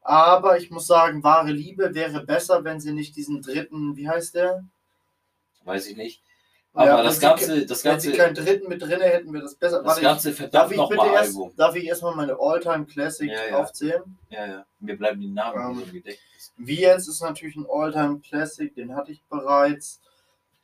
Aber 0.00 0.58
ich 0.58 0.70
muss 0.70 0.86
sagen, 0.86 1.22
wahre 1.22 1.52
Liebe 1.52 1.94
wäre 1.94 2.24
besser, 2.24 2.64
wenn 2.64 2.80
sie 2.80 2.92
nicht 2.92 3.14
diesen 3.16 3.42
dritten, 3.42 3.96
wie 3.96 4.08
heißt 4.08 4.34
der? 4.34 4.64
Weiß 5.64 5.86
ich 5.86 5.96
nicht. 5.96 6.22
Aber 6.72 6.86
Ja, 6.86 7.02
das 7.02 7.18
Ganze, 7.20 7.66
das 7.66 7.84
Wenn 7.84 7.98
sie 7.98 8.12
Ganze, 8.12 8.22
keinen 8.22 8.34
dritten 8.46 8.68
mit 8.68 8.80
drin 8.82 9.00
hätten, 9.00 9.32
wäre 9.32 9.42
das 9.42 9.54
besser. 9.56 9.78
das 9.78 9.86
Warte, 9.86 10.00
ganze 10.02 10.30
ich, 10.30 10.36
darf 10.36 10.68
verdammt 10.68 10.72
ich 10.72 10.78
bitte 10.78 10.94
nochmal 10.96 11.14
erst, 11.14 11.30
Album. 11.36 11.52
darf 11.56 11.76
ich 11.76 11.84
erstmal 11.84 12.14
meine 12.14 12.36
All-Time 12.38 12.86
Classics 12.86 13.32
Ja, 13.32 13.46
ja. 13.50 13.58
aufzählen? 13.58 14.02
Ja, 14.30 14.46
ja. 14.46 14.66
Mir 14.78 14.96
bleiben 14.96 15.20
die 15.20 15.28
Namen 15.28 15.76
Ähm, 15.78 15.82
im 15.84 15.92
Gedächtnis. 15.92 16.52
Wie 16.56 16.80
jetzt 16.80 17.08
ist 17.08 17.20
natürlich 17.20 17.56
ein 17.56 17.66
All-Time 17.68 18.20
Classic, 18.20 18.72
den 18.74 18.94
hatte 18.94 19.12
ich 19.12 19.22
bereits. 19.24 20.00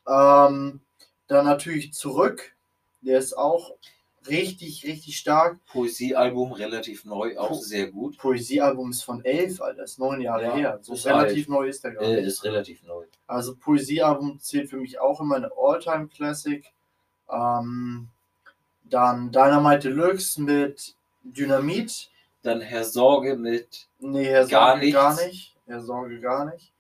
Ähm, 0.07 0.81
dann 1.35 1.45
natürlich 1.45 1.93
zurück. 1.93 2.55
Der 3.03 3.19
ist 3.19 3.37
auch 3.37 3.73
richtig, 4.29 4.85
richtig 4.87 5.19
stark. 5.19 5.59
Poesiealbum 5.67 6.53
relativ 6.53 7.05
neu, 7.05 7.37
auch 7.37 7.49
Po- 7.49 7.55
sehr 7.57 7.91
gut. 7.91 8.17
Poesiealbum 8.17 8.91
ist 8.91 9.03
von 9.03 9.23
elf, 9.25 9.61
Alter, 9.61 9.83
ist 9.85 9.99
neun 9.99 10.23
Jahre 10.23 10.45
Ja, 10.45 10.55
her. 10.55 10.79
So 10.81 10.95
relativ 10.95 11.49
neu 11.49 11.69
ist 11.69 11.85
der 11.85 11.91
gar 11.93 12.03
Äh, 12.05 12.23
ist 12.25 12.43
relativ 12.45 12.83
neu. 12.85 13.05
Also 13.27 13.55
Poesiealbum 13.57 14.41
zählt 14.41 14.71
für 14.71 14.79
mich 14.79 14.99
auch 14.99 15.21
immer 15.21 15.37
eine 15.37 15.51
All-Time 15.57 16.09
Classic. 16.09 16.65
Ähm, 17.31 18.09
dann 18.85 19.31
Dynamite 19.33 19.89
Deluxe 19.91 20.41
mit 20.41 20.95
Dynamit. 21.23 22.11
Dann 22.43 22.61
Herr 22.61 22.85
Sorge 22.85 23.37
mit 23.37 23.89
Nee, 23.99 24.25
Herr 24.25 24.47
Gar 24.47 24.73
Sorge 24.73 24.81
nichts. 24.85 24.95
gar 24.95 25.27
nicht. 25.27 25.57
Herr 25.67 25.81
Sorge 25.83 26.21
gar 26.21 26.45
nicht. 26.47 26.73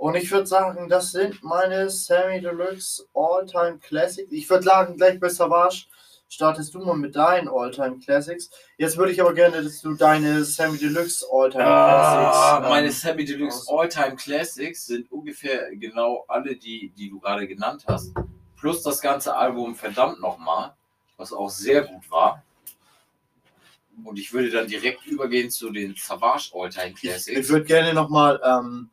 Und 0.00 0.14
ich 0.14 0.30
würde 0.32 0.46
sagen, 0.46 0.88
das 0.88 1.12
sind 1.12 1.42
meine 1.42 1.90
Sammy 1.90 2.40
Deluxe 2.40 3.04
All-Time 3.12 3.78
Classics. 3.80 4.32
Ich 4.32 4.48
würde 4.48 4.62
sagen, 4.64 4.96
gleich 4.96 5.20
bei 5.20 5.28
Savage 5.28 5.84
startest 6.26 6.72
du 6.72 6.78
mal 6.78 6.96
mit 6.96 7.14
deinen 7.14 7.48
Alltime 7.48 7.98
Classics. 7.98 8.48
Jetzt 8.78 8.96
würde 8.96 9.12
ich 9.12 9.20
aber 9.20 9.34
gerne, 9.34 9.62
dass 9.62 9.82
du 9.82 9.92
deine 9.92 10.42
Sammy 10.44 10.78
Deluxe 10.78 11.26
Alltime 11.30 11.64
Ah, 11.66 12.56
Classics. 12.60 12.68
meine 12.70 12.86
ähm, 12.86 12.92
Sammy 12.92 13.24
Deluxe 13.26 13.66
All-Time 13.70 14.16
Classics 14.16 14.86
sind 14.86 15.12
ungefähr 15.12 15.68
genau 15.76 16.24
alle, 16.28 16.56
die, 16.56 16.90
die 16.96 17.10
du 17.10 17.20
gerade 17.20 17.46
genannt 17.46 17.84
hast. 17.86 18.14
Plus 18.58 18.82
das 18.82 19.02
ganze 19.02 19.36
Album 19.36 19.74
Verdammt 19.74 20.18
nochmal, 20.20 20.72
was 21.18 21.30
auch 21.34 21.50
sehr 21.50 21.82
gut 21.82 22.10
war. 22.10 22.42
Und 24.02 24.18
ich 24.18 24.32
würde 24.32 24.48
dann 24.50 24.66
direkt 24.66 25.04
übergehen 25.06 25.50
zu 25.50 25.68
den 25.70 25.94
Savage 25.94 26.52
All-Time 26.54 26.94
Ich, 26.94 27.00
Classics. 27.02 27.38
ich 27.38 27.48
würde 27.50 27.66
gerne 27.66 27.92
nochmal 27.92 28.40
ähm, 28.42 28.88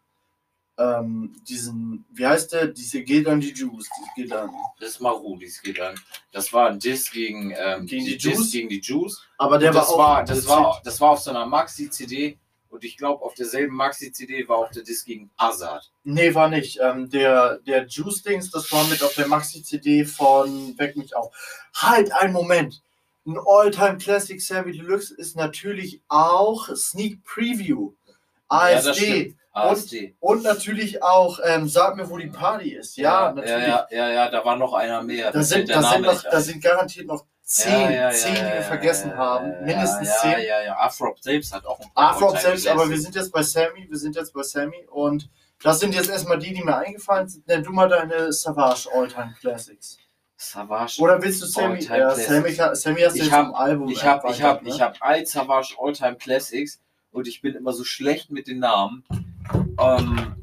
ähm, 0.77 1.35
diesen, 1.47 2.05
wie 2.11 2.25
heißt 2.25 2.53
der? 2.53 2.67
Diese 2.67 3.01
geht 3.03 3.27
an 3.27 3.41
die 3.41 3.51
Juice. 3.53 3.87
Die 4.15 4.21
geht 4.21 4.31
an. 4.33 4.49
das 4.79 4.89
ist 4.89 4.99
Maru, 5.01 5.37
dies 5.37 5.61
geht 5.61 5.79
an. 5.79 5.95
Das 6.31 6.53
war 6.53 6.69
ein 6.69 6.79
Diss 6.79 7.11
gegen, 7.11 7.51
ähm, 7.57 7.85
Gegen 7.87 8.05
die 8.05 8.17
Diss 8.17 8.37
Juice? 8.37 8.51
gegen 8.51 8.69
die 8.69 8.79
Juice. 8.81 9.21
Aber 9.37 9.57
der 9.57 9.71
Und 9.71 9.75
das 9.77 9.87
war 9.89 9.93
auch. 9.93 9.97
war, 9.97 10.25
das 10.25 10.47
war, 10.47 10.81
das 10.83 11.01
war 11.01 11.11
auf 11.11 11.19
so 11.19 11.31
einer 11.31 11.45
Maxi-CD. 11.45 12.37
Und 12.69 12.83
ich 12.83 12.97
glaube, 12.97 13.23
auf 13.23 13.33
derselben 13.33 13.75
Maxi-CD 13.75 14.47
war 14.49 14.57
auch 14.57 14.71
der 14.71 14.83
Diss 14.83 15.03
gegen 15.05 15.31
Azad. 15.37 15.89
Nee, 16.03 16.35
war 16.35 16.49
nicht. 16.49 16.79
Ähm, 16.81 17.09
der, 17.09 17.59
der 17.59 17.87
Juice-Dings, 17.87 18.51
das 18.51 18.71
war 18.71 18.83
mit 18.87 19.01
auf 19.01 19.15
der 19.15 19.27
Maxi-CD 19.27 20.05
von 20.05 20.77
Weck 20.77 20.95
mich 20.97 21.15
auf. 21.15 21.33
Halt, 21.73 22.11
einen 22.11 22.33
Moment. 22.33 22.83
Ein 23.25 23.37
All-Time 23.45 23.97
Classic 23.97 24.39
Sammy 24.41 24.73
Deluxe 24.73 25.13
ist 25.15 25.35
natürlich 25.35 26.01
auch 26.07 26.69
Sneak 26.75 27.23
Preview. 27.23 27.93
Ja, 28.05 28.15
ASD. 28.59 28.93
stimmt. 28.93 29.35
ASD. 29.57 30.15
und 30.19 30.43
natürlich 30.43 31.01
auch 31.03 31.39
ähm, 31.43 31.67
Sag 31.67 31.95
mir, 31.95 32.09
wo 32.09 32.17
die 32.17 32.27
Party 32.27 32.71
ist. 32.75 32.97
Ja, 32.97 33.31
natürlich. 33.31 33.67
Ja, 33.67 33.87
ja, 33.89 33.97
ja, 33.97 34.09
ja, 34.09 34.29
da 34.29 34.43
war 34.45 34.55
noch 34.55 34.73
einer 34.73 35.01
mehr. 35.03 35.31
Da, 35.31 35.41
sind, 35.43 35.69
da, 35.69 35.81
sind 35.81 36.01
noch, 36.03 36.23
da 36.23 36.39
sind 36.41 36.61
garantiert 36.63 37.07
noch 37.07 37.25
zehn, 37.43 37.71
Ja, 37.71 37.89
ja, 37.89 38.01
ja, 38.03 38.11
zehn 38.11 38.33
die 38.35 38.39
ja, 38.41 38.47
wir 38.47 38.55
ja, 38.55 38.61
vergessen 38.61 39.09
ja, 39.11 39.17
haben. 39.17 39.51
ja, 39.51 39.61
Mindestens 39.61 40.09
ja, 40.09 40.15
zehn. 40.21 40.45
Ja, 40.47 40.61
ja, 40.63 40.77
Afrop 40.79 41.19
selbst 41.19 41.53
hat 41.53 41.65
auch 41.65 41.79
ein 41.79 41.93
paar 41.93 42.11
Afrop 42.11 42.37
selbst, 42.37 42.67
aber 42.67 42.89
wir 42.89 42.99
sind 42.99 43.15
jetzt 43.15 43.31
bei 43.31 43.41
Sammy, 43.43 43.87
wir 43.89 43.97
sind 43.97 44.15
jetzt 44.15 44.33
bei 44.33 44.43
Sammy 44.43 44.85
und 44.91 45.29
das 45.63 45.79
sind 45.79 45.95
jetzt 45.95 46.09
erstmal 46.09 46.37
die, 46.37 46.53
die 46.53 46.63
mir 46.63 46.77
eingefallen 46.77 47.27
sind. 47.27 47.47
Nenn 47.47 47.63
du 47.63 47.71
mal 47.71 47.89
deine 47.89 48.31
Savage 48.31 48.87
All-Time 48.93 49.33
Classics. 49.39 49.97
Savage. 50.39 51.01
Oder 51.01 51.19
willst 51.23 51.41
du 51.41 51.47
Sammy? 51.47 51.79
Ja. 51.83 52.13
Sammy, 52.13 52.51
Sammy 52.53 52.75
hast 53.01 53.15
du 53.15 53.19
Ich 53.19 53.25
jetzt 53.25 53.31
hab- 53.31 53.59
Album. 53.59 53.89
Ich 53.89 54.03
habe 54.05 54.29
ich 54.29 54.43
hab, 54.43 54.57
erweitert, 54.57 54.67
ich 54.67 54.77
ne? 54.77 54.85
hab 54.85 55.01
ein 55.01 55.25
Savage 55.25 55.73
Alltime 55.79 56.15
Classics 56.17 56.79
und 57.11 57.27
ich 57.27 57.41
bin 57.41 57.55
immer 57.55 57.73
so 57.73 57.83
schlecht 57.83 58.31
mit 58.31 58.47
den 58.47 58.59
Namen. 58.59 59.03
Ähm, 59.79 60.35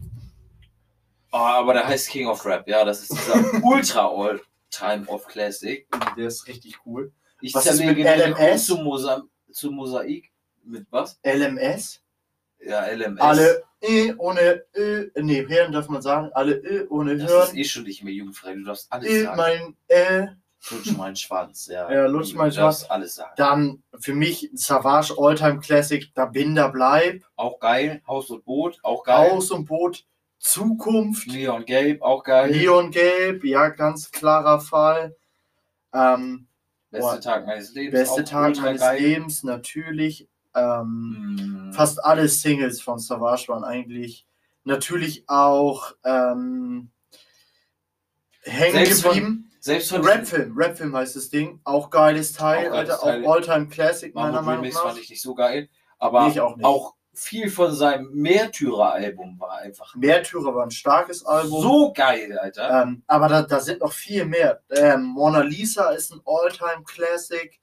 oh, 1.32 1.36
aber 1.36 1.74
der 1.74 1.86
heißt 1.86 2.08
King 2.08 2.26
of 2.28 2.44
Rap, 2.44 2.66
ja, 2.68 2.84
das 2.84 3.02
ist 3.02 3.12
dieser 3.12 3.62
Ultra 3.64 4.06
All-Time 4.08 5.06
of 5.06 5.26
Classic. 5.26 5.86
Der 6.16 6.26
ist 6.28 6.46
richtig 6.46 6.78
cool. 6.86 7.12
Ich 7.40 7.54
Was 7.54 7.66
ist 7.66 7.80
mit 7.84 7.98
LMS? 7.98 8.66
zu, 8.66 8.76
Mosa 8.78 9.22
zu 9.52 9.70
Mosaik. 9.70 10.30
Mit 10.64 10.86
was? 10.90 11.20
LMS. 11.24 12.00
Ja, 12.60 12.86
LMS. 12.86 13.20
Alle 13.20 13.62
Ö 13.86 14.14
ohne 14.16 14.64
Ö. 14.74 15.10
Nee, 15.20 15.46
hören 15.46 15.72
darf 15.72 15.88
man 15.88 16.00
sagen. 16.00 16.30
Alle 16.32 16.54
Ö 16.56 16.86
ohne 16.88 17.18
das 17.18 17.30
hören. 17.30 17.48
ist 17.48 17.54
eh 17.56 17.64
schon 17.64 17.82
nicht 17.82 18.02
mehr 18.02 18.14
jugendfrei. 18.14 18.54
Du 18.54 18.64
darfst 18.64 18.90
alles 18.90 19.10
Ö, 19.10 19.24
sagen. 19.24 19.36
mein 19.36 19.76
Äh. 19.88 20.26
Lutsch 20.70 20.96
meinen 20.96 21.16
Schwanz, 21.16 21.66
ja. 21.66 21.90
Ja, 21.92 22.06
lutsch 22.06 22.34
meinen 22.34 22.50
Du 22.50 22.56
darfst 22.56 22.90
alles 22.90 23.16
sagen. 23.16 23.32
Dann 23.36 23.82
für 23.98 24.14
mich 24.14 24.50
Savage 24.54 25.14
Alltime 25.18 25.60
Classic, 25.60 26.10
da 26.14 26.26
bin, 26.26 26.54
da 26.54 26.68
bleib. 26.68 27.22
Auch 27.36 27.58
geil. 27.60 28.02
Haus 28.06 28.30
und 28.30 28.44
Boot, 28.44 28.78
auch 28.82 29.04
geil. 29.04 29.30
Haus 29.32 29.50
und 29.50 29.66
Boot, 29.66 30.06
Zukunft, 30.38 31.26
Leon 31.26 31.64
Gelb, 31.64 32.02
auch 32.02 32.22
geil. 32.24 32.50
Leon 32.50 32.90
Gelb, 32.90 33.44
ja, 33.44 33.68
ganz 33.68 34.10
klarer 34.10 34.60
Fall. 34.60 35.16
Ähm, 35.92 36.46
Beste 36.90 37.10
Boah. 37.10 37.20
Tag 37.20 37.46
meines 37.46 37.74
Lebens. 37.74 37.98
beste 38.00 38.24
Tag 38.24 38.56
meines 38.58 38.80
geil. 38.80 39.00
Lebens, 39.02 39.42
natürlich. 39.42 40.28
Ähm, 40.54 41.70
Mm. 41.70 41.72
fast 41.72 42.04
alle 42.04 42.28
Singles 42.28 42.80
von 42.80 43.00
Savage 43.00 43.48
waren 43.48 43.64
eigentlich 43.64 44.24
natürlich 44.62 45.24
auch 45.28 45.92
ähm, 46.04 46.90
hängen 48.42 48.84
geblieben. 48.84 49.50
Selbst 49.64 49.88
von 49.88 50.06
Rapfilm, 50.06 50.52
Rapfilm 50.58 50.94
heißt 50.94 51.16
das 51.16 51.30
Ding. 51.30 51.58
Auch 51.64 51.88
geiles 51.88 52.34
Teil, 52.34 52.68
Auch 52.68 52.72
geiles 52.72 52.90
Alter, 52.90 53.02
Teil. 53.02 53.24
auch 53.24 53.32
Alltime 53.32 53.68
Classic, 53.68 54.14
meiner 54.14 54.42
Meinung 54.42 54.60
Remix 54.60 54.74
nach. 54.74 54.82
fand 54.88 54.98
ich 54.98 55.08
nicht 55.08 55.22
so 55.22 55.34
geil. 55.34 55.70
Aber 55.98 56.28
Nee, 56.28 56.38
auch 56.38 56.58
auch 56.62 56.94
viel 57.14 57.48
von 57.48 57.74
seinem 57.74 58.10
Märtyrer-Album 58.12 59.40
war 59.40 59.56
einfach 59.58 59.94
Märtyrer 59.94 60.54
war 60.54 60.64
ein 60.64 60.70
starkes 60.70 61.24
Album. 61.24 61.62
so 61.62 61.92
geil, 61.94 62.38
Alter. 62.38 62.82
Ähm, 62.82 63.04
aber 63.06 63.28
da, 63.28 63.40
da 63.40 63.58
sind 63.60 63.80
noch 63.80 63.92
viel 63.94 64.26
mehr. 64.26 64.60
Ähm, 64.68 65.02
Mona 65.04 65.40
Lisa 65.40 65.92
ist 65.92 66.12
ein 66.12 66.20
All-Time 66.26 66.84
Classic. 66.84 67.58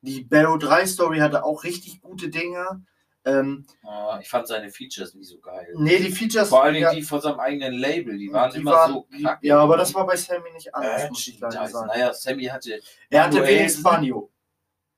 Die 0.00 0.24
Barrow 0.24 0.58
3 0.58 0.86
Story 0.86 1.18
hatte 1.18 1.44
auch 1.44 1.64
richtig 1.64 2.00
gute 2.00 2.30
Dinger. 2.30 2.80
Ähm, 3.24 3.64
Ah, 3.84 4.18
ich 4.20 4.28
fand 4.28 4.48
seine 4.48 4.70
Features 4.70 5.14
nie 5.14 5.22
so 5.24 5.38
geil. 5.38 5.68
nee, 5.76 5.98
die 5.98 6.10
Features. 6.10 6.48
Vor 6.48 6.64
Dingen 6.70 6.82
ja, 6.82 6.92
die 6.92 7.02
von 7.02 7.20
seinem 7.20 7.38
eigenen 7.38 7.74
Label, 7.74 8.18
die 8.18 8.32
waren 8.32 8.50
die 8.50 8.58
immer 8.58 8.72
waren- 8.72 8.92
so 8.92 9.06
kacke. 9.22 9.46
Ja, 9.46 9.58
aber 9.60 9.76
das 9.76 9.94
war 9.94 10.04
bei 10.06 10.16
Sammy 10.16 10.50
nicht 10.52 10.74
anders, 10.74 11.04
äh, 11.04 11.08
muss 11.08 11.26
ich 11.28 11.38
leider 11.38 11.68
sagen. 11.68 11.86
Naja, 11.86 12.12
Sammy 12.12 12.44
hatte, 12.44 12.80
Er 13.10 13.24
hatte 13.24 13.46
wenigstens 13.46 13.82
Banjo. 13.84 14.30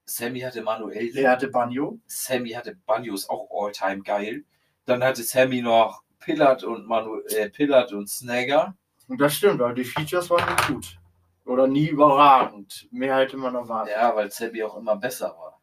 Sammy 0.06 0.40
hatte 0.40 0.62
Manuel. 0.62 1.16
Er 1.16 1.30
hatte 1.32 1.48
Banjo. 1.48 1.98
Sammy 2.06 2.51
hatte 2.51 2.76
Banjos 2.86 3.28
auch 3.28 3.48
all-time 3.51 4.02
geil. 4.02 4.44
Dann 4.86 5.02
hatte 5.02 5.22
Sammy 5.22 5.62
noch 5.62 6.02
Pillard 6.20 6.64
und 6.64 6.86
Manu 6.86 7.20
äh, 7.28 7.51
Pillard 7.51 7.92
und 7.92 8.09
Snagger. 8.09 8.74
Und 9.09 9.20
das 9.20 9.34
stimmt, 9.34 9.60
aber 9.60 9.74
die 9.74 9.84
Features 9.84 10.30
waren 10.30 10.44
nie 10.48 10.74
gut. 10.74 10.98
Oder 11.46 11.66
nie 11.66 11.88
überragend. 11.88 12.88
Mehr 12.90 13.16
hätte 13.16 13.36
man 13.36 13.55
erwartet. 13.55 13.94
Ja, 13.94 14.14
weil 14.16 14.30
Sammy 14.30 14.62
auch 14.62 14.76
immer 14.78 14.96
besser 14.96 15.28
war. 15.38 15.60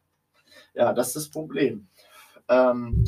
Ja, 0.74 0.92
das 0.92 1.08
ist 1.08 1.16
das 1.16 1.30
Problem. 1.30 1.88
Ähm, 2.52 3.04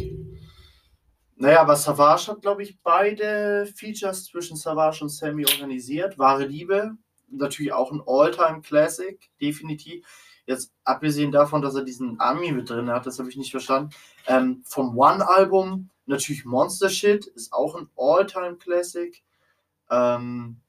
naja, 1.37 1.61
aber 1.61 1.77
Savage 1.77 2.29
hat, 2.29 2.43
glaube 2.43 2.63
ich, 2.63 2.81
beide 2.83 3.67
Features 3.75 4.25
zwischen 4.25 4.57
Savage 4.57 5.03
und 5.03 5.11
Sammy 5.11 5.45
organisiert. 5.45 6.19
Wahre 6.19 6.47
Liebe, 6.47 6.97
natürlich 7.29 7.73
auch 7.73 7.93
ein 7.93 8.03
All-Time-Classic, 8.07 9.19
definitiv. 9.41 10.07
Jetzt 10.47 10.73
abgesehen 10.85 11.33
davon, 11.33 11.63
dass 11.63 11.75
er 11.75 11.83
diesen 11.83 12.21
Ami 12.21 12.53
mit 12.53 12.71
drin 12.71 12.91
hat, 12.91 13.07
das 13.07 13.19
habe 13.19 13.29
ich 13.29 13.37
nicht 13.37 13.51
verstanden. 13.51 13.91
Ähm, 14.27 14.63
vom 14.65 14.97
One-Album 14.97 15.91
natürlich 16.07 16.45
Monster 16.45 16.89
Shit, 16.89 17.27
ist 17.27 17.53
auch 17.53 17.75
ein 17.75 17.89
All-Time-Classic. 17.97 19.23
Ähm, 19.91 20.61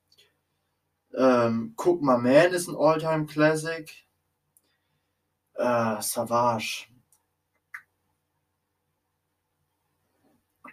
ähm, 1.14 1.74
Cook 1.78 2.02
My 2.02 2.18
Man 2.18 2.54
ist 2.54 2.68
ein 2.68 2.76
All-Time-Classic. 2.76 3.92
Äh, 5.56 6.02
Savage. 6.02 6.88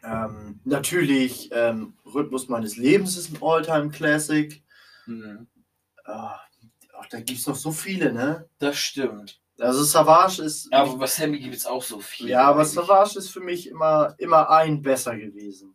Ähm, 0.05 0.61
natürlich, 0.65 1.51
ähm, 1.53 1.95
Rhythmus 2.05 2.49
meines 2.49 2.77
Lebens 2.77 3.17
ist 3.17 3.31
ein 3.31 3.39
All-Time-Classic. 3.41 4.63
Mhm. 5.07 5.47
Äh, 6.05 6.11
ach, 6.11 7.07
da 7.11 7.21
gibt 7.21 7.39
es 7.39 7.47
noch 7.47 7.57
so 7.57 7.71
viele, 7.71 8.13
ne? 8.13 8.49
Das 8.59 8.77
stimmt. 8.77 9.41
Also 9.59 9.85
Savage 9.85 10.43
ist. 10.43 10.71
Ja, 10.73 10.83
aber 10.83 10.97
bei 10.97 11.07
Sammy 11.07 11.39
gibt 11.39 11.55
es 11.55 11.67
auch 11.67 11.83
so 11.83 12.01
viel. 12.01 12.29
ja, 12.29 12.43
aber 12.43 12.61
eigentlich. 12.61 12.73
Savage 12.73 13.19
ist 13.19 13.31
für 13.31 13.41
mich 13.41 13.69
immer, 13.69 14.15
immer 14.19 14.51
ein 14.51 14.83
besser 14.83 15.17
gewesen. 15.17 15.75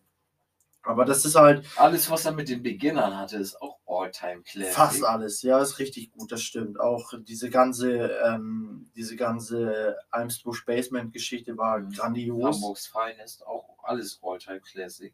Aber 0.83 1.05
das 1.05 1.25
ist 1.25 1.35
halt 1.35 1.65
Alles, 1.75 2.09
was 2.09 2.25
er 2.25 2.31
mit 2.31 2.49
den 2.49 2.63
Beginnern 2.63 3.15
hatte, 3.17 3.37
ist 3.37 3.61
auch 3.61 3.76
All-Time 3.87 4.41
Classic. 4.43 4.73
fast 4.73 5.03
alles. 5.03 5.41
Ja, 5.41 5.59
ist 5.61 5.79
richtig 5.79 6.11
gut, 6.11 6.31
das 6.31 6.41
stimmt. 6.43 6.79
Auch 6.79 7.13
diese 7.19 7.49
ganze, 7.49 8.11
ähm, 8.25 8.91
diese 8.95 9.15
ganze 9.15 9.97
Eimsbusch 10.11 10.65
Basement 10.65 11.13
Geschichte 11.13 11.57
war 11.57 11.79
Mhm. 11.79 11.91
grandios. 11.91 12.55
Hamburgs 12.55 12.87
Finest, 12.87 13.45
auch 13.47 13.77
alles 13.83 14.19
All-Time 14.21 14.59
Classic. 14.61 15.13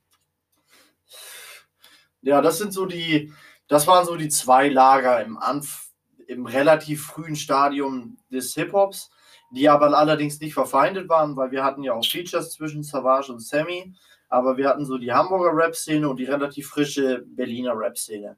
Ja, 2.22 2.42
das 2.42 2.58
sind 2.58 2.74
so 2.74 2.86
die, 2.86 3.34
das 3.68 3.86
waren 3.88 4.06
so 4.06 4.16
die 4.16 4.30
zwei 4.30 4.70
Lager 4.70 5.22
im 5.24 5.38
Anf 5.38 5.90
im 6.28 6.46
relativ 6.46 7.06
frühen 7.06 7.36
Stadium 7.36 8.18
des 8.32 8.54
Hip-Hops, 8.54 9.12
die 9.52 9.68
aber 9.70 9.96
allerdings 9.98 10.40
nicht 10.40 10.54
verfeindet 10.54 11.10
waren, 11.10 11.36
weil 11.36 11.52
wir 11.52 11.64
hatten 11.64 11.84
ja 11.84 11.94
auch 11.94 12.06
Features 12.06 12.52
zwischen 12.54 12.82
Savage 12.82 13.32
und 13.32 13.40
Sammy, 13.42 13.94
aber 14.34 14.58
wir 14.58 14.68
hatten 14.68 14.84
so 14.84 14.98
die 14.98 15.14
Hamburger 15.14 15.56
Rap-Szene 15.56 16.10
und 16.10 16.18
die 16.18 16.26
relativ 16.26 16.70
frische 16.70 17.24
Berliner 17.24 17.78
Rap-Szene. 17.78 18.36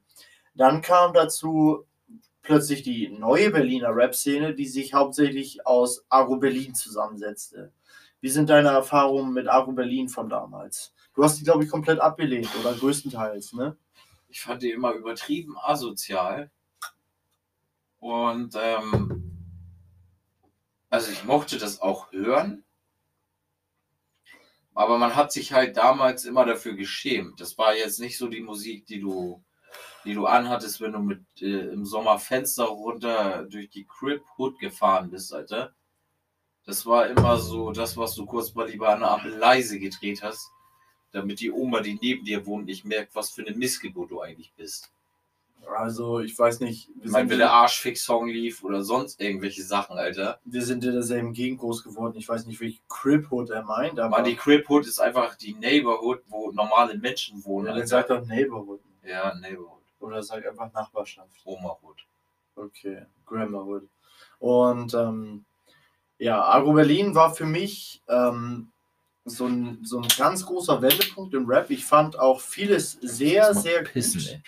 Dann 0.54 0.82
kam 0.82 1.14
dazu 1.14 1.86
plötzlich 2.42 2.82
die 2.82 3.08
neue 3.08 3.50
Berliner 3.50 3.96
Rap-Szene, 3.96 4.54
die 4.54 4.66
sich 4.66 4.92
hauptsächlich 4.92 5.66
aus 5.66 6.04
Agro 6.10 6.36
Berlin 6.36 6.74
zusammensetzte. 6.74 7.72
Wie 8.20 8.28
sind 8.28 8.50
deine 8.50 8.68
Erfahrungen 8.68 9.32
mit 9.32 9.48
Agro 9.48 9.72
Berlin 9.72 10.10
von 10.10 10.28
damals? 10.28 10.92
Du 11.14 11.24
hast 11.24 11.40
die, 11.40 11.44
glaube 11.44 11.64
ich, 11.64 11.70
komplett 11.70 11.98
abgelehnt 11.98 12.50
oder 12.60 12.74
größtenteils, 12.74 13.54
ne? 13.54 13.78
Ich 14.28 14.42
fand 14.42 14.62
die 14.62 14.72
immer 14.72 14.92
übertrieben 14.92 15.56
asozial. 15.62 16.50
Und 18.00 18.54
ähm, 18.60 19.32
also 20.90 21.10
ich 21.10 21.24
mochte 21.24 21.56
das 21.56 21.80
auch 21.80 22.12
hören. 22.12 22.65
Aber 24.76 24.98
man 24.98 25.16
hat 25.16 25.32
sich 25.32 25.52
halt 25.52 25.76
damals 25.76 26.24
immer 26.24 26.44
dafür 26.44 26.74
geschämt. 26.74 27.40
Das 27.40 27.58
war 27.58 27.74
jetzt 27.74 27.98
nicht 27.98 28.16
so 28.16 28.28
die 28.28 28.42
Musik, 28.42 28.86
die 28.86 29.00
du 29.00 29.42
die 30.06 30.14
du 30.14 30.26
anhattest, 30.26 30.80
wenn 30.80 30.92
du 30.92 31.00
mit 31.00 31.20
äh, 31.40 31.68
im 31.72 31.84
Sommer 31.84 32.18
Fenster 32.18 32.64
runter 32.64 33.42
durch 33.44 33.68
die 33.70 33.86
Crib 33.86 34.22
Hood 34.38 34.58
gefahren 34.60 35.10
bist, 35.10 35.34
Alter. 35.34 35.74
Das 36.64 36.86
war 36.86 37.08
immer 37.08 37.38
so 37.38 37.72
das, 37.72 37.96
was 37.96 38.14
du 38.14 38.24
kurz 38.24 38.54
mal 38.54 38.68
lieber 38.68 38.88
an 38.88 39.00
der 39.00 39.10
Ampel 39.10 39.32
leise 39.32 39.78
gedreht 39.78 40.22
hast, 40.22 40.48
damit 41.12 41.40
die 41.40 41.50
Oma, 41.50 41.80
die 41.80 41.98
neben 42.00 42.24
dir 42.24 42.46
wohnt, 42.46 42.66
nicht 42.66 42.84
merkt, 42.84 43.14
was 43.14 43.30
für 43.30 43.44
eine 43.44 43.56
Missgeburt 43.56 44.10
du 44.10 44.20
eigentlich 44.20 44.52
bist. 44.56 44.92
Also, 45.74 46.20
ich 46.20 46.38
weiß 46.38 46.60
nicht. 46.60 46.88
Wir 46.96 47.06
Ich 47.06 47.10
meine, 47.10 47.28
wenn 47.30 47.38
der 47.38 47.52
Arschfix-Song 47.52 48.28
lief 48.28 48.62
oder 48.62 48.82
sonst 48.82 49.20
irgendwelche 49.20 49.62
Sachen, 49.62 49.98
Alter. 49.98 50.40
wir 50.44 50.62
sind 50.62 50.84
in 50.84 50.92
derselben 50.92 51.32
Gegend 51.32 51.60
groß 51.60 51.82
geworden. 51.82 52.16
Ich 52.16 52.28
weiß 52.28 52.46
nicht, 52.46 52.60
welche 52.60 52.80
Crip-Hood 52.88 53.50
er 53.50 53.62
meint, 53.62 53.98
aber 53.98 54.18
Aber 54.18 54.28
die 54.28 54.36
Crib 54.36 54.68
Hood 54.68 54.86
ist 54.86 55.00
einfach 55.00 55.34
die 55.36 55.54
Neighborhood, 55.54 56.22
wo 56.28 56.50
normale 56.52 56.96
Menschen 56.96 57.44
wohnen. 57.44 57.68
ja, 57.68 57.74
dann 57.74 57.86
sagt 57.86 58.10
doch 58.10 58.24
Neighborhood. 58.24 58.80
Ja, 59.04 59.34
Neighborhood. 59.34 59.82
Oder 60.00 60.22
sagt 60.22 60.46
einfach 60.46 60.72
Nachbarschaft. 60.72 61.30
Oma 61.44 61.76
Hood. 61.82 61.96
Okay, 62.54 63.02
Grammar 63.26 63.66
Und 64.38 64.94
ähm, 64.94 65.44
ja, 66.18 66.42
Agro 66.42 66.72
Berlin 66.72 67.14
war 67.14 67.34
für 67.34 67.44
mich 67.44 68.02
ähm, 68.08 68.68
so, 69.24 69.46
ein, 69.46 69.80
so 69.82 70.00
ein 70.00 70.08
ganz 70.16 70.46
großer 70.46 70.80
Wendepunkt 70.80 71.34
im 71.34 71.46
Rap. 71.46 71.70
Ich 71.70 71.84
fand 71.84 72.18
auch 72.18 72.40
vieles 72.40 72.92
sehr, 73.02 73.52
sehr 73.54 73.82
pissen, 73.82 74.20
gut. 74.20 74.30
ey. 74.30 74.42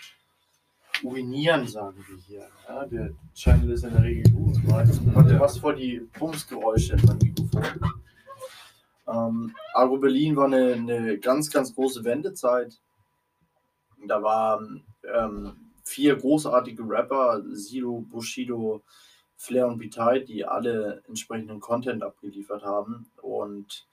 Urinieren, 1.03 1.66
sagen 1.66 2.05
wir 2.09 2.16
hier. 2.19 2.49
Ja, 2.69 2.87
der 2.87 3.11
Channel 3.35 3.70
ist 3.70 3.85
in 3.85 3.93
der 3.93 4.03
Regel 4.03 4.33
gut. 4.33 4.57
Ja. 4.66 5.41
was 5.41 5.59
vor 5.59 5.75
die 5.75 6.01
Bumsgeräusche 6.19 6.95
in 6.95 7.07
meinem 7.07 7.19
Mikrofon. 7.19 7.65
Ähm, 9.07 9.55
Agro 9.75 9.99
Berlin 9.99 10.37
war 10.37 10.47
eine, 10.47 10.75
eine 10.75 11.19
ganz, 11.19 11.51
ganz 11.51 11.75
große 11.75 12.05
Wendezeit. 12.05 12.79
Da 14.07 14.23
waren 14.23 14.85
ähm, 15.15 15.73
vier 15.85 16.16
großartige 16.16 16.83
Rapper, 16.87 17.43
Sido, 17.53 18.05
Bushido, 18.11 18.83
Flair 19.37 19.66
und 19.69 19.79
Bitay, 19.79 20.25
die 20.25 20.45
alle 20.45 21.03
entsprechenden 21.09 21.61
Content 21.61 22.03
abgeliefert 22.03 22.62
haben 22.62 23.11
und 23.23 23.87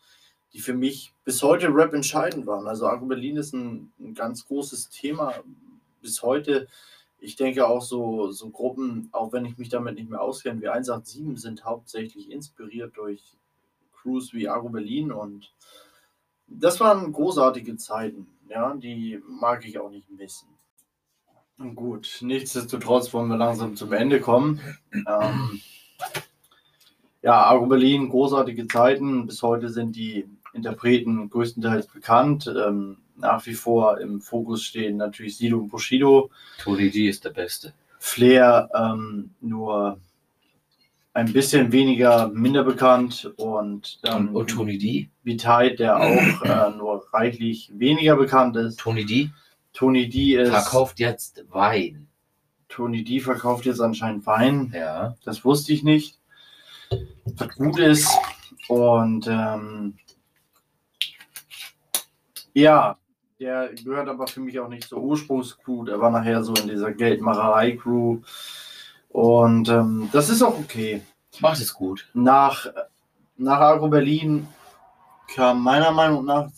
die 0.53 0.59
für 0.59 0.73
mich 0.73 1.13
bis 1.23 1.41
heute 1.43 1.67
Rap 1.67 1.93
entscheidend 1.93 2.45
waren. 2.45 2.67
Also 2.67 2.87
Agro 2.87 3.05
Berlin 3.05 3.37
ist 3.37 3.53
ein, 3.53 3.91
ein 3.99 4.13
ganz 4.13 4.45
großes 4.47 4.89
Thema 4.89 5.33
bis 6.01 6.21
heute. 6.21 6.67
Ich 7.25 7.35
denke 7.35 7.67
auch 7.67 7.81
so, 7.81 8.31
so 8.31 8.49
Gruppen, 8.51 9.09
auch 9.11 9.33
wenn 9.33 9.45
ich 9.45 9.57
mich 9.57 9.69
damit 9.69 9.95
nicht 9.95 10.09
mehr 10.09 10.21
auskenne, 10.21 10.61
wie 10.61 10.69
187 10.69 11.41
sind 11.41 11.65
hauptsächlich 11.65 12.31
inspiriert 12.31 12.95
durch 12.95 13.21
Crews 13.91 14.33
wie 14.33 14.47
Agro 14.47 14.69
Berlin 14.69 15.11
und 15.11 15.51
das 16.47 16.79
waren 16.79 17.11
großartige 17.11 17.75
Zeiten, 17.77 18.27
ja, 18.47 18.75
die 18.75 19.19
mag 19.27 19.67
ich 19.67 19.79
auch 19.79 19.89
nicht 19.89 20.09
missen. 20.11 20.47
Gut, 21.73 22.19
nichtsdestotrotz 22.21 23.13
wollen 23.13 23.29
wir 23.29 23.37
langsam 23.37 23.75
zum 23.75 23.93
Ende 23.93 24.19
kommen. 24.19 24.59
Ähm, 24.93 25.61
ja, 27.21 27.49
Agro 27.49 27.65
Berlin, 27.65 28.09
großartige 28.09 28.67
Zeiten. 28.67 29.25
Bis 29.25 29.41
heute 29.41 29.69
sind 29.69 29.95
die 29.95 30.29
Interpreten 30.53 31.29
größtenteils 31.29 31.87
bekannt. 31.87 32.45
Ähm, 32.47 32.97
nach 33.15 33.45
wie 33.45 33.53
vor 33.53 33.99
im 33.99 34.21
Fokus 34.21 34.63
stehen 34.63 34.97
natürlich 34.97 35.37
Sido 35.37 35.57
und 35.57 35.69
Bushido. 35.69 36.29
Tony 36.59 36.89
D 36.89 37.07
ist 37.07 37.25
der 37.25 37.31
Beste. 37.31 37.73
Flair 37.99 38.69
ähm, 38.75 39.31
nur 39.41 39.99
ein 41.13 41.31
bisschen 41.31 41.71
weniger 41.71 42.27
minder 42.27 42.63
bekannt 42.63 43.31
und 43.37 43.99
dann 44.03 44.29
Und, 44.29 44.35
und 44.35 44.49
Tony 44.49 44.77
D? 44.77 45.09
Vitay, 45.23 45.75
der 45.75 45.97
auch 45.97 46.41
äh, 46.43 46.77
nur 46.77 47.05
reichlich 47.13 47.71
weniger 47.73 48.15
bekannt 48.15 48.55
ist. 48.57 48.79
Tony 48.79 49.05
D 49.05 49.29
Tony 49.75 50.07
D 50.07 50.35
ist 50.37 50.49
verkauft 50.49 50.99
jetzt 50.99 51.43
Wein. 51.49 52.07
Tony 52.69 53.03
D 53.03 53.19
verkauft 53.19 53.65
jetzt 53.65 53.81
anscheinend 53.81 54.25
Wein. 54.25 54.71
Ja. 54.73 55.15
Das 55.25 55.43
wusste 55.43 55.73
ich 55.73 55.83
nicht. 55.83 56.17
Was 57.25 57.55
gut 57.55 57.77
ist. 57.77 58.09
Und 58.69 59.27
ähm, 59.27 59.97
ja, 62.53 62.97
der 63.39 63.71
gehört 63.83 64.07
aber 64.07 64.27
für 64.27 64.39
mich 64.39 64.59
auch 64.59 64.69
nicht 64.69 64.87
zur 64.87 65.01
Ursprungscrew. 65.01 65.83
Der 65.85 65.99
war 65.99 66.09
nachher 66.09 66.43
so 66.43 66.53
in 66.53 66.67
dieser 66.67 66.91
Geldmacherei-Crew. 66.93 68.21
Und 69.09 69.69
ähm, 69.69 70.09
das 70.11 70.29
ist 70.29 70.41
auch 70.41 70.57
okay. 70.57 71.01
Macht 71.39 71.59
es 71.59 71.73
gut. 71.73 72.09
Nach, 72.13 72.67
nach 73.37 73.59
Agro 73.59 73.89
Berlin 73.89 74.47
kam 75.33 75.63
meiner 75.63 75.91
Meinung 75.91 76.25
nach 76.25 76.49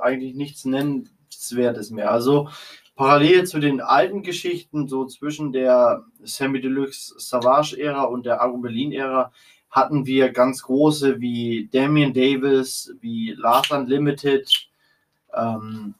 eigentlich 0.00 0.34
nichts 0.34 0.64
Nennenswertes 0.64 1.90
mehr. 1.90 2.10
Also 2.10 2.48
parallel 2.96 3.46
zu 3.46 3.60
den 3.60 3.80
alten 3.80 4.22
Geschichten, 4.22 4.88
so 4.88 5.06
zwischen 5.06 5.52
der 5.52 6.04
Sammy 6.22 6.60
Deluxe 6.60 7.14
Savage-Ära 7.18 8.02
und 8.04 8.26
der 8.26 8.42
Agro 8.42 8.58
Berlin-Ära, 8.58 9.32
hatten 9.70 10.04
wir 10.04 10.30
ganz 10.30 10.62
große 10.62 11.20
wie 11.20 11.68
Damian 11.72 12.12
Davis, 12.12 12.94
wie 13.00 13.32
Last 13.32 13.72
Unlimited. 13.72 14.71
Ähm, 15.34 15.94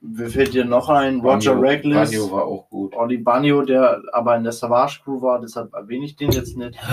wer 0.00 0.28
fällt 0.30 0.54
dir 0.54 0.64
noch 0.64 0.88
ein? 0.88 1.20
Roger 1.20 1.60
Reckless. 1.60 2.10
Banjo 2.10 2.30
war 2.30 2.44
auch 2.44 2.68
gut. 2.68 2.94
Olli 2.94 3.18
Banjo, 3.18 3.62
der 3.62 4.02
aber 4.12 4.36
in 4.36 4.44
der 4.44 4.52
Savage 4.52 5.00
Crew 5.02 5.20
war, 5.22 5.40
deshalb 5.40 5.72
erwähne 5.74 6.04
ich 6.04 6.16
den 6.16 6.32
jetzt 6.32 6.56
nicht. 6.56 6.78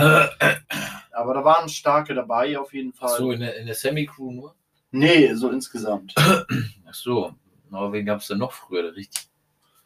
Aber 1.14 1.34
da 1.34 1.44
waren 1.44 1.68
starke 1.68 2.14
dabei 2.14 2.58
auf 2.58 2.72
jeden 2.72 2.92
Fall. 2.94 3.10
Ach 3.12 3.18
so, 3.18 3.32
in 3.32 3.40
der, 3.40 3.56
in 3.56 3.66
der 3.66 3.74
Semi-Crew 3.74 4.32
nur? 4.32 4.54
Nee, 4.92 5.32
so 5.34 5.50
insgesamt. 5.50 6.14
Ach 6.86 6.94
so. 6.94 7.34
Na, 7.70 7.92
wen 7.92 8.06
gab 8.06 8.20
es 8.20 8.28
denn 8.28 8.38
noch 8.38 8.52
früher, 8.52 8.82
der 8.82 8.96
richtig 8.96 9.28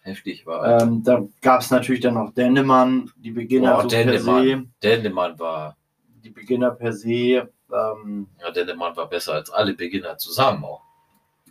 heftig 0.00 0.46
war? 0.46 0.82
Ähm, 0.82 1.02
da 1.02 1.22
gab 1.42 1.60
es 1.60 1.70
natürlich 1.70 2.00
dann 2.00 2.14
noch 2.14 2.32
Dendemann, 2.32 3.10
die 3.16 3.32
Beginner 3.32 3.74
Boah, 3.74 3.82
so 3.82 3.88
per 3.88 4.04
Dendemann. 4.04 4.44
se. 4.44 4.64
Dendemann 4.82 5.38
war, 5.38 5.76
Die 6.22 6.30
Beginner 6.30 6.70
per 6.70 6.92
se. 6.92 7.48
Ähm, 7.72 8.28
ja, 8.40 8.50
Dendemann 8.52 8.96
war 8.96 9.08
besser 9.08 9.34
als 9.34 9.50
alle 9.50 9.74
Beginner 9.74 10.18
zusammen 10.18 10.64
auch. 10.64 10.82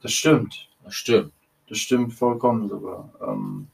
Das 0.06 0.14
stimmt. 0.14 0.70
Das 0.84 0.94
stimmt. 0.94 1.34
Das 1.68 1.80
stimmt 1.80 2.14
vollkommen 2.14 2.70
sogar. 2.70 3.12
Ähm, 3.28 3.70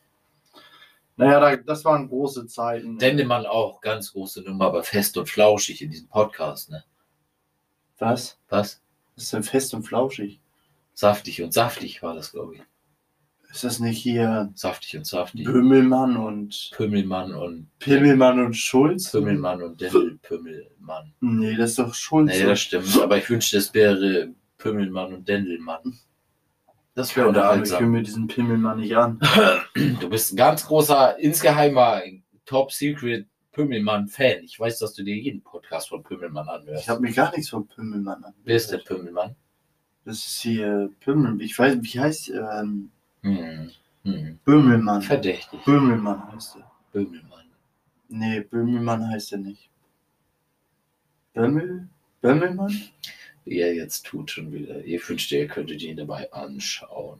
naja, 1.17 1.41
da, 1.41 1.57
das 1.57 1.83
waren 1.83 2.07
große 2.07 2.47
Zeiten. 2.47 2.97
Dendemann 2.97 3.45
auch, 3.45 3.81
ganz 3.81 4.13
große 4.13 4.43
Nummer, 4.43 4.67
aber 4.67 4.83
fest 4.83 5.17
und 5.17 5.27
flauschig 5.27 5.81
in 5.81 5.91
diesem 5.91 6.07
Podcast, 6.07 6.69
ne? 6.69 6.85
Was? 7.97 8.39
Was? 8.47 8.81
Das 9.15 9.25
ist 9.25 9.33
denn 9.33 9.43
fest 9.43 9.73
und 9.73 9.83
flauschig. 9.83 10.39
Saftig 10.93 11.41
und 11.41 11.51
saftig 11.51 12.01
war 12.01 12.15
das, 12.15 12.31
glaube 12.31 12.55
ich. 12.55 12.61
Ist 13.51 13.65
das 13.65 13.79
nicht 13.79 14.01
hier 14.01 14.53
Saftig 14.55 14.95
und 14.95 15.05
saftig. 15.05 15.43
Böhmelmann 15.43 16.15
und 16.15 16.71
Pümmelmann 16.73 17.33
und 17.33 17.67
Pimmelmann 17.79 18.39
und 18.39 18.53
Schulz? 18.53 19.11
Pümmelmann 19.11 19.61
und 19.61 19.81
Dendel 19.81 20.17
Pümmelmann. 20.21 21.13
Nee, 21.19 21.57
das 21.57 21.71
ist 21.71 21.79
doch 21.79 21.93
Schulz. 21.93 22.31
Nee, 22.31 22.45
das 22.45 22.61
stimmt. 22.61 22.97
Aber 23.01 23.17
ich 23.17 23.29
wünschte, 23.29 23.57
es 23.57 23.73
wäre 23.73 24.33
Pümmelmann 24.57 25.13
und 25.13 25.27
Dendelmann. 25.27 25.99
Das 26.93 27.15
wäre 27.15 27.27
Ahnung, 27.29 27.35
ich 27.35 27.41
höre 27.43 27.51
unterhaltsam. 27.51 27.91
mir 27.91 28.03
diesen 28.03 28.27
Pimmelmann 28.27 28.79
nicht 28.79 28.95
an. 28.95 29.19
Du 29.99 30.09
bist 30.09 30.33
ein 30.33 30.37
ganz 30.37 30.65
großer, 30.67 31.17
insgeheimer, 31.19 32.01
Top-Secret 32.45 33.27
Pümmelmann-Fan. 33.53 34.43
Ich 34.43 34.59
weiß, 34.59 34.79
dass 34.79 34.93
du 34.93 35.03
dir 35.03 35.15
jeden 35.15 35.41
Podcast 35.41 35.89
von 35.89 36.03
Pümmelmann 36.03 36.47
anhörst. 36.47 36.83
Ich 36.83 36.89
habe 36.89 37.01
mir 37.01 37.11
gar 37.13 37.31
nichts 37.31 37.49
von 37.49 37.67
Pimmelmann 37.67 38.23
an. 38.23 38.33
Wer 38.43 38.55
ist 38.57 38.71
der 38.71 38.79
Pümmelmann? 38.79 39.35
Das 40.03 40.17
ist 40.17 40.41
hier 40.41 40.89
Pimmel. 40.99 41.41
Ich 41.41 41.57
weiß, 41.57 41.77
wie 41.81 41.99
heißt 41.99 42.29
ähm, 42.29 42.89
Hm. 43.21 43.69
Hm. 44.03 44.39
Böhmelmann. 44.43 45.01
Verdächtig. 45.01 45.63
Böhmelmann 45.63 46.31
heißt 46.31 46.55
er. 46.55 46.71
Pümmelmann. 46.91 47.45
Nee, 48.09 48.41
Böhmelmann 48.41 49.07
heißt 49.09 49.31
er 49.33 49.37
nicht. 49.37 49.69
Bömmel? 51.33 51.87
Bömmelmann? 52.21 52.73
Wie 53.45 53.59
er 53.59 53.73
jetzt 53.73 54.05
tut 54.05 54.31
schon 54.31 54.51
wieder. 54.51 54.83
Ihr 54.83 54.99
wünscht, 55.07 55.31
ihr 55.31 55.47
könntet 55.47 55.81
ihn 55.81 55.97
dabei 55.97 56.31
anschauen. 56.31 57.19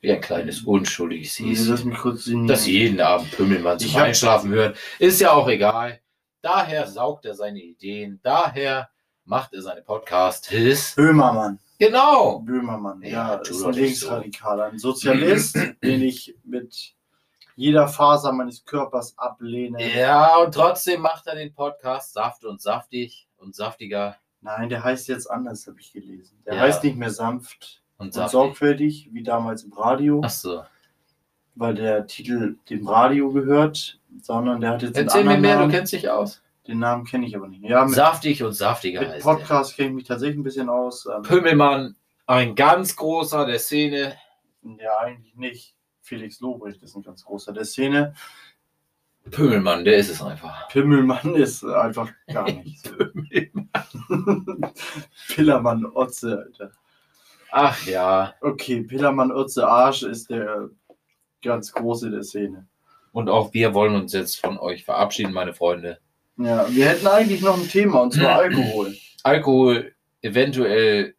Wie 0.00 0.12
ein 0.12 0.20
kleines 0.20 0.62
unschuldiges 0.62 1.40
lass 1.40 1.48
Häschen. 1.48 1.88
mich 1.88 1.98
kurz 1.98 2.24
sehen. 2.26 2.46
das 2.46 2.66
jeden 2.66 3.00
Abend 3.00 3.30
Pümmelmann 3.32 3.78
zum 3.78 3.88
Ich 3.88 3.96
Einschlafen 3.96 4.50
hört. 4.50 4.78
Ist 4.98 5.20
ja 5.20 5.32
auch 5.32 5.48
egal. 5.48 6.00
Daher 6.42 6.86
saugt 6.86 7.24
er 7.24 7.34
seine 7.34 7.60
Ideen. 7.60 8.20
Daher 8.22 8.88
macht 9.24 9.52
er 9.54 9.62
seine 9.62 9.82
Podcasts. 9.82 10.48
Böhmermann. 10.94 11.58
Genau. 11.78 12.38
Böhmermann. 12.40 13.02
Ja, 13.02 13.34
Ja, 13.34 13.34
ist 13.36 13.64
ein 13.64 13.72
Linksradikaler. 13.72 14.66
Ein 14.66 14.78
Sozialist, 14.78 15.56
den 15.82 16.02
ich 16.02 16.36
mit 16.44 16.94
jeder 17.56 17.88
Faser 17.88 18.32
meines 18.32 18.64
Körpers 18.64 19.18
ablehne. 19.18 19.96
Ja, 19.98 20.36
und 20.36 20.54
trotzdem 20.54 21.00
macht 21.00 21.26
er 21.26 21.34
den 21.34 21.52
Podcast 21.52 22.12
saft 22.12 22.44
und 22.44 22.60
saftig 22.60 23.26
und 23.38 23.56
saftiger 23.56 24.16
Nein, 24.40 24.68
der 24.68 24.84
heißt 24.84 25.08
jetzt 25.08 25.30
anders, 25.30 25.66
habe 25.66 25.80
ich 25.80 25.92
gelesen. 25.92 26.38
Der 26.46 26.54
Ja. 26.54 26.60
heißt 26.60 26.84
nicht 26.84 26.96
mehr 26.96 27.10
sanft 27.10 27.82
und 27.98 28.16
und 28.16 28.30
sorgfältig, 28.30 29.10
wie 29.12 29.22
damals 29.22 29.64
im 29.64 29.72
Radio. 29.72 30.20
Ach 30.24 30.30
so. 30.30 30.62
weil 31.58 31.74
der 31.74 32.06
Titel 32.06 32.58
dem 32.68 32.86
Radio 32.86 33.32
gehört, 33.32 33.98
sondern 34.20 34.60
der 34.60 34.72
hat 34.72 34.82
jetzt 34.82 34.94
Erzähl 34.96 35.24
mir 35.24 35.30
mehr, 35.30 35.34
anderen 35.36 35.52
du 35.52 35.58
Namen. 35.60 35.72
kennst 35.72 35.92
dich 35.94 36.10
aus. 36.10 36.42
Den 36.66 36.80
Namen 36.80 37.04
kenne 37.06 37.26
ich 37.26 37.34
aber 37.34 37.48
nicht. 37.48 37.62
Ja, 37.64 37.84
mit, 37.86 37.94
Saftig 37.94 38.42
und 38.42 38.52
saftiger 38.52 39.00
mit 39.00 39.08
heißt. 39.10 39.22
Podcast 39.24 39.74
kenne 39.74 39.88
ich 39.88 39.94
mich 39.94 40.04
tatsächlich 40.04 40.36
ein 40.38 40.42
bisschen 40.42 40.68
aus. 40.68 41.06
Ähm, 41.06 41.22
Pümmelmann, 41.22 41.96
ein 42.26 42.54
ganz 42.56 42.94
großer 42.96 43.46
der 43.46 43.58
Szene. 43.58 44.16
ja, 44.62 44.98
eigentlich 44.98 45.34
nicht. 45.36 45.74
Felix 46.02 46.40
Lobrecht 46.40 46.82
ist 46.82 46.94
ein 46.94 47.02
ganz 47.02 47.24
großer 47.24 47.52
der 47.54 47.64
Szene. 47.64 48.14
Pümmelmann, 49.30 49.84
der 49.84 49.96
ist 49.96 50.10
es 50.10 50.22
einfach. 50.22 50.68
Pimmelmann 50.68 51.34
ist 51.34 51.64
einfach 51.64 52.10
gar 52.32 52.44
nichts. 52.50 52.90
Pillermann 55.28 55.86
Otze, 55.94 56.38
Alter. 56.46 56.72
Ach 57.50 57.86
ja. 57.86 58.34
Okay, 58.40 58.82
Pillermann 58.82 59.32
Otze 59.32 59.66
Arsch 59.66 60.02
ist 60.02 60.30
der 60.30 60.70
ganz 61.42 61.72
große 61.72 62.10
der 62.10 62.22
Szene. 62.22 62.66
Und 63.12 63.28
auch 63.30 63.52
wir 63.54 63.72
wollen 63.74 63.94
uns 63.94 64.12
jetzt 64.12 64.40
von 64.40 64.58
euch 64.58 64.84
verabschieden, 64.84 65.32
meine 65.32 65.54
Freunde. 65.54 65.98
Ja, 66.36 66.66
wir 66.70 66.86
hätten 66.86 67.06
eigentlich 67.06 67.40
noch 67.40 67.56
ein 67.56 67.68
Thema, 67.68 68.00
und 68.02 68.12
zwar 68.12 68.36
Alkohol. 68.40 68.94
Alkohol, 69.22 69.94
eventuell 70.22 71.14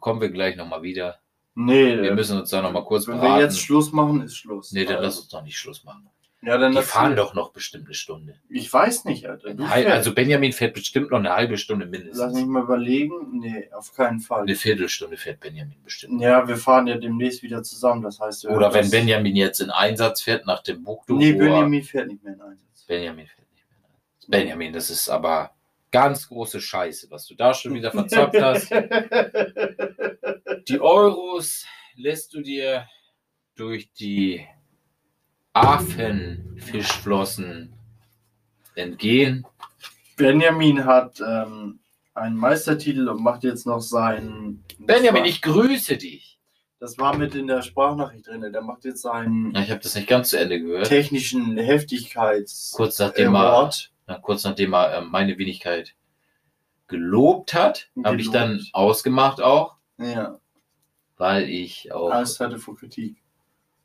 kommen 0.00 0.20
wir 0.20 0.30
gleich 0.30 0.56
nochmal 0.56 0.82
wieder. 0.82 1.16
Nee, 1.56 2.00
Wir 2.02 2.14
müssen 2.14 2.38
uns 2.38 2.50
da 2.50 2.62
nochmal 2.62 2.84
kurz 2.84 3.06
wenn 3.06 3.16
beraten. 3.20 3.34
wir 3.36 3.42
jetzt 3.44 3.60
Schluss 3.60 3.92
machen, 3.92 4.22
ist 4.22 4.36
Schluss. 4.36 4.72
nee, 4.72 4.84
dann 4.84 4.96
Also, 4.96 5.06
lass 5.06 5.18
uns 5.20 5.28
doch 5.28 5.42
nicht 5.42 5.56
Schluss 5.56 5.84
machen. 5.84 6.08
Ja, 6.44 6.58
dann 6.58 6.72
Die 6.72 6.82
fahren 6.82 7.16
doch 7.16 7.34
noch 7.34 7.52
bestimmt 7.52 7.86
eine 7.86 7.94
Stunde. 7.94 8.34
Ich 8.48 8.72
weiß 8.72 9.04
nicht, 9.06 9.26
Alter. 9.26 9.54
Du 9.54 9.68
Hal- 9.68 9.82
fährst. 9.82 9.96
Also 9.96 10.14
Benjamin 10.14 10.52
fährt 10.52 10.74
bestimmt 10.74 11.10
noch 11.10 11.18
eine 11.18 11.32
halbe 11.34 11.56
Stunde 11.58 11.84
Lass 11.86 11.92
mich 11.92 12.04
mindestens. 12.04 12.46
mal 12.46 12.62
überlegen. 12.62 13.38
Nee, 13.40 13.68
auf 13.72 13.94
keinen 13.94 14.20
Fall. 14.20 14.42
Eine 14.42 14.54
Viertelstunde 14.54 15.16
fährt 15.16 15.40
Benjamin 15.40 15.82
bestimmt. 15.82 16.20
Ja, 16.20 16.46
wir 16.46 16.56
fahren 16.56 16.86
ja 16.86 16.96
demnächst 16.96 17.42
wieder 17.42 17.62
zusammen. 17.62 18.02
Das 18.02 18.20
heißt, 18.20 18.44
Oder 18.46 18.66
hören 18.66 18.74
wenn 18.74 18.82
das- 18.82 18.90
Benjamin 18.90 19.36
jetzt 19.36 19.60
in 19.60 19.70
Einsatz 19.70 20.22
fährt 20.22 20.46
nach 20.46 20.62
dem 20.62 20.82
Buchdu. 20.84 21.16
Nee, 21.16 21.32
Benjamin 21.32 21.82
fährt 21.82 22.08
nicht 22.08 22.22
mehr 22.22 22.34
in 22.34 22.40
Einsatz. 22.42 22.84
Benjamin 22.86 23.26
fährt 23.26 23.50
nicht 23.52 23.64
mehr 23.70 23.78
in 23.78 23.84
Einsatz. 23.84 24.26
Benjamin, 24.30 24.72
das 24.72 24.90
ist 24.90 25.08
aber 25.08 25.50
ganz 25.90 26.28
große 26.28 26.60
Scheiße, 26.60 27.10
was 27.10 27.26
du 27.26 27.34
da 27.34 27.54
schon 27.54 27.72
wieder 27.74 27.90
verzapft 27.92 28.40
hast. 28.40 28.70
Die 30.68 30.80
Euros 30.80 31.64
lässt 31.96 32.34
du 32.34 32.40
dir 32.40 32.86
durch 33.54 33.92
die 33.92 34.44
Affenfischflossen 35.54 37.72
entgehen. 38.74 39.46
Benjamin 40.16 40.84
hat 40.84 41.20
ähm, 41.20 41.78
einen 42.14 42.36
Meistertitel 42.36 43.08
und 43.08 43.22
macht 43.22 43.44
jetzt 43.44 43.66
noch 43.66 43.80
seinen. 43.80 44.64
Benjamin, 44.78 45.24
ich 45.24 45.42
grüße 45.42 45.96
dich. 45.96 46.38
Das 46.80 46.98
war 46.98 47.16
mit 47.16 47.34
in 47.34 47.46
der 47.46 47.62
Sprachnachricht 47.62 48.26
drin. 48.26 48.44
Der 48.52 48.60
macht 48.60 48.84
jetzt 48.84 49.02
seinen 49.02 49.54
Ja, 49.54 49.62
Ich 49.62 49.70
habe 49.70 49.80
das 49.80 49.94
nicht 49.94 50.06
ganz 50.08 50.30
zu 50.30 50.38
Ende 50.38 50.60
gehört. 50.60 50.86
technischen 50.86 51.56
Heftigkeits. 51.56 52.72
Kurz 52.76 52.98
nachdem 52.98 53.34
er, 53.34 53.70
na, 54.06 54.18
kurz 54.18 54.44
nachdem 54.44 54.74
er 54.74 54.98
äh, 54.98 55.00
meine 55.00 55.38
Wenigkeit 55.38 55.94
gelobt 56.88 57.54
hat, 57.54 57.88
habe 58.04 58.20
ich 58.20 58.30
dann 58.30 58.60
ausgemacht 58.72 59.40
auch, 59.40 59.76
Ja, 59.98 60.38
weil 61.16 61.48
ich 61.48 61.90
auch. 61.92 62.10
Angst 62.10 62.38
hatte 62.40 62.58
vor 62.58 62.76
Kritik. 62.76 63.16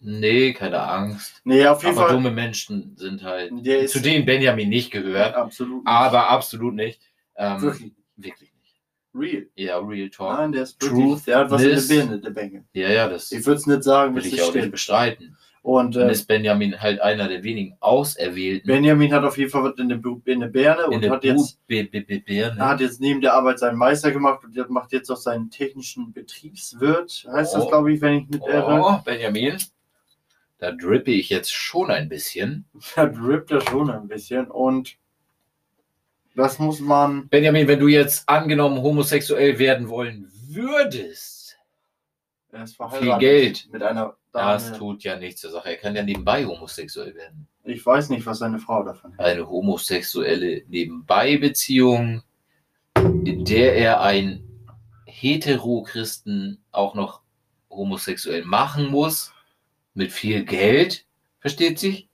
Nee, 0.01 0.53
keine 0.53 0.81
Angst. 0.81 1.41
Nee, 1.43 1.65
auf 1.67 1.83
jeden 1.83 1.97
Aber 1.97 2.07
Fall. 2.07 2.15
dumme 2.15 2.31
Menschen 2.31 2.95
sind 2.95 3.21
halt. 3.23 3.51
Ist 3.65 3.91
zu 3.93 3.99
denen 4.01 4.25
Benjamin 4.25 4.69
nicht 4.69 4.91
gehört. 4.91 5.35
absolut. 5.35 5.83
nicht. 5.83 5.87
Aber 5.87 6.29
absolut 6.29 6.73
nicht. 6.73 7.01
Ähm, 7.35 7.61
Wirklich 7.61 7.91
wirklich 8.15 8.51
nicht. 8.61 8.81
real. 9.13 9.47
Ja, 9.55 9.77
Real 9.79 10.09
Talk. 10.09 10.37
Nein, 10.37 10.51
der 10.53 10.63
ist 10.63 10.79
Truth 10.79 10.91
wirklich. 10.97 11.23
Der 11.25 11.37
hat 11.39 11.51
was 11.51 11.61
in 11.63 11.69
der 11.69 11.81
Birne, 11.81 12.19
der 12.19 12.29
Bengel. 12.31 12.63
Ja, 12.73 12.89
ja, 12.89 13.09
das 13.09 13.31
Ich 13.31 13.45
würde 13.45 13.59
es 13.59 13.67
nicht 13.67 13.83
sagen, 13.83 14.15
will 14.15 14.25
ich 14.25 14.33
es 14.33 14.41
auch 14.41 14.53
nicht 14.53 14.71
bestreiten. 14.71 15.35
Und 15.61 15.97
Dann 15.97 16.07
äh, 16.07 16.13
ist 16.13 16.25
Benjamin 16.25 16.79
halt 16.79 17.01
einer 17.01 17.27
der 17.27 17.43
wenigen 17.43 17.75
Auserwählten 17.81 18.65
Benjamin 18.67 19.13
hat 19.13 19.25
auf 19.25 19.37
jeden 19.37 19.51
Fall 19.51 19.63
was 19.65 19.77
in 19.77 19.89
der, 19.89 19.97
Bu- 19.97 20.21
in 20.23 20.39
der 20.39 20.47
Birne 20.47 20.87
und 20.87 21.03
der 21.03 21.11
hat 21.11 21.25
jetzt, 21.25 21.59
B- 21.67 21.83
B- 21.83 21.99
B- 21.99 22.19
Birne. 22.19 22.57
hat 22.65 22.79
jetzt 22.79 23.01
neben 23.01 23.19
der 23.19 23.33
Arbeit 23.33 23.59
seinen 23.59 23.77
Meister 23.77 24.11
gemacht 24.11 24.41
und 24.45 24.69
macht 24.69 24.93
jetzt 24.93 25.09
auch 25.11 25.17
seinen 25.17 25.49
technischen 25.49 26.13
Betriebswirt, 26.13 27.27
heißt 27.33 27.55
das, 27.55 27.65
Oh. 27.65 27.67
glaube 27.69 27.91
ich, 27.93 27.99
wenn 27.99 28.19
ich 28.29 28.35
irre. 28.47 28.81
Oh, 28.81 28.99
Benjamin, 29.03 29.57
da 30.59 30.71
drippe 30.71 31.11
ich 31.11 31.29
jetzt 31.29 31.51
schon 31.51 31.89
ein 31.89 32.09
bisschen. 32.09 32.65
Da 32.95 33.05
drippt 33.05 33.51
er 33.51 33.61
schon 33.61 33.89
ein 33.89 34.07
bisschen 34.07 34.49
und 34.49 34.97
das 36.35 36.59
muss 36.59 36.79
man. 36.79 37.27
Benjamin, 37.27 37.67
wenn 37.67 37.79
du 37.79 37.87
jetzt 37.87 38.29
angenommen 38.29 38.81
homosexuell 38.81 39.59
werden 39.59 39.89
wollen 39.89 40.31
würdest, 40.47 41.57
viel 42.99 43.17
Geld, 43.17 43.67
mit 43.71 43.83
einer 43.83 44.15
das 44.31 44.65
Dame. 44.65 44.77
tut 44.77 45.03
ja 45.03 45.17
nichts 45.17 45.41
zur 45.41 45.51
Sache. 45.51 45.69
Er 45.69 45.77
kann 45.77 45.95
ja 45.95 46.03
nebenbei 46.03 46.45
homosexuell 46.45 47.15
werden. 47.15 47.47
Ich 47.63 47.85
weiß 47.85 48.09
nicht, 48.09 48.25
was 48.25 48.39
seine 48.39 48.59
Frau 48.59 48.83
davon 48.83 49.13
hält. 49.17 49.21
Eine 49.21 49.49
homosexuelle 49.49 50.63
Nebenbei-Beziehung, 50.67 52.23
in 52.95 53.45
der 53.45 53.75
er 53.75 54.01
einen 54.01 54.43
Hetero-Christen 55.05 56.63
auch 56.71 56.95
noch 56.95 57.21
homosexuell 57.69 58.43
machen 58.45 58.87
muss, 58.87 59.33
mit 59.93 60.11
viel 60.11 60.45
Geld, 60.45 61.05
versteht 61.39 61.79
sich? 61.79 62.09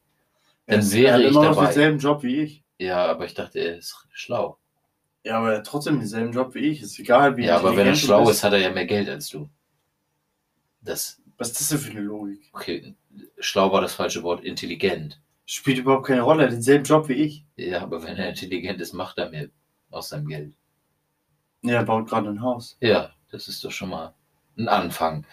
Dann 0.68 0.80
Er 0.80 0.80
ist- 0.80 0.94
wäre 0.94 1.08
er 1.08 1.14
hat 1.16 1.22
ich 1.22 1.28
immer 1.28 1.44
noch 1.44 1.56
dabei. 1.56 1.66
denselben 1.68 2.00
Job 2.00 2.24
wie 2.24 2.42
ich. 2.42 2.64
Ja, 2.80 3.06
aber 3.06 3.26
ich 3.26 3.34
dachte, 3.34 3.60
er 3.60 3.78
ist 3.78 3.96
schlau. 4.14 4.58
Ja, 5.24 5.38
aber 5.40 5.52
er 5.54 5.58
hat 5.60 5.66
trotzdem 5.68 6.00
denselben 6.00 6.32
Job 6.34 6.54
wie 6.56 6.60
ich. 6.68 6.82
Ist 6.82 7.00
egal, 7.00 7.36
wie 7.38 7.46
Ja, 7.46 7.58
aber 7.58 7.76
wenn 7.76 7.88
er 7.88 7.96
schlau 7.96 8.26
bist. 8.26 8.38
ist, 8.40 8.44
hat 8.44 8.54
er 8.54 8.60
ja 8.60 8.72
mehr 8.72 8.86
Geld 8.86 9.10
als 9.10 9.30
du. 9.30 9.50
Das, 10.82 11.22
Was 11.38 11.50
ist 11.52 11.60
das 11.62 11.70
denn 11.70 11.78
für 11.80 11.92
eine 11.92 12.02
Logik? 12.02 12.50
okay, 12.54 12.96
schlau 13.40 13.72
war 13.72 13.82
das 13.82 13.94
falsche 13.96 14.24
Wort, 14.24 14.44
intelligent. 14.44 15.20
Spielt 15.46 15.80
überhaupt 15.80 16.08
keine 16.08 16.22
Rolle. 16.22 16.44
Er 16.44 16.48
hat 16.48 16.54
denselben 16.54 16.86
Job 16.86 17.08
wie 17.10 17.14
ich. 17.14 17.46
Ja, 17.56 17.82
aber 17.82 18.04
wenn 18.04 18.18
er 18.18 18.30
intelligent 18.30 18.80
ist, 18.82 18.94
macht 18.94 19.18
er 19.18 19.30
mehr 19.30 19.50
aus 19.92 20.10
seinem 20.10 20.28
Geld. 20.28 20.54
Ja, 21.62 21.74
er 21.76 21.84
baut 21.84 22.08
gerade 22.10 22.30
ein 22.30 22.42
Haus. 22.42 22.78
Ja, 22.82 23.14
das 23.32 23.48
ist 23.48 23.64
doch 23.64 23.72
schon 23.72 23.90
mal 23.90 24.14
ein 24.58 24.68
Anfang, 24.68 25.26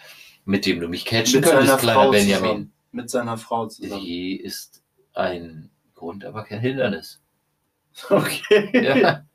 mit 0.45 0.65
dem 0.65 0.79
du 0.79 0.87
mich 0.87 1.05
catchen 1.05 1.41
Mit 1.41 1.49
könntest, 1.49 1.79
kleiner 1.79 1.99
Frau 1.99 2.11
Benjamin. 2.11 2.43
zusammen. 2.43 2.73
Mit 2.91 3.09
seiner 3.09 3.37
Frau 3.37 3.67
zusammen. 3.67 4.01
Sie 4.01 4.35
ist 4.35 4.83
ein 5.13 5.71
Grund, 5.95 6.25
aber 6.25 6.43
kein 6.43 6.59
Hindernis. 6.59 7.21
Okay. 8.09 8.69
Ja. 8.73 9.25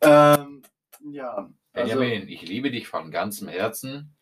ähm, 0.00 0.62
ja. 1.12 1.50
Also, 1.72 1.98
Benjamin, 1.98 2.28
ich 2.28 2.42
liebe 2.42 2.70
dich 2.70 2.88
von 2.88 3.10
ganzem 3.10 3.48
Herzen. 3.48 4.14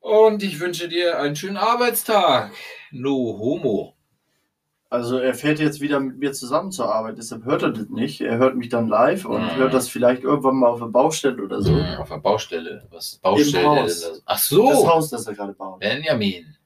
Und 0.00 0.42
ich 0.42 0.60
wünsche 0.60 0.88
dir 0.88 1.18
einen 1.18 1.36
schönen 1.36 1.56
Arbeitstag. 1.56 2.52
No 2.90 3.14
homo. 3.38 3.96
Also 4.90 5.18
er 5.18 5.34
fährt 5.34 5.58
jetzt 5.60 5.80
wieder 5.80 6.00
mit 6.00 6.18
mir 6.18 6.32
zusammen 6.32 6.72
zur 6.72 6.92
Arbeit, 6.94 7.16
deshalb 7.16 7.44
hört 7.44 7.62
er 7.62 7.70
das 7.70 7.88
nicht. 7.88 8.20
Er 8.20 8.36
hört 8.38 8.56
mich 8.56 8.68
dann 8.68 8.88
live 8.88 9.24
und 9.24 9.40
Mhm. 9.42 9.54
hört 9.56 9.72
das 9.72 9.88
vielleicht 9.88 10.22
irgendwann 10.24 10.56
mal 10.56 10.68
auf 10.68 10.80
der 10.80 10.86
Baustelle 10.86 11.42
oder 11.42 11.62
so. 11.62 11.72
Hm, 11.72 12.00
Auf 12.00 12.08
der 12.08 12.18
Baustelle. 12.18 12.86
Was 12.90 13.12
ist 13.12 13.22
Baustelle? 13.22 13.62
Im 13.64 13.70
Haus. 13.70 14.00
das? 14.00 14.22
Ach 14.26 14.34
Das 14.34 14.48
so, 14.48 14.88
Haus, 14.88 15.10
das 15.10 15.26
er 15.26 15.34
gerade 15.34 15.52
baut. 15.54 15.78
Benjamin. 15.80 16.56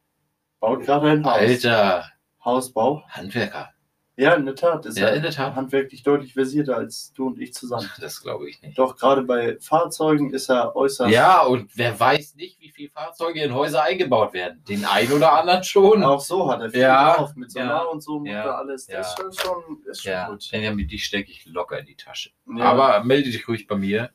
Baut 0.59 0.81
gerade 0.83 1.11
ein 1.11 1.25
Haus. 1.25 1.35
Alter 1.39 2.05
Hausbau. 2.45 3.03
Handwerker. 3.11 3.71
Ja, 4.17 4.35
in 4.35 4.47
der 4.47 4.55
Tat. 4.55 4.87
Ist 4.87 4.97
Ja, 4.97 5.09
er 5.09 5.17
in 5.17 5.23
der 5.23 5.33
Tat. 5.33 5.57
handwerklich 5.57 6.05
deutlich 6.05 6.35
versierter 6.35 6.77
als 6.77 7.13
du 7.15 7.27
und 7.27 7.41
ich 7.41 7.53
zusammen. 7.53 7.91
Das 8.01 8.23
glaube 8.23 8.49
ich 8.49 8.63
nicht. 8.63 8.79
Doch 8.79 8.97
gerade 8.97 9.23
bei 9.23 9.59
Fahrzeugen 9.61 10.33
ist 10.33 10.49
er 10.49 10.77
äußerst. 10.77 11.11
Ja, 11.13 11.43
und 11.43 11.71
wer 11.77 11.99
weiß 11.99 12.37
nicht, 12.37 12.61
wie 12.61 12.71
viele 12.71 12.91
Fahrzeuge 12.91 13.43
in 13.43 13.53
Häuser 13.53 13.83
eingebaut 13.83 14.33
werden. 14.33 14.63
Den 14.69 14.85
einen 14.85 15.11
oder 15.13 15.33
anderen 15.33 15.65
schon. 15.65 16.05
Auch 16.05 16.21
so 16.21 16.49
hat 16.51 16.61
er 16.61 16.71
viel 16.71 16.81
Ja, 16.81 17.17
drauf. 17.17 17.35
Mit 17.35 17.51
Sonar 17.51 17.69
ja, 17.69 17.91
und 17.91 18.03
so 18.03 18.21
macht 18.21 18.29
ja, 18.29 18.45
er 18.45 18.59
alles. 18.59 18.87
Das 18.87 19.17
ja. 19.19 19.27
ist 19.29 19.41
schon, 19.41 19.63
ist 19.85 20.03
schon 20.03 20.13
Ja, 20.13 20.29
gut. 20.29 20.49
Benjamin, 20.51 20.87
die 20.87 20.99
stecke 20.99 21.33
ich 21.33 21.45
locker 21.47 21.79
in 21.81 21.87
die 21.87 21.97
Tasche. 21.97 22.31
Aber 22.61 23.03
melde 23.03 23.31
dich 23.31 23.49
ruhig 23.49 23.67
bei 23.67 23.77
mir 23.77 24.11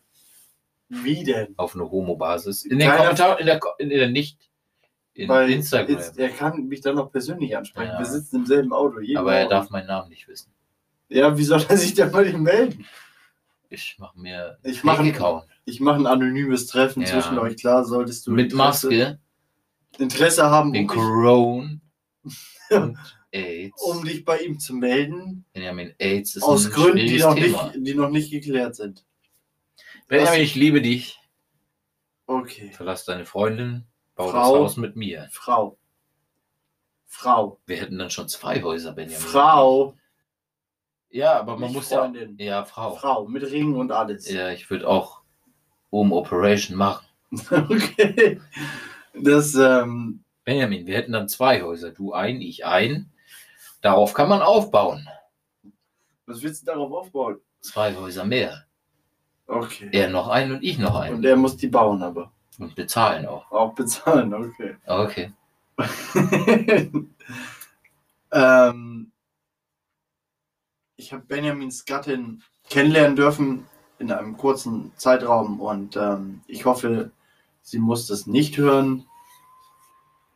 wie 0.90 1.24
denn? 1.24 1.54
auf 1.58 1.76
eine 1.76 1.90
Homo-Basis. 1.90 2.66
In 2.66 2.72
in 2.72 2.80
der, 2.80 3.60
in 3.78 3.90
der 3.90 4.10
nicht, 4.10 4.49
in 5.20 5.30
Weil 5.30 5.50
Instagram. 5.50 5.98
Ist, 5.98 6.18
er 6.18 6.30
kann 6.30 6.68
mich 6.68 6.82
dann 6.82 6.96
noch 6.96 7.12
persönlich 7.12 7.56
ansprechen. 7.58 7.92
Ja. 7.92 8.00
Wir 8.00 8.06
sitzen 8.06 8.38
im 8.38 8.46
selben 8.46 8.72
Auto. 8.74 9.00
jeden 9.00 9.18
aber 9.18 9.36
er 9.36 9.48
darf 9.50 9.70
meinen 9.70 9.88
Namen 9.88 10.10
nicht 10.10 10.28
wissen. 10.28 10.52
Ja, 11.10 11.38
wie 11.38 11.44
soll 11.44 11.64
er 11.68 11.78
sich 11.78 11.94
denn 11.94 12.12
bei 12.12 12.26
ihm 12.26 12.44
melden? 12.44 12.86
Ich 13.70 13.98
mache 14.00 14.18
mir 14.20 14.58
Ich 14.64 14.84
mache 14.84 15.04
Fake-Account. 15.04 15.46
ich 15.66 15.80
mach 15.80 15.96
ein 15.96 16.08
anonymes 16.08 16.68
Treffen 16.68 17.02
Ja. 17.02 17.08
zwischen 17.08 17.38
euch. 17.38 17.58
Klar, 17.58 17.84
solltest 17.86 18.26
du 18.28 18.32
Mit 18.32 18.52
Interesse, 18.54 18.88
Maske, 18.88 19.20
Interesse 19.98 20.44
haben, 20.50 20.72
den 20.74 20.84
um 20.84 20.88
dich, 20.90 20.98
Corona 20.98 21.80
und 22.72 22.98
AIDS. 23.32 23.82
um 23.84 24.04
dich 24.06 24.24
bei 24.26 24.40
ihm 24.40 24.60
zu 24.60 24.74
melden. 24.74 25.46
Benjamin, 25.54 25.94
AIDS 26.00 26.36
ist 26.38 26.44
Aus 26.44 26.66
ein 26.68 26.72
Gründen, 26.72 26.98
die 27.08 27.18
noch, 27.20 27.36
Thema. 27.36 27.68
nicht, 27.76 27.88
die 27.88 27.94
noch 27.94 28.10
nicht 28.10 28.32
geklärt 28.32 28.76
sind. 28.76 29.06
Benjamin, 30.08 30.42
ich 30.42 30.56
liebe 30.56 30.82
dich. 30.82 31.20
Okay. 32.26 32.72
Verlass 32.74 33.06
deine 33.06 33.26
Freundin, 33.26 33.86
bau 34.20 34.28
Frau. 34.30 34.40
das 34.54 34.62
Haus 34.62 34.78
mit 34.78 34.96
mir. 34.96 35.28
Frau. 35.32 35.78
Frau. 37.08 37.60
Wir 37.66 37.78
hätten 37.78 37.98
dann 37.98 38.10
schon 38.10 38.28
zwei 38.28 38.62
Häuser, 38.62 38.92
Benjamin. 38.92 39.18
Frau. 39.26 39.96
Ja, 41.10 41.40
aber 41.40 41.54
man 41.54 41.70
Nicht 41.70 41.74
muss 41.76 41.90
ja. 41.90 42.00
Freundin. 42.00 42.38
Ja, 42.38 42.66
Frau. 42.66 42.96
Frau. 42.96 43.28
Mit 43.28 43.44
Ring 43.50 43.76
und 43.76 43.92
alles. 43.92 44.30
Ja, 44.30 44.50
ich 44.52 44.70
würde 44.70 44.88
auch 44.88 45.22
um 45.90 46.12
Operation 46.14 46.78
machen. 46.78 47.06
Okay. 47.52 48.42
Das, 49.14 49.56
ähm, 49.56 50.24
Benjamin, 50.44 50.86
wir 50.86 50.98
hätten 50.98 51.12
dann 51.14 51.28
zwei 51.30 51.62
Häuser. 51.62 51.92
Du 51.92 52.14
ein, 52.14 52.42
ich 52.42 52.66
ein. 52.66 53.12
Darauf 53.82 54.14
kann 54.14 54.30
man 54.30 54.42
aufbauen. 54.42 55.08
was 56.26 56.42
willst 56.44 56.62
du 56.64 56.66
darauf 56.72 56.92
aufbauen? 56.92 57.38
Zwei 57.62 57.96
Häuser 57.96 58.26
mehr. 58.26 58.66
Okay. 59.48 59.90
Er 59.92 60.10
noch 60.10 60.28
ein 60.28 60.52
und 60.52 60.64
ich 60.64 60.78
noch 60.78 60.96
Und 60.96 61.02
einen. 61.02 61.24
er 61.24 61.36
muss 61.36 61.58
die 61.58 61.68
bauen 61.68 62.04
aber. 62.04 62.32
Und 62.60 62.76
bezahlen 62.76 63.26
auch. 63.26 63.50
Auch 63.52 63.74
bezahlen, 63.74 64.34
okay. 64.34 64.76
Okay. 64.86 65.32
ähm, 68.32 69.12
ich 70.98 71.14
habe 71.14 71.24
Benjamins 71.24 71.86
Gattin 71.86 72.44
kennenlernen 72.70 73.16
dürfen 73.16 73.66
in 73.98 74.12
einem 74.12 74.36
kurzen 74.38 74.92
Zeitraum 74.98 75.62
und 75.62 75.96
ähm, 75.96 76.42
ich 76.48 76.66
hoffe, 76.66 77.12
sie 77.62 77.80
muss 77.80 78.08
das 78.08 78.28
nicht 78.28 78.58
hören. 78.58 79.06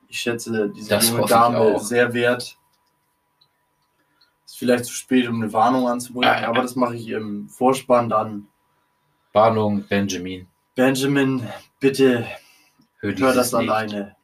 Ich 0.07 0.19
schätze 0.19 0.69
diese 0.69 0.89
Das 0.89 1.09
junge 1.09 1.25
Dame 1.25 1.79
sehr 1.79 2.13
wert. 2.13 2.57
Ist 4.45 4.57
vielleicht 4.57 4.85
zu 4.85 4.93
spät, 4.93 5.27
um 5.27 5.41
eine 5.41 5.51
Warnung 5.51 5.87
anzubringen, 5.87 6.41
ja. 6.41 6.47
aber 6.47 6.61
das 6.61 6.75
mache 6.75 6.95
ich 6.95 7.09
im 7.09 7.49
Vorspann 7.49 8.09
dann. 8.09 8.47
Warnung, 9.33 9.83
Benjamin. 9.87 10.47
Benjamin, 10.75 11.47
bitte 11.84 12.26
Hör, 12.99 13.14
hör 13.15 13.34
das 13.34 13.51
nicht. 13.51 13.60
alleine. 13.69 14.15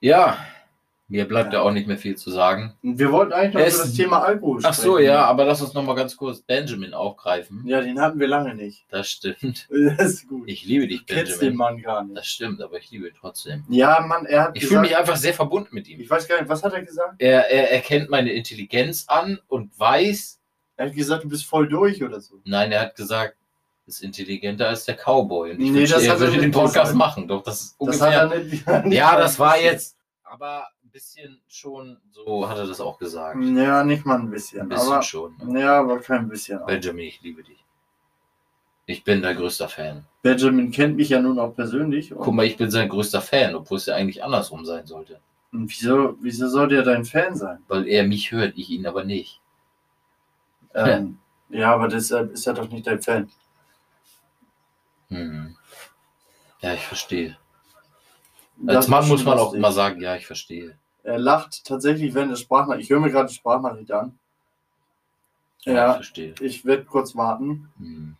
Ja, 0.00 0.38
mir 1.08 1.26
bleibt 1.26 1.52
Ja. 1.52 1.58
ja 1.60 1.64
auch 1.64 1.72
nicht 1.72 1.88
mehr 1.88 1.98
viel 1.98 2.16
zu 2.16 2.30
sagen. 2.30 2.74
Wir 2.82 3.10
wollten 3.10 3.32
eigentlich 3.32 3.54
noch 3.54 3.60
Es- 3.62 3.74
über 3.74 3.84
das 3.84 3.94
Thema 3.94 4.22
Alkohol 4.22 4.60
Ach 4.62 4.72
so, 4.74 4.92
sprechen. 4.92 5.06
ja, 5.08 5.24
aber 5.24 5.44
lass 5.44 5.60
uns 5.60 5.74
noch 5.74 5.82
mal 5.82 5.94
ganz 5.94 6.16
kurz 6.16 6.40
Benjamin 6.40 6.94
aufgreifen. 6.94 7.62
Ja, 7.66 7.80
den 7.80 8.00
hatten 8.00 8.20
wir 8.20 8.28
lange 8.28 8.54
nicht. 8.54 8.84
Das 8.90 9.10
stimmt. 9.10 9.66
Das 9.98 10.12
ist 10.12 10.28
gut. 10.28 10.48
Ich 10.48 10.64
liebe 10.64 10.86
dich, 10.86 11.04
Du 11.06 11.14
kennst 11.14 11.32
den 11.42 11.56
Benjamin. 11.56 11.56
Mann 11.58 11.82
gar 11.82 12.04
nicht. 12.04 12.16
Das 12.16 12.26
stimmt, 12.26 12.62
aber 12.62 12.78
ich 12.78 12.90
liebe 12.90 13.08
ihn 13.08 13.14
trotzdem. 13.18 13.64
Ja, 13.68 14.00
Mann, 14.00 14.24
er 14.26 14.44
hat 14.44 14.56
Ich 14.56 14.66
fühle 14.66 14.82
mich 14.82 14.96
einfach 14.96 15.16
sehr 15.16 15.34
verbunden 15.34 15.70
mit 15.74 15.88
ihm. 15.88 16.00
ich 16.00 16.08
weiß 16.08 16.28
gar 16.28 16.38
nicht, 16.38 16.48
was 16.48 16.62
hat 16.62 16.72
er 16.72 16.82
gesagt? 16.82 17.14
Er, 17.18 17.50
er 17.50 17.72
erkennt 17.72 18.08
meine 18.08 18.32
Intelligenz 18.32 19.04
an 19.08 19.40
und 19.48 19.76
weiß, 19.78 20.38
Er 20.76 20.86
hat 20.86 20.94
gesagt, 20.94 21.24
du 21.24 21.28
bist 21.28 21.44
voll 21.44 21.68
durch 21.68 22.02
oder 22.02 22.20
so. 22.20 22.40
nein, 22.44 22.70
er 22.72 22.80
hat 22.82 22.94
gesagt, 22.96 23.36
ist 23.90 24.02
intelligenter 24.02 24.68
als 24.68 24.84
der 24.84 24.96
Cowboy. 24.96 25.50
Und 25.52 25.60
ich 25.60 25.70
Nee, 25.70 25.86
das 25.86 26.08
hat 26.08 26.20
er 26.20 26.30
den 26.30 26.50
Podcast 26.50 26.94
machen. 26.94 27.28
Doch, 27.28 27.42
das 27.42 27.60
ist 27.60 27.72
Das 27.72 28.00
ungefähr. 28.00 28.20
hat 28.22 28.32
er 28.32 28.82
nicht. 28.84 28.94
ja, 28.96 29.16
das 29.18 29.38
war 29.38 29.58
jetzt, 29.58 29.96
aber 30.24 30.66
ein 30.84 30.90
bisschen 30.90 31.40
schon, 31.48 31.98
so 32.10 32.48
hat 32.48 32.56
er 32.58 32.66
das 32.66 32.80
auch 32.80 32.98
gesagt. 32.98 33.38
Ja, 33.42 33.84
nicht 33.84 34.04
mal 34.06 34.18
ein 34.18 34.30
bisschen. 34.30 34.62
Ein 34.62 34.68
bisschen 34.68 34.92
aber, 34.92 35.02
schon. 35.02 35.34
Ne? 35.44 35.60
ja, 35.60 35.78
aber 35.80 35.98
kein 36.00 36.28
bisschen. 36.28 36.60
Benjamin, 36.66 37.06
ich 37.06 37.20
liebe 37.22 37.42
dich. 37.42 37.64
Ich 38.86 39.04
bin 39.04 39.22
dein 39.22 39.36
größter 39.36 39.68
Fan. 39.68 40.04
Benjamin 40.22 40.72
kennt 40.72 40.96
mich 40.96 41.10
ja 41.10 41.20
nun 41.20 41.38
auch 41.38 41.54
persönlich. 41.54 42.10
Guck 42.16 42.34
mal, 42.34 42.44
ich 42.44 42.56
bin 42.56 42.70
sein 42.70 42.88
größter 42.88 43.20
Fan, 43.20 43.54
obwohl 43.54 43.76
es 43.76 43.86
ja 43.86 43.94
eigentlich 43.94 44.24
andersrum 44.24 44.64
sein 44.64 44.84
sollte. 44.86 45.20
und 45.52 45.68
wieso, 45.70 46.16
wieso 46.20 46.48
sollte 46.48 46.74
er 46.76 46.82
dein 46.82 47.04
Fan 47.04 47.36
sein? 47.36 47.58
Weil 47.68 47.86
er 47.86 48.04
mich 48.04 48.32
hört, 48.32 48.54
ich 48.56 48.68
ihn 48.70 48.86
aber 48.86 49.04
nicht. 49.04 49.40
Ähm, 50.74 51.18
ja, 51.50 51.72
aber 51.74 51.88
deshalb 51.88 52.32
ist 52.32 52.46
er 52.46 52.54
doch 52.54 52.68
nicht 52.68 52.86
dein 52.86 53.00
Fan. 53.02 53.28
Hm. 55.10 55.56
Ja, 56.60 56.74
ich 56.74 56.80
verstehe. 56.86 57.36
Das 58.62 58.76
Als 58.76 58.88
Mann 58.88 59.08
muss 59.08 59.24
man 59.24 59.38
auch 59.38 59.54
immer 59.54 59.72
sagen, 59.72 60.00
ja, 60.00 60.16
ich 60.16 60.26
verstehe. 60.26 60.76
Er 61.02 61.18
lacht 61.18 61.64
tatsächlich, 61.64 62.14
wenn 62.14 62.30
er 62.30 62.36
Sprachnachricht. 62.36 62.84
Ich 62.84 62.90
höre 62.90 63.00
mir 63.00 63.10
gerade 63.10 63.28
die 63.28 63.34
Sprachnachricht 63.34 63.90
an. 63.92 64.18
Ja, 65.64 65.72
ich 65.72 65.76
Ja, 65.76 65.94
verstehe. 65.94 66.34
ich 66.40 66.64
werde 66.64 66.84
kurz 66.84 67.16
warten. 67.16 67.68
Hm. 67.78 68.16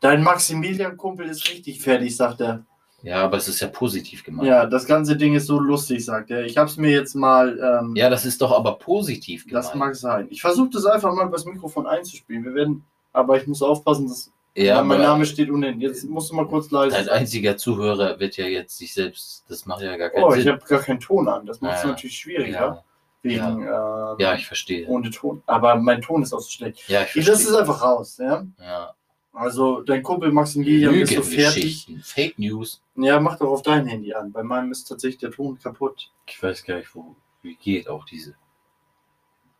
Dein 0.00 0.22
Maximilian-Kumpel 0.22 1.26
ist 1.28 1.48
richtig 1.48 1.80
fertig, 1.80 2.16
sagt 2.16 2.40
er. 2.40 2.64
Ja, 3.02 3.22
aber 3.24 3.36
es 3.36 3.46
ist 3.46 3.60
ja 3.60 3.68
positiv 3.68 4.24
gemeint. 4.24 4.48
Ja, 4.48 4.66
das 4.66 4.84
ganze 4.84 5.16
Ding 5.16 5.34
ist 5.34 5.46
so 5.46 5.60
lustig, 5.60 6.04
sagt 6.04 6.30
er. 6.32 6.44
Ich 6.44 6.56
habe 6.56 6.68
es 6.68 6.76
mir 6.76 6.90
jetzt 6.90 7.14
mal. 7.14 7.56
Ähm, 7.58 7.94
Ja, 7.94 8.10
das 8.10 8.24
ist 8.24 8.42
doch 8.42 8.50
aber 8.50 8.76
positiv 8.78 9.46
gemeint. 9.46 9.64
das 9.66 9.74
mag 9.76 9.94
sein. 9.94 10.26
Ich 10.30 10.40
versuche 10.40 10.70
das 10.70 10.84
einfach 10.86 11.12
mal 11.14 11.26
übers 11.26 11.44
Mikrofon 11.44 11.86
einzuspielen. 11.86 12.44
Wir 12.44 12.54
werden, 12.54 12.84
aber 13.12 13.36
ich 13.40 13.46
muss 13.46 13.62
aufpassen, 13.62 14.08
dass 14.08 14.32
ja, 14.64 14.82
mein 14.82 15.00
Name 15.00 15.24
steht 15.26 15.50
unten. 15.50 15.80
Jetzt 15.80 16.04
musst 16.08 16.30
du 16.30 16.34
mal 16.34 16.46
kurz 16.46 16.70
leise. 16.70 16.94
Dein 16.96 17.04
sein. 17.06 17.14
einziger 17.20 17.56
Zuhörer 17.56 18.18
wird 18.20 18.36
ja 18.36 18.46
jetzt 18.46 18.76
sich 18.78 18.92
selbst, 18.94 19.44
das 19.48 19.66
macht 19.66 19.82
ja 19.82 19.96
gar 19.96 20.10
keinen 20.10 20.24
Oh, 20.24 20.34
ich 20.34 20.42
Sinn. 20.44 20.52
habe 20.52 20.64
gar 20.66 20.80
keinen 20.80 21.00
Ton 21.00 21.28
an. 21.28 21.46
Das 21.46 21.60
macht 21.60 21.76
es 21.78 21.82
Ja. 21.82 21.88
natürlich 21.90 22.16
schwieriger. 22.18 22.50
ja. 22.60 22.84
Wegen, 23.22 23.62
ähm, 23.62 24.16
ja, 24.18 24.34
ich 24.36 24.46
verstehe. 24.46 24.86
ohne 24.86 25.10
Ton. 25.10 25.42
Aber 25.46 25.74
mein 25.74 26.00
Ton 26.00 26.22
ist 26.22 26.32
auch 26.32 26.40
so 26.40 26.50
schlecht. 26.50 26.88
Ja, 26.88 27.02
ich 27.02 27.16
Ich 27.16 27.26
lasse 27.26 27.42
es 27.42 27.48
verstehe. 27.48 27.58
einfach 27.60 27.82
raus, 27.82 28.16
ja. 28.18 28.46
Ja. 28.60 28.94
Also 29.32 29.82
dein 29.82 30.02
Kumpel 30.02 30.30
Maximilian 30.32 30.94
ist 30.94 31.12
so 31.14 31.22
fertig. 31.22 31.88
Fake 32.02 32.38
News. 32.38 32.80
Ja, 32.96 33.18
mach 33.20 33.36
doch 33.38 33.48
auf 33.50 33.62
dein 33.62 33.86
Handy 33.86 34.14
an. 34.14 34.30
Bei 34.32 34.42
meinem 34.42 34.70
ist 34.72 34.84
tatsächlich 34.84 35.18
der 35.20 35.30
Ton 35.32 35.58
kaputt. 35.58 36.10
Ich 36.28 36.40
weiß 36.42 36.64
gar 36.64 36.76
nicht, 36.76 36.94
wo, 36.94 37.14
wie 37.42 37.54
geht 37.56 37.88
auch 37.88 38.04
diese. 38.04 38.34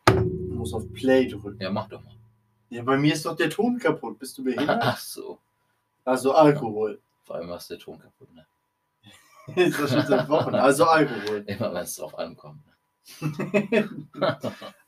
Du 0.07 0.15
musst 0.55 0.75
auf 0.75 0.91
Play 0.93 1.27
drücken. 1.29 1.59
Ja, 1.61 1.70
mach 1.70 1.89
doch 1.89 2.03
mal. 2.03 2.15
Ja, 2.70 2.82
bei 2.82 2.97
mir 2.97 3.15
ist 3.15 3.24
doch 3.24 3.36
der 3.36 3.51
Ton 3.51 3.78
kaputt. 3.78 4.19
Bist 4.19 4.36
du 4.39 4.45
behindert? 4.45 4.81
Ach 4.82 4.99
so. 4.99 5.39
Also 6.05 6.35
Alkohol. 6.35 7.01
Vor 7.24 7.36
allem 7.36 7.51
ist 7.53 7.70
der 7.70 7.78
Ton 7.78 7.99
kaputt, 7.99 8.28
ne? 8.35 8.47
ist 9.57 9.78
das 9.81 9.90
schon 9.93 10.07
seit 10.07 10.28
Wochen. 10.28 10.55
Also 10.55 10.85
Alkohol. 10.85 11.45
Immer 11.47 11.73
wenn 11.74 11.82
es 11.85 11.97
drauf 11.97 12.19
ankommt. 12.19 12.61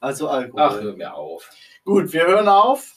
Also 0.00 0.28
Ach, 0.28 0.34
Alkohol. 0.34 0.82
hör 0.82 0.96
mir 0.96 1.14
auf. 1.14 1.48
Gut, 1.84 2.12
wir 2.12 2.26
hören 2.26 2.48
auf. 2.48 2.96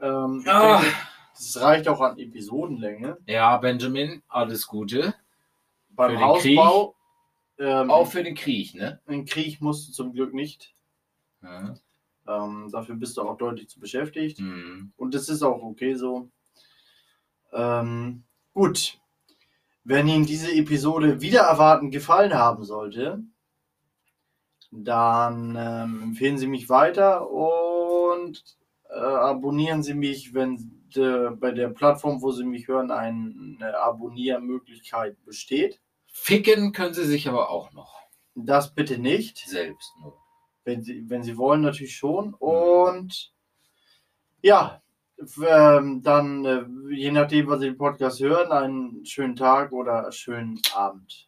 Ähm, 0.00 0.44
Ah. 0.46 0.80
denke, 0.80 0.96
das 1.34 1.60
reicht 1.60 1.88
auch 1.88 2.00
an 2.00 2.18
Episodenlänge. 2.18 3.18
Ja, 3.26 3.56
Benjamin, 3.58 4.22
alles 4.28 4.66
Gute. 4.66 5.14
Beim 5.90 6.12
Für 6.16 6.20
Hausbau. 6.24 6.94
Ähm, 7.58 7.90
Auch 7.90 8.06
für 8.06 8.22
den 8.22 8.36
Krieg, 8.36 8.74
ne? 8.74 9.00
den 9.08 9.24
Krieg 9.24 9.60
musst 9.60 9.88
du 9.88 9.92
zum 9.92 10.12
Glück 10.12 10.32
nicht. 10.32 10.72
Ja. 11.42 11.74
Ähm, 12.28 12.68
dafür 12.70 12.96
bist 12.96 13.16
du 13.16 13.22
auch 13.22 13.36
deutlich 13.36 13.68
zu 13.68 13.80
beschäftigt. 13.80 14.38
Hm. 14.38 14.92
Und 14.96 15.14
das 15.14 15.28
ist 15.28 15.42
auch 15.42 15.62
okay 15.62 15.94
so. 15.94 16.30
Ähm, 17.52 18.24
gut. 18.52 19.00
Wenn 19.84 20.06
Ihnen 20.06 20.26
diese 20.26 20.52
Episode 20.52 21.22
wieder 21.22 21.40
erwarten 21.40 21.90
gefallen 21.90 22.34
haben 22.34 22.62
sollte, 22.64 23.22
dann 24.70 25.56
ähm, 25.58 26.02
empfehlen 26.02 26.36
Sie 26.36 26.46
mich 26.46 26.68
weiter 26.68 27.30
und 27.30 28.44
äh, 28.90 28.98
abonnieren 28.98 29.82
Sie 29.82 29.94
mich, 29.94 30.34
wenn 30.34 30.84
de, 30.94 31.30
bei 31.30 31.52
der 31.52 31.68
Plattform, 31.68 32.20
wo 32.20 32.32
Sie 32.32 32.44
mich 32.44 32.68
hören, 32.68 32.90
eine 32.90 33.78
Abonniermöglichkeit 33.78 35.16
besteht. 35.24 35.80
Ficken 36.20 36.72
können 36.72 36.94
sie 36.94 37.06
sich 37.06 37.28
aber 37.28 37.50
auch 37.50 37.72
noch. 37.72 37.94
Das 38.34 38.74
bitte 38.74 38.98
nicht. 38.98 39.38
Selbst 39.38 39.92
nur. 40.00 40.18
Wenn 40.68 40.82
Sie, 40.82 41.08
wenn 41.08 41.22
Sie 41.22 41.38
wollen, 41.38 41.62
natürlich 41.62 41.96
schon. 41.96 42.34
Und 42.34 43.32
ja, 44.42 44.82
ähm, 45.16 46.02
dann, 46.02 46.44
äh, 46.44 46.94
je 46.94 47.10
nachdem, 47.10 47.46
was 47.46 47.60
Sie 47.60 47.68
den 47.68 47.78
Podcast 47.78 48.20
hören, 48.20 48.52
einen 48.52 49.06
schönen 49.06 49.34
Tag 49.34 49.72
oder 49.72 50.12
schönen 50.12 50.60
Abend. 50.74 51.26